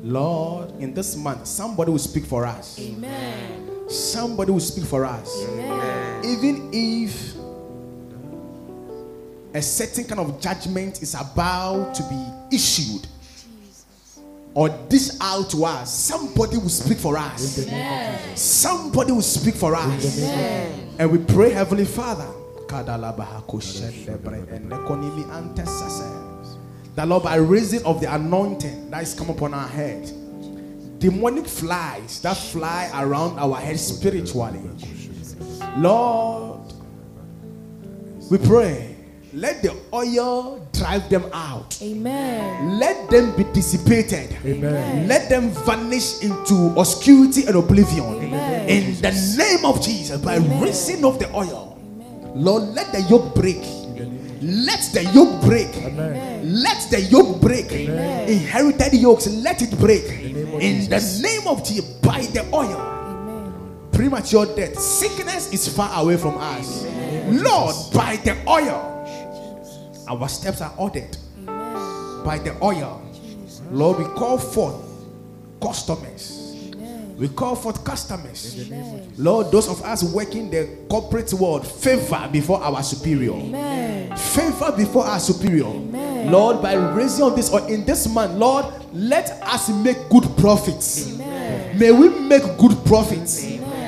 Lord, 0.03 0.71
in 0.79 0.93
this 0.93 1.15
month, 1.15 1.45
somebody 1.47 1.91
will 1.91 1.99
speak 1.99 2.25
for 2.25 2.45
us. 2.45 2.79
Amen. 2.79 3.89
Somebody 3.89 4.51
will 4.51 4.59
speak 4.59 4.85
for 4.85 5.05
us. 5.05 5.45
Amen. 5.49 6.25
Even 6.25 6.69
if 6.71 7.35
a 9.53 9.61
certain 9.61 10.05
kind 10.05 10.19
of 10.19 10.39
judgment 10.39 11.01
is 11.01 11.15
about 11.15 11.93
to 11.95 12.03
be 12.03 12.55
issued 12.55 13.07
or 14.53 14.69
dish 14.69 15.09
out 15.21 15.49
to 15.49 15.65
us, 15.65 15.93
somebody 15.93 16.57
will 16.57 16.69
speak 16.69 16.97
for 16.97 17.17
us. 17.17 17.65
Somebody 18.35 19.11
will 19.11 19.21
speak 19.21 19.55
for 19.55 19.75
us. 19.75 20.21
And 20.97 21.11
we 21.11 21.17
pray, 21.17 21.51
Heavenly 21.51 21.85
Father, 21.85 22.27
that 26.95 27.07
Lord, 27.07 27.23
by 27.23 27.35
reason 27.35 27.83
of 27.85 28.01
the 28.01 28.13
anointing 28.13 28.89
that 28.91 29.03
is 29.03 29.13
come 29.13 29.29
upon 29.29 29.53
our 29.53 29.67
head, 29.67 30.11
demonic 30.99 31.47
flies 31.47 32.21
that 32.21 32.35
fly 32.35 32.89
around 32.93 33.39
our 33.39 33.55
head 33.55 33.79
spiritually, 33.79 34.59
Lord, 35.77 36.73
we 38.29 38.37
pray, 38.37 38.95
let 39.33 39.61
the 39.61 39.75
oil 39.93 40.67
drive 40.73 41.09
them 41.09 41.25
out. 41.33 41.77
Amen. 41.81 42.79
Let 42.79 43.09
them 43.09 43.35
be 43.35 43.43
dissipated. 43.53 44.35
Amen. 44.45 45.07
Let 45.07 45.29
them 45.29 45.49
vanish 45.51 46.21
into 46.23 46.73
obscurity 46.77 47.45
and 47.45 47.55
oblivion. 47.55 48.23
Amen. 48.23 48.69
In 48.69 49.01
the 49.01 49.11
name 49.37 49.65
of 49.65 49.81
Jesus, 49.81 50.19
by 50.21 50.37
reason 50.37 51.05
of 51.05 51.19
the 51.19 51.31
oil, 51.35 51.79
Lord, 52.35 52.63
let 52.69 52.91
the 52.91 53.01
yoke 53.03 53.35
break. 53.35 53.63
Let 54.41 54.81
the 54.93 55.03
yoke 55.13 55.41
break. 55.41 55.75
Let 56.43 56.89
the 56.89 57.01
yoke 57.09 57.41
break. 57.41 57.71
Inherited 57.71 58.93
yokes, 58.93 59.27
let 59.27 59.61
it 59.61 59.77
break. 59.77 60.03
In 60.03 60.89
the 60.89 61.19
name 61.21 61.47
of 61.47 61.63
Jesus, 61.63 61.85
by 62.01 62.21
the 62.21 62.45
oil 62.53 62.75
Amen. 62.75 63.53
premature 63.91 64.45
death. 64.55 64.77
Sickness 64.79 65.51
is 65.53 65.67
far 65.67 66.01
away 66.01 66.17
from 66.17 66.37
us. 66.37 66.85
Lord, 67.27 67.75
by 67.93 68.15
the 68.17 68.37
oil, 68.47 68.95
our 70.07 70.27
steps 70.29 70.61
are 70.61 70.73
ordered. 70.77 71.15
Amen. 71.47 72.23
By 72.25 72.39
the 72.39 72.57
oil, 72.63 73.01
Lord, 73.71 73.99
we 73.99 74.05
call 74.15 74.37
forth 74.37 74.83
customers. 75.61 76.38
We 77.19 77.27
call 77.27 77.55
forth 77.55 77.83
customers. 77.83 78.65
Amen. 78.65 79.11
Lord, 79.17 79.51
those 79.51 79.67
of 79.67 79.81
us 79.83 80.03
working 80.03 80.49
the 80.49 80.69
corporate 80.89 81.33
world, 81.33 81.67
favor 81.67 82.29
before 82.31 82.63
our 82.63 82.81
superior. 82.81 83.33
Amen. 83.33 84.15
Favor 84.15 84.71
before 84.71 85.03
our 85.05 85.19
superior. 85.19 85.65
Amen. 85.65 86.31
Lord, 86.31 86.61
by 86.61 86.75
raising 86.75 87.25
of 87.25 87.35
this 87.35 87.51
or 87.51 87.69
in 87.69 87.83
this 87.83 88.07
month, 88.07 88.35
Lord, 88.35 88.65
let 88.93 89.31
us 89.43 89.67
make 89.69 89.97
good 90.09 90.23
profits. 90.37 91.13
Amen. 91.13 91.77
May 91.77 91.91
we 91.91 92.07
make 92.07 92.43
good 92.57 92.77
profits. 92.85 93.43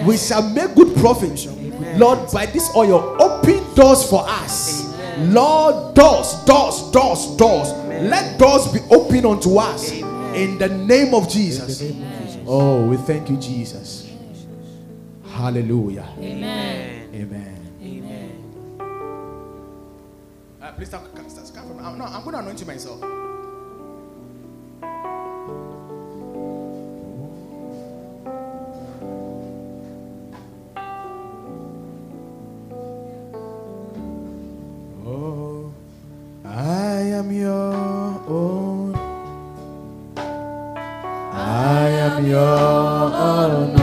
We 0.05 0.17
shall 0.17 0.47
make 0.49 0.75
good 0.75 0.93
profits. 0.97 1.47
Lord, 1.95 2.29
by 2.33 2.47
this 2.47 2.69
oil, 2.75 3.15
open 3.21 3.63
doors 3.75 4.09
for 4.09 4.25
us. 4.27 4.93
Lord, 5.19 5.95
doors, 5.95 6.33
doors, 6.43 6.91
doors, 6.91 7.27
doors. 7.37 7.71
Let 7.87 8.37
doors 8.37 8.67
be 8.73 8.79
open 8.89 9.25
unto 9.25 9.57
us. 9.57 9.91
In 9.91 10.57
the 10.57 10.67
name 10.67 11.13
of 11.13 11.29
Jesus. 11.29 11.81
Oh, 12.47 12.87
we 12.87 12.97
thank 12.97 13.29
you, 13.29 13.37
Jesus. 13.37 14.09
Hallelujah. 15.31 16.07
Amen. 16.19 17.09
Amen. 17.13 17.57
Amen. 17.81 18.31
Uh, 20.61 20.71
please 20.73 20.87
start, 20.87 21.09
start, 21.29 21.47
start 21.47 21.67
from. 21.67 21.79
I'm, 21.79 21.97
no, 21.97 22.05
I'm 22.05 22.21
going 22.23 22.33
to 22.33 22.39
anoint 22.39 22.59
you 22.59 22.65
myself. 22.67 23.01
Oh, 35.05 35.73
I 36.45 37.01
am 37.17 37.31
your 37.31 37.73
own. 38.27 38.60
Am 42.01 42.25
your 42.25 42.39
own. 42.39 43.75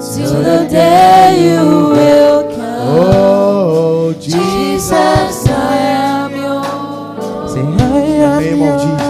Till 0.00 0.42
the 0.42 0.66
day 0.70 1.36
you 1.44 1.60
will 1.90 2.42
come. 2.50 2.88
Oh, 2.88 4.14
Jesus. 4.14 4.34
Jesus, 4.34 5.48
I 5.48 5.76
am 5.76 6.30
yours. 6.32 7.52
Say, 7.52 7.60
I 7.60 7.64
am 7.64 8.42
in 8.42 8.46
the 8.46 8.56
name 8.56 8.62
of 8.62 8.74
Jesus. 8.82 9.06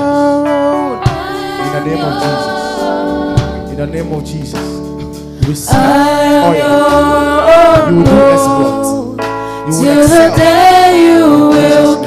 In 1.62 1.68
the 1.72 1.80
name 1.86 2.04
of 2.06 2.12
Jesus. 2.22 2.52
In 3.70 3.76
the 3.76 3.86
name 3.86 4.10
of 4.12 4.22
Jesus. 4.24 4.68
Receive 5.48 5.76
I 5.76 5.80
am 6.26 6.44
oil. 6.48 6.58
You 7.86 7.96
your 7.96 8.02
will 8.02 8.04
do 8.04 8.10
own. 8.10 8.32
exploits. 8.34 8.90
You 9.66 9.72
will 9.72 9.82
Till 9.82 10.08
the 10.08 10.24
day 10.36 10.86
you 11.06 11.22
will 11.50 11.94
come. 11.96 12.05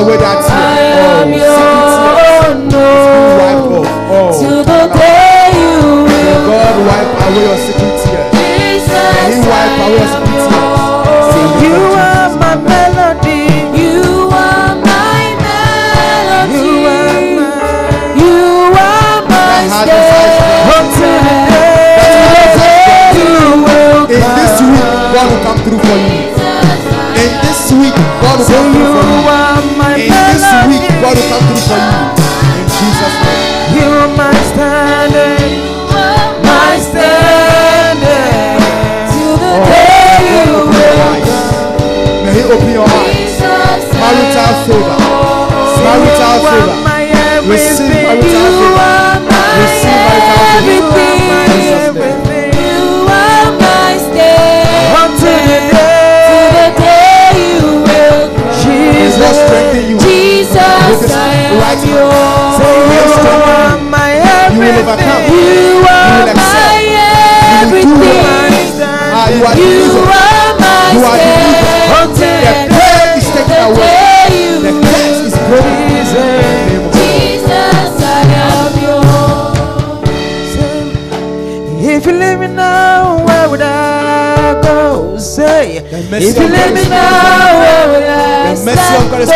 away 0.00 0.16
that 0.16 0.40
tear. 0.48 0.96
I'm 1.20 1.28
oh, 1.28 1.36
your 1.36 1.52
own. 2.40 3.84
Oh. 4.10 4.32
The 4.32 4.88
day 4.96 5.52
you 5.60 6.08
will 6.08 6.40
God 6.48 6.76
wipe 6.88 7.12
away 7.28 7.44
your 7.44 7.60
secret 7.60 7.94
tears. 8.00 8.32
He 8.32 9.44
wipe 9.44 9.76
away 9.84 10.00
your 10.00 10.08
secret 10.08 10.40
tears. 10.48 10.80
You 11.60 11.76
are 12.00 12.32
my 12.40 12.56
melody. 12.56 13.44
You 13.76 14.32
are 14.32 14.72
my 14.80 15.36
melody. 15.44 16.56
You 16.56 16.88
are 16.88 17.20
my, 17.36 17.52
you 18.16 18.72
are 18.72 19.20
my 19.28 19.84
God 25.12 25.26
will 25.28 25.42
come 25.44 25.60
through 25.60 25.80
for 25.84 25.98
you. 26.00 26.32
In 27.20 27.32
this 27.44 27.64
week, 27.72 27.96
God 28.24 28.38
will 28.40 28.48
come 28.48 28.72
through 28.72 28.88
for 28.96 29.36
you. 29.36 29.39
God 31.00 31.16
will 31.16 31.28
come 31.32 31.44
through 31.48 31.64
for 31.68 31.80
you. 31.80 32.60
In 32.60 32.66
Jesus' 32.68 33.16
name. 33.24 33.48
You 33.76 33.86
are 34.04 34.12
my 34.16 34.34
standard, 34.52 35.40
my 36.44 36.72
standard. 36.78 38.60
Till 39.12 39.34
the 39.40 39.52
oh. 39.56 39.64
day 39.70 40.20
you 40.28 40.68
will 40.68 41.00
May 42.24 42.32
He 42.36 42.42
open 42.44 42.70
your 42.72 42.84
eyes. 42.84 43.32
Marital 43.96 44.52
favor. 44.66 44.96
Marital 45.84 46.34
You 46.36 46.46
are 46.46 46.52
favor. 46.52 46.76
my 46.84 47.02
Receive 47.48 47.80
everything. 47.80 48.04
marital 48.04 48.28
You 48.28 48.60
favor. 48.60 48.76
are 48.76 49.18
my 49.24 49.56
Receive 49.60 50.04
marital 50.04 50.40
favor. 50.44 51.00
everything. 51.00 51.16
Jesus' 51.48 51.96
name. 51.96 52.12
everything. 52.12 52.50
You 52.60 52.84
are 53.08 53.48
my 53.64 53.90
stay. 53.96 54.92
To 56.28 56.38
the 56.56 56.68
day 56.76 57.32
you 57.56 57.64
will 57.88 58.22
come. 58.36 58.60
May 58.68 59.32
strengthen 59.34 59.79
you. 60.90 60.98
Jesus, 60.98 61.02
With 61.02 61.10
His 61.10 61.16
I 61.16 61.34
am 61.46 61.54
right 61.62 61.82
yours. 61.86 62.58
Say 62.58 62.74
He 62.74 62.90
will 62.90 63.06
you 63.06 63.14
are 63.14 63.78
you. 63.78 63.90
my 63.90 64.10
You 64.50 64.58
will 64.60 64.78
overcome. 64.82 65.22
everything. 65.22 65.30
You 65.30 65.86
are 65.86 66.10
will 66.10 66.28
excel. 66.34 66.60
my 66.60 66.90
You 67.50 67.66
will 67.70 67.86
do 67.86 67.94
well. 68.00 68.50
everything. 68.50 68.78
Ah, 69.12 69.26
you 69.30 69.42
are 69.46 69.54
You 69.54 69.70
delivered. 69.70 70.06
my 70.60 70.94
You 70.94 71.00
are 71.10 71.18
delivered. 71.18 71.90
Until 72.00 72.40
The 72.40 72.54
curse 72.74 73.16
is 73.20 73.26
taken 73.34 73.50
the 73.50 73.66
away. 73.70 74.30
you 74.34 74.52
The 74.66 74.72
curse 74.86 75.20
is 75.28 75.34
broken. 75.46 75.70
In 75.70 76.06
the 76.06 76.26
name 76.30 76.84
of 76.86 76.90
God. 76.90 76.98
Jesus, 76.98 77.92
I 78.00 78.22
am 78.40 78.72
yours. 78.82 80.52
If 81.82 82.06
you 82.06 82.12
leave 82.12 82.38
me 82.40 82.46
now, 82.48 83.24
where 83.26 83.46
would 83.50 83.60
I 83.62 84.60
go? 84.62 85.16
Say, 85.18 85.76
if 85.78 86.36
you 86.38 86.48
leave 86.48 86.74
me 86.74 86.84
now, 86.88 87.58
where 87.60 87.86
would 87.92 88.04
I 88.04 88.54
The 88.54 88.64
mercy 88.64 88.94
of 88.96 89.10
God 89.10 89.20
is 89.22 89.30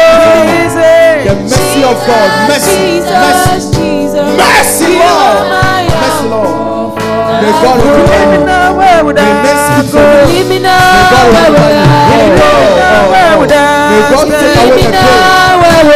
mercy 1.74 1.90
of 1.90 1.98
God. 2.06 2.30
Mercy. 2.46 3.02
Mercy. 3.02 3.74
Mercy, 4.38 4.86
Lord. 4.94 5.50
Mercy, 5.90 6.26
Lord. 6.30 6.94
May 7.42 7.50
God 7.50 7.82
open 7.82 7.98
leave 7.98 8.30
me 8.30 8.38
you. 8.38 8.46
now, 8.46 8.76
where 8.78 9.02
would 9.04 9.16
May 9.16 9.22
mercy 9.42 9.42
go? 9.42 9.82
speak 9.82 9.90
for 9.90 9.98
you. 9.98 10.26
Leave 10.30 10.48
me 10.48 10.58
May 10.62 11.02
God 11.10 11.26
where 11.34 11.50
remember 11.50 11.66
will 11.66 11.74
you. 11.74 11.82
I 11.82 12.14
Oh, 12.14 12.30
oh, 12.30 12.78
oh, 12.78 13.10
Where 13.10 13.34
would 13.42 13.50
I 13.50 13.90
May 13.90 14.02
God 14.06 14.26
take 14.30 14.54
away 14.54 14.86
the 14.86 14.94
pain. 14.94 15.18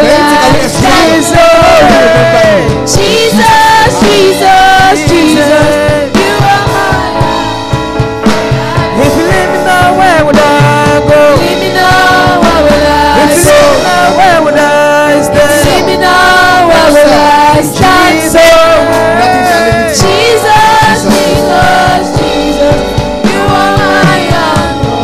May 0.03 0.11
He 0.11 0.23
take 0.27 0.43
away 0.51 0.67
the. 0.67 0.71
Jesus, 0.83 0.83
May 0.83 1.07
He 1.07 1.95
remember 1.95 2.43
you. 2.59 2.83
Jesus, 2.91 3.95
Jesus. 5.07 6.11
You 6.19 6.35
are 6.43 6.67
my 6.75 6.91
if 8.99 9.13
you 9.15 9.25
leave 9.31 9.51
me 9.55 9.61
now, 9.63 9.95
where 9.97 10.27
would 10.27 10.37
I 15.49 15.57
stand? 15.57 15.69
Leave 15.69 15.87
me 15.89 15.97
now, 16.01 16.69
where 16.69 16.91
will 16.93 17.13
I 17.13 17.63
stand? 17.63 18.15
Jesus, 18.19 18.35
Nothing 19.19 19.45
shall 19.49 19.65
limit 19.69 19.89
you. 19.89 20.05
Jesus, 20.05 21.01
Jesus, 21.09 22.05
Jesus. 22.19 22.79
You 23.29 23.41
are 23.49 23.73
my 23.79 24.19
Alpha. 24.45 24.97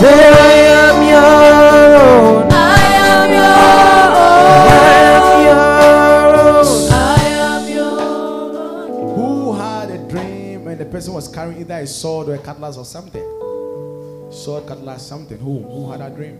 say 0.00 0.18
I 0.30 0.56
am 0.80 0.96
your 1.08 1.32
own. 1.80 2.52
I 2.52 2.54
am 3.08 3.28
your 3.32 3.54
I 3.60 4.98
am 5.08 5.24
own. 5.24 5.44
your 5.46 5.60
own. 6.60 6.92
I 6.92 6.94
am 7.48 7.62
your 7.68 7.94
own. 8.00 9.14
Who 9.16 9.28
had 9.54 9.88
a 9.90 9.98
dream 10.08 10.60
and 10.68 10.78
the 10.80 10.84
person 10.86 11.12
was 11.14 11.26
carrying 11.28 11.60
either 11.60 11.74
a 11.74 11.86
sword 11.86 12.28
or 12.28 12.34
a 12.34 12.38
cutlass 12.38 12.76
or 12.76 12.84
something? 12.84 13.24
Sword, 14.32 14.66
cutlass, 14.66 15.06
something. 15.06 15.38
Who? 15.38 15.58
Who 15.62 15.90
had 15.90 16.00
a 16.00 16.10
dream? 16.10 16.38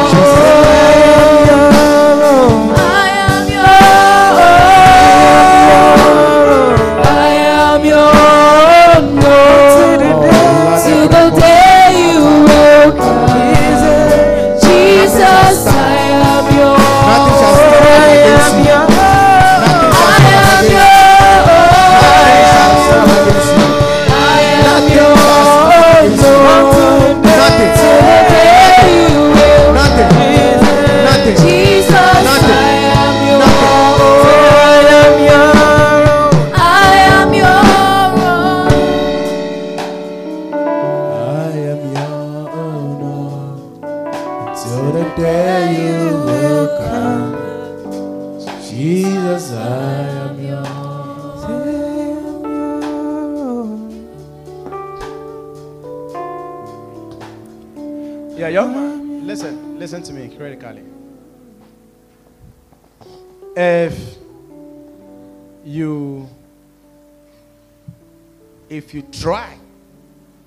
If 68.89 68.95
you 68.95 69.03
try 69.03 69.57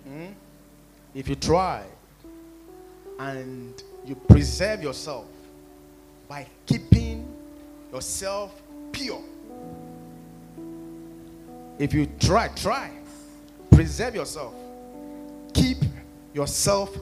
Mm? 0.07 0.33
if 1.13 1.29
you 1.29 1.35
try 1.35 1.83
and 3.19 3.83
you 4.03 4.15
preserve 4.15 4.81
yourself 4.81 5.27
by 6.27 6.47
keeping 6.65 7.31
yourself 7.93 8.51
pure 8.91 9.21
if 11.77 11.93
you 11.93 12.07
try 12.19 12.47
try 12.49 12.89
preserve 13.69 14.15
yourself 14.15 14.55
keep 15.53 15.77
yourself 16.33 16.97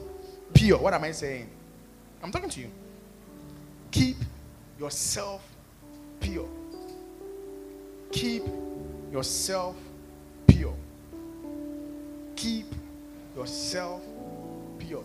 pure. 0.54 0.78
What 0.78 0.94
am 0.94 1.04
i 1.04 1.12
saying? 1.12 1.48
I'm 2.22 2.30
talking 2.30 2.50
to 2.50 2.60
you. 2.60 2.70
Keep 3.90 4.16
yourself 4.78 5.42
pure. 6.20 6.48
Keep 8.12 8.42
yourself 9.12 9.76
keep 12.40 12.74
yourself 13.36 14.00
pure. 14.78 15.04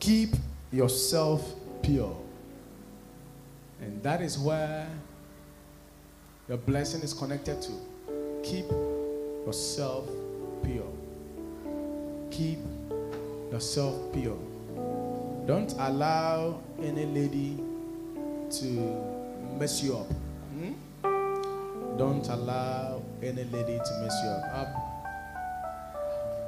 Keep 0.00 0.30
yourself 0.72 1.44
pure. 1.82 2.16
And 3.82 4.02
that 4.02 4.22
is 4.22 4.38
where 4.38 4.88
your 6.48 6.56
blessing 6.56 7.02
is 7.02 7.12
connected 7.12 7.60
to. 7.60 7.72
Keep 8.42 8.70
yourself 9.46 10.08
pure. 10.64 10.90
Keep 12.30 12.60
yourself 13.52 13.94
pure. 14.14 14.38
Don't 15.46 15.74
allow 15.78 16.62
any 16.82 17.04
lady 17.04 17.62
to 18.52 18.64
mess 19.58 19.82
you 19.82 19.98
up. 19.98 20.06
Don't 21.98 22.28
allow 22.28 23.02
any 23.20 23.42
lady 23.42 23.76
to 23.76 23.92
mess 24.00 24.14
you 24.22 24.30
up. 24.30 24.44
Up. 24.54 24.68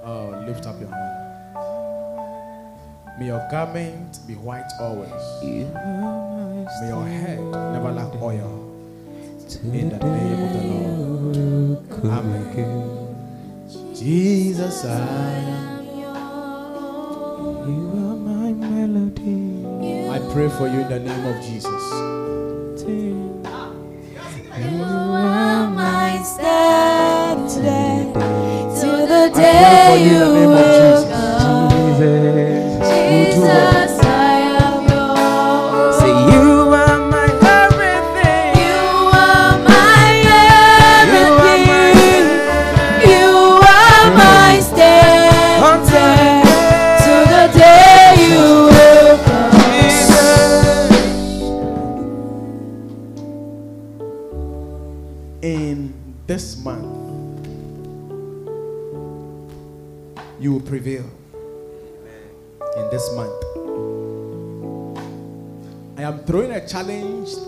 Oh, 0.05 0.45
lift 0.47 0.65
up 0.65 0.79
your 0.81 0.91
hand. 0.91 1.31
May 3.19 3.27
your 3.27 3.45
garment 3.51 4.21
be 4.29 4.35
white 4.35 4.71
always. 4.81 5.11
May 5.43 6.89
your 6.89 7.05
head 7.05 7.41
never 7.41 7.91
lack 7.91 8.15
oil. 8.23 8.71
In 9.65 9.89
the 9.89 9.99
name 9.99 10.43
of 10.45 10.53
the 10.55 10.63
Lord. 10.69 11.79
Amen. 12.05 13.11
Jesus, 13.93 14.85
I 14.85 14.89
am. 14.89 15.85
You 17.69 17.89
are 17.89 18.17
my 18.17 18.53
melody. 18.53 19.67
I 20.09 20.19
pray 20.33 20.49
for 20.49 20.69
you 20.69 20.81
in 20.81 20.89
the 20.89 21.01
name 21.01 21.27
of 21.27 21.43
Jesus. 21.43 21.83
You 30.01 30.70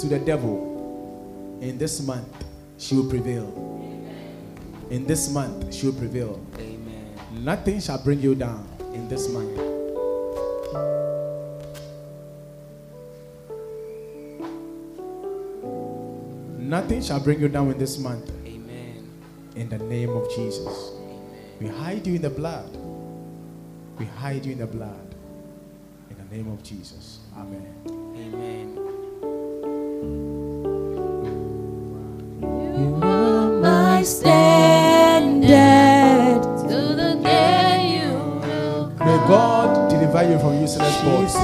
to 0.02 0.08
the 0.08 0.18
devil. 0.18 1.58
In 1.60 1.78
this 1.78 2.02
month, 2.02 2.44
she 2.76 2.96
will 2.96 3.08
prevail. 3.08 3.46
In 4.90 5.06
this 5.06 5.30
month, 5.30 5.72
she 5.72 5.86
will 5.86 5.94
prevail. 5.94 6.44
Amen. 6.58 7.14
Nothing 7.30 7.80
shall 7.80 8.02
bring 8.02 8.20
you 8.20 8.34
down 8.34 8.66
in 8.92 9.08
this 9.08 9.28
month. 9.28 9.56
Nothing 16.58 17.00
shall 17.00 17.20
bring 17.20 17.38
you 17.38 17.48
down 17.48 17.70
in 17.70 17.78
this 17.78 17.96
month. 17.98 18.28
Amen. 18.44 19.08
In 19.54 19.68
the 19.68 19.78
name 19.78 20.10
of 20.10 20.28
Jesus. 20.34 20.66
Amen. 20.66 21.20
We 21.60 21.68
hide 21.68 22.04
you 22.06 22.16
in 22.16 22.22
the 22.22 22.30
blood. 22.30 22.76
We 23.98 24.06
hide 24.06 24.44
you 24.44 24.52
in 24.52 24.58
the 24.58 24.66
blood. 24.66 25.14
In 26.10 26.16
the 26.16 26.36
name 26.36 26.50
of 26.50 26.60
Jesus. 26.64 27.20
Amen. 27.36 27.72
Amen. 27.86 28.81
God 39.32 39.88
deliver 39.88 40.30
you 40.30 40.38
from 40.38 40.60
useless 40.60 41.02
boys. 41.02 41.34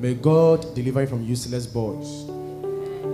May 0.00 0.14
God 0.14 0.74
deliver 0.74 1.02
you 1.02 1.06
from 1.06 1.22
useless 1.22 1.66
boys. 1.66 2.24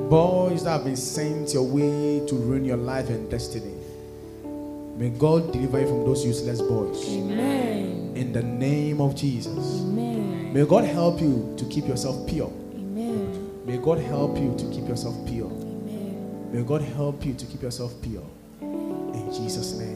Boys 0.08 0.64
that 0.64 0.70
have 0.70 0.84
been 0.84 0.96
sent 0.96 1.52
your 1.52 1.64
way 1.64 2.24
to 2.26 2.34
ruin 2.36 2.64
your 2.64 2.78
life 2.78 3.10
and 3.10 3.30
destiny. 3.30 3.74
May 4.96 5.10
God 5.10 5.52
deliver 5.52 5.80
you 5.80 5.88
from 5.88 6.04
those 6.06 6.24
useless 6.24 6.62
boys. 6.62 7.06
Amen. 7.06 8.12
In 8.14 8.32
the 8.32 8.42
name 8.42 9.02
of 9.02 9.14
Jesus. 9.14 9.82
Amen. 9.82 10.54
May 10.54 10.64
God 10.64 10.84
help 10.84 11.20
you 11.20 11.54
to 11.58 11.66
keep 11.66 11.86
yourself 11.86 12.26
pure. 12.26 12.50
May 13.66 13.78
God 13.78 13.98
help 13.98 14.38
you 14.38 14.54
to 14.58 14.64
keep 14.70 14.86
yourself 14.86 15.16
pure. 15.26 15.50
Amen. 15.50 16.52
May 16.52 16.62
God 16.62 16.82
help 16.82 17.26
you 17.26 17.34
to 17.34 17.44
keep 17.44 17.62
yourself 17.62 18.00
pure. 18.00 18.22
In 18.60 19.32
Jesus' 19.34 19.72
name. 19.72 19.95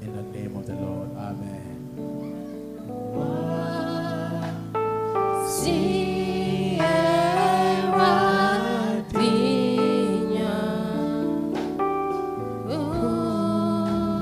In 0.00 0.16
the 0.16 0.22
name 0.32 0.56
of 0.56 0.66
the 0.66 0.72
Lord. 0.74 1.10
Amen. 1.14 1.60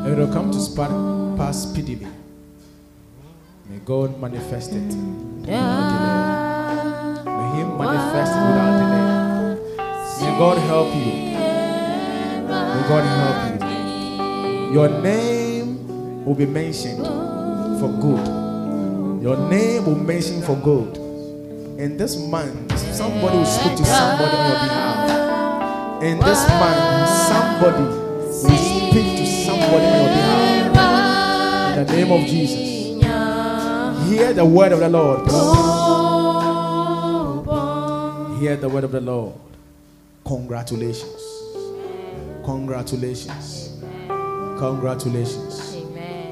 It 0.04 0.18
will 0.18 0.32
come 0.32 0.50
to 0.50 0.58
pass 1.36 1.62
speedily. 1.62 2.08
May 3.70 3.78
God 3.84 4.20
manifest 4.20 4.72
it. 4.72 4.82
May 4.82 5.52
He 7.54 7.62
manifest 7.78 8.32
it 8.34 8.42
without 8.48 8.74
delay. 8.82 9.06
May 10.22 10.32
God 10.38 10.58
help 10.58 10.92
you. 10.96 11.31
God 12.88 13.04
help 13.04 13.62
you. 13.62 14.72
Your 14.72 14.88
name 14.88 16.24
will 16.24 16.34
be 16.34 16.46
mentioned 16.46 17.04
for 17.80 17.88
good. 18.00 19.22
Your 19.22 19.36
name 19.48 19.84
will 19.86 19.96
mention 19.96 20.42
for 20.42 20.56
good. 20.56 20.96
In 21.78 21.96
this 21.96 22.16
month, 22.16 22.78
somebody 22.78 23.38
will 23.38 23.44
speak 23.44 23.76
to 23.76 23.84
somebody 23.84 24.36
on 24.36 24.48
your 24.48 24.58
behalf. 24.60 26.02
In 26.02 26.18
this 26.18 26.48
month, 26.48 27.08
somebody 27.28 27.84
will 27.84 28.32
speak 28.32 29.16
to 29.16 29.26
somebody 29.46 29.86
on 29.86 29.92
your 29.92 30.70
behalf. 30.72 31.78
In 31.78 31.86
the 31.86 31.92
name 31.92 32.10
of 32.12 32.20
Jesus. 32.28 32.72
Hear 34.08 34.32
the 34.32 34.44
word 34.44 34.72
of 34.72 34.80
the 34.80 34.88
Lord. 34.88 35.20
Hear 38.40 38.56
the 38.56 38.68
word 38.68 38.84
of 38.84 38.92
the 38.92 39.00
Lord. 39.00 39.34
Congratulations. 40.26 41.21
Congratulations. 42.44 43.70
Congratulations. 44.58 45.76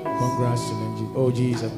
Congratulations. 0.04 1.12
Oh, 1.16 1.30
Jesus. 1.32 1.72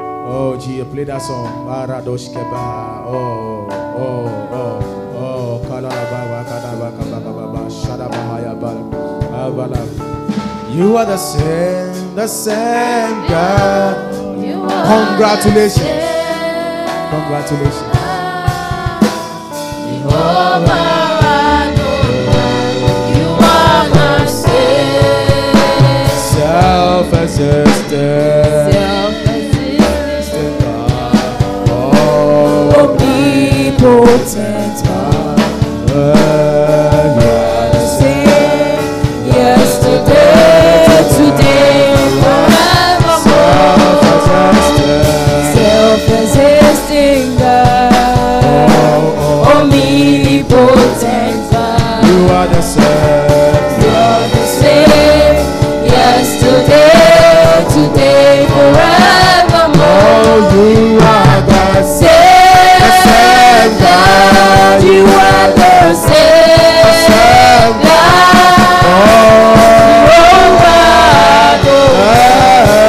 Oh, 0.00 0.58
G, 0.60 0.82
play 0.92 1.04
that 1.04 1.22
song. 1.22 1.68
Oh, 1.68 3.66
oh, 3.70 4.48
oh, 4.52 4.80
oh. 5.16 5.66
Kalalababa, 5.68 6.44
kadaba, 6.44 6.90
kababa, 6.96 7.70
shadabahaya, 7.70 8.54
bala, 8.60 8.82
abala. 9.32 9.80
You 10.74 10.96
are 10.96 11.06
the 11.06 11.16
same, 11.16 12.14
the 12.14 12.26
same 12.26 13.28
God. 13.28 14.12
Congratulations. 14.86 15.86
Congratulations. 17.10 17.96
Self-existent. 20.16 20.85
Yesterday, 39.66 40.46
today, 41.12 41.92
forevermore. 42.22 43.36
self-existent. 45.52 47.38
God. 47.38 48.70
Oh, 48.72 49.60
Omnipotent 49.60 51.40
God. 51.52 52.04
you 52.06 52.18
are 52.32 52.48
the 52.48 52.62
same. 52.62 53.25
Today, 57.76 58.46
forevermore. 58.48 59.84
Oh, 59.84 60.48
you 60.56 60.96
are 60.96 61.40
the 61.44 61.84
Same 61.84 62.88
same 63.04 63.72
God, 63.84 64.80
you 64.82 65.04
are 65.04 65.48
the 65.60 65.92
same 65.94 66.88
same 67.04 67.74
God. 67.84 68.80
Oh, 68.88 68.96
Oh 70.08 70.44
God, 70.64 71.60
oh, 71.68 71.76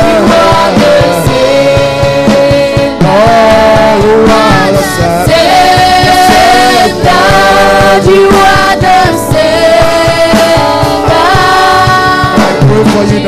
you 0.07 0.19
are 0.39 0.71
the 0.79 0.95
same 1.27 2.95
oh, 3.03 3.11
you 4.07 4.15
are 4.39 4.71
the 4.71 4.83
same. 4.95 5.27
Same 6.31 6.95
God, 7.03 8.03
you 8.07 8.23
are 8.31 8.75
the 8.87 8.99
same 9.31 10.31
God. 11.11 12.39
I 12.39 12.49
pray 12.63 12.83
for 12.91 13.03
you 13.11 13.19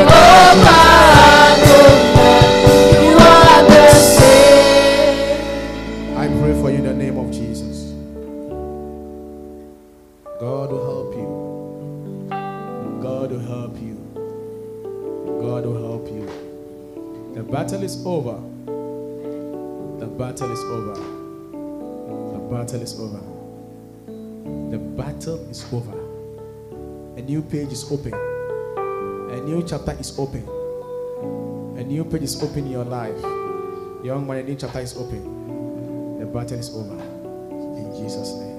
new 27.30 27.42
page 27.42 27.70
is 27.70 27.86
open. 27.92 28.12
A 28.12 29.40
new 29.46 29.62
chapter 29.62 29.92
is 29.92 30.18
open. 30.18 30.42
A 31.78 31.82
new 31.84 32.04
page 32.04 32.22
is 32.22 32.42
open 32.42 32.66
in 32.66 32.72
your 32.72 32.84
life. 32.84 33.22
Young 34.02 34.26
man, 34.26 34.38
a 34.38 34.42
new 34.42 34.56
chapter 34.56 34.80
is 34.80 34.96
open. 34.96 36.18
The 36.18 36.26
battle 36.26 36.58
is 36.58 36.74
over. 36.74 36.98
In 37.78 37.94
Jesus' 37.94 38.34
name. 38.34 38.49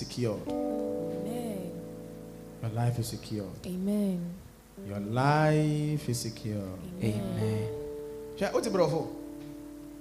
Secured. 0.00 0.40
Amen. 0.48 1.72
Your 2.62 2.70
life 2.72 2.98
is 2.98 3.08
secured. 3.08 3.66
Amen. 3.66 4.34
Your 4.88 5.00
life 5.00 6.08
is 6.08 6.18
secured. 6.18 6.80
Amen. 7.02 7.68
Shall 8.38 8.52
what's 8.52 8.66
the 8.66 8.72
brother? 8.72 8.92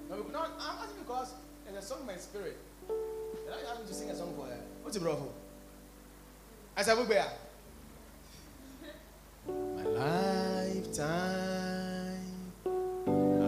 No, 0.10 0.16
no, 0.32 0.40
I'm 0.40 0.78
asking 0.84 1.04
because 1.04 1.34
there's 1.66 1.84
a 1.84 1.88
song 1.88 2.00
in 2.02 2.08
my 2.08 2.16
spirit. 2.16 2.58
And 2.88 3.54
I 3.54 3.72
asked 3.72 3.82
me 3.82 3.88
to 3.88 3.94
sing 3.94 4.10
a 4.10 4.16
song 4.16 4.34
for 4.38 4.46
her. 4.46 4.62
What's 4.84 4.96
the 4.98 5.04
brother? 5.04 5.30
I 6.78 6.84
said, 6.84 6.98
Bugbeya. 6.98 7.28
My 9.48 9.84
lifetime, 10.64 11.10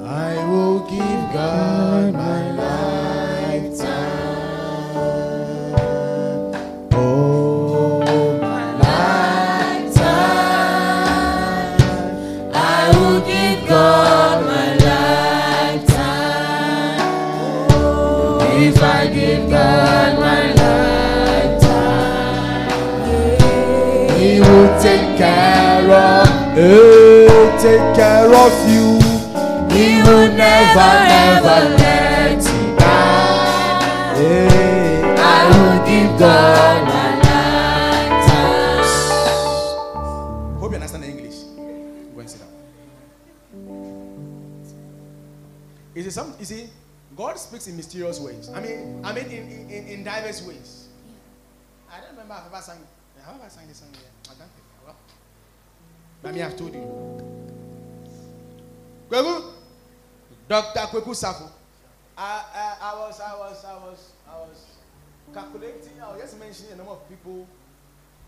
I 0.04 0.36
will 0.50 0.80
give 0.90 1.34
God 1.34 2.14
my 2.14 2.52
lifetime. 2.52 3.11
Of, 25.92 26.58
eh, 26.58 27.58
take 27.62 27.96
care 27.96 28.34
of 28.34 28.54
you. 28.70 29.00
He 29.76 30.02
will 30.04 30.28
never, 30.34 30.92
never 31.08 31.60
let 31.78 32.42
you 32.44 32.76
down. 32.78 33.84
Eh, 34.18 35.16
I 35.18 35.48
will 35.52 35.80
give 35.88 36.12
God 36.20 36.88
my 36.88 37.10
lifetime. 38.12 38.86
Hope 40.60 40.72
you 40.72 40.76
understand 40.76 41.04
the 41.04 41.08
English. 41.08 41.38
Go 42.14 42.20
and 42.20 42.30
sit 42.30 42.40
down. 42.40 42.52
Is 45.96 46.06
it 46.08 46.12
some? 46.12 46.34
You 46.40 46.46
see, 46.46 46.70
God 47.16 47.38
speaks 47.38 47.68
in 47.68 47.76
mysterious 47.78 48.20
ways. 48.20 48.50
I 48.54 48.62
mean, 48.62 49.02
I 49.04 49.14
mean, 49.14 49.26
in, 49.26 49.70
in, 49.70 49.88
in 49.88 50.04
diverse 50.04 50.42
ways. 50.48 50.88
I 51.92 52.00
don't 52.00 52.12
remember 52.12 52.36
if 52.36 52.42
I 52.42 52.56
ever 52.56 52.62
sang. 52.64 52.80
Have 53.26 53.36
I 53.36 53.40
ever 53.40 53.50
sang 53.50 53.68
this 53.68 53.78
song 53.78 53.90
here? 53.94 54.10
I 54.26 54.34
don't 54.40 54.50
think. 54.56 54.66
Well, 54.86 54.96
Let 56.24 56.34
me 56.34 56.40
have 56.42 56.56
told 56.56 56.74
you. 56.74 56.86
Kweku, 59.10 59.52
Dr. 60.48 60.80
Kweku 60.80 61.14
Safo. 61.16 61.50
I, 62.18 62.44
I, 62.54 62.78
I 62.82 63.00
was, 63.00 63.20
I 63.20 63.34
was, 63.38 63.66
I 63.66 63.74
was, 63.78 64.12
I 64.30 64.38
was 64.38 64.66
calculating. 65.34 66.00
I 66.02 66.12
was 66.12 66.22
just 66.22 66.40
mentioning 66.40 66.72
the 66.72 66.78
number 66.78 66.92
of 66.94 67.10
people 67.10 67.48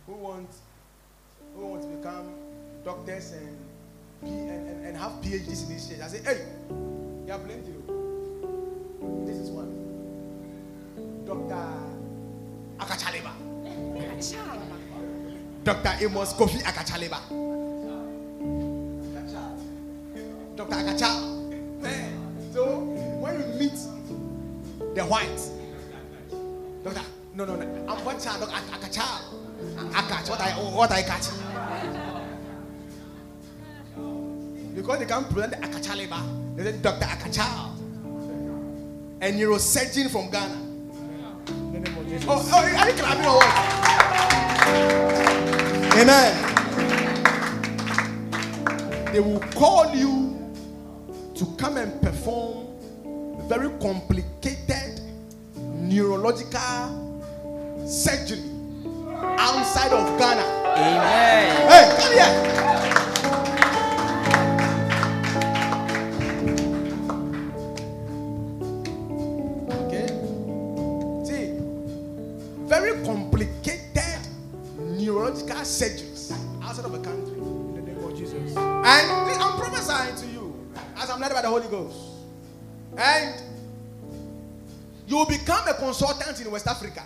who 0.07 0.13
want 0.13 0.49
who 1.55 1.67
want 1.67 1.81
to 1.83 1.87
become 1.89 2.33
doctors 2.83 3.31
and 3.33 3.57
and, 4.23 4.49
and, 4.49 4.85
and 4.87 4.97
have 4.97 5.11
PhDs 5.21 5.63
in 5.67 5.69
this 5.73 5.87
church. 5.89 5.99
I 6.01 6.07
said, 6.07 6.25
hey, 6.25 6.45
you 7.25 7.31
have 7.31 7.43
plenty. 7.43 7.73
oh. 7.89 9.23
This 9.25 9.37
is 9.37 9.49
one. 9.51 9.71
Dr. 11.25 11.67
Akachaleba. 12.79 13.31
Dr. 15.63 15.93
Amos 16.05 16.33
Kofi 16.33 16.61
Akachaleba. 16.63 17.19
Dr. 20.55 20.75
Akacha. 20.75 21.81
Man. 21.81 21.91
Eh, 21.91 22.09
so 22.53 22.79
when 23.19 23.39
you 23.39 23.45
meet 23.59 23.77
the 24.95 25.03
white, 25.03 25.49
Doctor, 26.83 27.01
no, 27.33 27.45
no, 27.45 27.55
no. 27.55 27.65
I'm 27.91 28.05
one 28.05 28.19
child, 28.19 28.41
Dr. 28.41 28.51
Akacha. 28.51 29.21
Akach, 29.93 30.29
what 30.29 30.41
I 30.41 30.51
what 30.51 30.91
I 30.91 31.01
catch. 31.01 31.29
Because 34.75 34.99
they 34.99 35.05
can't 35.05 35.29
present 35.29 35.51
the 35.53 35.57
Akachaleba, 35.67 36.55
they 36.55 36.63
say 36.63 36.77
Dr. 36.81 37.05
Akacha. 37.05 37.69
A 39.21 39.31
neurosurgeon 39.31 40.09
from 40.09 40.29
Ghana. 40.29 40.59
Oh, 42.27 42.49
oh, 42.53 42.77
are 42.77 42.89
you 42.89 42.95
clapping 42.95 43.25
or 43.25 43.37
what? 43.37 43.53
Amen. 45.97 46.33
They 49.13 49.19
will 49.19 49.39
call 49.39 49.95
you 49.95 50.32
come 51.63 51.77
and 51.77 52.01
perform 52.01 52.67
very 53.47 53.69
complicated 53.79 54.99
neurological 55.55 56.59
surgery 57.87 58.43
outside 59.37 59.93
of 59.93 60.19
Ghana. 60.19 60.41
Amen. 60.75 61.69
Hey, 61.69 61.95
come 61.97 62.11
here. 62.11 62.52
A 85.73 85.77
consultant 85.77 86.39
in 86.39 86.51
West 86.51 86.67
Africa. 86.67 87.03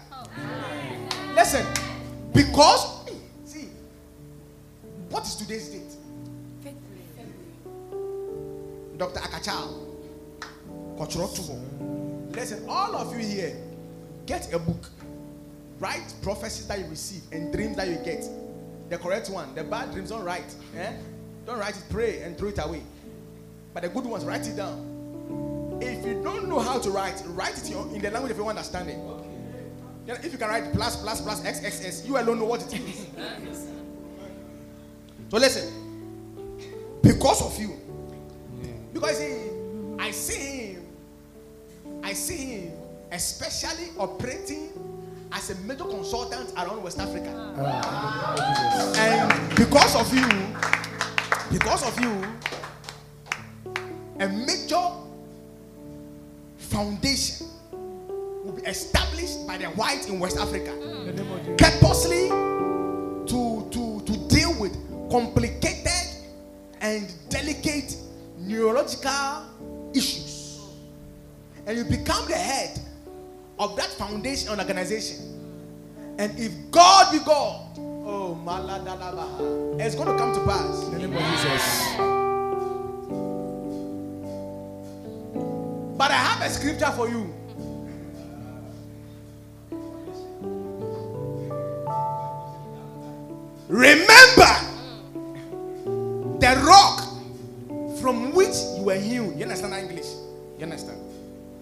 Listen, 1.34 1.66
because 2.34 3.06
see, 3.46 3.70
what 5.10 5.24
is 5.24 5.36
today's 5.36 5.70
date? 5.70 5.84
Dr. 8.98 9.20
Akachal. 9.20 9.84
Listen, 12.32 12.66
all 12.68 12.96
of 12.96 13.14
you 13.14 13.26
here, 13.26 13.56
get 14.26 14.52
a 14.54 14.60
book. 14.60 14.90
Write 15.80 16.12
prophecies 16.24 16.68
that 16.68 16.80
you 16.80 16.86
receive 16.88 17.22
and 17.32 17.54
dreams 17.54 17.76
that 17.78 17.88
you 17.88 17.98
get. 18.04 18.28
The 18.90 18.98
correct 18.98 19.30
one. 19.30 19.54
The 19.54 19.64
bad 19.64 19.92
dreams, 19.92 20.10
don't 20.10 20.24
write. 20.24 20.56
Eh? 20.76 20.94
Don't 21.46 21.60
write 21.60 21.78
it, 21.78 21.84
pray 21.90 22.22
and 22.24 22.36
throw 22.36 22.50
it 22.50 22.58
away. 22.58 22.82
But 23.74 23.84
the 23.84 23.90
good 23.90 24.06
ones, 24.06 24.26
write 24.26 24.48
it 24.48 24.58
down. 24.58 24.97
If 25.82 26.06
you 26.06 26.22
don't 26.24 26.48
know 26.48 26.60
how 26.60 26.80
to 26.80 26.90
write, 26.90 27.22
write 27.28 27.58
it 27.58 27.72
in 27.72 28.02
the 28.02 28.12
language 28.12 28.32
of 28.32 28.38
your 28.38 28.50
understanding. 28.50 28.98
Know, 29.06 30.14
if 30.24 30.32
you 30.32 30.38
can 30.38 30.48
write 30.48 30.74
plus, 30.74 31.02
plus, 31.02 31.22
plus, 31.22 31.44
x, 31.44 31.64
x, 31.64 31.84
s, 31.84 32.06
you 32.08 32.18
alone 32.18 32.40
know 32.40 32.46
what 32.46 32.62
it 32.62 32.80
is. 32.80 33.08
so 35.30 35.38
listen. 35.38 35.74
Because 37.02 37.42
of 37.42 37.60
you. 37.60 37.78
Because 38.94 39.18
see, 39.18 39.50
I 40.00 40.12
see 40.12 40.74
him. 40.74 40.88
I 42.04 42.14
see 42.14 42.38
him 42.38 42.72
especially 43.12 43.90
operating 43.98 44.70
as 45.32 45.50
a 45.50 45.56
major 45.62 45.84
consultant 45.84 46.52
around 46.56 46.84
West 46.84 47.00
Africa. 47.00 47.30
And 48.98 49.56
because 49.56 49.96
of 49.96 50.14
you, 50.14 50.28
because 51.52 51.84
of 51.88 52.00
you, 52.00 52.24
a 54.20 54.28
major 54.28 54.90
foundation 56.68 57.48
will 58.44 58.54
be 58.54 58.62
established 58.64 59.46
by 59.48 59.58
the 59.58 59.66
whites 59.66 60.08
in 60.08 60.20
West 60.20 60.38
Africa, 60.38 60.72
mm. 60.72 61.58
purposely 61.58 62.30
to, 63.28 63.68
to, 63.72 64.02
to 64.06 64.28
deal 64.28 64.54
with 64.60 64.76
complicated 65.10 66.24
and 66.82 67.14
delicate 67.30 67.96
neurological 68.38 69.44
issues. 69.94 70.60
And 71.66 71.78
you 71.78 71.84
become 71.84 72.28
the 72.28 72.36
head 72.36 72.80
of 73.60 73.76
that 73.76 73.90
foundation 73.90 74.52
and 74.52 74.62
organization. 74.62 75.34
And 76.20 76.38
if 76.40 76.54
God 76.72 77.12
be 77.12 77.20
God, 77.20 77.78
oh 77.78 78.40
maladalabaha, 78.44 79.80
it's 79.80 79.96
going 79.96 80.08
to 80.08 80.18
come 80.18 80.34
to 80.34 80.44
pass. 80.46 80.84
In 80.86 80.94
the 80.94 81.00
name 81.00 81.14
of 81.14 81.24
Jesus. 81.32 82.27
But 85.98 86.12
I 86.12 86.16
have 86.16 86.42
a 86.42 86.50
scripture 86.54 86.92
for 86.92 87.10
you. 87.10 87.34
Remember 93.68 94.54
the 96.40 96.64
rock 96.66 97.02
from 98.00 98.34
which 98.34 98.56
you 98.78 98.84
were 98.84 98.96
hewn. 98.96 99.38
You 99.38 99.44
understand 99.44 99.74
English? 99.74 100.06
You 100.58 100.64
understand? 100.64 101.02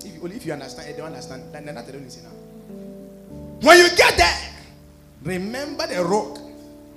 If 0.04 0.14
you, 0.14 0.26
if 0.28 0.46
you 0.46 0.54
understand, 0.54 0.90
you 0.90 0.98
don't 0.98 1.08
understand, 1.08 1.44
then 1.54 1.66
that's 1.66 1.88
the 1.90 1.98
only 1.98 2.10
thing 2.10 2.24
now. 2.24 2.30
When 3.62 3.80
you 3.80 3.90
get 3.96 4.18
there, 4.18 4.38
remember 5.24 5.88
the 5.88 6.04
rock 6.04 6.38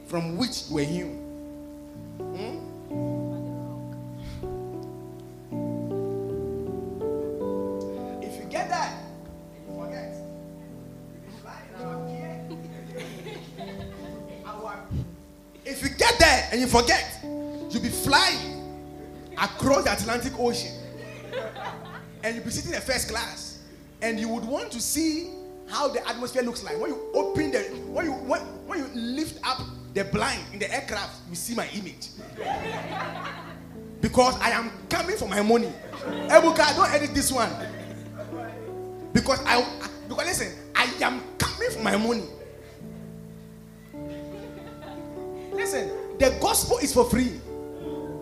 from 0.07 0.37
which 0.37 0.69
you 0.69 0.75
were 0.75 0.83
hewn. 0.83 1.15
Hmm? 2.19 2.68
You 8.49 8.53
get 8.53 8.69
that, 8.71 8.95
and 9.57 9.69
you 9.69 9.75
forget, 9.85 10.15
you 11.25 11.33
fly 11.43 11.61
in 11.69 11.85
our 11.85 12.09
fear. 12.09 12.41
Our- 14.47 14.87
If 15.65 15.83
you 15.83 15.91
get 15.91 16.19
there 16.19 16.49
and 16.51 16.61
you 16.61 16.67
forget, 16.67 17.05
you'll 17.23 17.83
be 17.83 17.91
flying 17.91 18.65
across 19.37 19.85
the 19.85 19.93
Atlantic 19.93 20.33
Ocean. 20.39 20.73
And 22.25 22.35
you'll 22.35 22.45
be 22.45 22.51
sitting 22.51 22.73
in 22.73 22.81
first 22.81 23.09
class. 23.11 23.59
And 24.01 24.19
you 24.19 24.29
would 24.29 24.45
want 24.45 24.71
to 24.73 24.81
see 24.81 25.31
how 25.69 25.89
the 25.89 26.07
atmosphere 26.09 26.43
looks 26.43 26.65
like. 26.65 26.81
When 26.81 26.91
you 26.91 27.11
open 27.15 27.51
the 27.51 27.61
when 27.93 28.07
you 28.07 28.13
when, 28.13 28.41
when 28.67 28.79
you 28.79 28.87
lift 28.95 29.39
up 29.47 29.61
the 29.93 30.05
blind 30.05 30.41
in 30.53 30.59
the 30.59 30.73
aircraft, 30.73 31.17
you 31.29 31.35
see 31.37 31.55
my 31.55 31.69
image. 31.75 32.09
Because 34.01 34.37
I 34.41 34.51
am 34.51 34.71
coming 34.89 35.17
for 35.17 35.29
my 35.29 35.43
money. 35.43 35.73
Ebuka, 36.29 36.75
don't 36.77 36.91
edit 36.91 37.13
this 37.15 37.31
one. 37.31 37.51
Because 39.13 39.41
I 39.45 39.63
because 40.09 40.27
listen, 40.27 40.53
I 40.75 40.85
am 41.03 41.23
coming 41.39 41.71
for 41.71 41.83
my 41.83 41.97
money. 41.97 42.25
Listen, 45.53 45.91
the 46.19 46.37
gospel 46.41 46.79
is 46.79 46.95
for 46.95 47.05
free, 47.05 47.41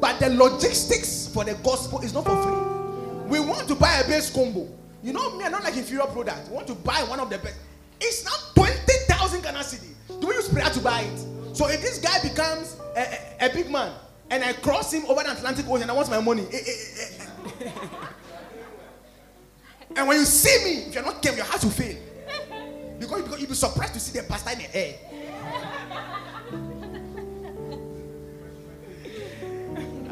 but 0.01 0.19
the 0.19 0.31
logistics 0.31 1.29
for 1.29 1.45
the 1.45 1.55
gospel 1.63 2.01
is 2.01 2.13
not 2.15 2.25
for 2.25 2.43
free. 2.43 3.29
We 3.29 3.41
want 3.41 3.69
to 3.69 3.75
buy 3.75 3.93
a 3.99 4.09
bass 4.09 4.31
combo. 4.31 4.69
You 5.03 5.13
know 5.13 5.37
me, 5.37 5.45
I 5.45 5.51
don't 5.51 5.63
like 5.63 5.77
inferior 5.77 6.07
product. 6.07 6.49
We 6.49 6.55
want 6.55 6.67
to 6.69 6.75
buy 6.75 7.05
one 7.05 7.21
of 7.21 7.31
the 7.31 7.39
best. 7.39 7.57
It's 8.01 8.25
now 8.25 8.33
20,000 8.55 9.43
Ghana 9.43 9.59
cedi. 9.61 10.21
Do 10.21 10.29
we 10.29 10.35
use 10.35 10.49
prayer 10.49 10.71
to 10.71 10.81
buy 10.81 11.01
it? 11.03 11.57
So 11.57 11.69
if 11.69 11.81
this 11.81 11.99
guy 11.99 12.21
becomes 12.23 12.77
a, 12.97 13.19
a, 13.41 13.47
a 13.47 13.53
big 13.53 13.71
man 13.71 13.93
and 14.31 14.43
I 14.45 14.53
cross 14.55 14.93
him 14.93 15.05
over 15.07 15.23
the 15.23 15.33
Atlantic 15.33 15.67
Ocean, 15.69 15.89
I 15.89 15.93
want 15.93 16.11
my 16.11 16.21
money. 16.21 16.47
Eh, 16.53 16.59
eh, 16.67 17.65
eh, 17.65 17.71
And 19.97 20.07
when 20.07 20.19
you 20.19 20.27
see 20.27 20.65
me, 20.65 20.83
if 20.83 20.95
you're 20.95 21.03
not 21.03 21.23
careful, 21.23 21.39
your 21.39 21.47
heart 21.47 21.65
will 21.65 21.71
fail. 21.71 21.97
Because, 22.99 23.23
because 23.23 23.41
you'll 23.41 23.49
be 23.49 23.55
surprised 23.55 23.95
to 23.95 24.01
see 24.01 24.19
the 24.19 24.25
pastor 24.27 24.51
in 24.51 24.59
the 24.59 24.77
air. 24.77 24.95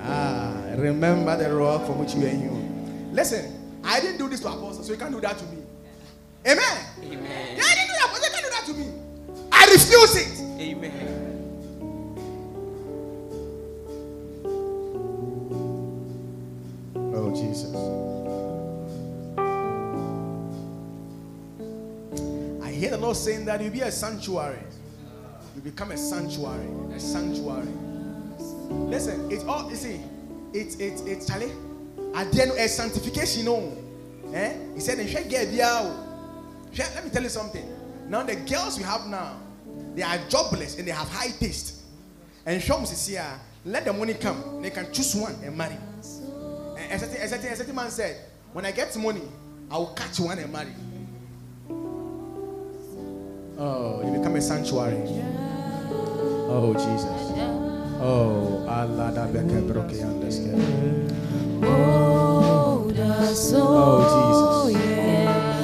Ah, 0.07 0.55
remember 0.77 1.37
the 1.37 1.55
rock 1.55 1.87
from 1.87 1.99
which 1.99 2.15
you 2.15 2.23
were 2.23 2.29
hewn. 2.29 3.11
Listen, 3.13 3.81
I 3.83 4.01
didn't 4.01 4.19
do 4.19 4.29
this 4.29 4.41
to 4.41 4.49
apostles, 4.49 4.87
so 4.87 4.93
you 4.93 4.99
can't 4.99 5.13
do 5.13 5.21
that 5.21 5.39
to 5.39 5.45
me. 5.47 5.63
Amen. 6.47 6.63
Amen. 7.03 7.57
Yeah, 7.57 7.63
I 7.65 7.75
didn't 7.75 7.89
do 7.89 7.95
that, 8.01 8.09
but 8.13 8.23
you 8.23 8.31
can't 8.31 8.45
do 8.45 8.51
that 8.51 8.65
to 8.67 8.75
me. 8.75 8.93
I 9.51 9.65
refuse 9.67 10.17
it. 10.17 10.41
Amen. 10.61 11.21
Oh, 17.15 17.31
Jesus. 17.35 18.14
Hear 22.85 22.91
the 22.91 23.03
Lord 23.03 23.17
saying 23.17 23.47
that 23.47 23.63
you'll 23.63 23.73
be 23.73 23.81
a 23.81 23.91
sanctuary. 23.91 24.59
You 25.57 25.63
become 25.63 25.91
a 25.93 25.97
sanctuary. 25.97 26.69
A 26.95 27.01
sanctuary. 27.01 27.73
Listen, 28.69 29.31
it's 29.33 29.43
all, 29.45 29.71
you 29.71 29.77
see, 29.77 30.03
it's, 30.53 30.77
it's, 30.77 31.01
it's, 31.03 31.27
Charlie. 31.27 31.53
End, 32.15 32.53
a 32.53 32.69
sanctification, 32.69 33.47
no. 33.47 33.77
Eh? 34.35 34.53
He 34.75 34.81
said, 34.81 34.99
"If 34.99 35.13
you 35.15 35.25
get 35.31 35.53
Let 35.55 37.05
me 37.05 37.11
tell 37.11 37.23
you 37.23 37.31
something. 37.31 37.67
Now, 38.07 38.23
the 38.23 38.37
girls 38.37 38.77
we 38.77 38.85
have 38.85 39.07
now, 39.07 39.39
they 39.95 40.03
are 40.03 40.19
jobless 40.29 40.79
and 40.79 40.87
they 40.87 40.93
have 40.93 41.09
high 41.09 41.31
taste. 41.31 41.85
And 42.45 42.61
Shom 42.61 42.83
is 42.83 43.07
here, 43.07 43.41
let 43.65 43.87
the 43.87 43.95
money 43.95 44.13
come. 44.13 44.61
They 44.61 44.71
can 44.71 44.93
choose 44.93 45.15
one 45.15 45.35
and 45.43 45.57
marry. 45.57 45.79
And 46.77 46.93
a 46.93 47.29
certain, 47.29 47.71
a 47.71 47.73
man 47.73 47.91
said, 47.91 48.21
When 48.53 48.67
I 48.67 48.73
get 48.73 48.95
money, 48.99 49.23
I 49.71 49.79
will 49.79 49.95
catch 49.95 50.21
one 50.21 50.39
and 50.39 50.53
marry. 50.53 50.75
Oh, 53.57 54.03
you 54.05 54.11
become 54.19 54.35
a 54.37 54.41
sanctuary. 54.41 54.99
Oh, 56.51 56.75
Jesus. 56.75 57.07
Oh, 58.01 58.67
Allah 58.69 59.13
da 59.15 59.27
beke 59.27 59.63
broke 59.67 59.95
understand. 60.03 60.59
Oh, 61.63 62.91
Jesus. 62.91 64.75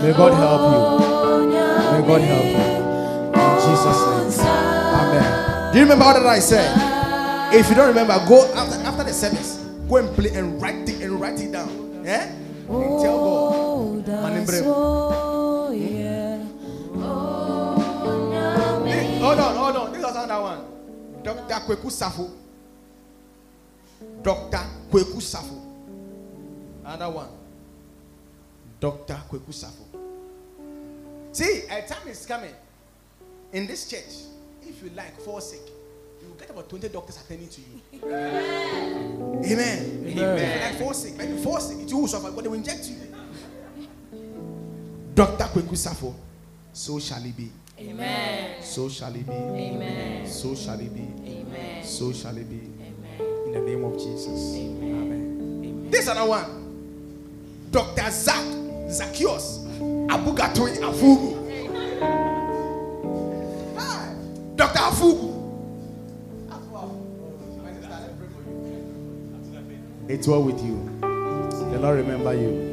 May 0.02 0.12
God 0.12 0.32
help 0.38 0.62
you. 0.70 0.82
May 1.92 2.02
God 2.06 2.22
help 2.22 2.46
you. 2.46 2.70
In 3.34 3.56
Jesus' 3.58 4.38
name. 4.38 4.46
Amen. 4.46 5.72
Do 5.72 5.78
you 5.78 5.84
remember 5.84 6.04
what 6.04 6.26
I 6.26 6.38
said? 6.38 6.70
If 7.52 7.68
you 7.68 7.74
don't 7.74 7.88
remember, 7.88 8.14
go 8.28 8.46
after, 8.54 8.78
after 8.86 9.04
the 9.04 9.12
service, 9.12 9.58
go 9.88 9.96
and 9.96 10.08
play 10.14 10.30
and 10.34 10.62
write 10.62 10.88
it 10.88 11.02
and 11.02 11.20
write 11.20 11.40
it 11.40 11.50
down. 11.50 12.06
Eh? 12.06 12.30
And 12.70 13.02
tell 13.02 13.18
God. 13.18 13.29
Dr. 21.50 21.66
Kweku 21.66 21.90
Safo. 21.90 22.30
Dr. 24.22 24.64
Kweku 24.88 25.20
Safo. 25.20 25.60
Another 26.84 27.10
one. 27.10 27.28
Dr. 28.78 29.20
Kweku 29.28 29.52
Safo. 29.52 29.84
See, 31.32 31.62
a 31.68 31.82
time 31.82 32.06
is 32.08 32.24
coming 32.24 32.54
in 33.52 33.66
this 33.66 33.90
church. 33.90 34.28
If 34.62 34.80
you 34.80 34.90
like, 34.94 35.20
fall 35.22 35.40
sick, 35.40 35.60
you 36.22 36.28
will 36.28 36.36
get 36.36 36.50
about 36.50 36.68
20 36.68 36.88
doctors 36.88 37.20
attending 37.20 37.48
to 37.48 37.60
you. 37.60 37.80
Amen. 38.04 39.44
Amen. 39.44 40.04
If 40.06 40.14
you 40.14 40.22
like, 40.22 40.78
fall 40.78 40.94
sick, 40.94 41.16
maybe 41.16 41.36
fall 41.42 41.58
sick, 41.58 41.78
it 41.80 41.92
will 41.92 42.06
suffer, 42.06 42.30
but 42.30 42.44
they 42.44 42.48
will 42.48 42.58
inject 42.58 42.88
you. 42.88 42.96
Dr. 45.14 45.44
Kweku 45.46 45.74
Safo. 45.76 46.14
So 46.72 47.00
shall 47.00 47.24
it 47.24 47.36
be. 47.36 47.50
Amen. 47.80 48.62
So 48.62 48.88
shall 48.88 49.14
it 49.14 49.26
be. 49.26 49.32
Amen. 49.32 50.26
So 50.26 50.54
shall 50.54 50.78
it 50.80 50.94
be. 50.94 51.00
Amen. 51.30 51.84
So 51.84 52.12
shall 52.12 52.36
it 52.36 52.48
be. 52.48 52.56
Amen. 52.56 53.46
In 53.46 53.52
the 53.52 53.60
name 53.60 53.84
of 53.84 53.94
Jesus. 53.94 54.54
Amen. 54.56 55.62
Amen. 55.62 55.90
This 55.90 56.06
another 56.08 56.28
one. 56.28 56.44
Dr. 57.70 58.10
Zach 58.10 58.44
Zacchaeus 58.90 59.60
Abugatoi 60.08 60.78
Afugu. 60.82 61.36
Hi. 63.78 64.14
Dr. 64.56 64.78
Afugu. 64.78 65.30
It's 70.08 70.26
well 70.26 70.42
with 70.42 70.60
you. 70.64 70.76
The 71.00 71.78
Lord 71.78 71.98
remember 71.98 72.34
you. 72.34 72.72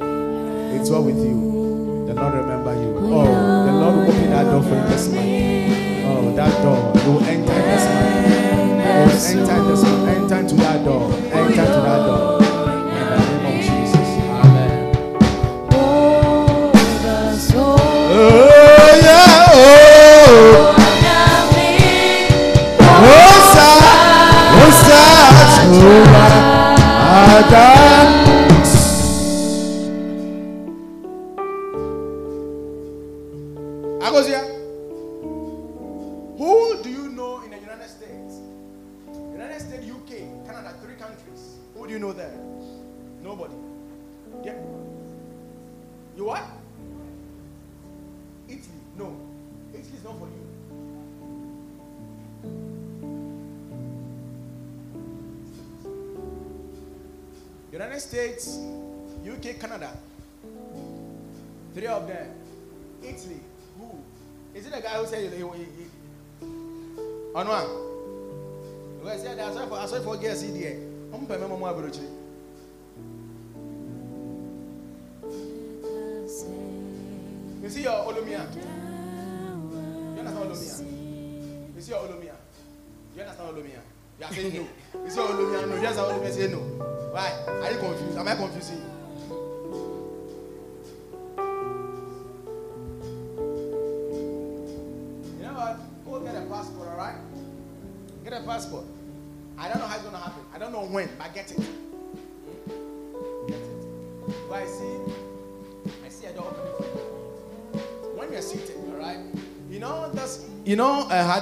It's 0.74 0.90
well 0.90 1.04
with 1.04 1.18
you. 1.18 2.06
The 2.08 2.16
Lord 2.16 2.34
remember 2.34 2.74
you. 2.74 2.98
Oh, 3.14 3.67
Lord 3.88 4.00
will 4.00 4.14
open 4.14 4.30
that 4.32 4.44
door 4.44 4.64
for 4.64 4.76
this. 4.90 5.08
Oh, 5.08 6.32
that 6.36 6.62
door. 6.62 6.92
You 7.06 7.12
will 7.14 7.24
enter 7.24 7.54
this 7.54 7.86
month. 7.88 8.28
Oh, 8.84 9.08
enter 9.32 9.60
this 9.70 9.82
month. 9.84 10.08
Enter 10.10 10.36
into 10.40 10.56
that 10.56 10.84
door. 10.84 11.14
Enter 11.14 11.56
to 11.56 11.82
that 11.88 12.02
door. 12.06 12.42
In 12.42 12.46
the 13.08 13.18
name 13.18 13.46
of 13.46 13.54
Jesus. 13.64 14.10
Amen. 14.28 14.82
Oh, 15.72 16.72
yeah. 19.04 19.56
Oh. 19.56 20.76
Osa, 23.00 23.70
Osa, 24.68 25.02
Jehovah, 25.56 26.30
Adam. 27.08 28.17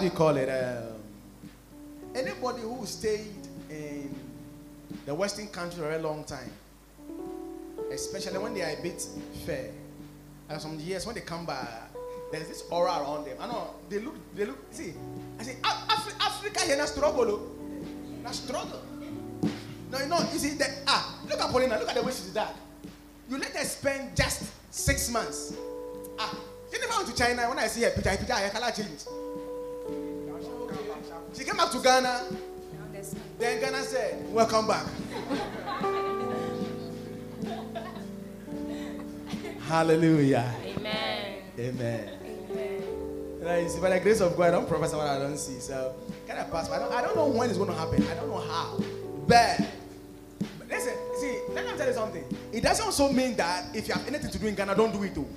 Do 0.05 0.11
you 0.11 0.17
call 0.17 0.37
it? 0.37 0.47
Um, 0.47 1.01
anybody 2.13 2.61
who 2.61 2.85
stayed 2.85 3.33
in 3.71 4.13
the 5.07 5.15
Western 5.15 5.47
country 5.47 5.79
for 5.79 5.91
a 5.93 5.97
long 5.97 6.23
time, 6.25 6.51
especially 7.91 8.37
when 8.37 8.53
they 8.53 8.61
are 8.61 8.77
a 8.77 8.81
bit 8.83 9.01
fair, 9.47 9.71
and 10.49 10.61
some 10.61 10.79
years 10.79 11.07
when 11.07 11.15
they 11.15 11.21
come 11.21 11.43
back, 11.47 11.89
there's 12.31 12.47
this 12.47 12.65
aura 12.69 12.91
around 12.91 13.25
them. 13.25 13.37
I 13.39 13.47
know 13.47 13.71
they 13.89 13.97
look, 13.99 14.13
they 14.35 14.45
look. 14.45 14.59
See, 14.69 14.93
I 15.39 15.43
say 15.43 15.57
"Af- 15.63 15.87
Afri- 15.87 16.23
Africa 16.23 16.59
here 16.61 16.77
na 16.77 16.85
struggle, 16.85 17.25
oh. 17.27 17.51
na 18.21 18.29
struggle. 18.29 18.81
No, 19.89 19.97
you 19.97 20.05
know, 20.05 20.19
you 20.31 20.37
see 20.37 20.49
that. 20.57 20.81
Ah, 20.85 21.17
look 21.27 21.39
at 21.39 21.49
Paulina. 21.49 21.79
Look 21.79 21.89
at 21.89 21.95
the 21.95 22.03
way 22.03 22.11
she's 22.11 22.31
dark. 22.31 22.53
You 23.27 23.39
let 23.39 23.55
her 23.55 23.65
spend 23.65 24.15
just 24.15 24.43
six 24.69 25.09
months. 25.09 25.55
Ah, 26.19 26.37
she 26.71 26.79
never 26.79 26.93
went 26.93 27.07
to 27.09 27.15
China. 27.15 27.49
When 27.49 27.57
I 27.57 27.65
see 27.65 27.81
her 27.81 27.89
picture, 27.89 28.09
her 28.11 28.17
picture, 28.17 28.33
her 28.33 28.49
color 28.51 28.69
changed. 28.71 29.07
She 31.37 31.43
came 31.43 31.57
back 31.57 31.71
to 31.71 31.79
Ghana. 31.79 32.21
Then 33.37 33.59
Ghana 33.59 33.83
said, 33.83 34.33
"Welcome 34.33 34.67
back." 34.67 34.85
Hallelujah. 39.67 40.53
Amen. 40.63 41.41
Amen. 41.59 42.09
Amen. 43.41 43.69
See, 43.69 43.79
by 43.79 43.89
the 43.89 43.99
grace 43.99 44.21
of 44.21 44.37
God, 44.37 44.47
I 44.47 44.51
don't 44.51 44.67
prophesy 44.67 44.95
what 44.95 45.07
I 45.07 45.19
don't 45.19 45.37
see. 45.37 45.59
So, 45.59 45.95
kind 46.27 46.39
of 46.39 46.51
pass. 46.51 46.69
I 46.69 46.79
don't, 46.79 46.91
I 46.91 47.01
don't 47.01 47.15
know 47.15 47.27
when 47.27 47.49
it's 47.49 47.57
going 47.57 47.69
to 47.69 47.75
happen. 47.75 48.01
I 48.07 48.13
don't 48.15 48.29
know 48.29 48.37
how. 48.37 48.79
But, 49.27 49.59
but 50.59 50.67
listen, 50.69 50.93
see, 51.19 51.39
let 51.49 51.65
me 51.65 51.77
tell 51.77 51.87
you 51.87 51.93
something. 51.93 52.23
It 52.53 52.61
doesn't 52.61 52.85
also 52.85 53.11
mean 53.11 53.35
that 53.37 53.75
if 53.75 53.87
you 53.87 53.93
have 53.95 54.07
anything 54.07 54.29
to 54.31 54.39
do 54.39 54.47
in 54.47 54.55
Ghana, 54.55 54.75
don't 54.75 54.93
do 54.93 55.03
it 55.03 55.15
too. 55.15 55.27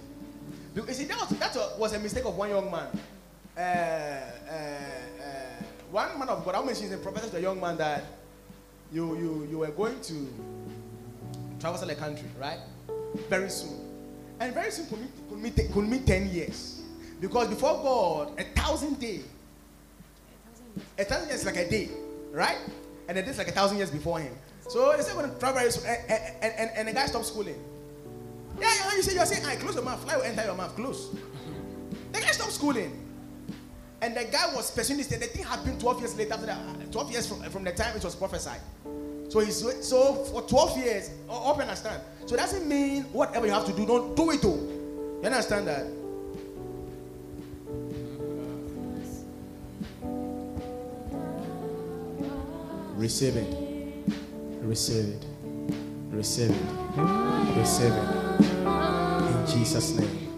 Because, 0.74 0.96
see, 0.96 1.04
that 1.04 1.18
was, 1.18 1.38
that 1.38 1.56
was 1.78 1.92
a 1.94 1.98
mistake 1.98 2.24
of 2.26 2.36
one 2.36 2.50
young 2.50 2.70
man. 2.70 2.88
Uh, 3.56 3.60
uh, 3.60 4.52
uh, 4.52 5.57
one 5.90 6.18
man 6.18 6.28
of 6.28 6.44
God, 6.44 6.54
I 6.54 6.64
mentioned 6.64 6.92
in 6.92 7.00
prophecy 7.00 7.30
to 7.30 7.36
a 7.38 7.40
young 7.40 7.60
man 7.60 7.76
that 7.78 8.04
you, 8.92 9.16
you, 9.16 9.48
you 9.50 9.58
were 9.58 9.68
going 9.68 10.00
to 10.02 10.28
travel 11.60 11.86
the 11.86 11.94
country, 11.94 12.28
right? 12.38 12.58
Very 13.28 13.50
soon. 13.50 13.80
And 14.40 14.54
very 14.54 14.70
soon 14.70 14.86
could 14.86 14.98
mean, 14.98 15.12
could 15.28 15.38
mean, 15.38 15.72
could 15.72 15.88
mean 15.88 16.04
10 16.04 16.30
years. 16.30 16.82
Because 17.20 17.48
before 17.48 17.82
God, 17.82 18.40
a 18.40 18.44
thousand 18.44 19.00
days. 19.00 19.24
A 20.96 21.04
thousand 21.04 21.28
years 21.28 21.40
is 21.40 21.46
like 21.46 21.56
a 21.56 21.68
day, 21.68 21.88
right? 22.30 22.58
And 23.08 23.18
a 23.18 23.22
day 23.22 23.30
is 23.30 23.38
like 23.38 23.48
a 23.48 23.52
thousand 23.52 23.78
years 23.78 23.90
before 23.90 24.20
him. 24.20 24.32
So 24.68 24.94
they 24.96 25.02
say 25.02 25.16
when 25.16 25.36
travel 25.38 25.60
and, 25.60 26.10
and, 26.42 26.54
and, 26.58 26.70
and 26.76 26.88
the 26.88 26.92
guy 26.92 27.06
stopped 27.06 27.26
schooling. 27.26 27.58
Yeah, 28.60 28.70
yeah, 28.84 28.94
you 28.94 29.02
say 29.02 29.14
you're 29.14 29.26
saying, 29.26 29.44
I 29.46 29.56
close 29.56 29.74
your 29.74 29.84
mouth, 29.84 30.02
fly 30.04 30.16
will 30.16 30.24
enter 30.24 30.44
your 30.44 30.54
mouth, 30.54 30.74
close. 30.76 31.10
The 32.12 32.20
guy 32.20 32.30
stopped 32.32 32.52
schooling. 32.52 33.07
And 34.00 34.16
the 34.16 34.24
guy 34.24 34.54
was 34.54 34.70
pursuing 34.70 34.98
this 34.98 35.08
thing. 35.08 35.18
The 35.20 35.26
thing 35.26 35.44
happened 35.44 35.80
12 35.80 36.00
years 36.00 36.16
later, 36.16 36.34
after 36.34 36.46
that, 36.46 36.58
uh, 36.58 36.92
12 36.92 37.10
years 37.10 37.26
from, 37.26 37.42
from 37.50 37.64
the 37.64 37.72
time 37.72 37.96
it 37.96 38.04
was 38.04 38.14
prophesied. 38.14 38.60
So 39.28 39.40
he's 39.40 39.56
so 39.86 40.14
for 40.24 40.42
12 40.42 40.78
years, 40.78 41.10
hope 41.28 41.56
you 41.56 41.62
understand. 41.62 42.00
So 42.26 42.34
it 42.34 42.38
doesn't 42.38 42.66
mean 42.66 43.02
whatever 43.12 43.46
you 43.46 43.52
have 43.52 43.66
to 43.66 43.72
do, 43.72 43.84
don't 43.86 44.16
do 44.16 44.30
it 44.30 44.44
all. 44.44 44.56
You 44.56 45.26
understand 45.26 45.66
that? 45.66 45.86
Receive 52.96 53.36
it. 53.36 53.54
Receive 54.62 55.08
it. 55.08 55.24
Receive 56.10 56.50
it. 56.50 56.56
Receive 57.56 57.92
it. 57.92 58.40
In 59.28 59.46
Jesus' 59.46 59.90
name. 59.90 60.28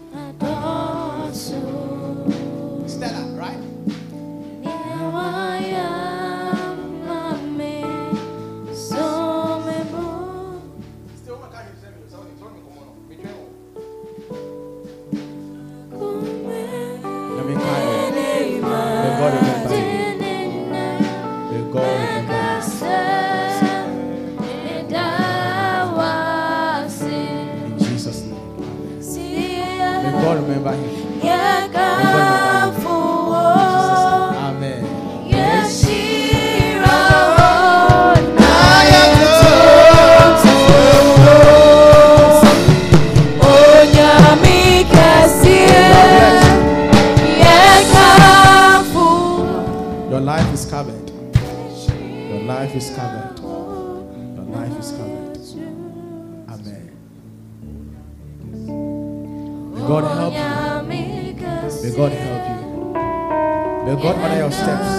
God 64.01 64.17
order 64.17 64.37
your 64.37 64.51
steps. 64.51 64.91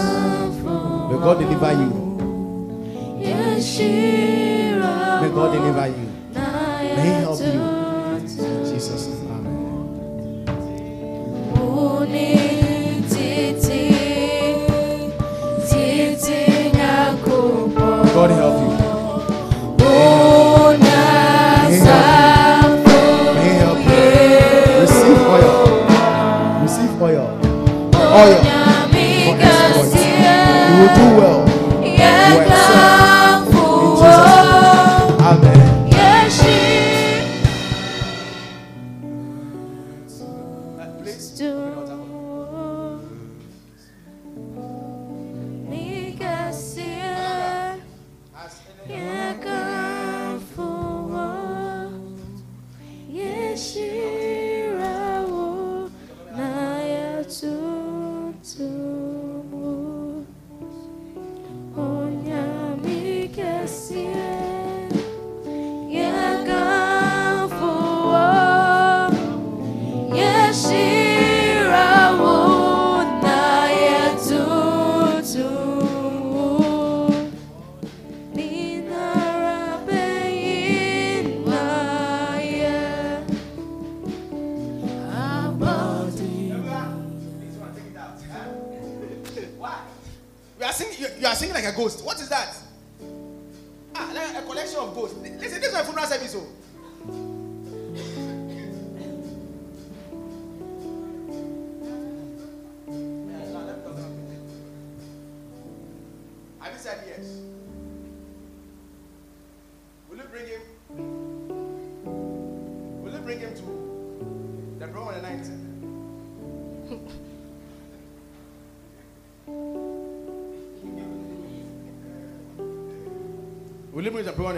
May 1.10 1.18
God 1.18 1.38
deliver 1.40 1.72
you. 1.72 1.90
May 5.20 5.28
God 5.34 5.52
deliver 5.52 5.86
you. 5.88 6.06
May 6.96 7.21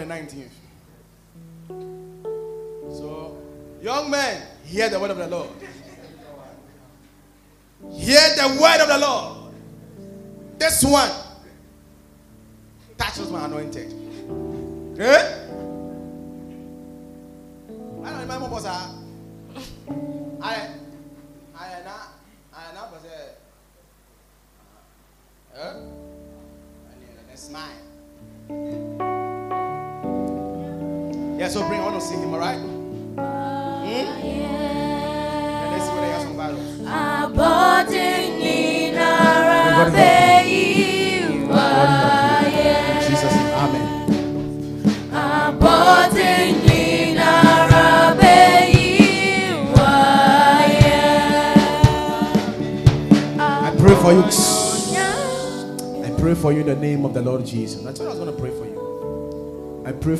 Nineteen. 0.05 0.44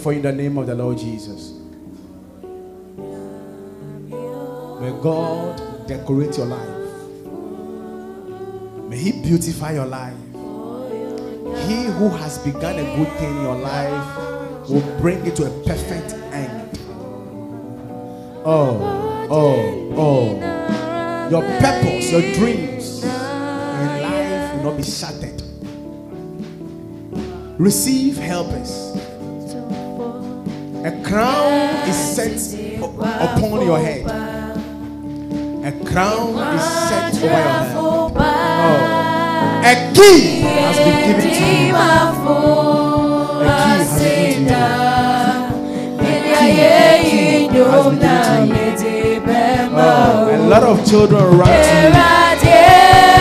For 0.05 0.13
in 0.13 0.21
the 0.21 0.31
name 0.31 0.55
of 0.59 0.67
the 0.67 0.75
Lord 0.75 0.99
Jesus. 0.99 1.53
May 4.79 4.91
God 5.01 5.87
decorate 5.87 6.37
your 6.37 6.45
life. 6.45 6.69
May 8.87 8.97
He 8.99 9.13
beautify 9.23 9.73
your 9.73 9.87
life. 9.87 10.13
He 11.65 11.85
who 11.85 12.09
has 12.09 12.37
begun 12.37 12.77
a 12.77 12.83
good 12.95 13.11
thing 13.13 13.35
in 13.35 13.41
your 13.41 13.55
life 13.55 14.69
will 14.69 14.99
bring 14.99 15.25
it 15.25 15.35
to 15.37 15.47
a 15.47 15.63
perfect 15.65 16.13
end. 16.31 16.77
Oh, 18.45 19.27
oh, 19.31 19.93
oh. 19.97 21.29
Your 21.31 21.41
purpose, 21.41 22.11
your 22.11 22.21
dreams 22.35 23.03
in 23.03 24.01
life 24.03 24.53
will 24.53 24.63
not 24.65 24.77
be 24.77 24.83
shattered. 24.83 25.41
Receive 27.59 28.17
helpers. 28.17 28.85
A 30.85 30.91
crown 31.01 31.89
is 31.89 31.97
set 31.97 32.37
upon 32.93 33.65
your 33.65 33.79
head. 33.79 34.05
A 35.65 35.71
crown 35.83 36.37
is 36.53 36.61
set 36.61 37.15
over 37.15 37.25
your 37.25 37.31
head. 37.33 37.75
Oh. 37.75 37.89
A 39.65 39.73
key 39.95 40.41
has 40.41 40.77
been 40.77 40.99
given 41.07 41.25
to 41.25 41.45
you. 41.65 41.73
A 41.73 41.81
key 43.49 43.73
has 43.73 43.97
been 43.97 44.45
given 44.45 44.61
to 48.77 48.89
you. 48.93 49.25
Oh, 49.77 50.29
a 50.29 50.37
lot 50.47 50.61
of 50.61 50.85
children 50.87 51.23
run 51.35 51.47
to 51.49 51.53
you. 51.81 51.89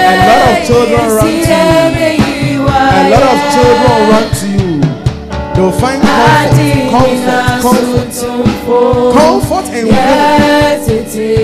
A 0.05 0.21
lot 0.29 0.41
of 0.53 0.57
children 0.67 1.05
run 1.17 1.25
to 1.25 1.33
you. 1.33 2.61
A 2.61 3.09
lot 3.09 3.25
of 3.25 3.39
children 3.55 3.99
run 4.11 4.27
to 4.35 4.47
you. 4.49 4.54
They'll 5.55 5.71
find 5.73 6.03
comfort, 6.03 7.63
comfort, 7.63 8.11
comfort, 8.11 9.15
comfort 9.15 9.67
and 9.71 9.87
warmth. 9.89 10.87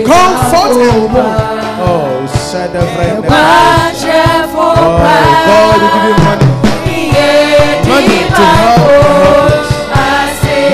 Comfort 0.07 0.73
and 0.83 1.15
warmth. 1.15 1.61
Oh, 1.83 2.27
friend. 2.95 3.25
Oh, 4.53 4.83
God 5.47 5.79
will 5.81 5.93
give 5.95 6.05
you 6.09 6.17
money. 6.25 6.49
Money 7.89 8.21
to 8.31 8.45
help. 8.59 8.83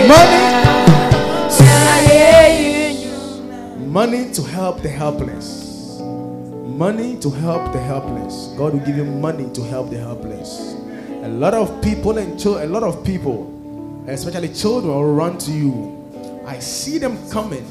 Money, 0.09 0.43
money 3.87 4.23
to 4.33 4.43
help 4.43 4.77
the 4.83 4.89
helpless. 4.89 5.49
Money 6.01 7.17
to 7.21 7.31
help 7.31 7.73
the 7.73 7.81
helpless. 7.81 8.35
God 8.59 8.73
will 8.75 8.81
give 8.81 8.97
you 8.97 9.05
money 9.05 9.49
to 9.53 9.63
help 9.63 9.91
the 9.91 9.99
helpless. 9.99 10.76
A 11.27 11.29
lot 11.29 11.55
of 11.55 11.83
people 11.83 12.19
and 12.19 12.39
chil- 12.39 12.63
a 12.63 12.67
lot 12.67 12.85
of 12.85 13.03
people, 13.05 13.51
especially 14.07 14.49
children, 14.51 14.95
will 14.95 15.13
run 15.13 15.37
to 15.39 15.51
you. 15.51 15.93
I 16.47 16.61
see 16.61 16.99
them 16.99 17.19
coming, 17.31 17.67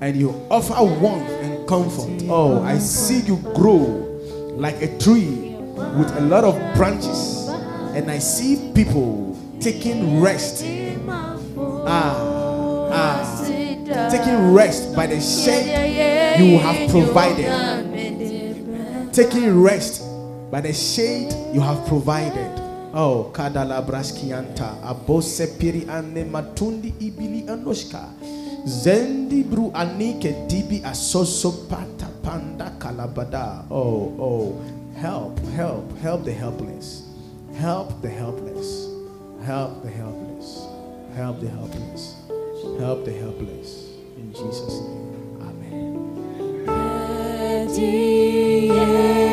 and 0.00 0.16
you 0.16 0.34
offer 0.50 0.74
warmth 0.82 1.30
and 1.40 1.68
comfort. 1.68 2.24
Oh, 2.28 2.60
I 2.64 2.78
see 2.78 3.20
you 3.20 3.36
grow 3.54 4.08
like 4.56 4.82
a 4.82 4.98
tree 4.98 5.54
with 5.96 6.10
a 6.16 6.20
lot 6.22 6.42
of 6.42 6.58
branches, 6.74 7.46
and 7.94 8.10
I 8.10 8.18
see 8.18 8.72
people 8.74 9.38
taking 9.60 10.20
rest. 10.20 10.64
Ah, 11.86 12.90
ah, 12.90 14.08
taking 14.10 14.52
rest 14.52 14.96
by 14.96 15.06
the 15.06 15.20
shade 15.20 16.40
you 16.40 16.58
have 16.58 16.90
provided. 16.90 17.46
Taking 19.12 19.62
rest 19.62 20.02
by 20.50 20.60
the 20.60 20.72
shade 20.72 21.32
you 21.54 21.60
have 21.60 21.86
provided. 21.86 22.50
Oh, 22.92 23.30
kadala 23.32 23.82
braskianta, 23.86 24.82
abose 24.82 25.46
piri 25.58 25.86
ane 25.88 26.24
matundi 26.24 26.94
ibili 26.98 27.44
anoshka. 27.48 28.08
Zendi 28.66 29.42
bru 29.44 29.70
anike 29.74 30.34
dibi 30.48 30.82
asoso 30.84 31.52
pata 31.68 32.08
panda 32.22 32.72
kalabada. 32.78 33.64
Oh, 33.70 34.12
oh, 34.18 34.60
help, 35.00 35.38
help, 35.54 35.98
help 35.98 36.24
the 36.24 36.32
helpless. 36.32 37.02
Help 37.54 38.02
the 38.02 38.08
helpless. 38.08 38.88
Help 39.46 39.82
the 39.82 39.90
helpless. 39.90 40.66
Help 41.14 41.40
the 41.40 41.48
helpless. 41.48 42.14
Help 42.78 43.04
the 43.04 43.12
helpless. 43.12 43.88
In 44.16 44.32
Jesus' 44.32 44.80
name. 44.80 45.38
Amen. 47.68 49.29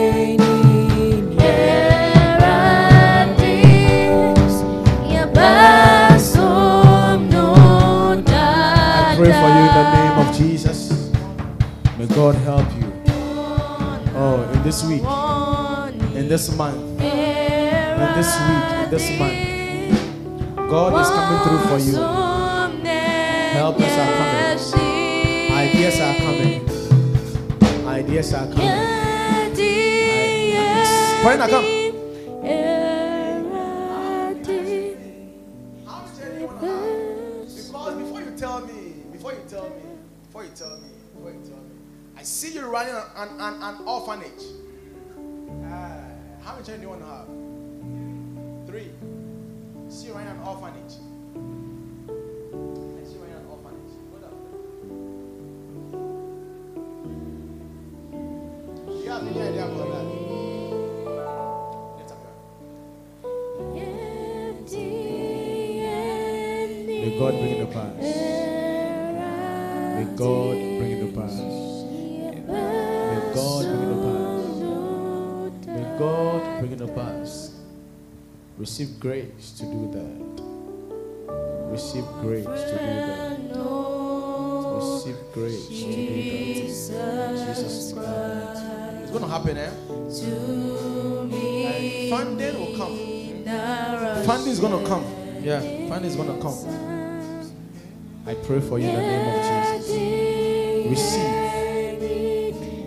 God 12.17 12.33
help 12.33 12.65
you. 12.73 12.91
Oh, 14.17 14.49
in 14.51 14.63
this 14.63 14.83
week, 14.83 15.03
in 16.17 16.27
this 16.27 16.49
month, 16.57 16.99
in 16.99 18.09
this 18.17 18.33
week, 18.41 18.65
in 18.81 18.89
this 18.89 19.05
month, 19.19 19.37
God 20.67 20.99
is 20.99 21.09
coming 21.13 21.41
through 21.45 21.61
for 21.69 21.77
you. 21.77 21.93
Helpers 23.53 23.95
are 24.01 24.13
coming. 24.17 24.57
Ideas 25.53 25.99
are 26.01 26.17
coming. 26.17 26.65
Ideas 27.85 28.33
are 28.33 28.47
coming. 28.47 28.65
Now, 31.37 31.47
come. 31.47 31.65
Because 36.49 37.93
before 37.93 38.21
you 38.21 38.31
tell 38.35 38.59
me, 38.65 38.93
before 39.11 39.33
you 39.33 39.43
tell 39.47 39.69
me, 39.69 39.85
before 40.25 40.43
you 40.45 40.51
tell 40.55 40.77
me, 40.79 40.96
see 42.27 42.53
you 42.53 42.65
running 42.67 42.93
an, 43.15 43.29
an, 43.39 43.63
an 43.63 43.75
orphanage. 43.87 44.43
Ah, 45.65 46.03
how 46.43 46.53
many 46.53 46.65
children 46.65 46.81
do 46.81 46.83
you 46.83 46.89
want 46.89 47.01
to 47.01 47.07
have? 47.07 47.27
Three. 48.67 48.91
See 49.89 50.07
you 50.07 50.13
running 50.13 50.29
an 50.29 50.39
orphanage. 50.41 50.95
I 59.09 59.19
see 59.19 59.56
Receive 78.57 78.99
grace 78.99 79.51
to 79.59 79.63
do 79.63 79.91
that. 79.91 80.41
Receive 81.71 82.05
grace 82.21 82.45
to 82.45 82.49
do 82.49 82.55
that. 82.77 83.37
Receive 84.77 85.17
grace 85.31 85.67
to 85.67 85.73
do 85.73 85.79
that. 85.85 85.93
Jesus' 87.45 87.93
name. 87.93 88.03
It's 89.03 89.11
going 89.11 89.23
to 89.23 89.29
happen, 89.29 89.57
eh? 89.57 89.71
And 91.69 92.09
funding 92.09 92.55
will 92.59 92.75
come. 92.75 92.95
Funding 94.25 94.51
is 94.51 94.59
going 94.59 94.83
to 94.83 94.87
come. 94.89 95.05
Yeah, 95.43 95.59
funding 95.87 96.09
is 96.09 96.15
going 96.15 96.35
to 96.35 96.41
come. 96.41 96.57
I 98.25 98.33
pray 98.33 98.59
for 98.59 98.79
you 98.79 98.87
in 98.87 98.95
the 98.95 99.01
name 99.01 99.27
of 99.27 99.35
Jesus. 99.77 99.91
Receive 100.89 101.35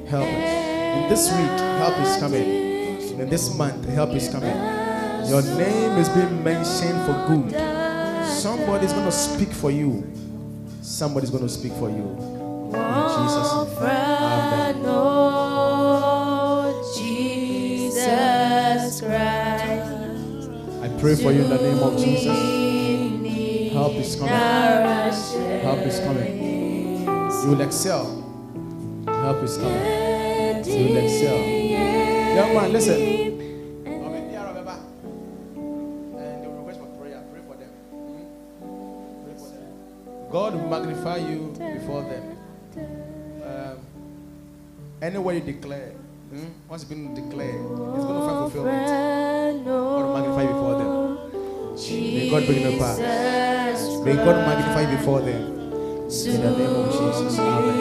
help. 0.08 0.26
In 0.26 1.08
this 1.08 1.31
week, 1.31 1.60
help 1.78 1.97
is 2.00 2.16
coming. 2.18 2.44
In 3.20 3.28
this 3.28 3.55
month, 3.57 3.84
help 3.89 4.10
is 4.10 4.28
coming. 4.28 4.80
Your 5.31 5.42
name 5.42 5.97
is 5.97 6.09
being 6.09 6.42
mentioned 6.42 7.07
for 7.07 7.15
good. 7.28 7.55
Somebody's 8.26 8.92
going 8.92 9.05
to 9.05 9.12
speak 9.12 9.52
for 9.52 9.70
you. 9.70 10.05
Somebody's 10.83 11.31
going 11.31 11.44
to 11.44 11.49
speak 11.49 11.73
for 11.75 11.89
you. 11.89 12.18
In 12.75 12.83
Jesus' 17.86 19.02
name. 19.02 19.12
Amen. 19.12 20.83
I 20.83 20.89
pray 21.00 21.15
for 21.15 21.31
you 21.31 21.42
in 21.44 21.50
the 21.50 21.59
name 21.59 21.78
of 21.78 21.97
Jesus. 21.97 23.73
Help 23.73 23.92
is 23.92 24.17
coming. 24.17 24.34
Help 24.34 25.86
is 25.86 26.00
coming. 26.00 27.05
You 27.05 27.50
will 27.50 27.60
excel. 27.60 28.05
Help 29.07 29.44
is 29.44 29.57
coming. 29.59 30.65
You 30.67 30.89
will 30.89 30.97
excel. 30.97 31.39
Young 32.34 32.52
man, 32.52 32.73
listen. 32.73 33.19
Magnify 40.70 41.16
you 41.16 41.52
before 41.58 42.02
them. 42.02 42.39
Um, 43.44 43.78
anywhere 45.02 45.34
you 45.34 45.40
declare, 45.40 45.90
hmm, 46.31 46.47
once 46.68 46.82
it's 46.82 46.89
been 46.89 47.12
declared, 47.12 47.57
it's 47.57 48.05
going 48.07 48.20
to 48.20 48.26
find 48.26 48.39
fulfillment. 48.52 49.65
God 49.66 50.07
will 50.07 50.15
magnify 50.15 50.42
you 50.42 50.49
before 50.49 50.76
them. 50.78 50.90
May 51.90 52.31
God 52.31 52.47
bring 52.47 52.62
them 52.62 52.78
back. 52.78 52.99
May 54.05 54.15
God 54.15 54.36
magnify 54.47 54.82
you 54.82 54.97
before 54.97 55.20
them. 55.20 55.42
In 56.07 56.40
the 56.40 56.50
name 56.58 56.76
of 56.76 56.92
Jesus. 56.92 57.39
Amen. 57.39 57.74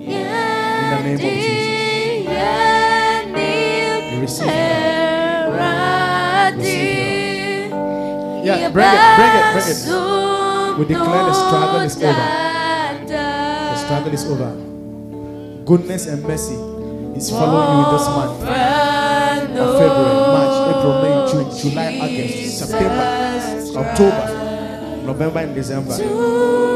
In 0.00 0.90
the 0.90 1.00
name 1.02 1.14
of 1.14 1.20
Jesus. 1.20 1.74
You 4.14 4.20
receive 4.20 4.63
Yeah, 8.44 8.68
bring 8.68 8.84
it, 8.84 9.16
bring 9.16 9.32
it, 9.40 9.44
bring 9.56 9.68
it. 9.72 10.78
We 10.78 10.84
declare 10.84 11.24
the 11.24 11.32
struggle 11.32 11.80
is 11.80 11.96
over. 11.96 12.26
The 13.08 13.76
struggle 13.76 14.12
is 14.12 14.24
over. 14.26 14.50
Goodness 15.64 16.06
and 16.06 16.22
mercy 16.22 16.54
is 17.16 17.30
following 17.30 17.78
you 17.78 17.84
this 17.96 18.06
month. 18.08 18.42
Of 19.54 19.78
February, 19.78 20.14
March, 20.34 20.56
April, 20.76 20.94
May, 21.00 21.14
June, 21.30 21.48
July, 21.56 21.88
August, 22.02 22.58
September, 22.58 23.06
October, 23.78 24.26
November, 25.06 25.40
and 25.40 25.54
December. 25.54 25.96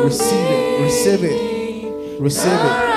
Receive 0.05 0.49
it, 0.49 0.81
receive 0.81 1.25
it, 1.25 2.21
receive 2.21 2.53
it. 2.53 2.89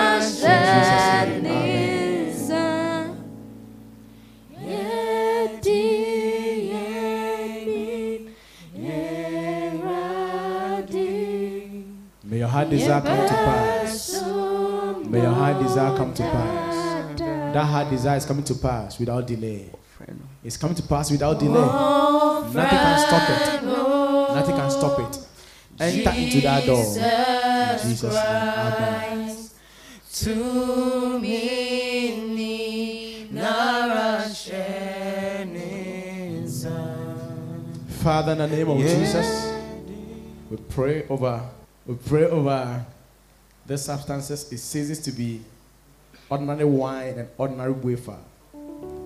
Desire 12.91 13.01
come 13.01 13.27
to 13.27 13.33
pass. 13.33 14.21
May 15.05 15.21
your 15.21 15.31
heart 15.31 15.63
desire 15.63 15.95
come 15.97 16.13
to 16.13 16.23
pass. 16.23 16.75
That 17.17 17.65
heart 17.65 17.89
desire 17.89 18.17
is 18.17 18.25
coming 18.25 18.43
to 18.43 18.55
pass 18.55 18.99
without 18.99 19.27
delay. 19.27 19.71
It's 20.43 20.57
coming 20.57 20.75
to 20.75 20.83
pass 20.83 21.09
without 21.11 21.39
delay. 21.39 21.61
Nothing 22.53 22.79
can 22.79 22.99
stop 23.07 23.29
it. 23.29 23.63
Nothing 24.35 24.55
can 24.55 24.71
stop 24.71 24.99
it. 24.99 25.19
Enter 25.79 26.11
into 26.19 26.41
that 26.41 26.65
door. 26.65 26.83
In 26.83 27.89
Jesus' 27.89 28.13
name. 28.13 28.23
Amen. 28.23 29.37
Father, 38.03 38.31
in 38.33 38.37
the 38.39 38.47
name 38.47 38.69
of 38.69 38.77
Jesus, 38.79 39.53
we 40.49 40.57
pray 40.57 41.05
over, 41.07 41.41
we 41.85 41.95
pray 41.95 42.25
over 42.25 42.85
the 43.65 43.77
substances. 43.77 44.51
It 44.51 44.57
ceases 44.59 44.99
to 44.99 45.11
be 45.11 45.41
ordinary 46.29 46.65
wine 46.65 47.19
and 47.19 47.29
ordinary 47.37 47.71
wafer. 47.71 48.17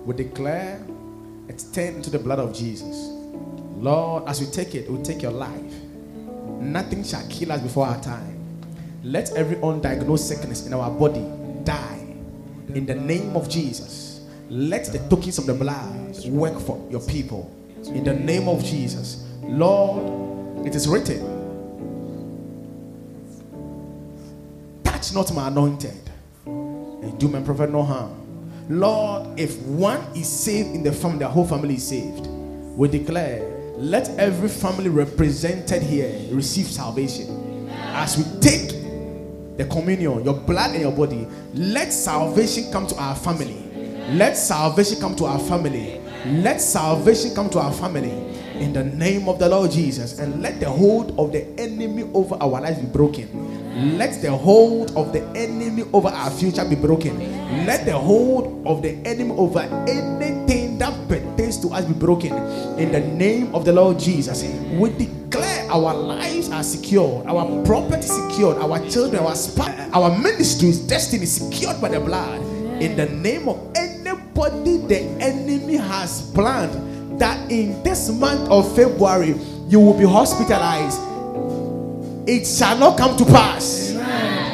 We 0.04 0.14
declare 0.14 0.84
it's 1.48 1.64
turned 1.64 1.96
into 1.96 2.10
the 2.10 2.18
blood 2.18 2.38
of 2.38 2.54
Jesus. 2.54 3.08
Lord, 3.76 4.24
as 4.26 4.40
we 4.40 4.46
take 4.46 4.74
it, 4.74 4.90
we 4.90 5.02
take 5.02 5.22
your 5.22 5.32
life. 5.32 5.74
Nothing 6.60 7.04
shall 7.04 7.26
kill 7.28 7.52
us 7.52 7.60
before 7.60 7.86
our 7.86 8.00
time. 8.00 8.34
Let 9.02 9.32
every 9.36 9.56
undiagnosed 9.56 10.26
sickness 10.26 10.66
in 10.66 10.74
our 10.74 10.90
body 10.90 11.24
die. 11.64 12.14
In 12.74 12.86
the 12.86 12.94
name 12.94 13.36
of 13.36 13.48
Jesus, 13.48 14.26
let 14.48 14.86
the 14.86 14.98
tokens 15.08 15.38
of 15.38 15.46
the 15.46 15.54
blood 15.54 16.16
work 16.26 16.58
for 16.60 16.84
your 16.90 17.00
people. 17.00 17.52
In 17.86 18.04
the 18.04 18.14
name 18.14 18.48
of 18.48 18.64
Jesus, 18.64 19.24
Lord, 19.42 20.66
it 20.66 20.74
is 20.74 20.88
written, 20.88 21.35
not 25.12 25.32
my 25.34 25.48
anointed, 25.48 26.10
and 26.44 27.18
do 27.18 27.28
my 27.28 27.40
prophet 27.40 27.70
no 27.70 27.82
harm. 27.82 28.22
Lord, 28.68 29.38
if 29.38 29.56
one 29.62 30.00
is 30.16 30.28
saved 30.28 30.74
in 30.74 30.82
the 30.82 30.92
family, 30.92 31.18
the 31.18 31.28
whole 31.28 31.46
family 31.46 31.74
is 31.74 31.86
saved. 31.86 32.26
We 32.76 32.88
declare, 32.88 33.42
let 33.76 34.08
every 34.18 34.48
family 34.48 34.88
represented 34.88 35.82
here 35.82 36.12
receive 36.34 36.66
salvation. 36.66 37.70
As 37.70 38.16
we 38.18 38.24
take 38.40 38.70
the 39.56 39.66
communion, 39.70 40.24
your 40.24 40.34
blood 40.34 40.72
and 40.72 40.80
your 40.80 40.92
body, 40.92 41.26
let 41.54 41.92
salvation 41.92 42.72
come 42.72 42.86
to 42.88 42.96
our 42.96 43.14
family. 43.14 43.62
Let 44.10 44.36
salvation 44.36 45.00
come 45.00 45.14
to 45.16 45.26
our 45.26 45.38
family. 45.38 46.00
Let 46.26 46.60
salvation 46.60 47.34
come 47.34 47.48
to 47.50 47.58
our 47.58 47.72
family 47.72 48.10
in 48.60 48.72
the 48.72 48.84
name 48.84 49.28
of 49.28 49.38
the 49.38 49.48
Lord 49.48 49.70
Jesus. 49.70 50.18
And 50.18 50.42
let 50.42 50.58
the 50.60 50.68
hold 50.68 51.18
of 51.18 51.32
the 51.32 51.46
enemy 51.60 52.02
over 52.14 52.36
our 52.40 52.60
lives 52.60 52.80
be 52.80 52.86
broken. 52.86 53.28
Let 53.76 54.22
the 54.22 54.32
hold 54.32 54.96
of 54.96 55.12
the 55.12 55.22
enemy 55.36 55.84
over 55.92 56.08
our 56.08 56.30
future 56.30 56.64
be 56.64 56.76
broken. 56.76 57.18
Let 57.66 57.84
the 57.84 57.92
hold 57.92 58.66
of 58.66 58.80
the 58.80 58.96
enemy 59.04 59.32
over 59.32 59.60
anything 59.86 60.78
that 60.78 60.94
pertains 61.08 61.58
to 61.58 61.68
us 61.68 61.84
be 61.84 61.92
broken. 61.92 62.32
In 62.78 62.90
the 62.90 63.00
name 63.00 63.54
of 63.54 63.66
the 63.66 63.74
Lord 63.74 63.98
Jesus, 63.98 64.42
we 64.78 64.88
declare 64.90 65.70
our 65.70 65.92
lives 65.92 66.50
are 66.50 66.62
secured, 66.62 67.26
our 67.26 67.62
property 67.66 68.00
secured, 68.00 68.56
our 68.56 68.78
children, 68.88 69.22
our 69.22 69.34
spouse, 69.34 69.78
our 69.92 70.16
ministries, 70.18 70.78
destiny 70.78 71.26
secured 71.26 71.78
by 71.78 71.88
the 71.88 72.00
blood. 72.00 72.40
In 72.80 72.96
the 72.96 73.06
name 73.06 73.46
of 73.46 73.60
anybody 73.76 74.78
the 74.78 75.00
enemy 75.20 75.76
has 75.76 76.30
planned 76.32 77.20
that 77.20 77.50
in 77.50 77.82
this 77.82 78.10
month 78.10 78.48
of 78.48 78.74
February 78.74 79.34
you 79.68 79.80
will 79.80 79.98
be 79.98 80.04
hospitalized, 80.04 80.98
it 82.26 82.46
shall 82.46 82.76
not 82.78 82.98
come 82.98 83.16
to 83.16 83.24
pass. 83.24 83.94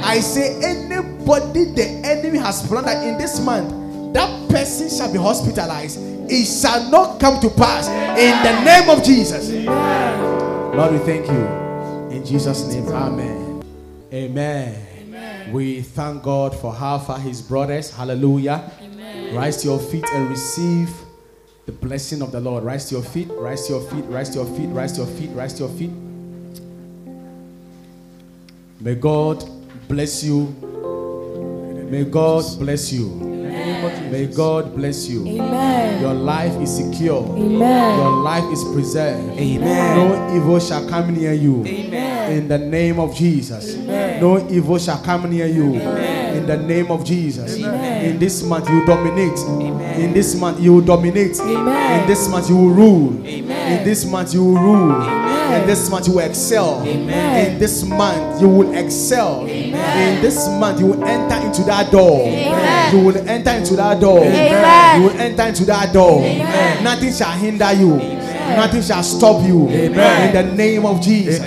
I 0.04 0.20
say, 0.20 0.56
anybody 0.62 1.66
the 1.66 1.84
enemy 2.04 2.38
has 2.38 2.66
planned 2.66 2.86
that 2.86 3.06
in 3.06 3.18
this 3.18 3.40
month 3.40 4.14
that 4.14 4.48
person 4.50 4.90
shall 4.90 5.10
be 5.10 5.18
hospitalized, 5.18 5.98
it 6.30 6.44
shall 6.44 6.90
not 6.90 7.18
come 7.18 7.40
to 7.40 7.48
pass 7.50 7.88
in 7.88 8.42
the 8.42 8.64
name 8.64 8.90
of 8.90 9.02
Jesus. 9.02 9.50
Lord, 10.76 10.92
we 10.92 10.98
thank 10.98 11.26
you 11.26 11.46
in 12.14 12.24
Jesus' 12.24 12.66
name. 12.66 12.86
Amen. 12.88 13.62
Amen. 14.12 15.52
We 15.52 15.82
thank 15.82 16.22
God 16.22 16.54
for 16.58 16.72
how 16.72 16.98
far 16.98 17.18
He's 17.18 17.40
brought 17.40 17.70
us. 17.70 17.90
Hallelujah. 17.90 18.70
Rise 19.32 19.58
to 19.62 19.68
your 19.68 19.78
feet 19.78 20.04
and 20.12 20.28
receive 20.28 20.90
the 21.64 21.72
blessing 21.72 22.22
of 22.22 22.32
the 22.32 22.40
Lord. 22.40 22.64
Rise 22.64 22.88
to 22.90 22.96
your 22.96 23.04
feet, 23.04 23.28
rise 23.30 23.66
to 23.66 23.74
your 23.74 23.82
feet, 23.82 24.04
rise 24.06 24.30
to 24.30 24.38
your 24.38 24.46
feet, 24.46 24.68
rise 24.68 24.92
to 24.92 25.02
your 25.02 25.10
feet, 25.16 25.30
rise 25.30 25.54
to 25.54 25.64
your 25.64 25.72
feet. 25.72 25.90
May 28.82 28.96
God 28.96 29.44
bless 29.86 30.24
you. 30.24 30.46
May 31.88 32.02
God 32.02 32.58
bless 32.58 32.92
you. 32.92 33.10
May 34.10 34.26
God 34.26 34.74
bless 34.74 35.08
you. 35.08 35.24
Amen. 35.24 36.00
Your 36.00 36.14
life 36.14 36.60
is 36.60 36.78
secure. 36.78 37.22
Amen. 37.24 37.98
Your 38.00 38.10
life 38.24 38.42
is 38.52 38.64
preserved. 38.74 39.38
Amen. 39.38 39.96
No 39.96 40.36
evil 40.36 40.58
shall 40.58 40.88
come 40.88 41.14
near 41.14 41.32
you. 41.32 41.64
Amen. 41.64 42.32
In 42.32 42.48
the 42.48 42.58
name 42.58 42.98
of 42.98 43.14
Jesus. 43.14 43.76
No 43.76 44.44
evil 44.50 44.78
shall 44.78 45.00
come 45.04 45.30
near 45.30 45.46
you. 45.46 45.74
In 45.74 46.46
the 46.48 46.56
name 46.56 46.90
of 46.90 47.04
Jesus. 47.04 47.54
In 47.54 48.18
this 48.18 48.42
month 48.42 48.68
you 48.68 48.84
dominate. 48.84 49.38
In 49.96 50.12
this 50.12 50.34
month 50.34 50.58
you 50.58 50.72
will 50.74 50.80
dominate. 50.84 51.38
Amen. 51.38 52.00
In 52.00 52.08
this 52.08 52.28
month 52.28 52.48
you 52.48 52.56
will 52.56 52.70
rule. 52.70 53.24
In 53.24 53.84
this 53.84 54.04
month 54.04 54.34
you 54.34 54.44
will 54.44 54.60
rule. 54.60 55.31
In 55.60 55.66
this 55.66 55.90
month 55.90 56.06
you 56.08 56.14
will 56.14 56.24
excel. 56.24 56.82
In 56.86 57.58
this 57.58 57.84
month 57.84 58.40
you 58.40 58.48
will 58.48 58.74
excel. 58.74 59.46
In 59.46 60.20
this 60.22 60.48
month 60.48 60.80
you 60.80 60.86
will 60.86 61.04
enter 61.04 61.36
into 61.46 61.62
that 61.64 61.90
door. 61.90 62.20
Amen. 62.26 62.96
You 62.96 63.04
will 63.04 63.28
enter 63.28 63.50
into 63.50 63.76
that 63.76 64.00
door. 64.00 64.24
Amen. 64.24 65.00
You 65.00 65.08
will 65.08 65.20
enter 65.20 65.42
into 65.48 65.64
that 65.66 65.92
door. 65.92 66.20
Nothing 66.82 67.12
shall 67.12 67.32
hinder 67.32 67.72
you. 67.72 67.98
Nothing 68.56 68.82
shall 68.82 69.02
stop 69.02 69.46
you. 69.46 69.68
In 69.68 69.92
the 69.94 70.42
name 70.54 70.84
of 70.84 71.00
Jesus. 71.00 71.40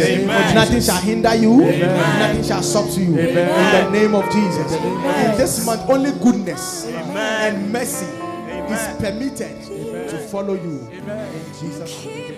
Nothing 0.53 0.81
shall 0.81 1.01
hinder 1.01 1.35
you. 1.35 1.57
Nothing 1.57 2.43
shall 2.43 2.63
stop 2.63 2.85
you. 2.97 3.17
In 3.17 3.35
the 3.35 3.89
name 3.91 4.15
of 4.15 4.25
Jesus. 4.31 4.73
In 4.73 5.37
this 5.37 5.65
month, 5.65 5.89
only 5.89 6.11
goodness 6.13 6.85
and 6.85 7.71
mercy 7.71 8.05
is 8.05 8.87
permitted 8.99 9.61
to 10.09 10.17
follow 10.29 10.53
you. 10.53 10.89
In 10.91 11.03
Jesus' 11.59 12.05
name. 12.05 12.34